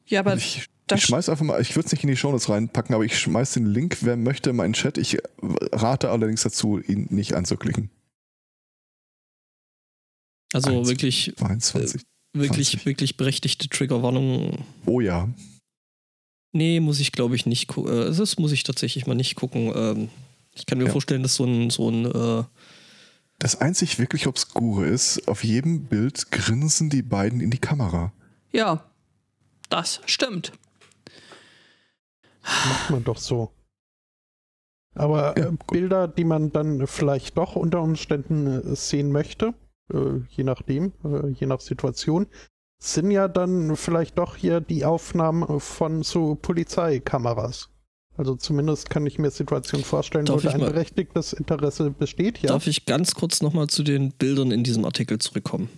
Ja, 0.06 0.20
aber 0.20 0.36
ich, 0.36 0.68
ich 0.98 1.04
schmeiß 1.04 1.28
einfach 1.28 1.44
mal, 1.44 1.60
ich 1.60 1.74
würde 1.76 1.86
es 1.86 1.92
nicht 1.92 2.02
in 2.04 2.08
die 2.10 2.16
Shownotes 2.16 2.48
reinpacken, 2.48 2.94
aber 2.94 3.04
ich 3.04 3.18
schmeiß 3.18 3.52
den 3.52 3.66
Link, 3.66 3.98
wer 4.02 4.16
möchte, 4.16 4.50
in 4.50 4.56
meinen 4.56 4.72
Chat. 4.72 4.98
Ich 4.98 5.18
rate 5.42 6.10
allerdings 6.10 6.42
dazu, 6.42 6.78
ihn 6.78 7.06
nicht 7.10 7.34
anzuklicken. 7.34 7.90
Also 10.52 10.70
Eins. 10.70 10.88
wirklich, 10.88 11.32
22. 11.36 12.02
wirklich, 12.34 12.70
20. 12.70 12.86
wirklich 12.86 13.16
berechtigte 13.16 13.68
Triggerwarnung. 13.68 14.64
Oh 14.86 15.00
ja. 15.00 15.28
Nee, 16.52 16.80
muss 16.80 16.98
ich 16.98 17.12
glaube 17.12 17.36
ich 17.36 17.46
nicht 17.46 17.68
gucken. 17.68 17.92
Äh, 17.92 18.12
das 18.14 18.38
muss 18.38 18.50
ich 18.52 18.64
tatsächlich 18.64 19.06
mal 19.06 19.14
nicht 19.14 19.36
gucken. 19.36 19.72
Ähm, 19.74 20.08
ich 20.52 20.66
kann 20.66 20.78
mir 20.78 20.86
Ja. 20.86 20.90
vorstellen, 20.90 21.22
dass 21.22 21.36
so 21.36 21.44
ein, 21.44 21.70
so 21.70 21.88
ein 21.88 22.06
äh, 22.06 22.44
Das 23.38 23.60
einzig 23.60 24.00
wirklich 24.00 24.26
Obskure 24.26 24.86
ist, 24.86 25.28
auf 25.28 25.44
jedem 25.44 25.84
Bild 25.84 26.32
grinsen 26.32 26.90
die 26.90 27.02
beiden 27.02 27.40
in 27.40 27.50
die 27.50 27.58
Kamera. 27.58 28.12
ja, 28.52 28.84
das 29.68 30.00
stimmt. 30.06 30.50
Macht 32.68 32.90
man 32.90 33.04
doch 33.04 33.18
so. 33.18 33.50
Aber 34.94 35.36
äh. 35.36 35.52
Bilder, 35.70 36.08
die 36.08 36.24
man 36.24 36.52
dann 36.52 36.86
vielleicht 36.86 37.36
doch 37.38 37.56
unter 37.56 37.80
Umständen 37.80 38.46
äh, 38.46 38.76
sehen 38.76 39.12
möchte, 39.12 39.54
äh, 39.92 40.20
je 40.30 40.44
nachdem, 40.44 40.92
äh, 41.04 41.28
je 41.28 41.46
nach 41.46 41.60
Situation, 41.60 42.26
sind 42.82 43.10
ja 43.10 43.28
dann 43.28 43.76
vielleicht 43.76 44.18
doch 44.18 44.36
hier 44.36 44.60
die 44.60 44.84
Aufnahmen 44.84 45.60
von 45.60 46.02
so 46.02 46.34
Polizeikameras. 46.34 47.68
Also 48.16 48.34
zumindest 48.34 48.90
kann 48.90 49.06
ich 49.06 49.18
mir 49.18 49.30
Situationen 49.30 49.84
vorstellen, 49.84 50.26
Darf 50.26 50.44
wo 50.44 50.48
ein 50.48 50.60
berechtigtes 50.60 51.32
Interesse 51.32 51.90
besteht. 51.90 52.38
Ja. 52.38 52.48
Darf 52.48 52.66
ich 52.66 52.84
ganz 52.84 53.14
kurz 53.14 53.40
nochmal 53.40 53.68
zu 53.68 53.82
den 53.82 54.12
Bildern 54.12 54.50
in 54.50 54.64
diesem 54.64 54.84
Artikel 54.84 55.18
zurückkommen? 55.18 55.68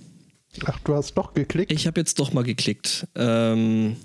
Ach, 0.66 0.78
du 0.80 0.94
hast 0.94 1.14
doch 1.14 1.34
geklickt. 1.34 1.72
Ich 1.72 1.86
habe 1.86 2.00
jetzt 2.00 2.18
doch 2.18 2.32
mal 2.32 2.44
geklickt. 2.44 3.06
Ähm, 3.14 3.96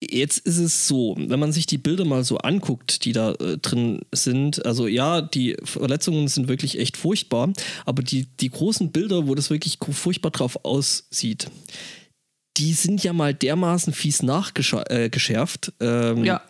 jetzt 0.00 0.38
ist 0.38 0.58
es 0.58 0.86
so, 0.86 1.16
wenn 1.18 1.40
man 1.40 1.52
sich 1.52 1.66
die 1.66 1.78
Bilder 1.78 2.04
mal 2.04 2.24
so 2.24 2.38
anguckt, 2.38 3.04
die 3.04 3.12
da 3.12 3.32
äh, 3.32 3.58
drin 3.58 4.00
sind, 4.12 4.64
also 4.64 4.86
ja, 4.86 5.20
die 5.20 5.56
Verletzungen 5.64 6.28
sind 6.28 6.48
wirklich 6.48 6.78
echt 6.78 6.96
furchtbar, 6.96 7.52
aber 7.84 8.02
die, 8.02 8.26
die 8.40 8.50
großen 8.50 8.92
Bilder, 8.92 9.26
wo 9.26 9.34
das 9.34 9.50
wirklich 9.50 9.78
furchtbar 9.92 10.30
drauf 10.30 10.64
aussieht, 10.64 11.50
die 12.56 12.72
sind 12.72 13.02
ja 13.02 13.12
mal 13.12 13.34
dermaßen 13.34 13.92
fies 13.92 14.22
nachgeschärft. 14.22 15.72
Äh, 15.80 16.10
ähm, 16.10 16.24
Ja. 16.24 16.42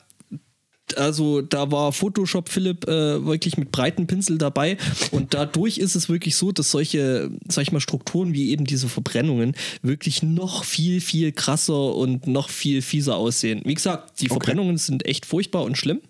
Also 0.96 1.42
da 1.42 1.70
war 1.70 1.92
Photoshop 1.92 2.48
Philipp 2.48 2.88
äh, 2.88 3.24
wirklich 3.26 3.58
mit 3.58 3.70
breiten 3.72 4.06
Pinsel 4.06 4.38
dabei 4.38 4.78
und 5.10 5.34
dadurch 5.34 5.78
ist 5.78 5.94
es 5.94 6.08
wirklich 6.08 6.36
so, 6.36 6.52
dass 6.52 6.70
solche, 6.70 7.30
sag 7.48 7.62
ich 7.62 7.72
mal, 7.72 7.80
Strukturen 7.80 8.32
wie 8.32 8.50
eben 8.50 8.64
diese 8.64 8.88
Verbrennungen 8.88 9.54
wirklich 9.82 10.22
noch 10.22 10.64
viel, 10.64 11.00
viel 11.00 11.32
krasser 11.32 11.94
und 11.94 12.26
noch 12.26 12.48
viel 12.48 12.80
fieser 12.82 13.16
aussehen. 13.16 13.60
Wie 13.64 13.74
gesagt, 13.74 14.20
die 14.20 14.26
Okay. 14.26 14.34
Verbrennungen 14.34 14.78
sind 14.78 15.04
echt 15.04 15.26
furchtbar 15.26 15.64
und 15.64 15.76
schlimm. 15.76 16.00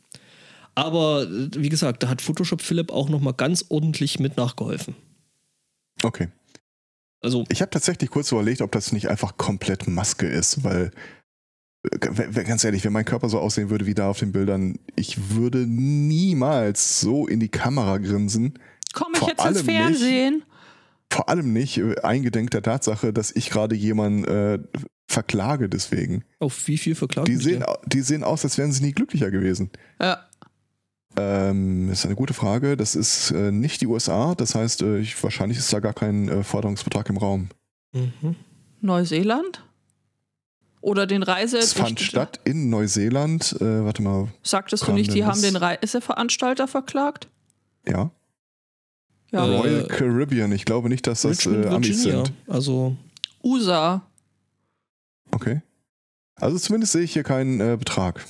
Aber 0.75 1.25
äh, 1.25 1.49
wie 1.57 1.69
gesagt, 1.69 2.03
da 2.03 2.09
hat 2.09 2.23
Photoshop 2.23 2.63
Philipp 2.63 2.93
auch 2.93 3.09
nochmal 3.09 3.35
ganz 3.35 3.65
ordentlich 3.69 4.21
mit 4.21 4.37
nachgeholfen. 4.37 4.95
Okay. 6.03 6.29
Also, 7.21 7.45
Ich 7.49 7.61
habe 7.61 7.71
tatsächlich 7.71 8.11
kurz 8.11 8.31
überlegt, 8.31 8.61
ob 8.63 8.71
das 8.71 8.93
nicht 8.93 9.09
einfach 9.09 9.37
komplett 9.37 9.89
Maske 9.89 10.29
ist, 10.29 10.63
weil 10.63 10.93
ganz 12.03 12.65
ehrlich, 12.65 12.85
wenn 12.85 12.93
mein 12.93 13.05
Körper 13.05 13.29
so 13.29 13.39
aussehen 13.39 13.71
würde 13.71 13.87
wie 13.87 13.95
da 13.95 14.09
auf 14.09 14.19
den 14.19 14.33
Bildern, 14.33 14.79
ich 14.97 15.31
würde 15.35 15.67
niemals 15.67 17.01
so 17.01 17.27
in 17.27 17.41
die 17.41 17.49
Kamera 17.49 17.99
grinsen. 17.99 18.59
Komme 18.93 19.13
ich 19.15 19.19
Vor 19.21 19.29
jetzt 19.29 19.39
ins 19.45 19.47
allem 19.47 19.67
nicht. 19.67 19.77
Fernsehen? 19.77 20.43
Vor 21.11 21.29
allem 21.29 21.53
nicht 21.53 21.79
äh, 21.79 21.97
eingedenk 22.03 22.51
der 22.51 22.63
Tatsache, 22.63 23.13
dass 23.13 23.31
ich 23.35 23.51
gerade 23.51 23.75
jemanden 23.75 24.25
äh, 24.25 24.59
verklage 25.07 25.69
deswegen. 25.69 26.25
auf 26.39 26.67
wie 26.69 26.77
viel 26.79 26.95
verklagen 26.95 27.27
Die 27.27 27.37
sehen, 27.37 27.61
der? 27.61 27.79
die 27.87 28.01
sehen 28.03 28.25
aus, 28.25 28.45
als 28.45 28.59
wären 28.59 28.73
sie 28.73 28.85
nie 28.85 28.93
glücklicher 28.93 29.31
gewesen. 29.31 29.71
Ja. 30.01 30.25
Ähm, 31.17 31.91
ist 31.91 32.05
eine 32.05 32.15
gute 32.15 32.35
Frage. 32.35 32.77
Das 32.77 32.95
ist 32.95 33.31
äh, 33.31 33.51
nicht 33.51 33.81
die 33.81 33.87
USA. 33.87 34.35
Das 34.35 34.55
heißt, 34.55 34.83
äh, 34.83 34.99
ich, 34.99 35.21
wahrscheinlich 35.23 35.59
ist 35.59 35.73
da 35.73 35.81
gar 35.81 35.95
kein 35.95 36.29
äh, 36.29 36.43
Forderungsbetrag 36.45 37.09
im 37.09 37.17
Raum. 37.17 37.49
Mhm. 37.93 38.37
Neuseeland? 38.83 39.65
Oder 40.81 41.07
den 41.07 41.23
Reise. 41.23 41.59
Es 41.59 41.73
fand 41.73 42.01
statt 42.01 42.41
in 42.45 42.71
Neuseeland. 42.71 43.57
Äh, 43.61 43.85
warte 43.85 44.03
mal, 44.03 44.29
Sagtest 44.43 44.87
du 44.87 44.93
nicht, 44.93 45.13
die 45.13 45.25
haben 45.25 45.41
den 45.43 45.57
Reiseveranstalter 45.57 46.69
verklagt? 46.69 47.29
ja. 47.87 48.11
Ja. 49.31 49.45
Äh, 49.47 49.57
Royal 49.59 49.87
Caribbean. 49.89 50.53
Ich 50.53 50.65
glaube 50.65 50.89
nicht, 50.89 51.07
dass 51.07 51.21
das 51.21 51.41
Richmond, 51.41 51.67
äh, 51.67 51.69
Amis 51.69 51.89
Virginia. 52.03 52.25
sind. 52.25 52.33
Also, 52.47 52.97
USA. 53.45 54.01
Okay. 55.33 55.61
Also 56.37 56.57
zumindest 56.59 56.93
sehe 56.93 57.03
ich 57.03 57.13
hier 57.13 57.25
keinen 57.25 57.61
äh, 57.61 57.77
Betrag. 57.79 58.25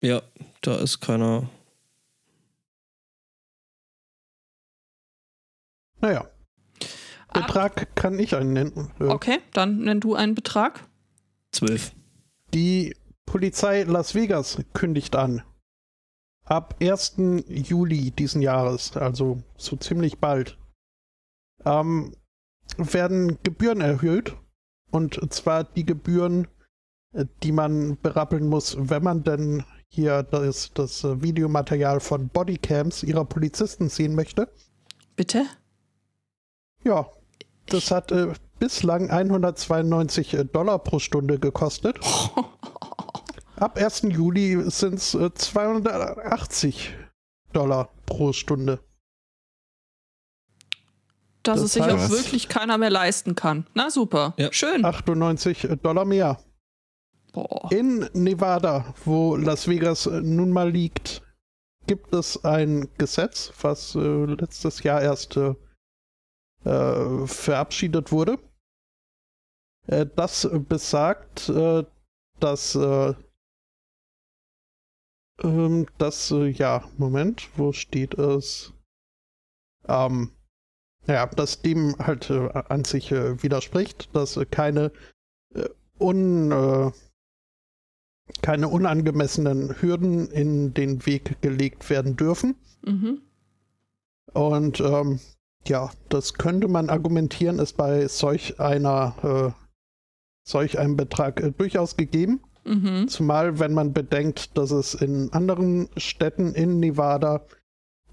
ja, 0.00 0.22
da 0.60 0.76
ist 0.76 1.00
keiner. 1.00 1.48
Naja, 6.00 6.28
Betrag 7.32 7.94
kann 7.94 8.18
ich 8.18 8.34
einen 8.34 8.52
nennen. 8.52 8.90
Okay, 8.98 9.38
dann 9.52 9.78
nenn 9.78 10.00
du 10.00 10.14
einen 10.14 10.34
Betrag. 10.34 10.86
Zwölf. 11.52 11.92
Die 12.54 12.94
Polizei 13.26 13.82
Las 13.84 14.14
Vegas 14.14 14.58
kündigt 14.72 15.16
an. 15.16 15.42
Ab 16.44 16.76
1. 16.80 17.14
Juli 17.46 18.10
diesen 18.10 18.42
Jahres, 18.42 18.96
also 18.96 19.42
so 19.56 19.76
ziemlich 19.76 20.18
bald, 20.18 20.58
ähm, 21.64 22.14
werden 22.76 23.38
Gebühren 23.42 23.80
erhöht. 23.80 24.36
Und 24.90 25.32
zwar 25.32 25.64
die 25.64 25.86
Gebühren, 25.86 26.48
äh, 27.14 27.24
die 27.42 27.52
man 27.52 27.96
berappeln 28.02 28.48
muss, 28.48 28.76
wenn 28.78 29.02
man 29.02 29.22
denn 29.22 29.64
hier 29.88 30.22
das, 30.22 30.72
das 30.74 31.04
Videomaterial 31.04 32.00
von 32.00 32.28
Bodycams 32.28 33.02
ihrer 33.02 33.24
Polizisten 33.24 33.88
sehen 33.88 34.14
möchte. 34.14 34.48
Bitte? 35.16 35.46
Ja, 36.82 37.08
das 37.66 37.90
hat 37.90 38.12
äh, 38.12 38.32
bislang 38.58 39.10
192 39.10 40.36
Dollar 40.52 40.78
pro 40.78 40.98
Stunde 40.98 41.38
gekostet. 41.38 41.98
Ab 43.56 43.76
1. 43.78 44.02
Juli 44.08 44.70
sind 44.70 44.94
es 44.94 45.14
äh, 45.14 45.32
280 45.32 46.94
Dollar 47.52 47.90
pro 48.06 48.32
Stunde. 48.32 48.80
Dass 51.42 51.56
Das 51.56 51.64
es 51.66 51.72
sich 51.74 51.82
heißt- 51.82 52.06
auch 52.06 52.10
wirklich 52.10 52.48
keiner 52.48 52.78
mehr 52.78 52.90
leisten 52.90 53.34
kann. 53.34 53.66
Na 53.74 53.90
super. 53.90 54.34
Ja. 54.36 54.52
Schön. 54.52 54.84
98 54.84 55.68
Dollar 55.82 56.04
mehr. 56.04 56.38
Boah. 57.32 57.70
In 57.72 58.08
Nevada, 58.12 58.94
wo 59.04 59.36
Las 59.36 59.66
Vegas 59.66 60.06
äh, 60.06 60.20
nun 60.20 60.50
mal 60.50 60.70
liegt, 60.70 61.22
gibt 61.86 62.14
es 62.14 62.44
ein 62.44 62.88
Gesetz, 62.98 63.52
was 63.60 63.94
äh, 63.94 63.98
letztes 63.98 64.82
Jahr 64.82 65.00
erst 65.02 65.36
äh, 65.36 65.54
äh, 66.64 67.26
verabschiedet 67.26 68.12
wurde. 68.12 68.38
Äh, 69.86 70.06
das 70.16 70.48
besagt, 70.68 71.48
äh, 71.48 71.84
dass 72.40 72.74
äh, 72.74 73.14
ähm, 75.42 75.86
das, 75.98 76.30
äh, 76.30 76.48
ja, 76.48 76.88
Moment, 76.98 77.48
wo 77.56 77.72
steht 77.72 78.14
es? 78.14 78.72
Ähm, 79.88 80.30
ja, 81.08 81.26
das 81.26 81.62
dem 81.62 81.96
halt 81.98 82.30
an 82.30 82.84
sich 82.84 83.10
widerspricht, 83.10 84.14
dass 84.14 84.38
keine 84.52 84.92
un, 85.98 86.92
keine 88.40 88.68
unangemessenen 88.68 89.82
Hürden 89.82 90.30
in 90.30 90.74
den 90.74 91.04
Weg 91.04 91.42
gelegt 91.42 91.90
werden 91.90 92.16
dürfen. 92.16 92.54
Mhm. 92.86 93.20
Und 94.32 94.78
ähm, 94.78 95.18
ja, 95.66 95.90
das 96.08 96.34
könnte 96.34 96.68
man 96.68 96.90
argumentieren, 96.90 97.58
ist 97.58 97.76
bei 97.76 98.06
solch 98.08 98.58
einer 98.60 99.54
äh, 99.56 99.62
solch 100.44 100.78
einem 100.78 100.96
Betrag 100.96 101.40
äh, 101.40 101.52
durchaus 101.52 101.96
gegeben. 101.96 102.40
Mhm. 102.64 103.08
Zumal 103.08 103.58
wenn 103.58 103.74
man 103.74 103.92
bedenkt, 103.92 104.56
dass 104.56 104.70
es 104.70 104.94
in 104.94 105.32
anderen 105.32 105.88
Städten 105.96 106.54
in 106.54 106.80
Nevada 106.80 107.44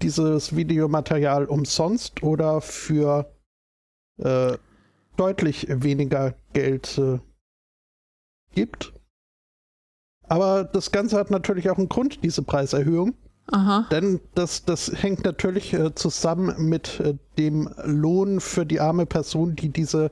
dieses 0.02 0.56
Videomaterial 0.56 1.44
umsonst 1.44 2.22
oder 2.22 2.60
für 2.60 3.32
äh, 4.18 4.56
deutlich 5.16 5.66
weniger 5.68 6.34
Geld 6.52 6.98
äh, 6.98 7.18
gibt. 8.54 8.92
Aber 10.22 10.64
das 10.64 10.92
Ganze 10.92 11.18
hat 11.18 11.30
natürlich 11.30 11.68
auch 11.70 11.78
einen 11.78 11.88
Grund, 11.88 12.22
diese 12.24 12.42
Preiserhöhung. 12.42 13.14
Aha. 13.52 13.86
Denn 13.90 14.20
das, 14.34 14.64
das 14.64 14.92
hängt 15.02 15.24
natürlich 15.24 15.72
äh, 15.72 15.94
zusammen 15.94 16.54
mit 16.68 17.00
äh, 17.00 17.14
dem 17.38 17.68
Lohn 17.84 18.40
für 18.40 18.64
die 18.66 18.80
arme 18.80 19.06
Person, 19.06 19.56
die 19.56 19.68
diese 19.70 20.10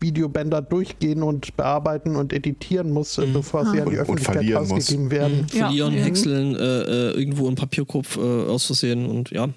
Videobänder 0.00 0.62
durchgehen 0.62 1.22
und 1.22 1.56
bearbeiten 1.56 2.14
und 2.16 2.32
editieren 2.32 2.90
muss, 2.92 3.18
äh, 3.18 3.26
Mhm. 3.26 3.32
bevor 3.32 3.64
sie 3.66 3.80
Ah. 3.80 3.84
an 3.84 3.90
die 3.90 3.96
Und- 3.96 4.08
und 4.08 4.20
Öffentlichkeit 4.20 4.34
verlieren 4.36 4.62
muss. 4.62 4.70
rausgegeben 4.72 5.10
werden. 5.10 5.38
Mhm. 5.40 5.46
Ja, 5.58 5.64
Verlieren, 5.66 5.94
ja. 5.94 6.00
häckseln, 6.04 6.54
äh, 6.56 6.60
äh, 6.60 7.10
irgendwo 7.18 7.46
einen 7.46 7.56
Papierkopf 7.56 8.16
äh, 8.16 8.20
aus 8.20 8.66
Versehen 8.66 9.06
und 9.06 9.30
ja. 9.30 9.48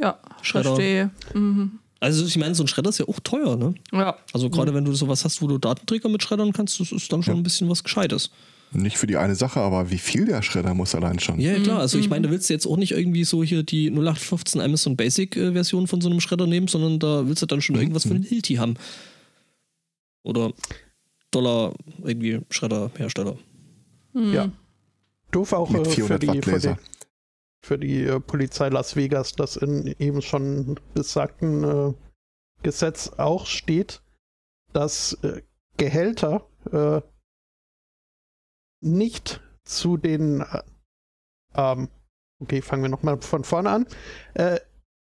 Ja, 0.00 0.18
Schredder. 0.42 0.70
verstehe. 0.74 1.10
Mhm. 1.34 1.72
Also 2.02 2.24
ich 2.24 2.38
meine, 2.38 2.54
so 2.54 2.64
ein 2.64 2.68
Schredder 2.68 2.88
ist 2.88 2.98
ja 2.98 3.06
auch 3.06 3.20
teuer, 3.20 3.56
ne? 3.56 3.74
Ja. 3.92 4.16
Also 4.32 4.48
gerade 4.48 4.72
wenn 4.72 4.86
du 4.86 4.94
sowas 4.94 5.22
hast, 5.26 5.42
wo 5.42 5.46
du 5.48 5.58
Datenträger 5.58 6.08
mit 6.08 6.22
schreddern 6.22 6.52
kannst, 6.54 6.80
das 6.80 6.92
ist 6.92 7.12
dann 7.12 7.22
schon 7.22 7.34
Ja. 7.34 7.40
ein 7.40 7.42
bisschen 7.42 7.68
was 7.68 7.84
Gescheites. 7.84 8.30
Nicht 8.72 8.98
für 8.98 9.06
die 9.08 9.16
eine 9.16 9.34
Sache, 9.34 9.60
aber 9.60 9.90
wie 9.90 9.98
viel 9.98 10.26
der 10.26 10.42
Schredder 10.42 10.74
muss 10.74 10.94
allein 10.94 11.18
schon. 11.18 11.40
Ja, 11.40 11.52
ja, 11.52 11.60
klar. 11.60 11.80
Also 11.80 11.98
ich 11.98 12.04
mhm. 12.04 12.10
meine, 12.10 12.26
da 12.28 12.32
willst 12.32 12.48
du 12.48 12.54
jetzt 12.54 12.66
auch 12.66 12.76
nicht 12.76 12.92
irgendwie 12.92 13.24
so 13.24 13.42
hier 13.42 13.64
die 13.64 13.90
0815 13.90 14.60
Amazon 14.60 14.96
Basic 14.96 15.36
äh, 15.36 15.52
Version 15.52 15.88
von 15.88 16.00
so 16.00 16.08
einem 16.08 16.20
Schredder 16.20 16.46
nehmen, 16.46 16.68
sondern 16.68 17.00
da 17.00 17.26
willst 17.26 17.42
du 17.42 17.46
dann 17.46 17.62
schon 17.62 17.74
Mhm, 17.74 17.82
irgendwas 17.82 18.04
für 18.04 18.14
den 18.14 18.22
Hilti 18.22 18.54
haben. 18.54 18.74
Oder 20.22 20.52
Dollar 21.32 21.74
irgendwie 22.04 22.40
Schredderhersteller. 22.50 23.36
Mhm. 24.12 24.34
Ja. 24.34 24.52
Doof 25.32 25.52
auch 25.52 25.70
Mit 25.70 25.86
äh, 25.86 25.90
für 25.90 25.94
400 26.06 26.22
die, 26.22 26.28
Watt 26.28 26.44
für 26.44 26.58
die, 26.58 26.74
für 27.62 27.78
die 27.78 28.02
äh, 28.04 28.20
Polizei 28.20 28.68
Las 28.68 28.94
Vegas, 28.94 29.32
das 29.32 29.56
in 29.56 29.94
eben 29.98 30.22
schon 30.22 30.78
besagten 30.94 31.64
äh, 31.64 31.92
Gesetz 32.62 33.10
auch 33.16 33.46
steht, 33.46 34.02
dass 34.72 35.14
äh, 35.22 35.42
Gehälter 35.76 36.46
äh, 36.72 37.00
nicht 38.80 39.40
zu 39.64 39.96
den 39.96 40.40
äh, 40.40 40.62
ähm, 41.54 41.88
okay, 42.40 42.62
fangen 42.62 42.82
wir 42.82 42.90
nochmal 42.90 43.20
von 43.20 43.44
vorne 43.44 43.70
an. 43.70 43.86
Äh, 44.34 44.60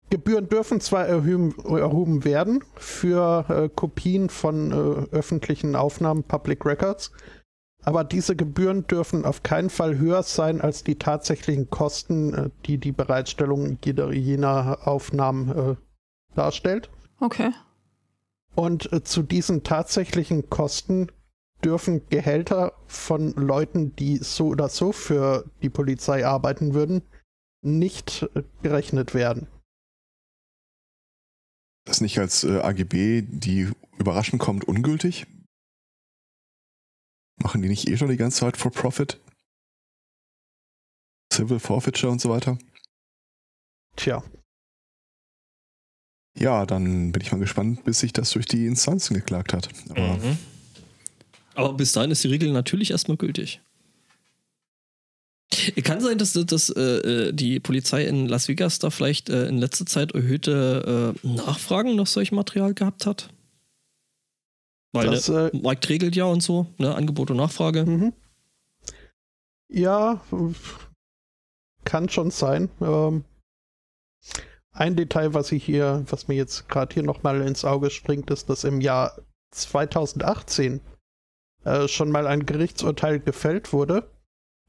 Gebühren 0.08 0.48
dürfen 0.48 0.80
zwar 0.80 1.06
erhöhen, 1.06 1.52
erhoben 1.64 2.24
werden 2.24 2.62
für 2.76 3.44
äh, 3.48 3.68
Kopien 3.68 4.28
von 4.28 4.70
äh, 4.70 4.74
öffentlichen 5.16 5.74
Aufnahmen, 5.74 6.22
Public 6.22 6.64
Records, 6.64 7.10
aber 7.82 8.04
diese 8.04 8.36
Gebühren 8.36 8.86
dürfen 8.86 9.24
auf 9.24 9.42
keinen 9.42 9.68
Fall 9.68 9.98
höher 9.98 10.22
sein 10.22 10.60
als 10.60 10.84
die 10.84 10.96
tatsächlichen 10.96 11.70
Kosten, 11.70 12.34
äh, 12.34 12.50
die 12.66 12.78
die 12.78 12.92
Bereitstellung 12.92 13.78
jeder, 13.84 14.12
jener 14.12 14.86
Aufnahmen 14.86 15.48
äh, 15.50 15.76
darstellt. 16.36 16.88
Okay. 17.18 17.50
Und 18.54 18.92
äh, 18.92 19.02
zu 19.02 19.22
diesen 19.22 19.64
tatsächlichen 19.64 20.48
Kosten 20.50 21.08
dürfen 21.64 22.06
Gehälter 22.08 22.72
von 22.86 23.32
Leuten, 23.32 23.94
die 23.96 24.18
so 24.18 24.48
oder 24.48 24.68
so 24.68 24.92
für 24.92 25.50
die 25.62 25.70
Polizei 25.70 26.26
arbeiten 26.26 26.74
würden, 26.74 27.02
nicht 27.62 28.22
äh, 28.34 28.42
gerechnet 28.62 29.14
werden. 29.14 29.48
Das 31.86 32.00
nicht 32.00 32.18
als 32.18 32.44
äh, 32.44 32.60
AGB, 32.60 33.22
die 33.22 33.70
überraschend 33.98 34.40
kommt, 34.40 34.64
ungültig? 34.64 35.26
Machen 37.42 37.62
die 37.62 37.68
nicht 37.68 37.88
eh 37.88 37.96
schon 37.96 38.08
die 38.08 38.16
ganze 38.16 38.40
Zeit 38.40 38.56
for 38.56 38.70
Profit? 38.70 39.20
Civil 41.32 41.58
Forfeiture 41.58 42.10
und 42.10 42.20
so 42.20 42.30
weiter? 42.30 42.58
Tja, 43.96 44.22
Ja, 46.38 46.66
dann 46.66 47.12
bin 47.12 47.22
ich 47.22 47.32
mal 47.32 47.38
gespannt, 47.38 47.84
bis 47.84 48.00
sich 48.00 48.12
das 48.12 48.30
durch 48.30 48.44
die 48.46 48.66
Instanzen 48.66 49.14
geklagt 49.14 49.54
hat. 49.54 49.70
Aber 49.90 50.18
Mhm. 50.18 50.38
Aber 51.56 51.72
bis 51.72 51.92
dahin 51.92 52.10
ist 52.10 52.22
die 52.22 52.28
Regel 52.28 52.52
natürlich 52.52 52.90
erstmal 52.90 53.16
gültig. 53.16 53.60
Kann 55.84 56.00
sein, 56.00 56.18
dass, 56.18 56.32
dass 56.32 56.70
äh, 56.70 57.32
die 57.32 57.60
Polizei 57.60 58.04
in 58.04 58.28
Las 58.28 58.48
Vegas 58.48 58.78
da 58.78 58.90
vielleicht 58.90 59.30
äh, 59.30 59.46
in 59.46 59.58
letzter 59.58 59.86
Zeit 59.86 60.12
erhöhte 60.12 61.14
äh, 61.24 61.26
Nachfragen 61.26 61.96
nach 61.96 62.06
solchem 62.06 62.34
Material 62.34 62.74
gehabt 62.74 63.06
hat. 63.06 63.30
Weil 64.92 65.10
das, 65.10 65.26
der 65.26 65.54
äh, 65.54 65.56
Markt 65.56 65.88
regelt 65.88 66.14
ja 66.14 66.24
und 66.24 66.42
so, 66.42 66.66
ne? 66.78 66.94
Angebot 66.94 67.30
und 67.30 67.38
Nachfrage. 67.38 67.84
Mhm. 67.84 68.12
Ja, 69.68 70.20
kann 71.84 72.08
schon 72.08 72.30
sein. 72.30 72.68
Ähm, 72.80 73.24
ein 74.72 74.96
Detail, 74.96 75.32
was 75.32 75.52
ich 75.52 75.64
hier, 75.64 76.04
was 76.08 76.28
mir 76.28 76.34
jetzt 76.34 76.68
gerade 76.68 76.92
hier 76.92 77.02
nochmal 77.02 77.40
ins 77.42 77.64
Auge 77.64 77.90
springt, 77.90 78.30
ist, 78.30 78.50
dass 78.50 78.64
im 78.64 78.80
Jahr 78.80 79.18
2018 79.52 80.80
äh, 81.66 81.88
schon 81.88 82.10
mal 82.10 82.26
ein 82.26 82.46
Gerichtsurteil 82.46 83.20
gefällt 83.20 83.72
wurde, 83.72 84.10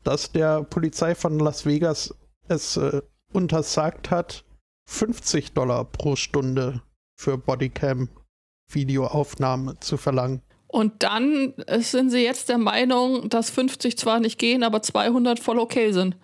dass 0.03 0.31
der 0.31 0.63
Polizei 0.63 1.15
von 1.15 1.39
Las 1.39 1.65
Vegas 1.65 2.13
es 2.47 2.77
äh, 2.77 3.01
untersagt 3.33 4.09
hat, 4.09 4.43
50 4.89 5.53
Dollar 5.53 5.85
pro 5.85 6.15
Stunde 6.15 6.81
für 7.19 7.37
Bodycam-Videoaufnahme 7.37 9.79
zu 9.79 9.97
verlangen. 9.97 10.41
Und 10.67 11.03
dann 11.03 11.53
äh, 11.67 11.81
sind 11.81 12.09
sie 12.09 12.23
jetzt 12.23 12.49
der 12.49 12.57
Meinung, 12.57 13.29
dass 13.29 13.49
50 13.49 13.97
zwar 13.97 14.19
nicht 14.19 14.37
gehen, 14.37 14.63
aber 14.63 14.81
200 14.81 15.39
voll 15.39 15.59
okay 15.59 15.91
sind. 15.91 16.15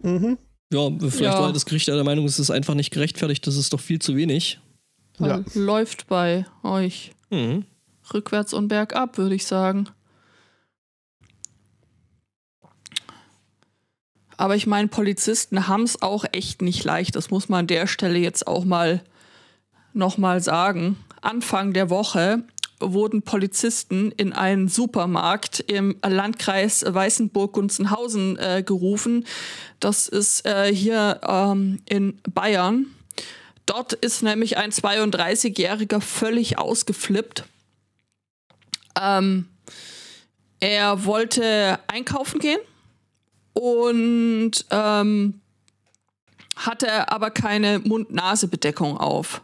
Mhm. 0.00 0.38
Ja, 0.72 0.90
vielleicht 0.98 1.20
Ja. 1.20 1.40
war 1.40 1.52
das 1.52 1.64
Gericht 1.64 1.88
ja 1.88 1.94
der 1.94 2.04
Meinung, 2.04 2.26
es 2.26 2.38
ist 2.38 2.50
einfach 2.50 2.74
nicht 2.74 2.90
gerechtfertigt, 2.90 3.46
das 3.46 3.56
ist 3.56 3.72
doch 3.72 3.80
viel 3.80 3.98
zu 4.00 4.16
wenig. 4.16 4.60
Ja. 5.18 5.42
Läuft 5.54 6.06
bei 6.06 6.46
euch 6.62 7.12
Mhm. 7.30 7.64
rückwärts 8.12 8.52
und 8.52 8.68
bergab, 8.68 9.16
würde 9.18 9.34
ich 9.34 9.46
sagen. 9.46 9.88
Aber 14.38 14.54
ich 14.54 14.68
meine, 14.68 14.86
Polizisten 14.86 15.66
haben 15.66 15.82
es 15.82 16.00
auch 16.00 16.24
echt 16.30 16.62
nicht 16.62 16.84
leicht. 16.84 17.16
Das 17.16 17.30
muss 17.30 17.48
man 17.48 17.60
an 17.60 17.66
der 17.66 17.88
Stelle 17.88 18.18
jetzt 18.20 18.46
auch 18.46 18.64
mal 18.64 19.02
nochmal 19.92 20.40
sagen. 20.40 20.96
Anfang 21.20 21.72
der 21.72 21.90
Woche 21.90 22.44
wurden 22.78 23.22
Polizisten 23.22 24.12
in 24.12 24.32
einen 24.32 24.68
Supermarkt 24.68 25.58
im 25.58 25.96
Landkreis 26.06 26.84
Weißenburg-Gunzenhausen 26.86 28.38
äh, 28.38 28.62
gerufen. 28.64 29.26
Das 29.80 30.06
ist 30.06 30.46
äh, 30.46 30.72
hier 30.72 31.20
ähm, 31.26 31.82
in 31.88 32.20
Bayern. 32.32 32.86
Dort 33.66 33.92
ist 33.92 34.22
nämlich 34.22 34.56
ein 34.56 34.70
32-Jähriger 34.70 36.00
völlig 36.00 36.58
ausgeflippt. 36.58 37.42
Ähm, 39.00 39.48
er 40.60 41.04
wollte 41.04 41.80
einkaufen 41.88 42.38
gehen 42.38 42.60
und 43.58 44.52
ähm, 44.70 45.40
hatte 46.54 47.10
aber 47.10 47.32
keine 47.32 47.80
Mund-Nase-Bedeckung 47.80 48.96
auf. 48.96 49.42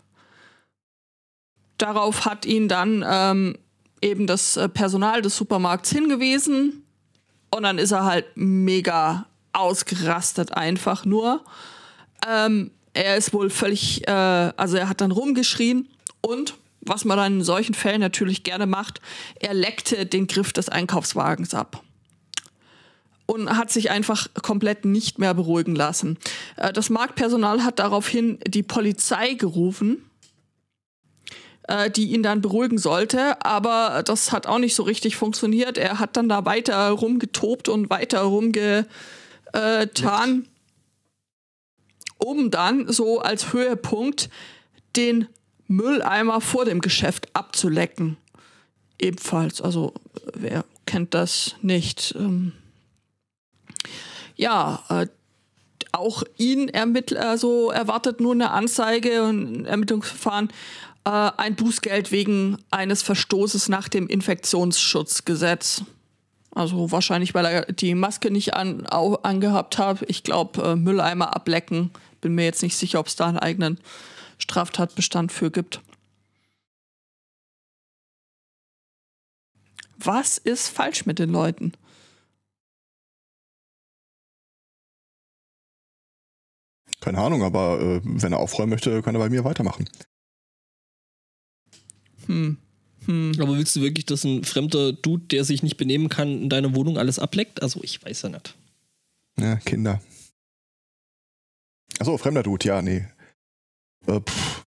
Darauf 1.78 2.24
hat 2.24 2.46
ihn 2.46 2.68
dann 2.68 3.04
ähm, 3.06 3.58
eben 4.00 4.28
das 4.28 4.56
äh, 4.56 4.68
Personal 4.68 5.20
des 5.20 5.36
Supermarkts 5.36 5.90
hingewiesen 5.90 6.84
und 7.50 7.64
dann 7.64 7.78
ist 7.78 7.90
er 7.90 8.04
halt 8.04 8.26
mega 8.36 9.26
ausgerastet 9.52 10.56
einfach 10.56 11.04
nur. 11.04 11.44
Ähm, 12.28 12.70
er 12.92 13.16
ist 13.16 13.32
wohl 13.32 13.50
völlig, 13.50 14.06
äh, 14.06 14.12
also 14.12 14.76
er 14.76 14.88
hat 14.88 15.00
dann 15.00 15.10
rumgeschrien 15.10 15.88
und 16.20 16.54
was 16.82 17.04
man 17.04 17.16
dann 17.16 17.38
in 17.40 17.44
solchen 17.44 17.74
Fällen 17.74 18.00
natürlich 18.00 18.44
gerne 18.44 18.66
macht, 18.66 19.00
er 19.40 19.54
leckte 19.54 20.06
den 20.06 20.28
Griff 20.28 20.52
des 20.52 20.68
Einkaufswagens 20.68 21.52
ab 21.54 21.82
und 23.26 23.56
hat 23.56 23.70
sich 23.70 23.90
einfach 23.90 24.28
komplett 24.42 24.84
nicht 24.84 25.18
mehr 25.18 25.34
beruhigen 25.34 25.74
lassen. 25.74 26.18
Äh, 26.56 26.72
Das 26.72 26.90
Marktpersonal 26.90 27.64
hat 27.64 27.78
daraufhin 27.78 28.38
die 28.46 28.62
Polizei 28.62 29.34
gerufen, 29.34 30.04
äh, 31.68 31.90
die 31.90 32.12
ihn 32.12 32.22
dann 32.22 32.40
beruhigen 32.42 32.78
sollte, 32.78 33.42
aber 33.44 34.02
das 34.04 34.32
hat 34.32 34.46
auch 34.46 34.58
nicht 34.58 34.74
so 34.74 34.82
richtig 34.82 35.16
funktioniert. 35.16 35.78
Er 35.78 35.98
hat 35.98 36.16
dann 36.16 36.28
da 36.28 36.44
weiter 36.44 36.90
rumgetobt 36.90 37.68
und 37.68 37.88
weiter 37.88 38.20
rumgetan, 38.20 38.86
um 42.18 42.50
dann 42.50 42.92
so 42.92 43.20
als 43.20 43.52
Höhepunkt 43.52 44.28
den 44.96 45.28
Mülleimer 45.66 46.40
vor 46.40 46.66
dem 46.66 46.80
Geschäft 46.80 47.28
abzulecken. 47.34 48.18
Ebenfalls, 49.00 49.60
also 49.60 49.94
wer 50.34 50.64
kennt 50.86 51.14
das 51.14 51.56
nicht? 51.62 52.14
Ähm, 52.18 52.52
ja, 54.36 54.82
äh, 54.88 55.06
auch 55.92 56.24
ihn 56.36 56.68
ermittelt, 56.68 57.20
also 57.20 57.70
erwartet 57.70 58.20
nur 58.20 58.32
eine 58.32 58.50
Anzeige 58.50 59.22
und 59.24 59.60
ein 59.60 59.66
Ermittlungsverfahren, 59.66 60.48
äh, 61.04 61.10
ein 61.10 61.54
Bußgeld 61.54 62.10
wegen 62.10 62.58
eines 62.70 63.02
Verstoßes 63.02 63.68
nach 63.68 63.88
dem 63.88 64.08
Infektionsschutzgesetz. 64.08 65.82
Also 66.50 66.92
wahrscheinlich, 66.92 67.34
weil 67.34 67.46
er 67.46 67.72
die 67.72 67.94
Maske 67.94 68.30
nicht 68.30 68.54
an, 68.54 68.86
au, 68.86 69.14
angehabt 69.16 69.78
hat. 69.78 70.04
Ich 70.08 70.22
glaube, 70.22 70.62
äh, 70.62 70.76
Mülleimer 70.76 71.34
ablecken. 71.34 71.90
Bin 72.20 72.34
mir 72.34 72.44
jetzt 72.44 72.62
nicht 72.62 72.76
sicher, 72.76 73.00
ob 73.00 73.08
es 73.08 73.16
da 73.16 73.26
einen 73.26 73.38
eigenen 73.38 73.78
Straftatbestand 74.38 75.32
für 75.32 75.50
gibt. 75.50 75.80
Was 79.96 80.38
ist 80.38 80.68
falsch 80.68 81.06
mit 81.06 81.18
den 81.18 81.30
Leuten? 81.30 81.72
Keine 87.04 87.18
Ahnung, 87.18 87.42
aber 87.42 87.80
äh, 87.80 88.00
wenn 88.02 88.32
er 88.32 88.38
aufräumen 88.38 88.70
möchte, 88.70 89.02
kann 89.02 89.14
er 89.14 89.18
bei 89.18 89.28
mir 89.28 89.44
weitermachen. 89.44 89.88
Hm. 92.26 92.56
Hm. 93.04 93.32
Aber 93.38 93.58
willst 93.58 93.76
du 93.76 93.82
wirklich, 93.82 94.06
dass 94.06 94.24
ein 94.24 94.44
fremder 94.44 94.92
Dude, 94.92 95.26
der 95.26 95.44
sich 95.44 95.62
nicht 95.62 95.76
benehmen 95.76 96.08
kann, 96.08 96.42
in 96.42 96.48
deiner 96.48 96.74
Wohnung 96.74 96.96
alles 96.96 97.18
ableckt? 97.18 97.62
Also 97.62 97.82
ich 97.82 98.02
weiß 98.02 98.22
ja 98.22 98.28
nicht. 98.30 98.54
Ja, 99.38 99.56
Kinder. 99.56 100.00
Achso, 101.98 102.16
fremder 102.16 102.42
Dude, 102.42 102.66
ja, 102.66 102.80
nee. 102.80 103.06
Äh, 104.06 104.20
pff, 104.20 104.64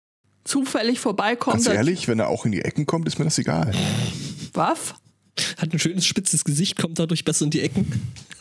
Zufällig 0.45 0.99
vorbeikommt. 0.99 1.65
ganz 1.65 1.67
ehrlich, 1.67 2.07
wenn 2.07 2.19
er 2.19 2.29
auch 2.29 2.45
in 2.45 2.51
die 2.51 2.61
Ecken 2.61 2.85
kommt, 2.85 3.07
ist 3.07 3.19
mir 3.19 3.25
das 3.25 3.37
egal. 3.37 3.73
Was? 4.53 4.95
Hat 5.57 5.71
ein 5.73 5.79
schönes 5.79 6.05
spitzes 6.05 6.43
Gesicht, 6.43 6.77
kommt 6.77 6.99
dadurch 6.99 7.23
besser 7.23 7.45
in 7.45 7.51
die 7.51 7.61
Ecken. 7.61 7.85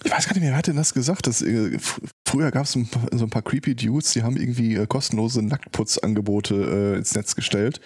Ich 0.04 0.10
weiß 0.10 0.26
gar 0.26 0.32
nicht 0.34 0.42
mehr, 0.42 0.50
wer 0.50 0.58
hat 0.58 0.66
denn 0.66 0.76
das 0.76 0.92
gesagt? 0.94 1.26
Das, 1.26 1.40
äh, 1.42 1.76
fr- 1.78 2.02
früher 2.26 2.50
gab 2.50 2.64
es 2.64 2.72
so 2.72 2.80
ein 2.80 3.30
paar 3.30 3.42
creepy 3.42 3.74
Dudes, 3.76 4.12
die 4.12 4.22
haben 4.22 4.36
irgendwie 4.36 4.74
äh, 4.74 4.86
kostenlose 4.86 5.42
Nacktputzangebote 5.42 6.54
äh, 6.94 6.98
ins 6.98 7.14
Netz 7.14 7.34
gestellt. 7.36 7.80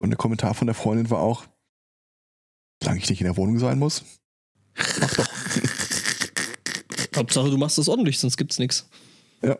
Und 0.00 0.10
der 0.10 0.16
Kommentar 0.18 0.54
von 0.54 0.66
der 0.66 0.74
Freundin 0.74 1.10
war 1.10 1.20
auch, 1.20 1.46
solange 2.82 3.00
ich 3.00 3.08
nicht 3.08 3.20
in 3.20 3.24
der 3.26 3.36
Wohnung 3.36 3.58
sein 3.58 3.78
muss. 3.78 4.04
Mach 5.00 5.14
doch. 5.14 5.26
Hauptsache, 7.16 7.50
du 7.50 7.56
machst 7.56 7.78
das 7.78 7.88
ordentlich, 7.88 8.18
sonst 8.18 8.36
gibt's 8.36 8.58
nichts. 8.58 8.88
Ja. 9.42 9.58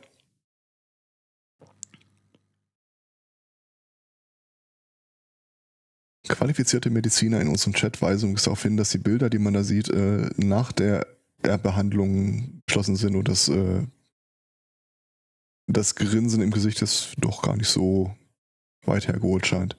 Qualifizierte 6.29 6.91
Mediziner 6.91 7.41
in 7.41 7.49
unserem 7.49 7.75
Chat 7.75 8.01
weisen 8.03 8.31
uns 8.31 8.45
darauf 8.45 8.63
hin, 8.63 8.77
dass 8.77 8.91
die 8.91 8.99
Bilder, 8.99 9.31
die 9.31 9.39
man 9.39 9.55
da 9.55 9.65
sieht, 9.65 9.89
äh, 9.89 10.29
nach 10.37 10.73
der 10.73 11.07
Behandlung 11.43 12.63
geschlossen 12.67 12.97
sind 12.97 13.15
und 13.17 13.29
das, 13.29 13.49
äh, 13.49 13.87
das 15.67 15.95
Grinsen 15.95 16.43
im 16.43 16.51
Gesicht 16.51 16.83
ist 16.83 17.15
doch 17.19 17.43
gar 17.43 17.57
nicht 17.57 17.69
so 17.69 18.15
weit 18.85 19.07
hergeholt 19.09 19.47
scheint. 19.47 19.77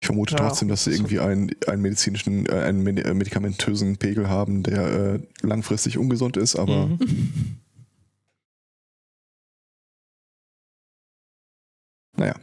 Ich 0.00 0.06
vermute 0.06 0.34
Ja, 0.36 0.40
trotzdem, 0.40 0.68
dass 0.68 0.84
sie 0.84 0.92
irgendwie 0.92 1.20
einen, 1.20 1.50
einen 1.66 1.82
medizinischen, 1.82 2.46
äh, 2.46 2.52
einen 2.52 2.86
äh, 2.98 3.14
medikamentösen 3.14 3.96
Pegel 3.98 4.28
haben, 4.28 4.62
der 4.62 4.86
äh, 4.86 5.20
langfristig 5.42 5.98
ungesund 5.98 6.36
ist, 6.36 6.56
aber 6.56 6.86
Mhm. 6.86 6.98
naja. 12.16 12.34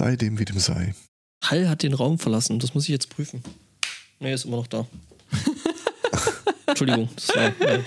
Sei 0.00 0.16
dem 0.16 0.38
wie 0.38 0.46
dem 0.46 0.58
sei. 0.58 0.94
Hall 1.44 1.68
hat 1.68 1.82
den 1.82 1.92
Raum 1.92 2.18
verlassen, 2.18 2.58
das 2.58 2.72
muss 2.72 2.84
ich 2.84 2.88
jetzt 2.88 3.10
prüfen. 3.10 3.42
Nee, 4.18 4.32
ist 4.32 4.46
immer 4.46 4.56
noch 4.56 4.66
da. 4.66 4.86
Entschuldigung, 6.66 7.10
das 7.14 7.28
war. 7.36 7.60
Äh, 7.60 7.82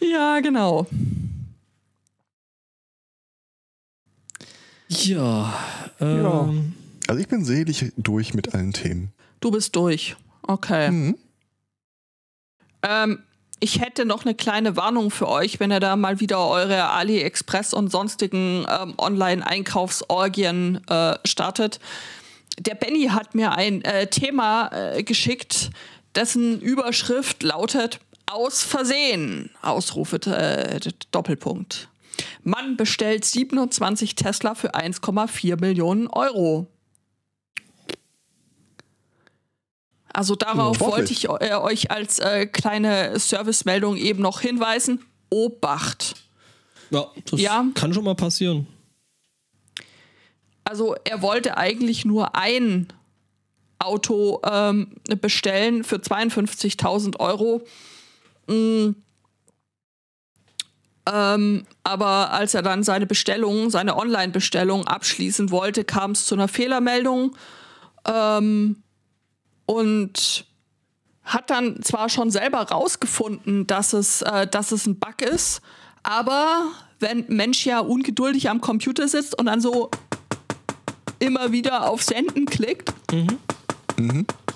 Ja, 0.00 0.40
genau. 0.40 0.86
ja, 4.88 5.58
Ja. 6.00 6.44
ähm, 6.44 6.74
Also 7.08 7.18
ich 7.18 7.28
bin 7.28 7.46
selig 7.46 7.92
durch 7.96 8.34
mit 8.34 8.54
allen 8.54 8.74
Themen. 8.74 9.10
Du 9.40 9.50
bist 9.50 9.74
durch. 9.74 10.16
Okay. 10.42 10.90
Mhm. 10.90 11.16
Ähm, 12.82 13.22
ich 13.62 13.80
hätte 13.80 14.04
noch 14.04 14.24
eine 14.24 14.34
kleine 14.34 14.76
Warnung 14.76 15.12
für 15.12 15.28
euch, 15.28 15.60
wenn 15.60 15.70
ihr 15.70 15.78
da 15.78 15.94
mal 15.94 16.18
wieder 16.18 16.44
eure 16.48 16.90
AliExpress 16.90 17.72
und 17.74 17.92
sonstigen 17.92 18.66
ähm, 18.68 18.94
Online-Einkaufsorgien 18.98 20.80
äh, 20.88 21.14
startet. 21.24 21.78
Der 22.58 22.74
Benny 22.74 23.06
hat 23.06 23.36
mir 23.36 23.52
ein 23.52 23.82
äh, 23.82 24.08
Thema 24.08 24.68
äh, 24.72 25.04
geschickt, 25.04 25.70
dessen 26.16 26.60
Überschrift 26.60 27.44
lautet 27.44 28.00
Aus 28.26 28.64
Versehen. 28.64 29.50
Ausrufe 29.62 30.16
äh, 30.26 30.80
Doppelpunkt. 31.12 31.88
Mann 32.42 32.76
bestellt 32.76 33.24
27 33.24 34.16
Tesla 34.16 34.56
für 34.56 34.74
1,4 34.74 35.60
Millionen 35.60 36.08
Euro. 36.08 36.66
Also 40.14 40.34
darauf 40.36 40.76
Sportlich. 40.76 41.28
wollte 41.28 41.42
ich 41.44 41.50
äh, 41.50 41.54
euch 41.54 41.90
als 41.90 42.18
äh, 42.18 42.46
kleine 42.46 43.18
Servicemeldung 43.18 43.96
eben 43.96 44.22
noch 44.22 44.40
hinweisen. 44.40 45.04
Obacht. 45.30 46.14
Ja, 46.90 47.06
das 47.30 47.40
Ja. 47.40 47.64
kann 47.74 47.94
schon 47.94 48.04
mal 48.04 48.14
passieren. 48.14 48.66
Also 50.64 50.94
er 51.04 51.22
wollte 51.22 51.56
eigentlich 51.56 52.04
nur 52.04 52.34
ein 52.36 52.88
Auto 53.78 54.40
ähm, 54.44 54.94
bestellen 55.20 55.82
für 55.84 55.96
52.000 55.96 57.18
Euro. 57.18 57.62
Mm. 58.46 58.90
Ähm, 61.10 61.66
aber 61.82 62.30
als 62.30 62.54
er 62.54 62.62
dann 62.62 62.84
seine 62.84 63.06
Bestellung, 63.06 63.70
seine 63.70 63.96
Online-Bestellung 63.96 64.86
abschließen 64.86 65.50
wollte, 65.50 65.82
kam 65.84 66.12
es 66.12 66.26
zu 66.26 66.36
einer 66.36 66.46
Fehlermeldung. 66.46 67.36
Ähm, 68.06 68.81
und 69.66 70.44
hat 71.24 71.50
dann 71.50 71.82
zwar 71.82 72.08
schon 72.08 72.30
selber 72.30 72.62
rausgefunden, 72.62 73.66
dass 73.66 73.92
es, 73.92 74.22
äh, 74.22 74.46
dass 74.46 74.72
es 74.72 74.86
ein 74.86 74.98
Bug 74.98 75.22
ist, 75.22 75.60
aber 76.02 76.64
wenn 76.98 77.26
ein 77.28 77.36
Mensch 77.36 77.64
ja 77.64 77.78
ungeduldig 77.80 78.50
am 78.50 78.60
Computer 78.60 79.06
sitzt 79.08 79.38
und 79.38 79.46
dann 79.46 79.60
so 79.60 79.90
immer 81.20 81.52
wieder 81.52 81.88
auf 81.88 82.02
Senden 82.02 82.46
klickt 82.46 82.92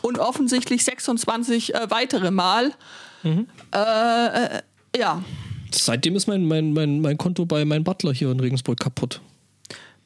und 0.03 0.19
offensichtlich 0.19 0.85
26 0.85 1.75
äh, 1.75 1.91
weitere 1.91 2.31
Mal, 2.31 2.73
äh, 3.25 3.37
äh, 3.75 4.63
ja, 4.97 5.23
Seitdem 5.73 6.17
ist 6.17 6.27
mein, 6.27 6.47
mein, 6.47 6.73
mein, 6.73 7.01
mein 7.01 7.19
Konto 7.19 7.45
bei 7.45 7.65
meinem 7.65 7.85
Butler 7.85 8.13
hier 8.13 8.31
in 8.31 8.41
Regensburg 8.41 8.79
kaputt. 8.81 9.21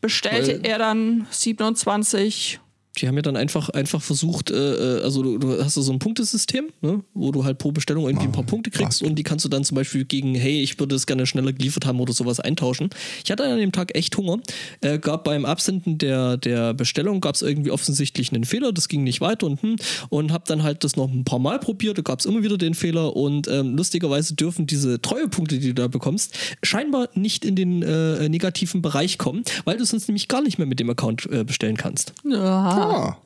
bestellte 0.01 0.55
Weil- 0.63 0.67
er 0.67 0.79
dann 0.79 1.27
27 1.31 2.61
Die 3.01 3.09
haben 3.09 3.17
ja 3.17 3.23
dann 3.23 3.37
einfach, 3.37 3.69
einfach 3.71 4.03
versucht, 4.03 4.51
äh, 4.51 4.99
äh, 4.99 5.03
also 5.03 5.23
du, 5.23 5.39
du 5.39 5.65
hast 5.65 5.77
ja 5.77 5.83
so 5.83 5.93
ein 5.93 5.99
Punktesystem, 5.99 6.69
ne, 6.81 7.03
wo 7.15 7.33
du 7.33 7.45
halt 7.45 7.59
pro 7.59 7.73
Bestellung 7.73 8.07
irgendwie 8.07 8.27
ein 8.27 8.33
paar 8.33 8.45
Punkte 8.45 8.71
kriegst 8.71 9.03
und 9.03 9.17
die 9.17 9.23
kannst 9.23 9.45
du 9.45 9.49
dann 9.49 9.65
zum 9.65 9.75
Beispiel 9.75 10.05
gegen, 10.05 10.35
hey, 10.35 10.61
ich 10.61 10.79
würde 10.79 10.95
es 10.95 11.07
gerne 11.07 11.27
schneller 11.27 11.53
geliefert 11.53 11.87
haben 11.87 12.01
oder 12.01 12.13
sowas 12.13 12.41
eintauschen. 12.41 12.91
Ich 13.25 13.31
hatte 13.31 13.45
an 13.45 13.59
dem 13.59 13.73
Tag 13.73 13.95
echt 13.95 14.17
Hunger. 14.17 14.39
Äh, 14.81 14.99
gab 14.99 15.25
beim 15.25 15.45
Absenden 15.45 15.99
der, 15.99 16.37
der 16.37 16.75
Bestellung 16.75 17.21
gab 17.21 17.35
es 17.35 17.43
irgendwie 17.43 17.71
offensichtlich 17.71 18.33
einen 18.33 18.45
Fehler, 18.45 18.73
das 18.73 18.89
ging 18.89 19.03
nicht 19.03 19.21
weiter 19.21 19.47
und 19.47 19.63
hm, 19.63 19.77
und 20.09 20.33
habe 20.33 20.45
dann 20.47 20.63
halt 20.63 20.85
das 20.85 20.97
noch 20.97 21.11
ein 21.11 21.25
paar 21.25 21.39
Mal 21.39 21.59
probiert, 21.59 21.99
da 21.99 22.03
gab 22.03 22.21
es 22.21 22.27
immer 22.27 22.43
wieder 22.43 22.59
den 22.59 22.75
Fehler 22.75 23.17
und 23.17 23.49
ähm, 23.49 23.77
lustigerweise 23.77 24.35
dürfen 24.35 24.67
diese 24.67 25.01
Treuepunkte, 25.01 25.59
die 25.59 25.69
du 25.69 25.75
da 25.75 25.89
bekommst, 25.89 26.37
scheinbar 26.63 27.09
nicht 27.15 27.45
in 27.45 27.57
den 27.57 27.83
äh, 27.83 28.29
negativen 28.29 28.83
Bereich 28.83 29.19
kommen, 29.19 29.43
weil 29.65 29.79
du 29.79 29.85
sonst 29.85 30.09
nämlich 30.09 30.29
gar 30.29 30.43
nicht 30.43 30.59
mehr 30.59 30.67
mit 30.67 30.81
dem 30.81 30.91
Account 30.91 31.27
äh, 31.31 31.45
bestellen 31.45 31.77
kannst 31.77 32.11
ja, 32.25 32.90
Ah, 32.91 33.17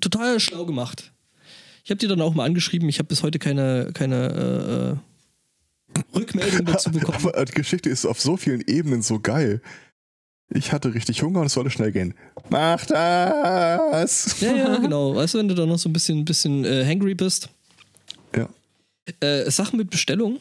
total 0.00 0.40
schlau 0.40 0.66
gemacht. 0.66 1.12
Ich 1.84 1.90
habe 1.90 1.98
dir 1.98 2.08
dann 2.08 2.20
auch 2.20 2.34
mal 2.34 2.44
angeschrieben, 2.44 2.88
ich 2.88 2.98
habe 2.98 3.06
bis 3.08 3.22
heute 3.22 3.38
keine, 3.38 3.90
keine 3.94 4.98
äh, 5.94 6.00
äh, 6.00 6.18
Rückmeldung 6.18 6.64
dazu 6.64 6.90
bekommen. 6.90 7.18
aber 7.22 7.44
die 7.44 7.52
Geschichte 7.52 7.88
ist 7.88 8.04
auf 8.06 8.20
so 8.20 8.36
vielen 8.36 8.62
Ebenen 8.66 9.02
so 9.02 9.20
geil. 9.20 9.60
Ich 10.48 10.72
hatte 10.72 10.94
richtig 10.94 11.22
Hunger 11.22 11.40
und 11.40 11.46
es 11.46 11.54
sollte 11.54 11.70
schnell 11.70 11.92
gehen. 11.92 12.14
Mach 12.50 12.86
das! 12.86 14.40
Ja, 14.40 14.54
ja, 14.54 14.76
genau. 14.80 15.14
Weißt 15.14 15.34
du, 15.34 15.38
wenn 15.38 15.48
du 15.48 15.54
da 15.54 15.66
noch 15.66 15.78
so 15.78 15.88
ein 15.88 15.92
bisschen, 15.92 16.24
bisschen 16.24 16.64
äh, 16.64 16.84
hangry 16.84 17.14
bist. 17.14 17.50
Ja. 18.34 18.48
Äh, 19.20 19.50
Sachen 19.50 19.76
mit 19.76 19.90
Bestellung. 19.90 20.40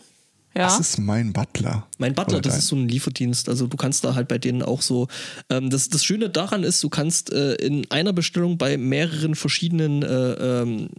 Ja. 0.57 0.63
Das 0.63 0.79
ist 0.79 0.99
mein 0.99 1.33
Butler. 1.33 1.85
Mein 1.97 2.15
Butler, 2.15 2.37
Oder 2.37 2.43
das 2.43 2.53
dein. 2.53 2.59
ist 2.59 2.67
so 2.67 2.75
ein 2.77 2.87
Lieferdienst. 2.87 3.49
Also 3.49 3.67
du 3.67 3.75
kannst 3.75 4.03
da 4.05 4.15
halt 4.15 4.29
bei 4.29 4.37
denen 4.37 4.61
auch 4.61 4.81
so. 4.81 5.07
Ähm, 5.49 5.69
das, 5.69 5.89
das 5.89 6.05
Schöne 6.05 6.29
daran 6.29 6.63
ist, 6.63 6.81
du 6.81 6.89
kannst 6.89 7.31
äh, 7.33 7.55
in 7.55 7.89
einer 7.91 8.13
Bestellung 8.13 8.57
bei 8.57 8.77
mehreren 8.77 9.35
verschiedenen 9.35 10.01
äh, 10.03 10.61
ähm, 10.61 10.89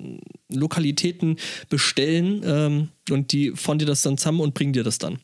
Lokalitäten 0.52 1.36
bestellen 1.70 2.42
ähm, 2.44 2.88
und 3.10 3.32
die 3.32 3.52
fahren 3.52 3.78
dir 3.78 3.86
das 3.86 4.02
dann 4.02 4.18
zusammen 4.18 4.40
und 4.40 4.52
bringen 4.52 4.74
dir 4.74 4.84
das 4.84 4.98
dann. 4.98 5.18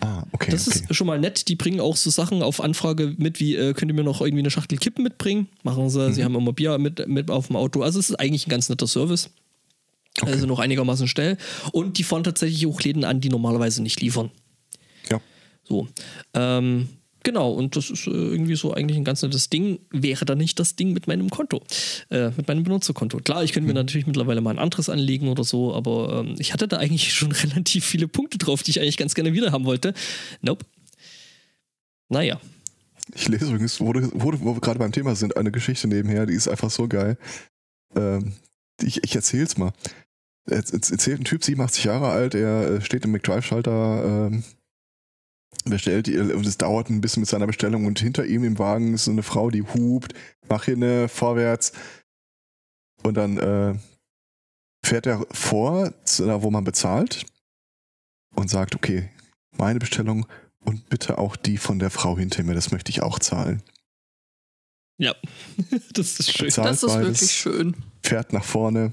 Ah, 0.00 0.24
okay. 0.32 0.50
Das 0.50 0.68
okay. 0.68 0.84
ist 0.88 0.94
schon 0.94 1.06
mal 1.06 1.18
nett. 1.18 1.48
Die 1.48 1.56
bringen 1.56 1.80
auch 1.80 1.96
so 1.96 2.10
Sachen 2.10 2.42
auf 2.42 2.60
Anfrage 2.60 3.14
mit, 3.16 3.40
wie 3.40 3.56
äh, 3.56 3.72
könnt 3.74 3.90
ihr 3.90 3.94
mir 3.94 4.04
noch 4.04 4.20
irgendwie 4.20 4.42
eine 4.42 4.50
Schachtel 4.50 4.78
Kippen 4.78 5.02
mitbringen? 5.02 5.48
Machen 5.62 5.90
sie. 5.90 6.08
Mhm. 6.08 6.12
Sie 6.12 6.24
haben 6.24 6.34
immer 6.34 6.52
Bier 6.52 6.78
mit, 6.78 7.08
mit 7.08 7.30
auf 7.30 7.48
dem 7.48 7.56
Auto. 7.56 7.82
Also 7.82 7.98
es 7.98 8.10
ist 8.10 8.16
eigentlich 8.16 8.46
ein 8.46 8.50
ganz 8.50 8.68
netter 8.68 8.86
Service. 8.86 9.30
Also 10.20 10.46
noch 10.46 10.58
einigermaßen 10.58 11.08
schnell. 11.08 11.38
Und 11.72 11.98
die 11.98 12.04
fahren 12.04 12.24
tatsächlich 12.24 12.66
auch 12.66 12.80
Läden 12.80 13.04
an, 13.04 13.20
die 13.20 13.30
normalerweise 13.30 13.82
nicht 13.82 14.00
liefern. 14.00 14.30
Ja. 15.10 15.20
So. 15.64 15.88
Ähm, 16.34 16.88
genau, 17.22 17.52
und 17.52 17.76
das 17.76 17.90
ist 17.90 18.06
äh, 18.06 18.10
irgendwie 18.10 18.54
so 18.54 18.74
eigentlich 18.74 18.98
ein 18.98 19.04
ganz 19.04 19.22
nettes 19.22 19.48
Ding. 19.48 19.80
Wäre 19.90 20.24
da 20.24 20.34
nicht 20.34 20.60
das 20.60 20.76
Ding 20.76 20.92
mit 20.92 21.06
meinem 21.06 21.30
Konto, 21.30 21.62
äh, 22.10 22.30
mit 22.36 22.46
meinem 22.46 22.62
Benutzerkonto. 22.62 23.18
Klar, 23.18 23.42
ich 23.42 23.52
könnte 23.52 23.66
mir 23.66 23.74
natürlich 23.74 24.06
mittlerweile 24.06 24.42
mal 24.42 24.50
ein 24.50 24.58
anderes 24.58 24.90
anlegen 24.90 25.28
oder 25.28 25.44
so, 25.44 25.74
aber 25.74 26.24
ähm, 26.24 26.34
ich 26.38 26.52
hatte 26.52 26.68
da 26.68 26.76
eigentlich 26.76 27.12
schon 27.14 27.32
relativ 27.32 27.84
viele 27.86 28.06
Punkte 28.06 28.38
drauf, 28.38 28.62
die 28.62 28.72
ich 28.72 28.80
eigentlich 28.80 28.98
ganz 28.98 29.14
gerne 29.14 29.32
wieder 29.32 29.50
haben 29.50 29.64
wollte. 29.64 29.94
Nope. 30.42 30.66
Naja. 32.08 32.38
Ich 33.14 33.28
lese 33.28 33.46
übrigens, 33.46 33.80
wo, 33.80 33.92
wo, 33.94 34.32
wo 34.40 34.54
wir 34.54 34.60
gerade 34.60 34.78
beim 34.78 34.92
Thema 34.92 35.16
sind, 35.16 35.36
eine 35.36 35.50
Geschichte 35.50 35.88
nebenher, 35.88 36.26
die 36.26 36.34
ist 36.34 36.48
einfach 36.48 36.70
so 36.70 36.86
geil. 36.86 37.16
Ähm, 37.96 38.34
ich, 38.80 39.02
ich 39.02 39.14
erzähl's 39.14 39.56
mal. 39.56 39.72
Es 40.44 40.72
es 40.72 40.90
erzählt 40.90 41.20
ein 41.20 41.24
Typ, 41.24 41.44
87 41.44 41.84
Jahre 41.84 42.10
alt, 42.10 42.34
er 42.34 42.70
äh, 42.70 42.80
steht 42.80 43.04
im 43.04 43.12
McDrive-Schalter, 43.12 44.04
ähm, 44.04 44.44
bestellt 45.64 46.08
und 46.08 46.46
es 46.46 46.58
dauert 46.58 46.90
ein 46.90 47.00
bisschen 47.00 47.20
mit 47.20 47.28
seiner 47.28 47.46
Bestellung 47.46 47.86
und 47.86 48.00
hinter 48.00 48.24
ihm 48.26 48.42
im 48.42 48.58
Wagen 48.58 48.94
ist 48.94 49.04
so 49.04 49.10
eine 49.10 49.22
Frau, 49.22 49.50
die 49.50 49.62
hupt, 49.62 50.14
mach 50.48 50.64
hier 50.64 50.74
eine 50.74 51.08
vorwärts 51.08 51.72
und 53.02 53.14
dann 53.14 53.36
äh, 53.38 53.74
fährt 54.84 55.06
er 55.06 55.24
vor, 55.30 55.92
da, 56.18 56.42
wo 56.42 56.50
man 56.50 56.64
bezahlt 56.64 57.26
und 58.34 58.50
sagt, 58.50 58.74
okay, 58.74 59.10
meine 59.56 59.78
Bestellung 59.78 60.26
und 60.64 60.88
bitte 60.88 61.18
auch 61.18 61.36
die 61.36 61.58
von 61.58 61.78
der 61.78 61.90
Frau 61.90 62.18
hinter 62.18 62.42
mir, 62.42 62.54
das 62.54 62.72
möchte 62.72 62.90
ich 62.90 63.02
auch 63.02 63.18
zahlen. 63.18 63.62
Ja, 64.98 65.14
das 65.92 66.18
ist 66.20 66.32
schön. 66.32 66.46
Bezahlt 66.46 66.68
das 66.68 66.82
ist 66.82 66.88
beides, 66.88 67.06
wirklich 67.06 67.32
schön. 67.32 67.76
fährt 68.02 68.32
nach 68.32 68.44
vorne. 68.44 68.92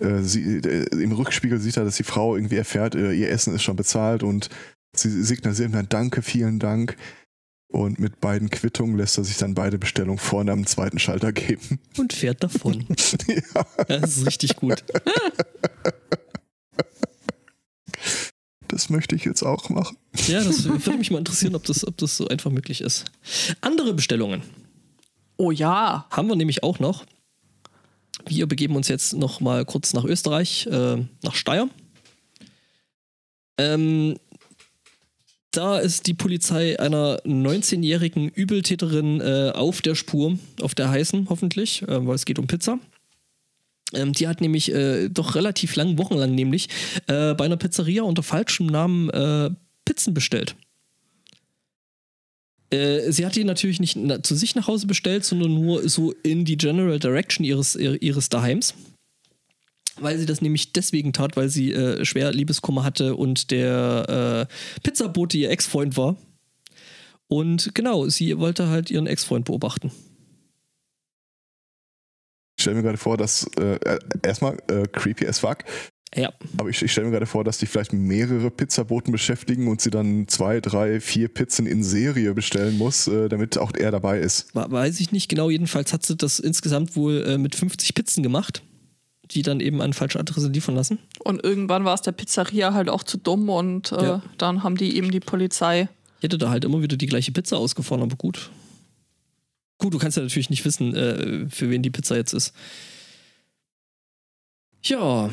Äh, 0.00 0.22
sie, 0.22 0.58
äh, 0.58 1.02
Im 1.02 1.12
Rückspiegel 1.12 1.58
sieht 1.60 1.76
er, 1.76 1.84
dass 1.84 1.96
die 1.96 2.04
Frau 2.04 2.36
irgendwie 2.36 2.56
erfährt, 2.56 2.94
äh, 2.94 3.12
ihr 3.12 3.30
Essen 3.30 3.54
ist 3.54 3.62
schon 3.62 3.76
bezahlt 3.76 4.22
und 4.22 4.48
sie 4.96 5.22
signalisiert 5.22 5.74
dann 5.74 5.88
Danke, 5.88 6.22
vielen 6.22 6.58
Dank. 6.58 6.96
Und 7.68 7.98
mit 7.98 8.20
beiden 8.20 8.50
Quittungen 8.50 8.98
lässt 8.98 9.16
er 9.16 9.24
sich 9.24 9.38
dann 9.38 9.54
beide 9.54 9.78
Bestellungen 9.78 10.18
vorne 10.18 10.52
am 10.52 10.66
zweiten 10.66 10.98
Schalter 10.98 11.32
geben. 11.32 11.78
Und 11.96 12.12
fährt 12.12 12.44
davon. 12.44 12.84
ja, 13.28 13.66
Das 13.86 14.18
ist 14.18 14.26
richtig 14.26 14.56
gut. 14.56 14.84
das 18.68 18.90
möchte 18.90 19.16
ich 19.16 19.24
jetzt 19.24 19.42
auch 19.42 19.70
machen. 19.70 19.96
Ja, 20.26 20.44
das 20.44 20.64
würde 20.64 20.98
mich 20.98 21.10
mal 21.10 21.16
interessieren, 21.16 21.54
ob 21.54 21.64
das, 21.64 21.86
ob 21.86 21.96
das 21.96 22.18
so 22.18 22.28
einfach 22.28 22.50
möglich 22.50 22.82
ist. 22.82 23.06
Andere 23.62 23.94
Bestellungen 23.94 24.42
Oh 25.38 25.50
ja. 25.50 26.06
haben 26.10 26.28
wir 26.28 26.36
nämlich 26.36 26.62
auch 26.62 26.78
noch. 26.78 27.06
Wir 28.26 28.46
begeben 28.46 28.76
uns 28.76 28.88
jetzt 28.88 29.14
noch 29.14 29.40
mal 29.40 29.64
kurz 29.64 29.94
nach 29.94 30.04
Österreich, 30.04 30.66
äh, 30.66 30.96
nach 31.22 31.34
Steyr. 31.34 31.68
Ähm, 33.58 34.16
da 35.50 35.78
ist 35.78 36.06
die 36.06 36.14
Polizei 36.14 36.80
einer 36.80 37.20
19-jährigen 37.24 38.28
Übeltäterin 38.28 39.20
äh, 39.20 39.52
auf 39.54 39.82
der 39.82 39.94
Spur, 39.94 40.38
auf 40.60 40.74
der 40.74 40.88
heißen 40.88 41.28
hoffentlich, 41.28 41.82
äh, 41.82 42.06
weil 42.06 42.14
es 42.14 42.24
geht 42.24 42.38
um 42.38 42.46
Pizza. 42.46 42.78
Ähm, 43.92 44.12
die 44.12 44.28
hat 44.28 44.40
nämlich 44.40 44.72
äh, 44.72 45.08
doch 45.08 45.34
relativ 45.34 45.76
lang, 45.76 45.98
wochenlang 45.98 46.34
nämlich, 46.34 46.68
äh, 47.06 47.34
bei 47.34 47.44
einer 47.44 47.58
Pizzeria 47.58 48.02
unter 48.02 48.22
falschem 48.22 48.66
Namen 48.66 49.10
äh, 49.10 49.50
Pizzen 49.84 50.14
bestellt. 50.14 50.56
Äh, 52.72 53.12
sie 53.12 53.26
hat 53.26 53.36
die 53.36 53.44
natürlich 53.44 53.80
nicht 53.80 53.96
na, 53.96 54.22
zu 54.22 54.34
sich 54.34 54.54
nach 54.54 54.66
Hause 54.66 54.86
bestellt, 54.86 55.24
sondern 55.24 55.54
nur 55.54 55.88
so 55.88 56.12
in 56.22 56.44
die 56.44 56.56
General 56.56 56.98
Direction 56.98 57.44
ihres, 57.44 57.76
ihr- 57.76 58.00
ihres 58.02 58.28
Daheims. 58.28 58.74
Weil 60.00 60.18
sie 60.18 60.24
das 60.26 60.40
nämlich 60.40 60.72
deswegen 60.72 61.12
tat, 61.12 61.36
weil 61.36 61.50
sie 61.50 61.72
äh, 61.72 62.04
schwer 62.04 62.32
Liebeskummer 62.32 62.82
hatte 62.82 63.14
und 63.14 63.50
der 63.50 64.48
äh, 64.48 64.80
Pizzabote 64.82 65.36
ihr 65.36 65.50
Ex-Freund 65.50 65.96
war. 65.98 66.16
Und 67.28 67.74
genau, 67.74 68.08
sie 68.08 68.38
wollte 68.38 68.68
halt 68.68 68.90
ihren 68.90 69.06
Ex-Freund 69.06 69.44
beobachten. 69.44 69.92
stelle 72.58 72.76
mir 72.76 72.82
gerade 72.82 72.98
vor, 72.98 73.16
dass 73.16 73.44
äh, 73.58 73.78
erstmal 74.22 74.56
äh, 74.68 74.86
creepy 74.86 75.26
as 75.26 75.40
fuck. 75.40 75.58
Ja. 76.14 76.30
Aber 76.58 76.68
ich, 76.68 76.82
ich 76.82 76.92
stelle 76.92 77.06
mir 77.06 77.12
gerade 77.12 77.26
vor, 77.26 77.42
dass 77.42 77.56
die 77.58 77.66
vielleicht 77.66 77.92
mehrere 77.94 78.50
Pizzaboten 78.50 79.12
beschäftigen 79.12 79.66
und 79.68 79.80
sie 79.80 79.90
dann 79.90 80.28
zwei, 80.28 80.60
drei, 80.60 81.00
vier 81.00 81.28
Pizzen 81.28 81.66
in 81.66 81.82
Serie 81.82 82.34
bestellen 82.34 82.76
muss, 82.76 83.08
äh, 83.08 83.28
damit 83.30 83.56
auch 83.56 83.72
er 83.74 83.90
dabei 83.90 84.18
ist. 84.20 84.54
Weiß 84.54 85.00
ich 85.00 85.10
nicht 85.12 85.28
genau. 85.28 85.48
Jedenfalls 85.48 85.92
hat 85.94 86.04
sie 86.04 86.14
das 86.16 86.38
insgesamt 86.38 86.96
wohl 86.96 87.22
äh, 87.26 87.38
mit 87.38 87.54
50 87.54 87.94
Pizzen 87.94 88.22
gemacht, 88.22 88.62
die 89.30 89.40
dann 89.40 89.60
eben 89.60 89.80
an 89.80 89.94
falsche 89.94 90.20
Adresse 90.20 90.48
liefern 90.48 90.74
lassen. 90.74 90.98
Und 91.24 91.42
irgendwann 91.42 91.84
war 91.86 91.94
es 91.94 92.02
der 92.02 92.12
Pizzeria 92.12 92.74
halt 92.74 92.90
auch 92.90 93.04
zu 93.04 93.16
dumm 93.16 93.48
und 93.48 93.92
äh, 93.92 94.02
Ja. 94.04 94.22
dann 94.36 94.62
haben 94.62 94.76
die 94.76 94.94
eben 94.96 95.10
die 95.10 95.20
Polizei. 95.20 95.88
Ich 96.18 96.24
hätte 96.24 96.36
da 96.36 96.50
halt 96.50 96.66
immer 96.66 96.82
wieder 96.82 96.98
die 96.98 97.06
gleiche 97.06 97.32
Pizza 97.32 97.56
ausgefahren, 97.56 98.02
aber 98.02 98.16
gut. 98.16 98.50
Gut, 99.78 99.94
du 99.94 99.98
kannst 99.98 100.18
ja 100.18 100.22
natürlich 100.22 100.50
nicht 100.50 100.64
wissen, 100.66 100.94
äh, 100.94 101.48
für 101.48 101.70
wen 101.70 101.82
die 101.82 101.90
Pizza 101.90 102.16
jetzt 102.16 102.34
ist. 102.34 102.52
Ja. 104.84 105.30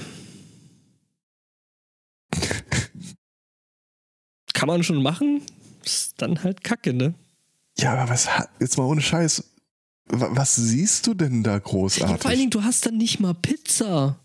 Kann 4.59 4.67
man 4.67 4.83
schon 4.83 5.01
machen. 5.01 5.41
Ist 5.85 6.13
dann 6.21 6.43
halt 6.43 6.63
kacke, 6.63 6.93
ne? 6.93 7.13
Ja, 7.77 7.93
aber 7.93 8.09
was, 8.11 8.27
jetzt 8.59 8.77
mal 8.77 8.83
ohne 8.85 9.01
Scheiß, 9.01 9.43
wa- 10.07 10.29
was 10.31 10.55
siehst 10.55 11.07
du 11.07 11.13
denn 11.13 11.43
da 11.43 11.53
Ja, 11.53 11.59
großartig? 11.59 12.21
vor 12.21 12.29
allen 12.29 12.39
Dingen, 12.39 12.51
du 12.51 12.63
hast 12.63 12.85
dann 12.85 12.97
nicht 12.97 13.19
mal 13.19 13.33
Pizza. 13.33 14.19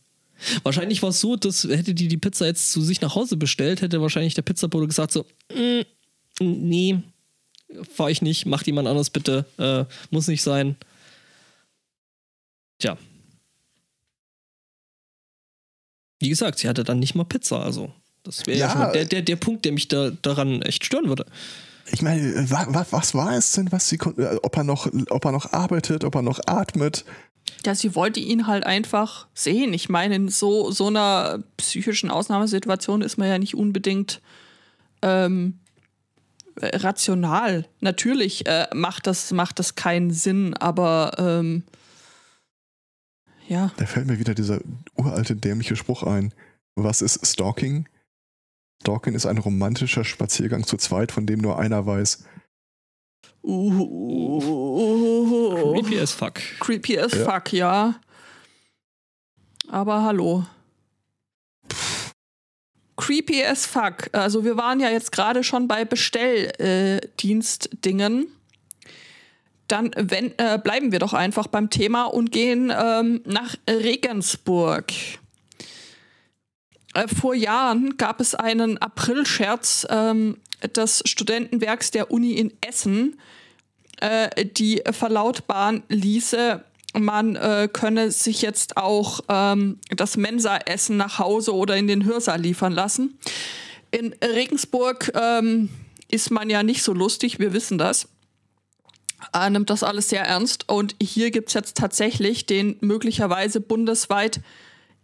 Wahrscheinlich 0.64 1.00
war 1.02 1.10
es 1.10 1.20
so, 1.20 1.36
dass 1.36 1.62
hätte 1.64 1.94
die 1.94 2.08
die 2.08 2.16
Pizza 2.16 2.46
jetzt 2.46 2.72
zu 2.72 2.82
sich 2.82 3.00
nach 3.00 3.14
Hause 3.14 3.36
bestellt, 3.36 3.80
hätte 3.82 4.00
wahrscheinlich 4.02 4.34
der 4.34 4.42
Pizzabote 4.42 4.88
gesagt 4.88 5.12
so, 5.12 5.24
"Mm, 5.54 5.82
nee, 6.40 7.00
fahr 7.94 8.10
ich 8.10 8.20
nicht, 8.20 8.44
macht 8.44 8.66
jemand 8.66 8.88
anders 8.88 9.10
bitte, 9.10 9.46
äh, 9.58 9.84
muss 10.10 10.26
nicht 10.26 10.42
sein. 10.42 10.76
Tja. 12.80 12.98
Wie 16.20 16.28
gesagt, 16.28 16.58
sie 16.58 16.68
hatte 16.68 16.84
dann 16.84 16.98
nicht 16.98 17.14
mal 17.14 17.24
Pizza, 17.24 17.62
also 17.62 17.92
das 18.24 18.46
wäre 18.46 18.58
ja, 18.58 18.66
Ja, 18.66 18.72
schon 18.72 18.80
mal 18.80 18.92
der, 18.92 19.04
der, 19.04 19.22
der 19.22 19.36
Punkt, 19.36 19.64
der 19.64 19.72
mich 19.72 19.88
da 19.88 20.10
daran 20.10 20.62
echt 20.62 20.84
stören 20.84 21.08
würde. 21.08 21.26
Ich 21.92 22.02
meine, 22.02 22.50
wa, 22.50 22.66
wa, 22.68 22.86
was 22.90 23.14
war 23.14 23.36
es 23.36 23.52
denn, 23.52 23.70
was 23.70 23.88
sie 23.88 23.96
äh, 23.96 24.38
ob 24.42 24.56
er 24.56 24.64
noch, 24.64 24.88
ob 25.10 25.24
er 25.24 25.32
noch 25.32 25.52
arbeitet, 25.52 26.04
ob 26.04 26.14
er 26.14 26.22
noch 26.22 26.40
atmet? 26.46 27.04
Ja, 27.64 27.74
sie 27.74 27.94
wollte 27.94 28.20
ihn 28.20 28.46
halt 28.46 28.64
einfach 28.64 29.26
sehen. 29.34 29.74
Ich 29.74 29.88
meine, 29.88 30.16
in 30.16 30.28
so, 30.28 30.70
so 30.70 30.86
einer 30.86 31.42
psychischen 31.56 32.10
Ausnahmesituation 32.10 33.02
ist 33.02 33.18
man 33.18 33.28
ja 33.28 33.38
nicht 33.38 33.54
unbedingt 33.54 34.22
ähm, 35.02 35.58
äh, 36.60 36.76
rational. 36.76 37.66
Natürlich 37.80 38.46
äh, 38.46 38.66
macht, 38.74 39.06
das, 39.06 39.30
macht 39.32 39.58
das 39.58 39.74
keinen 39.74 40.10
Sinn, 40.10 40.54
aber 40.54 41.12
ähm, 41.18 41.64
ja. 43.46 43.72
Da 43.76 43.84
fällt 43.84 44.06
mir 44.06 44.18
wieder 44.18 44.34
dieser 44.34 44.60
uralte 44.96 45.36
dämliche 45.36 45.76
Spruch 45.76 46.02
ein. 46.02 46.32
Was 46.76 47.02
ist 47.02 47.26
Stalking? 47.26 47.86
Stalking 48.84 49.14
ist 49.14 49.24
ein 49.24 49.38
romantischer 49.38 50.04
Spaziergang 50.04 50.66
zu 50.66 50.76
zweit, 50.76 51.10
von 51.10 51.24
dem 51.24 51.40
nur 51.40 51.58
einer 51.58 51.86
weiß. 51.86 52.22
Uh, 53.42 54.42
Creepy 55.72 55.98
as 55.98 56.12
fuck. 56.12 56.34
Creepy 56.60 56.98
as 56.98 57.14
Ja. 57.14 57.24
fuck, 57.24 57.50
ja. 57.54 57.94
Aber 59.68 60.02
hallo. 60.02 60.44
Creepy 62.96 63.42
as 63.42 63.64
fuck. 63.64 64.10
Also 64.12 64.44
wir 64.44 64.58
waren 64.58 64.80
ja 64.80 64.90
jetzt 64.90 65.12
gerade 65.12 65.42
schon 65.42 65.66
bei 65.66 65.86
Bestelldienstdingen. 65.86 68.26
Dann 69.66 69.92
wenn, 69.96 70.38
äh, 70.38 70.58
bleiben 70.62 70.92
wir 70.92 70.98
doch 70.98 71.14
einfach 71.14 71.46
beim 71.46 71.70
Thema 71.70 72.04
und 72.04 72.32
gehen 72.32 72.70
ähm, 72.70 73.22
nach 73.24 73.54
Regensburg. 73.66 74.92
Äh, 76.94 77.08
vor 77.08 77.34
Jahren 77.34 77.96
gab 77.96 78.20
es 78.20 78.34
einen 78.34 78.78
Aprilscherz 78.78 79.86
ähm, 79.90 80.38
des 80.74 81.02
Studentenwerks 81.04 81.90
der 81.90 82.10
Uni 82.10 82.32
in 82.32 82.52
Essen, 82.60 83.18
äh, 84.00 84.46
die 84.46 84.82
verlautbaren 84.90 85.82
ließe, 85.88 86.64
man 86.96 87.34
äh, 87.34 87.68
könne 87.72 88.12
sich 88.12 88.40
jetzt 88.42 88.76
auch 88.76 89.20
ähm, 89.28 89.80
das 89.90 90.16
Mensa-Essen 90.16 90.96
nach 90.96 91.18
Hause 91.18 91.54
oder 91.54 91.76
in 91.76 91.88
den 91.88 92.04
Hörsaal 92.04 92.40
liefern 92.40 92.72
lassen. 92.72 93.18
In 93.90 94.14
Regensburg 94.22 95.12
ähm, 95.14 95.70
ist 96.08 96.30
man 96.30 96.50
ja 96.50 96.62
nicht 96.62 96.82
so 96.82 96.92
lustig, 96.92 97.40
wir 97.40 97.52
wissen 97.52 97.78
das. 97.78 98.08
Äh, 99.32 99.50
nimmt 99.50 99.70
das 99.70 99.82
alles 99.82 100.08
sehr 100.08 100.22
ernst. 100.22 100.68
Und 100.68 100.94
hier 101.02 101.30
gibt 101.32 101.48
es 101.48 101.54
jetzt 101.54 101.76
tatsächlich 101.76 102.46
den 102.46 102.76
möglicherweise 102.80 103.60
bundesweit 103.60 104.40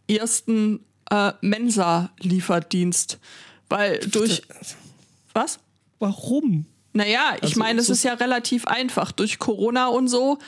ersten 0.08 0.84
äh, 1.10 1.32
Mensa-Lieferdienst. 1.40 3.18
Weil 3.68 3.98
durch. 4.00 4.42
Was? 5.32 5.58
Warum? 5.98 6.66
Naja, 6.92 7.34
ich 7.36 7.42
Also, 7.44 7.58
meine, 7.60 7.80
es 7.80 7.86
so- 7.86 7.92
ist 7.92 8.02
ja 8.02 8.14
relativ 8.14 8.66
einfach. 8.66 9.12
Durch 9.12 9.38
Corona 9.38 9.86
und 9.88 10.08
so 10.08 10.38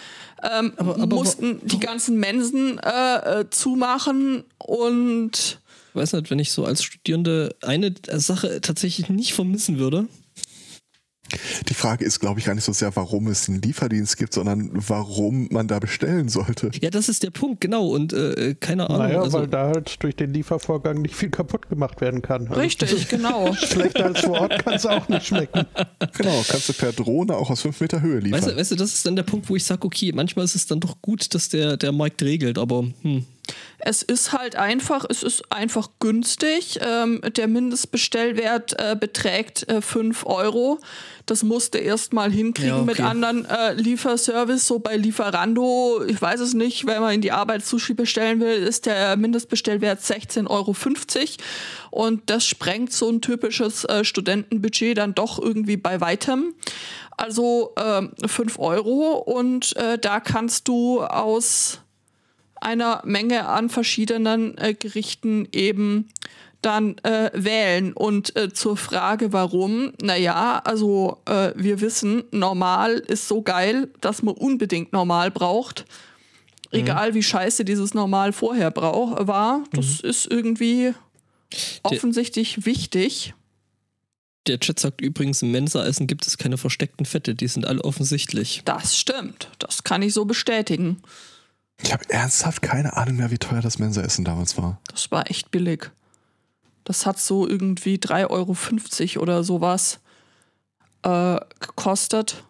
ähm, 0.43 0.72
Aber- 0.76 0.98
aber 0.98 1.16
mussten 1.16 1.59
wa- 1.62 1.66
die 1.66 1.78
ganzen 1.78 2.18
Mensen 2.18 2.78
äh, 2.78 3.40
äh, 3.43 3.51
zumachen 3.51 4.43
und 4.59 5.60
Ich 5.90 5.94
weiß 5.94 6.14
nicht, 6.14 6.30
wenn 6.30 6.40
ich 6.40 6.51
so 6.51 6.64
als 6.64 6.82
Studierende 6.82 7.55
eine 7.62 7.94
Sache 8.14 8.60
tatsächlich 8.60 9.09
nicht 9.09 9.34
vermissen 9.34 9.78
würde. 9.78 10.09
Die 11.69 11.75
Frage 11.75 12.05
ist, 12.05 12.21
glaube 12.21 12.41
ich, 12.41 12.47
gar 12.47 12.55
nicht 12.55 12.65
so 12.65 12.73
sehr, 12.73 12.95
warum 12.97 13.27
es 13.29 13.49
einen 13.49 13.63
Lieferdienst 13.63 14.17
gibt, 14.17 14.35
sondern 14.35 14.71
warum 14.73 15.49
man 15.51 15.69
da 15.69 15.79
bestellen 15.79 16.29
sollte. 16.29 16.71
Ja, 16.81 16.91
das 16.91 17.09
ist 17.09 17.23
der 17.23 17.31
Punkt, 17.31 17.61
genau. 17.61 17.89
Und 17.89 18.13
äh, 18.13 18.55
keine 18.59 18.89
Ahnung. 18.89 19.07
Naja, 19.07 19.23
also, 19.23 19.39
weil 19.39 19.49
da 19.49 19.69
halt 19.69 20.03
durch 20.03 20.17
den 20.17 20.33
Liefervorgang 20.33 21.03
nicht 21.03 21.15
viel 21.15 21.31
kaputt 21.31 21.69
gemacht 21.69 22.01
werden 22.01 22.23
kann. 22.23 22.49
Also 22.49 22.61
richtig, 22.61 23.09
genau. 23.09 23.55
Schlechter 23.55 24.07
als 24.07 24.21
vor 24.21 24.41
Ort 24.41 24.65
kann 24.65 24.75
es 24.75 24.87
auch 24.87 25.09
nicht 25.09 25.27
schmecken. 25.27 25.67
Genau, 26.17 26.43
kannst 26.49 26.69
du 26.69 26.73
per 26.73 26.93
Drohne 26.93 27.37
auch 27.37 27.51
aus 27.51 27.63
fünf 27.63 27.81
Meter 27.81 28.01
Höhe 28.01 28.21
liefern. 28.21 28.41
weißt, 28.41 28.51
du, 28.53 28.57
weißt 28.57 28.71
du, 28.73 28.77
das 28.77 28.95
ist 28.95 29.07
dann 29.07 29.17
der 29.17 29.23
Punkt, 29.23 29.49
wo 29.49 29.57
ich 29.57 29.65
sage, 29.65 29.85
okay, 29.85 30.13
manchmal 30.15 30.45
ist 30.45 30.55
es 30.55 30.67
dann 30.67 30.81
doch 30.81 31.01
gut, 31.01 31.35
dass 31.35 31.49
der, 31.49 31.77
der 31.77 31.93
Markt 31.93 32.23
regelt, 32.23 32.59
aber 32.59 32.85
hm. 33.03 33.25
Es 33.85 34.02
ist 34.02 34.32
halt 34.32 34.55
einfach, 34.55 35.05
es 35.09 35.24
ist 35.24 35.51
einfach 35.51 35.89
günstig. 35.98 36.78
Ähm, 36.81 37.20
der 37.36 37.48
Mindestbestellwert 37.48 38.78
äh, 38.78 38.97
beträgt 38.98 39.69
äh, 39.69 39.82
5 39.82 40.24
Euro. 40.27 40.78
Das 41.27 41.43
musste 41.43 41.78
erst 41.78 42.12
mal 42.12 42.31
hinkriegen 42.31 42.70
Ja, 42.70 42.77
okay. 42.77 42.86
mit 42.86 43.01
anderen 43.01 43.44
äh, 43.44 43.74
Lieferservice. 43.74 44.66
So 44.66 44.78
bei 44.78 44.97
Lieferando, 44.97 46.05
ich 46.06 46.23
weiß 46.23 46.39
es 46.40 46.55
nicht, 46.55 46.86
wenn 46.86 47.01
man 47.01 47.14
in 47.14 47.20
die 47.20 47.32
Arbeit 47.32 47.64
Sushi 47.64 47.94
bestellen 47.94 48.39
will, 48.40 48.62
ist 48.62 48.86
der 48.86 49.16
Mindestbestellwert 49.16 50.01
16,50 50.01 50.48
Euro. 50.48 50.77
Und 51.90 52.31
das 52.31 52.47
sprengt 52.47 52.93
so 52.93 53.09
ein 53.09 53.20
typisches 53.20 53.85
äh, 53.85 54.05
Studentenbudget 54.05 54.97
dann 54.98 55.14
doch 55.14 55.40
irgendwie 55.40 55.77
bei 55.77 56.01
weitem. 56.01 56.55
Also 57.16 57.74
ähm, 57.77 58.12
5 58.24 58.59
Euro 58.60 59.16
und 59.16 59.77
äh, 59.77 59.98
da 59.98 60.20
kannst 60.20 60.69
du 60.69 61.02
aus 61.02 61.81
einer 62.62 63.02
Menge 63.05 63.48
an 63.48 63.68
verschiedenen 63.68 64.56
äh, 64.59 64.74
Gerichten 64.74 65.48
eben 65.52 66.09
dann 66.62 66.97
äh, 66.98 67.30
wählen. 67.34 67.93
Und 67.93 68.34
äh, 68.36 68.52
zur 68.52 68.76
Frage, 68.76 69.32
warum, 69.32 69.93
naja, 70.01 70.62
also 70.64 71.20
äh, 71.26 71.52
wir 71.56 71.80
wissen, 71.80 72.24
normal 72.30 72.94
ist 72.98 73.28
so 73.28 73.43
geil, 73.43 73.90
dass 74.01 74.22
man 74.22 74.34
unbedingt 74.34 74.93
normal 74.93 75.30
braucht. 75.30 75.84
Egal 76.74 77.12
wie 77.12 77.22
scheiße 77.22 77.66
dieses 77.66 77.93
Normal 77.93 78.32
vorher 78.32 78.70
brauch, 78.70 79.26
war, 79.26 79.62
das 79.72 80.01
ist 80.01 80.30
irgendwie 80.30 80.94
offensichtlich 81.82 82.64
wichtig. 82.64 83.34
der 84.47 84.59
Chat 84.59 84.80
sagt 84.80 85.02
übrigens, 85.02 85.43
im 85.43 85.51
Mensa-Essen 85.51 86.06
gibt 86.06 86.26
es 86.26 86.39
keine 86.39 86.56
versteckten 86.56 87.05
Fette, 87.05 87.34
die 87.34 87.47
sind 87.47 87.66
alle 87.66 87.84
offensichtlich. 87.84 88.62
Das 88.64 88.97
stimmt. 88.97 89.51
Das 89.59 89.84
kann 89.84 90.01
ich 90.01 90.14
so 90.14 90.24
bestätigen. 90.24 91.02
Ich 91.83 91.93
habe 91.93 92.09
ernsthaft 92.09 92.63
keine 92.63 92.97
Ahnung 92.97 93.17
mehr, 93.17 93.31
wie 93.31 93.39
teuer 93.39 93.61
das 93.61 93.79
Mensaessen 93.79 94.25
damals 94.25 94.57
war. 94.57 94.81
Das 94.89 95.11
war 95.11 95.31
echt 95.31 95.51
billig. 95.51 95.91
Das 96.85 97.07
hat 97.07 97.19
so 97.19 97.49
irgendwie 97.49 97.97
3,50 97.97 99.17
Euro 99.17 99.23
oder 99.23 99.45
sowas 99.45 100.01
äh, 101.03 101.39
gekostet. 101.61 102.45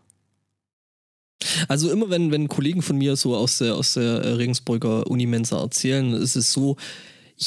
Also 1.69 1.91
immer 1.91 2.09
wenn, 2.09 2.31
wenn 2.31 2.49
Kollegen 2.49 2.83
von 2.83 2.97
mir 2.97 3.17
so 3.17 3.37
aus 3.37 3.59
der, 3.59 3.75
aus 3.75 3.95
der 3.95 4.23
äh, 4.23 4.33
Regensburger 4.35 5.07
Unimensa 5.09 5.61
erzählen, 5.61 6.13
ist 6.13 6.37
es 6.37 6.53
so, 6.53 6.77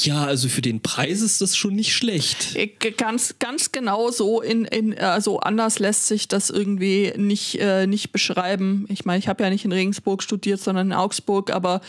ja, 0.04 0.24
also 0.24 0.48
für 0.48 0.60
den 0.60 0.82
Preis 0.82 1.22
ist 1.22 1.40
das 1.40 1.56
schon 1.56 1.74
nicht 1.74 1.94
schlecht. 1.94 2.54
Äh, 2.54 2.66
Ganz, 2.96 3.36
ganz 3.38 3.72
genau 3.72 4.10
so 4.10 4.40
in, 4.42 4.64
in 4.66 4.98
also 4.98 5.40
anders 5.40 5.78
lässt 5.78 6.06
sich 6.06 6.28
das 6.28 6.50
irgendwie 6.50 7.12
nicht, 7.16 7.58
äh, 7.60 7.86
nicht 7.86 8.12
beschreiben. 8.12 8.86
Ich 8.88 9.04
meine, 9.04 9.18
ich 9.18 9.28
habe 9.28 9.42
ja 9.42 9.50
nicht 9.50 9.64
in 9.64 9.72
Regensburg 9.72 10.22
studiert, 10.22 10.60
sondern 10.60 10.88
in 10.88 10.92
Augsburg, 10.92 11.50
aber 11.50 11.80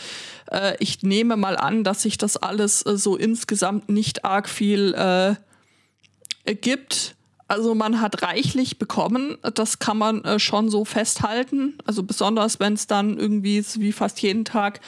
äh, 0.50 0.74
ich 0.80 1.02
nehme 1.02 1.36
mal 1.36 1.56
an, 1.56 1.84
dass 1.84 2.02
sich 2.02 2.18
das 2.18 2.36
alles 2.36 2.84
äh, 2.86 2.96
so 2.96 3.16
insgesamt 3.16 3.88
nicht 3.88 4.24
arg 4.24 4.48
viel 4.48 4.94
äh, 4.94 6.54
gibt. 6.54 7.14
Also 7.46 7.74
man 7.74 8.00
hat 8.00 8.22
reichlich 8.22 8.78
bekommen, 8.78 9.38
das 9.54 9.78
kann 9.78 9.96
man 9.96 10.38
schon 10.38 10.68
so 10.68 10.84
festhalten. 10.84 11.78
Also 11.86 12.02
besonders 12.02 12.60
wenn 12.60 12.74
es 12.74 12.86
dann 12.86 13.18
irgendwie 13.18 13.64
wie 13.76 13.92
fast 13.92 14.20
jeden 14.20 14.44
Tag 14.44 14.80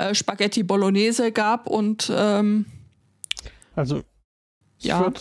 äh, 0.00 0.14
Spaghetti 0.14 0.62
Bolognese 0.62 1.32
gab 1.32 1.66
und 1.66 2.10
ähm, 2.14 2.66
Also 3.74 4.02
ich 4.78 4.86
Ja. 4.86 5.00
würde 5.00 5.20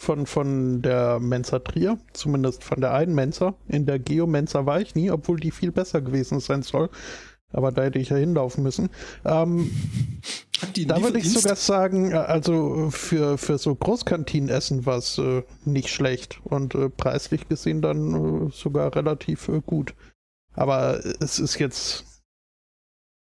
von, 0.00 0.26
von 0.26 0.80
der 0.82 1.18
Mensa 1.18 1.58
Trier, 1.58 1.98
zumindest 2.12 2.62
von 2.62 2.80
der 2.80 2.94
einen 2.94 3.14
Mensa, 3.14 3.54
in 3.66 3.84
der 3.84 3.98
Geo-Mensa 3.98 4.64
war 4.64 4.80
ich 4.80 4.94
nie, 4.94 5.10
obwohl 5.10 5.40
die 5.40 5.50
viel 5.50 5.72
besser 5.72 6.00
gewesen 6.00 6.38
sein 6.40 6.62
soll. 6.62 6.88
Aber 7.52 7.72
da 7.72 7.82
hätte 7.82 7.98
ich 7.98 8.10
ja 8.10 8.16
hinlaufen 8.16 8.62
müssen. 8.62 8.90
Ähm, 9.24 9.70
da 10.86 11.02
würde 11.02 11.18
ich 11.18 11.32
sogar 11.32 11.56
sagen, 11.56 12.12
äh, 12.12 12.16
also 12.16 12.90
für, 12.90 13.38
für 13.38 13.58
so 13.58 13.74
Großkantinenessen 13.74 14.86
war 14.86 14.98
es 14.98 15.18
äh, 15.18 15.42
nicht 15.64 15.88
schlecht 15.88 16.40
und 16.44 16.74
äh, 16.74 16.90
preislich 16.90 17.48
gesehen 17.48 17.80
dann 17.82 18.48
äh, 18.48 18.50
sogar 18.52 18.94
relativ 18.94 19.48
äh, 19.48 19.60
gut. 19.64 19.94
Aber 20.54 21.00
es 21.20 21.38
ist 21.38 21.58
jetzt 21.58 22.04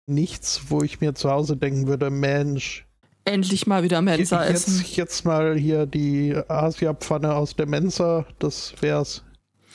nichts, 0.06 0.62
wo 0.68 0.82
ich 0.82 1.01
mir 1.01 1.14
zu 1.14 1.31
Hause 1.31 1.56
denken 1.56 1.86
würde, 1.86 2.10
Mensch, 2.10 2.86
endlich 3.24 3.66
mal 3.66 3.82
wieder 3.82 4.02
Mensa 4.02 4.44
essen. 4.44 4.78
jetzt, 4.78 4.97
jetzt 4.97 5.24
mal 5.24 5.56
hier 5.56 5.86
die 5.86 6.35
Asia-Pfanne 6.48 7.35
aus 7.35 7.56
der 7.56 7.66
Mensa, 7.66 8.26
das 8.39 8.74
wär's. 8.81 9.22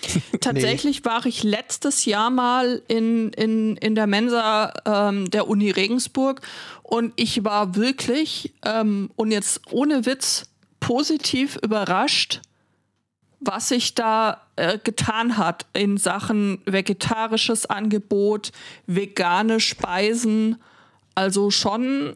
Tatsächlich 0.41 1.03
war 1.03 1.25
ich 1.25 1.43
letztes 1.43 2.05
Jahr 2.05 2.29
mal 2.29 2.81
in, 2.87 3.33
in, 3.33 3.75
in 3.77 3.95
der 3.95 4.07
Mensa 4.07 4.71
ähm, 4.85 5.29
der 5.29 5.49
Uni 5.49 5.71
Regensburg 5.71 6.41
und 6.83 7.11
ich 7.17 7.43
war 7.43 7.75
wirklich, 7.75 8.53
ähm, 8.65 9.11
und 9.17 9.31
jetzt 9.31 9.61
ohne 9.71 10.05
Witz, 10.05 10.45
positiv 10.79 11.57
überrascht, 11.61 12.41
was 13.41 13.69
sich 13.69 13.93
da 13.93 14.41
äh, 14.59 14.79
getan 14.83 15.37
hat 15.37 15.65
in 15.73 15.97
Sachen 15.97 16.61
vegetarisches 16.65 17.65
Angebot, 17.65 18.51
vegane 18.87 19.59
Speisen. 19.59 20.57
Also 21.15 21.49
schon, 21.51 22.15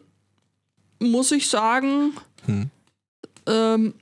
muss 0.98 1.32
ich 1.32 1.48
sagen, 1.48 2.12
Hm. 2.46 2.70
ähm, 3.46 3.94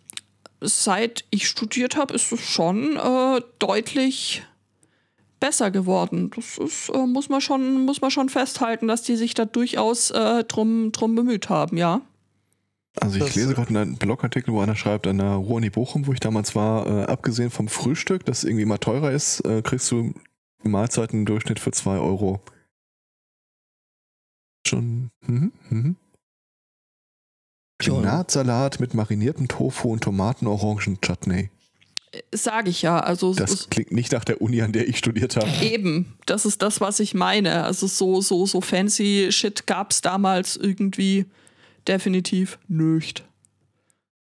seit 0.60 1.24
ich 1.30 1.48
studiert 1.48 1.96
habe, 1.96 2.14
ist 2.14 2.32
es 2.32 2.40
schon 2.40 2.96
äh, 2.96 3.40
deutlich 3.58 4.42
besser 5.40 5.70
geworden. 5.70 6.30
Das 6.34 6.58
ist, 6.58 6.88
äh, 6.90 7.06
muss, 7.06 7.28
man 7.28 7.40
schon, 7.40 7.84
muss 7.84 8.00
man 8.00 8.10
schon 8.10 8.28
festhalten, 8.28 8.88
dass 8.88 9.02
die 9.02 9.16
sich 9.16 9.34
da 9.34 9.44
durchaus 9.44 10.10
äh, 10.10 10.44
drum, 10.44 10.92
drum 10.92 11.14
bemüht 11.14 11.48
haben, 11.48 11.76
ja. 11.76 12.00
Also 13.00 13.16
ich 13.16 13.24
Das- 13.24 13.34
lese 13.34 13.54
gerade 13.54 13.68
einen 13.80 13.96
Blogartikel, 13.96 14.52
wo 14.52 14.60
einer 14.60 14.76
schreibt, 14.76 15.06
an 15.06 15.18
der 15.18 15.28
Ruhr-Uni 15.32 15.70
Bochum, 15.70 16.06
wo 16.06 16.12
ich 16.12 16.20
damals 16.20 16.54
war, 16.54 16.86
äh, 16.86 17.04
abgesehen 17.04 17.50
vom 17.50 17.68
Frühstück, 17.68 18.24
das 18.26 18.44
irgendwie 18.44 18.62
immer 18.64 18.78
teurer 18.80 19.10
ist, 19.12 19.40
äh, 19.46 19.62
kriegst 19.62 19.90
du 19.90 20.12
Mahlzeiten 20.62 21.20
im 21.20 21.24
Durchschnitt 21.26 21.58
für 21.58 21.72
2 21.72 21.98
Euro. 21.98 22.40
Schon. 24.66 25.10
Mhm, 25.26 25.52
mhm. 25.70 25.96
Spinatsalat 27.82 28.78
mit 28.78 28.94
mariniertem 28.94 29.48
Tofu 29.48 29.92
und 29.92 30.04
Tomaten-Orangen-Chutney. 30.04 31.50
Sage 32.32 32.70
ich 32.70 32.82
ja. 32.82 33.00
Also 33.00 33.34
Das 33.34 33.70
klingt 33.70 33.90
nicht 33.90 34.12
nach 34.12 34.24
der 34.24 34.40
Uni, 34.42 34.60
an 34.62 34.72
der 34.72 34.86
ich 34.86 34.98
studiert 34.98 35.34
habe. 35.36 35.50
eben, 35.64 36.14
das 36.26 36.44
ist 36.44 36.62
das, 36.62 36.80
was 36.80 37.00
ich 37.00 37.14
meine. 37.14 37.64
Also 37.64 37.86
so, 37.86 38.20
so, 38.20 38.46
so 38.46 38.60
fancy 38.60 39.28
Shit 39.32 39.66
gab 39.66 39.90
es 39.90 40.02
damals 40.02 40.56
irgendwie 40.56 41.24
definitiv 41.88 42.58
nicht. 42.68 43.24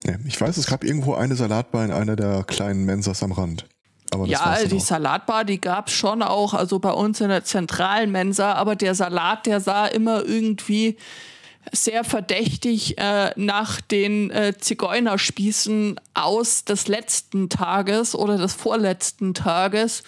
Nee, 0.03 0.17
ich 0.25 0.39
weiß, 0.39 0.57
es 0.57 0.67
gab 0.67 0.83
irgendwo 0.83 1.15
eine 1.15 1.35
Salatbar 1.35 1.83
in 1.85 1.91
einer 1.91 2.15
der 2.15 2.43
kleinen 2.43 2.85
Mensas 2.85 3.23
am 3.23 3.31
Rand. 3.31 3.65
Ja, 4.25 4.55
dann 4.55 4.69
die 4.69 4.77
auch. 4.77 4.79
Salatbar, 4.79 5.45
die 5.45 5.59
gab 5.59 5.87
es 5.87 5.93
schon 5.93 6.21
auch, 6.21 6.53
also 6.53 6.79
bei 6.79 6.91
uns 6.91 7.21
in 7.21 7.29
der 7.29 7.43
zentralen 7.43 8.11
Mensa, 8.11 8.53
aber 8.53 8.75
der 8.75 8.95
Salat, 8.95 9.45
der 9.45 9.59
sah 9.59 9.87
immer 9.87 10.23
irgendwie 10.23 10.97
sehr 11.71 12.03
verdächtig 12.03 12.97
äh, 12.97 13.31
nach 13.35 13.81
den 13.81 14.29
äh, 14.29 14.53
Zigeunerspießen 14.57 15.99
aus 16.13 16.63
des 16.65 16.87
letzten 16.87 17.49
Tages 17.49 18.15
oder 18.15 18.37
des 18.37 18.53
vorletzten 18.53 19.33
Tages. 19.33 20.03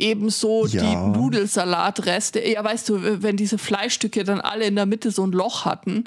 Ebenso 0.00 0.66
Ja. 0.66 0.82
die 0.82 1.18
Nudelsalatreste. 1.18 2.40
Ja, 2.48 2.64
weißt 2.64 2.88
du, 2.88 3.22
wenn 3.22 3.36
diese 3.36 3.58
Fleischstücke 3.58 4.24
dann 4.24 4.40
alle 4.40 4.64
in 4.66 4.76
der 4.76 4.86
Mitte 4.86 5.10
so 5.10 5.24
ein 5.26 5.32
Loch 5.32 5.64
hatten. 5.64 6.04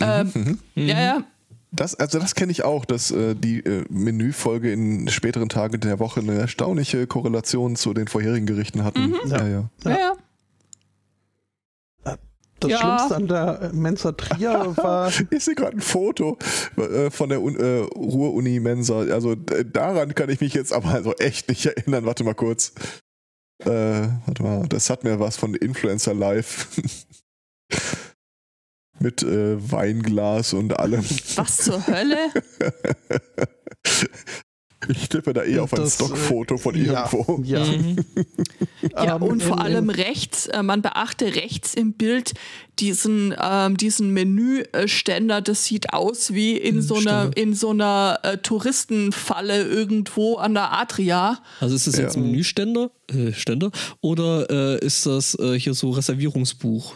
Ähm, 0.00 0.58
Ja, 0.74 1.00
ja, 1.00 1.24
Das, 1.72 1.94
also 1.94 2.18
das 2.18 2.34
kenne 2.34 2.50
ich 2.52 2.64
auch, 2.64 2.84
dass 2.84 3.10
äh, 3.12 3.34
die 3.36 3.60
äh, 3.60 3.84
Menüfolge 3.88 4.72
in 4.72 5.08
späteren 5.08 5.48
Tagen 5.48 5.78
der 5.80 5.98
Woche 6.00 6.20
eine 6.20 6.34
erstaunliche 6.34 7.06
Korrelation 7.06 7.76
zu 7.76 7.94
den 7.94 8.08
vorherigen 8.08 8.46
Gerichten 8.46 8.82
hatten. 8.82 9.14
Ja, 9.26 9.46
ja. 9.46 9.70
ja, 9.84 9.90
ja. 9.90 10.12
Das 12.58 12.70
Ja. 12.72 12.78
Schlimmste 12.78 13.16
an 13.16 13.26
der 13.28 13.62
äh, 13.62 13.72
Mensa 13.74 14.12
Trier 14.12 14.72
war, 14.76 15.10
Ich 15.30 15.44
sehe 15.44 15.54
gerade 15.54 15.78
ein 15.78 15.80
Foto 15.80 16.36
äh, 16.76 17.10
von 17.10 17.30
der 17.30 17.40
Un 17.40 17.56
äh, 17.56 17.78
Ruhr-Uni 17.96 18.60
Mensa. 18.60 18.98
Also 18.98 19.32
äh, 19.32 19.64
daran 19.64 20.14
kann 20.14 20.28
ich 20.28 20.40
mich 20.42 20.52
jetzt 20.52 20.72
aber 20.72 20.90
also 20.90 21.14
echt 21.14 21.48
nicht 21.48 21.64
erinnern. 21.64 22.04
Warte 22.04 22.22
mal 22.22 22.34
kurz. 22.34 22.72
Äh, 23.64 24.08
warte 24.26 24.42
mal, 24.42 24.66
das 24.68 24.90
hat 24.90 25.04
mir 25.04 25.20
was 25.20 25.36
von 25.36 25.54
Influencer 25.54 26.14
Live. 26.14 26.68
Mit 28.98 29.22
äh, 29.22 29.70
Weinglas 29.70 30.52
und 30.52 30.78
allem. 30.78 31.04
Was 31.36 31.56
zur 31.58 31.86
Hölle? 31.86 32.30
Ich 34.88 35.08
tippe 35.10 35.32
da 35.34 35.42
eher 35.42 35.62
auf 35.64 35.72
ein 35.74 35.80
Das, 35.80 35.92
äh, 36.00 36.04
Stockfoto 36.04 36.56
von 36.56 36.74
ja, 36.74 37.06
irgendwo. 37.12 37.42
ja. 37.44 37.64
Mhm. 37.64 37.96
Ja, 38.92 39.16
Ähm, 39.16 39.22
und 39.22 39.42
vor 39.42 39.60
allem 39.60 39.90
rechts, 39.90 40.46
äh, 40.46 40.62
man 40.62 40.80
beachte 40.80 41.34
rechts 41.34 41.74
im 41.74 41.92
Bild 41.92 42.32
diesen, 42.78 43.34
ähm, 43.38 43.76
diesen 43.76 44.10
Menüständer, 44.14 45.42
das 45.42 45.64
sieht 45.66 45.92
aus 45.92 46.32
wie 46.32 46.56
in 46.56 46.80
so 46.80 46.94
einer, 46.96 47.30
in 47.36 47.54
so 47.54 47.70
einer 47.70 48.18
äh, 48.22 48.38
Touristenfalle 48.38 49.62
irgendwo 49.64 50.36
an 50.36 50.54
der 50.54 50.72
Adria. 50.72 51.40
Also 51.60 51.74
ist 51.76 51.86
das 51.86 51.96
jetzt 51.96 52.16
Ja. 52.16 52.22
ein 52.22 52.30
Menüständer 52.30 52.90
äh, 53.12 53.32
Ständer, 53.32 53.70
oder 54.00 54.48
äh, 54.80 54.84
ist 54.86 55.04
das 55.04 55.34
äh, 55.38 55.58
hier 55.58 55.74
so 55.74 55.90
Reservierungsbuch? 55.90 56.94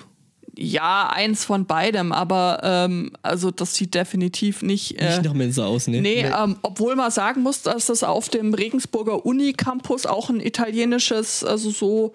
Ja, 0.56 1.08
eins 1.12 1.44
von 1.44 1.66
beidem, 1.66 2.12
aber 2.12 2.60
ähm, 2.62 3.12
also 3.22 3.50
das 3.50 3.74
sieht 3.74 3.94
definitiv 3.94 4.62
nicht. 4.62 5.00
Äh, 5.00 5.10
Nicht 5.10 5.24
nach 5.24 5.34
Mensa 5.34 5.66
aus, 5.66 5.88
ne? 5.88 6.00
Nee, 6.00 6.26
Ähm, 6.26 6.56
obwohl 6.62 6.94
man 6.94 7.10
sagen 7.10 7.42
muss, 7.42 7.62
dass 7.62 7.88
es 7.88 8.04
auf 8.04 8.28
dem 8.28 8.54
Regensburger 8.54 9.26
Uni-Campus 9.26 10.06
auch 10.06 10.30
ein 10.30 10.40
italienisches, 10.40 11.42
also 11.42 11.70
so, 11.70 12.14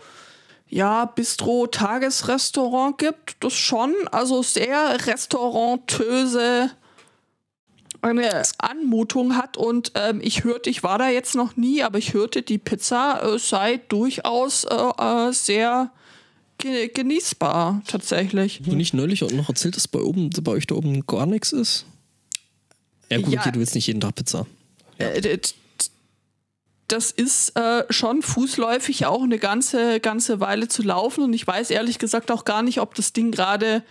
ja, 0.70 1.06
Bistro-Tagesrestaurant 1.06 2.98
gibt. 2.98 3.38
Das 3.42 3.54
schon, 3.54 3.94
also 4.12 4.42
sehr 4.44 5.06
restaurantöse 5.08 6.72
eine 8.02 8.44
Anmutung 8.60 9.36
hat 9.36 9.58
und 9.58 9.92
ähm, 9.96 10.22
ich 10.24 10.46
hörte, 10.46 10.70
ich 10.70 10.84
war 10.84 10.98
da 10.98 11.10
jetzt 11.10 11.36
noch 11.36 11.58
nie, 11.58 11.84
aber 11.84 11.98
ich 11.98 12.14
hörte, 12.14 12.42
die 12.42 12.58
Pizza 12.58 13.22
äh, 13.22 13.38
sei 13.38 13.82
durchaus 13.90 14.64
äh, 14.64 14.76
äh, 14.76 15.34
sehr 15.34 15.92
genießbar 16.60 17.82
tatsächlich. 17.88 18.62
Du 18.64 18.76
nicht 18.76 18.94
neulich 18.94 19.24
auch 19.24 19.32
noch 19.32 19.50
erzählt, 19.50 19.76
dass 19.76 19.88
bei, 19.88 20.00
oben, 20.00 20.30
bei 20.30 20.52
euch 20.52 20.68
da 20.68 20.76
oben 20.76 21.06
gar 21.08 21.26
nichts 21.26 21.52
ist? 21.52 21.86
Ja 23.10 23.18
gut, 23.20 23.34
Ja. 23.34 23.42
okay, 23.42 23.52
du 23.52 23.60
willst 23.60 23.76
nicht 23.76 23.88
jeden 23.88 24.02
Tag 24.02 24.16
Pizza. 24.16 24.46
Äh, 24.98 25.22
d- 25.22 25.38
d- 25.38 25.50
das 26.88 27.12
ist 27.12 27.56
äh, 27.56 27.84
schon 27.92 28.22
fußläufig 28.24 29.06
auch 29.06 29.22
eine 29.24 29.38
ganze, 29.40 30.00
ganze 30.00 30.40
Weile 30.40 30.68
zu 30.68 30.82
laufen 30.82 31.24
und 31.24 31.34
ich 31.34 31.46
weiß 31.46 31.70
ehrlich 31.70 32.00
gesagt 32.00 32.32
auch 32.32 32.46
gar 32.46 32.64
nicht, 32.64 32.80
ob 32.80 32.96
das 32.96 33.14
Ding 33.14 33.32
gerade 33.32 33.84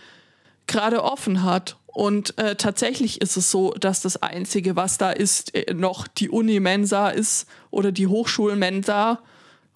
gerade 0.67 1.03
offen 1.03 1.43
hat. 1.43 1.77
Und 1.87 2.37
äh, 2.37 2.55
tatsächlich 2.55 3.19
ist 3.21 3.35
es 3.37 3.49
so, 3.49 3.71
dass 3.73 4.01
das 4.01 4.21
Einzige, 4.21 4.75
was 4.75 4.97
da 4.99 5.11
ist, 5.11 5.55
äh, 5.55 5.73
noch 5.73 6.07
die 6.07 6.29
Uni-Mensa 6.29 7.09
ist 7.09 7.47
oder 7.71 7.91
die 7.91 8.05
Hochschulmensa 8.07 9.19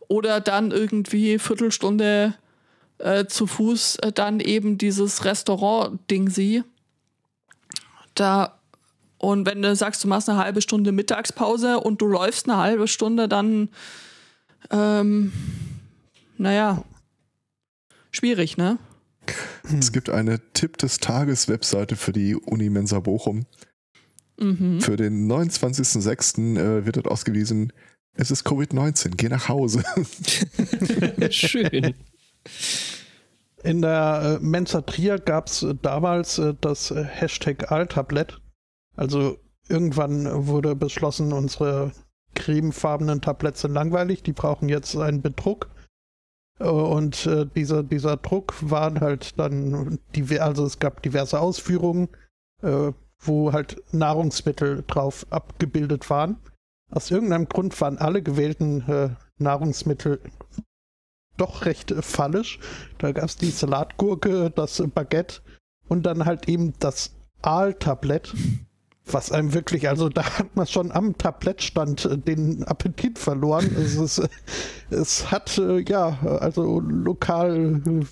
oder 0.10 0.40
dann 0.40 0.70
irgendwie 0.72 1.40
Viertelstunde 1.40 2.36
äh, 3.04 3.26
zu 3.28 3.48
Fuß 3.48 3.98
äh, 3.98 4.12
dann 4.12 4.40
eben 4.40 4.78
dieses 4.78 5.26
Restaurant-Ding 5.26 6.30
sie. 6.30 6.64
Da 8.16 8.60
und 9.18 9.46
wenn 9.46 9.62
du 9.62 9.74
sagst, 9.74 10.04
du 10.04 10.10
machst 10.10 10.28
eine 10.30 10.38
halbe 10.38 10.62
Stunde 10.62 10.92
Mittagspause 10.92 11.80
und 11.80 12.02
du 12.02 12.08
läufst 12.08 12.50
eine 12.50 12.58
halbe 12.58 12.90
Stunde, 12.90 13.30
dann, 13.30 13.70
ähm, 14.70 15.32
naja, 16.38 16.84
schwierig, 18.12 18.58
ne? 18.58 18.80
Es 19.80 19.94
gibt 19.94 20.10
eine 20.10 20.42
Tipp 20.52 20.78
des 20.78 20.98
Tages 20.98 21.48
Webseite 21.48 21.96
für 21.96 22.12
die 22.12 22.36
Uni 22.36 22.70
Mensa 22.70 23.00
Bochum. 23.00 23.46
Mhm. 24.38 24.82
Für 24.82 24.98
den 24.98 25.32
29.06. 25.32 26.58
Äh, 26.58 26.86
wird 26.86 26.98
dort 26.98 27.08
ausgewiesen, 27.08 27.72
es 28.16 28.30
ist 28.30 28.46
Covid-19, 28.46 29.14
geh 29.16 29.30
nach 29.30 29.48
Hause. 29.48 29.84
Schön. 31.30 31.96
In 33.64 33.82
der 33.82 34.40
äh, 34.42 34.44
Mensa 34.44 34.82
Trier 34.82 35.20
gab 35.20 35.48
es 35.48 35.64
äh, 35.64 35.74
damals 35.82 36.38
äh, 36.38 36.54
das 36.60 36.92
äh, 36.92 37.04
Hashtag 37.04 37.72
Altablett. 37.72 38.42
Also 38.98 39.38
irgendwann 39.70 40.48
wurde 40.48 40.76
beschlossen, 40.76 41.32
unsere 41.32 41.94
cremefarbenen 42.36 43.22
Tabletts 43.22 43.62
sind 43.62 43.74
langweilig, 43.74 44.22
die 44.22 44.34
brauchen 44.34 44.68
jetzt 44.68 44.96
einen 44.98 45.22
Bedruck. 45.22 45.70
Äh, 46.60 46.66
Und 46.66 47.30
dieser, 47.56 47.84
dieser 47.84 48.18
Druck 48.18 48.54
waren 48.60 49.00
halt 49.00 49.40
dann, 49.40 49.98
also 50.40 50.66
es 50.66 50.80
gab 50.80 51.02
diverse 51.02 51.40
Ausführungen, 51.40 52.10
wo 53.20 53.52
halt 53.54 53.82
Nahrungsmittel 53.94 54.84
drauf 54.88 55.26
abgebildet 55.30 56.10
waren. 56.10 56.38
Aus 56.92 57.10
irgendeinem 57.12 57.50
Grund 57.50 57.80
waren 57.82 57.98
alle 57.98 58.22
gewählten 58.22 58.82
äh, 58.88 59.10
Nahrungsmittel 59.38 60.20
doch 61.38 61.66
recht 61.66 61.92
äh, 61.92 62.02
fallisch. 62.02 62.60
Da 62.98 63.12
gab 63.12 63.26
es 63.26 63.38
die 63.38 63.50
Salatgurke, 63.50 64.52
das 64.52 64.80
äh, 64.80 64.88
Baguette 64.88 65.42
und 65.88 66.06
dann 66.06 66.26
halt 66.26 66.48
eben 66.48 66.74
das 66.80 67.12
Aaltablett, 67.42 68.34
was 69.06 69.32
einem 69.32 69.54
wirklich, 69.54 69.90
also 69.90 70.10
da 70.10 70.24
hat 70.40 70.56
man 70.56 70.66
schon 70.68 70.92
am 70.92 71.18
Tablettstand 71.18 72.06
äh, 72.06 72.18
den 72.18 72.64
Appetit 72.64 73.20
verloren. 73.20 73.76
Es, 73.78 73.96
ist, 73.96 74.20
äh, 74.20 74.28
es 74.90 75.32
hat, 75.32 75.58
äh, 75.58 75.80
ja, 75.82 76.18
also 76.40 76.80
lokal, 76.80 77.82
äh, 77.86 78.06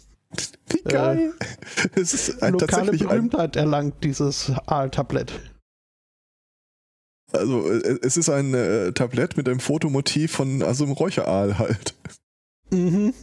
Wie 0.70 0.84
geil! 0.84 1.34
es 1.96 2.14
ist 2.14 2.44
ein, 2.44 2.54
lokale 2.54 2.68
tatsächlich 2.68 3.02
ein, 3.04 3.08
Berühmtheit 3.08 3.56
erlangt, 3.56 4.04
dieses 4.04 4.52
Aaltablett. 4.66 5.32
also 7.32 7.70
äh, 7.70 8.00
es 8.02 8.18
ist 8.18 8.30
ein 8.30 8.54
äh, 8.54 8.92
Tablett 8.92 9.38
mit 9.38 9.48
einem 9.48 9.60
Fotomotiv 9.60 10.32
von 10.32 10.62
also 10.62 10.84
einem 10.84 10.94
Räucheraal 10.94 11.58
halt. 11.58 11.96
Mhm. 12.72 13.14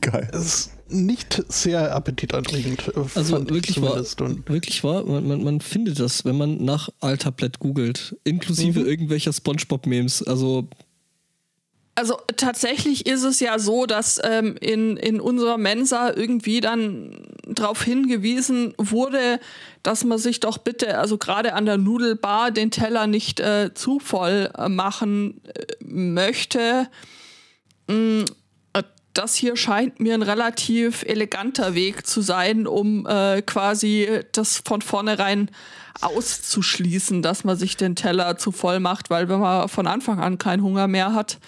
Geil. 0.00 0.28
Es 0.32 0.44
ist 0.44 0.70
nicht 0.88 1.42
sehr 1.48 1.94
appetitanregend. 1.94 2.88
äh, 2.88 3.00
Also 3.14 3.48
wirklich. 3.48 3.78
Und 3.78 4.48
wirklich 4.48 4.84
wahr, 4.84 5.04
man, 5.04 5.26
man, 5.26 5.42
man 5.42 5.60
findet 5.60 5.98
das, 6.00 6.24
wenn 6.24 6.36
man 6.36 6.62
nach 6.64 6.88
Altablett 7.00 7.58
googelt, 7.58 8.16
inklusive 8.24 8.80
Mhm. 8.80 8.86
irgendwelcher 8.86 9.32
Spongebob-Memes. 9.32 10.22
Also 10.24 10.68
Also 11.96 12.18
tatsächlich 12.36 13.06
ist 13.06 13.22
es 13.22 13.38
ja 13.40 13.58
so, 13.58 13.86
dass 13.86 14.20
ähm, 14.24 14.56
in, 14.60 14.96
in 14.96 15.20
unserer 15.20 15.56
Mensa 15.58 16.12
irgendwie 16.12 16.60
dann 16.60 17.16
darauf 17.46 17.82
hingewiesen 17.84 18.74
wurde, 18.78 19.38
dass 19.84 20.02
man 20.04 20.18
sich 20.18 20.40
doch 20.40 20.58
bitte, 20.58 20.98
also 20.98 21.18
gerade 21.18 21.54
an 21.54 21.66
der 21.66 21.78
Nudelbar, 21.78 22.50
den 22.50 22.70
Teller 22.72 23.06
nicht 23.06 23.38
äh, 23.40 23.70
zu 23.74 24.00
voll 24.00 24.50
äh, 24.58 24.68
machen 24.68 25.40
äh, 25.54 25.62
möchte. 25.84 26.88
Mm, 27.88 28.24
äh, 28.72 28.82
das 29.12 29.34
hier 29.34 29.56
scheint 29.56 30.00
mir 30.00 30.14
ein 30.14 30.22
relativ 30.22 31.02
eleganter 31.02 31.74
Weg 31.74 32.06
zu 32.06 32.20
sein, 32.20 32.66
um 32.66 33.06
äh, 33.06 33.42
quasi 33.42 34.20
das 34.32 34.62
von 34.64 34.82
vornherein 34.82 35.50
auszuschließen, 36.00 37.22
dass 37.22 37.44
man 37.44 37.56
sich 37.56 37.76
den 37.76 37.96
Teller 37.96 38.36
zu 38.36 38.52
voll 38.52 38.80
macht, 38.80 39.10
weil 39.10 39.28
wenn 39.28 39.40
man 39.40 39.68
von 39.68 39.86
Anfang 39.86 40.18
an 40.20 40.38
keinen 40.38 40.62
Hunger 40.62 40.88
mehr 40.88 41.14
hat, 41.14 41.38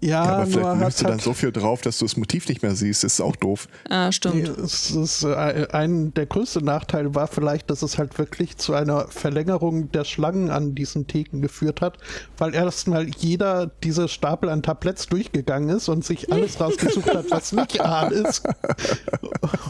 ja, 0.00 0.08
Ja, 0.10 0.22
aber 0.22 0.46
vielleicht 0.46 0.66
nimmst 0.78 0.84
hat 0.84 1.00
du 1.00 1.04
dann 1.04 1.12
halt- 1.12 1.22
so 1.22 1.32
viel 1.34 1.52
drauf, 1.52 1.80
dass 1.82 1.98
du 1.98 2.04
das 2.06 2.16
Motiv 2.16 2.48
nicht 2.48 2.62
mehr 2.62 2.74
siehst. 2.74 3.04
Das 3.04 3.14
ist 3.14 3.20
auch 3.20 3.36
doof. 3.36 3.68
äh, 3.88 4.10
stimmt. 4.12 4.34
Nee, 4.36 4.64
es 4.64 4.90
ist, 4.90 5.24
äh, 5.24 5.66
ein 5.72 6.12
der 6.14 6.26
größte 6.26 6.64
Nachteile 6.64 7.14
war 7.14 7.26
vielleicht, 7.26 7.70
dass 7.70 7.82
es 7.82 7.98
halt 7.98 8.18
wirklich 8.18 8.56
zu 8.56 8.74
einer 8.74 9.06
Verlängerung 9.08 9.90
der 9.92 10.04
Schlangen 10.04 10.50
an 10.50 10.74
diesen 10.74 11.06
Theken 11.06 11.42
geführt 11.42 11.80
hat, 11.80 11.98
weil 12.38 12.54
erstmal 12.54 13.06
jeder 13.18 13.70
diese 13.82 14.08
Stapel 14.08 14.48
an 14.48 14.62
Tabletts 14.62 15.06
durchgegangen 15.06 15.68
ist 15.76 15.88
und 15.88 16.04
sich 16.04 16.32
alles 16.32 16.60
rausgesucht 16.60 17.14
hat, 17.14 17.30
was 17.30 17.52
nicht 17.52 17.80
Aal 17.80 18.12
ist. 18.12 18.42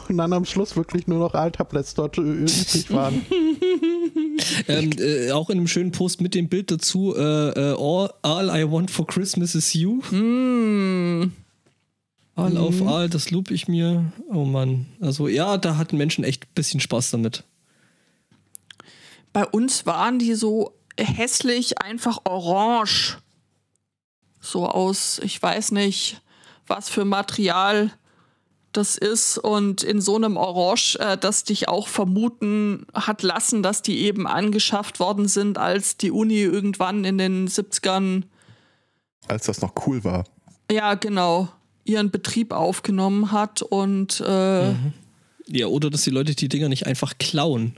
Und 0.09 0.19
dann 0.19 0.33
am 0.33 0.45
Schluss 0.45 0.77
wirklich 0.77 1.07
nur 1.07 1.19
noch 1.19 1.35
Aaltabletts 1.35 1.95
dort 1.95 2.19
übrig 2.19 2.93
waren. 2.93 3.21
ähm, 4.69 4.91
äh, 4.99 5.31
auch 5.33 5.51
in 5.51 5.59
einem 5.59 5.67
schönen 5.67 5.93
Post 5.93 6.21
mit 6.21 6.35
dem 6.35 6.49
Bild 6.49 6.71
dazu, 6.71 7.15
äh, 7.17 7.21
äh, 7.51 7.75
all, 7.79 8.13
all 8.23 8.49
I 8.57 8.71
want 8.71 8.91
for 8.91 9.07
Christmas 9.07 9.55
is 9.55 9.75
you. 9.75 10.01
Mm. 10.21 11.33
All 12.37 12.57
auf 12.57 12.83
all, 12.87 13.09
das 13.09 13.31
loop 13.31 13.51
ich 13.51 13.69
mir. 13.69 14.13
Oh 14.33 14.45
Mann. 14.45 14.87
Also 15.01 15.29
ja, 15.29 15.59
da 15.59 15.77
hatten 15.77 15.97
Menschen 15.97 16.25
echt 16.25 16.45
ein 16.45 16.55
bisschen 16.55 16.81
Spaß 16.81 17.11
damit. 17.11 17.45
Bei 19.33 19.47
uns 19.47 19.87
waren 19.87 20.19
die 20.19 20.35
so 20.35 20.75
hässlich, 20.99 21.81
einfach 21.81 22.19
orange. 22.25 23.19
So 24.41 24.67
aus, 24.67 25.21
ich 25.23 25.41
weiß 25.43 25.73
nicht, 25.73 26.23
was 26.67 26.89
für 26.89 27.05
Material 27.05 27.91
das 28.73 28.97
ist. 28.97 29.39
Und 29.39 29.83
in 29.83 30.01
so 30.01 30.17
einem 30.17 30.37
Orange, 30.37 30.97
äh, 30.99 31.19
das 31.19 31.45
dich 31.45 31.69
auch 31.69 31.89
vermuten 31.89 32.87
hat 32.95 33.23
lassen, 33.23 33.63
dass 33.63 33.83
die 33.83 33.99
eben 34.01 34.27
angeschafft 34.27 35.01
worden 35.01 35.29
sind, 35.29 35.59
als 35.59 35.97
die 35.97 36.11
Uni 36.11 36.41
irgendwann 36.41 37.05
in 37.05 37.19
den 37.19 37.49
70ern, 37.49 38.25
Als 39.31 39.47
das 39.47 39.61
noch 39.61 39.73
cool 39.87 40.03
war. 40.05 40.25
ja 40.71 40.95
genau, 40.95 41.49
ihren 41.85 42.11
Betrieb 42.11 42.53
aufgenommen 42.53 43.31
hat. 43.33 43.63
Und 43.63 44.21
äh, 44.21 44.73
Ja, 45.47 45.67
oder 45.67 45.91
dass 45.91 46.03
die 46.03 46.11
Leute 46.11 46.35
die 46.35 46.49
Dinger 46.49 46.69
nicht 46.69 46.87
einfach 46.87 47.17
klauen. 47.19 47.77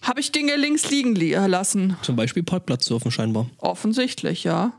Habe 0.00 0.20
ich 0.20 0.32
Dinge 0.32 0.56
links 0.56 0.90
liegen 0.90 1.14
li 1.14 1.32
lassen? 1.34 1.96
Zum 2.02 2.16
Beispiel 2.16 2.42
Parkplatzsurfen 2.42 3.10
scheinbar. 3.10 3.48
Offensichtlich, 3.58 4.42
ja. 4.44 4.72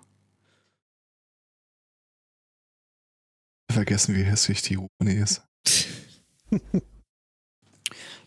Vergessen, 3.72 4.15
wie 4.15 4.24
hässlich 4.24 4.61
die 4.61 4.76
Rune 4.76 5.14
ist. 5.15 5.41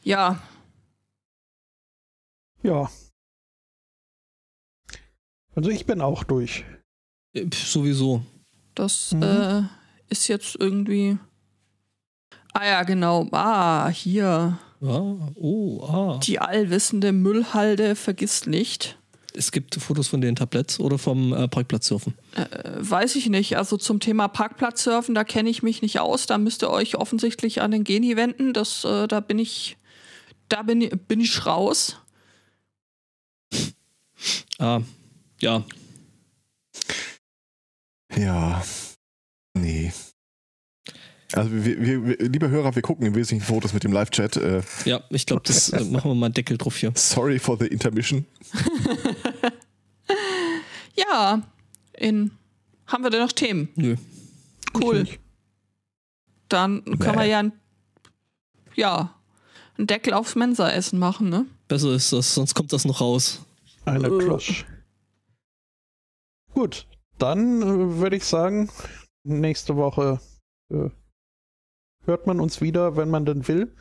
Ja, 0.02 0.40
Ja. 2.62 2.90
Also 5.56 5.70
ich 5.70 5.84
bin 5.86 6.00
auch 6.00 6.22
durch. 6.22 6.64
Äh, 7.34 7.46
pf, 7.48 7.66
sowieso. 7.66 8.22
das 8.74 9.12
Mhm. 9.12 9.22
äh, 9.22 9.62
ist 10.10 10.28
jetzt 10.28 10.54
irgendwie. 10.60 11.18
Ah 12.52 12.64
ja, 12.66 12.82
genau. 12.84 13.26
Ah, 13.32 13.88
hier. 13.88 14.58
Ja, 14.80 15.00
oh, 15.34 15.82
ah. 15.84 16.20
Die 16.22 16.38
allwissende 16.38 17.12
Müllhalde 17.12 17.96
vergisst 17.96 18.46
nicht. 18.46 18.98
Es 19.34 19.50
gibt 19.52 19.74
Fotos 19.74 20.08
von 20.08 20.20
den 20.22 20.36
Tabletts 20.36 20.78
oder 20.80 20.98
vom 20.98 21.32
äh, 21.34 21.48
Parkplatzsurfen. 21.48 22.14
Äh, 22.34 22.46
weiß 22.78 23.16
ich 23.16 23.28
nicht. 23.28 23.56
Also 23.56 23.76
zum 23.78 24.00
Thema 24.00 24.28
Parkplatzsurfen, 24.28 25.14
da 25.14 25.24
kenne 25.24 25.48
ich 25.50 25.62
mich 25.62 25.80
nicht 25.82 26.00
aus. 26.00 26.26
Da 26.26 26.38
müsst 26.38 26.62
ihr 26.62 26.70
euch 26.70 26.96
offensichtlich 26.96 27.60
an 27.62 27.70
den 27.70 27.84
Geni 27.84 28.16
wenden. 28.16 28.52
Das, 28.54 28.84
äh, 28.84 29.06
da 29.08 29.20
bin 29.20 29.38
ich, 29.38 29.76
da 30.48 30.62
bin, 30.62 30.80
ich- 30.82 30.90
bin 31.08 31.20
ich 31.20 31.44
raus. 31.46 31.96
Ah, 34.58 34.80
ja. 35.40 35.64
Ja. 38.16 38.62
Nee. 39.54 39.92
Also, 41.32 41.50
wir, 41.52 41.64
wir, 41.80 42.04
wir, 42.06 42.16
liebe 42.28 42.48
Hörer, 42.48 42.74
wir 42.74 42.82
gucken 42.82 43.04
im 43.06 43.14
Wesentlichen 43.14 43.44
Fotos 43.52 43.72
mit 43.72 43.82
dem 43.84 43.92
Live-Chat. 43.92 44.36
Äh, 44.36 44.62
Ja, 44.84 45.02
ich 45.10 45.26
glaube, 45.26 45.42
das 45.44 45.70
äh, 45.70 45.84
machen 45.84 46.10
wir 46.10 46.14
mal 46.14 46.26
einen 46.26 46.34
Deckel 46.34 46.56
drauf 46.56 46.76
hier. 46.76 46.92
sorry 46.94 47.38
for 47.38 47.58
the 47.58 47.66
intermission. 47.66 48.24
Ja, 50.98 51.42
in. 51.92 52.30
Haben 52.86 53.02
wir 53.04 53.10
denn 53.10 53.20
noch 53.20 53.32
Themen? 53.32 53.68
Nö. 53.74 53.96
Cool. 54.74 55.06
Dann 56.48 56.82
können 56.98 57.18
wir 57.18 57.24
ja 57.26 57.40
ein, 57.40 57.52
ja, 58.76 59.14
einen 59.76 59.86
Deckel 59.88 60.14
aufs 60.14 60.36
Mensa-Essen 60.36 60.98
machen, 60.98 61.28
ne? 61.28 61.44
Besser 61.68 61.92
ist 61.92 62.12
das, 62.12 62.34
sonst 62.34 62.54
kommt 62.54 62.72
das 62.72 62.84
noch 62.86 63.00
raus. 63.02 63.42
Eine 63.84 64.08
Äh. 64.08 64.64
Gut, 66.56 66.86
dann 67.18 67.60
äh, 67.60 67.98
würde 68.00 68.16
ich 68.16 68.24
sagen, 68.24 68.70
nächste 69.24 69.76
Woche 69.76 70.20
äh, 70.72 70.88
hört 72.06 72.26
man 72.26 72.40
uns 72.40 72.62
wieder, 72.62 72.96
wenn 72.96 73.10
man 73.10 73.26
denn 73.26 73.46
will. 73.46 73.76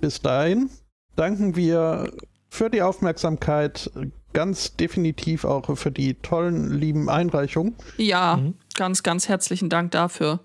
Bis 0.00 0.20
dahin 0.20 0.70
danken 1.14 1.54
wir 1.54 2.12
für 2.50 2.68
die 2.68 2.82
Aufmerksamkeit, 2.82 3.92
ganz 4.32 4.74
definitiv 4.74 5.44
auch 5.44 5.76
für 5.78 5.92
die 5.92 6.14
tollen, 6.14 6.76
lieben 6.76 7.08
Einreichungen. 7.08 7.76
Ja, 7.96 8.38
Mhm. 8.38 8.54
ganz, 8.74 9.04
ganz 9.04 9.28
herzlichen 9.28 9.68
Dank 9.70 9.92
dafür. 9.92 10.40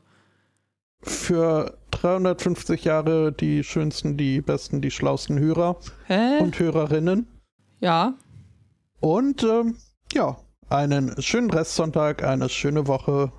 Für 1.01 1.79
350 1.89 2.83
Jahre 2.83 3.31
die 3.31 3.63
schönsten, 3.63 4.17
die 4.17 4.39
besten, 4.41 4.81
die 4.81 4.91
schlausten 4.91 5.39
Hörer 5.39 5.77
Hä? 6.05 6.37
und 6.41 6.59
Hörerinnen. 6.59 7.25
ja, 7.79 8.13
Und 8.99 9.41
ähm, 9.43 9.77
ja, 10.13 10.37
einen 10.69 11.21
schönen 11.21 11.49
Restsonntag, 11.51 12.23
eine 12.23 12.49
schöne 12.49 12.87
Woche. 12.87 13.31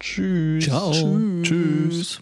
Tschüss. 0.00 0.64
Ciao. 0.64 0.92
tschüss. 0.92 1.42
Tschüss. 1.42 2.20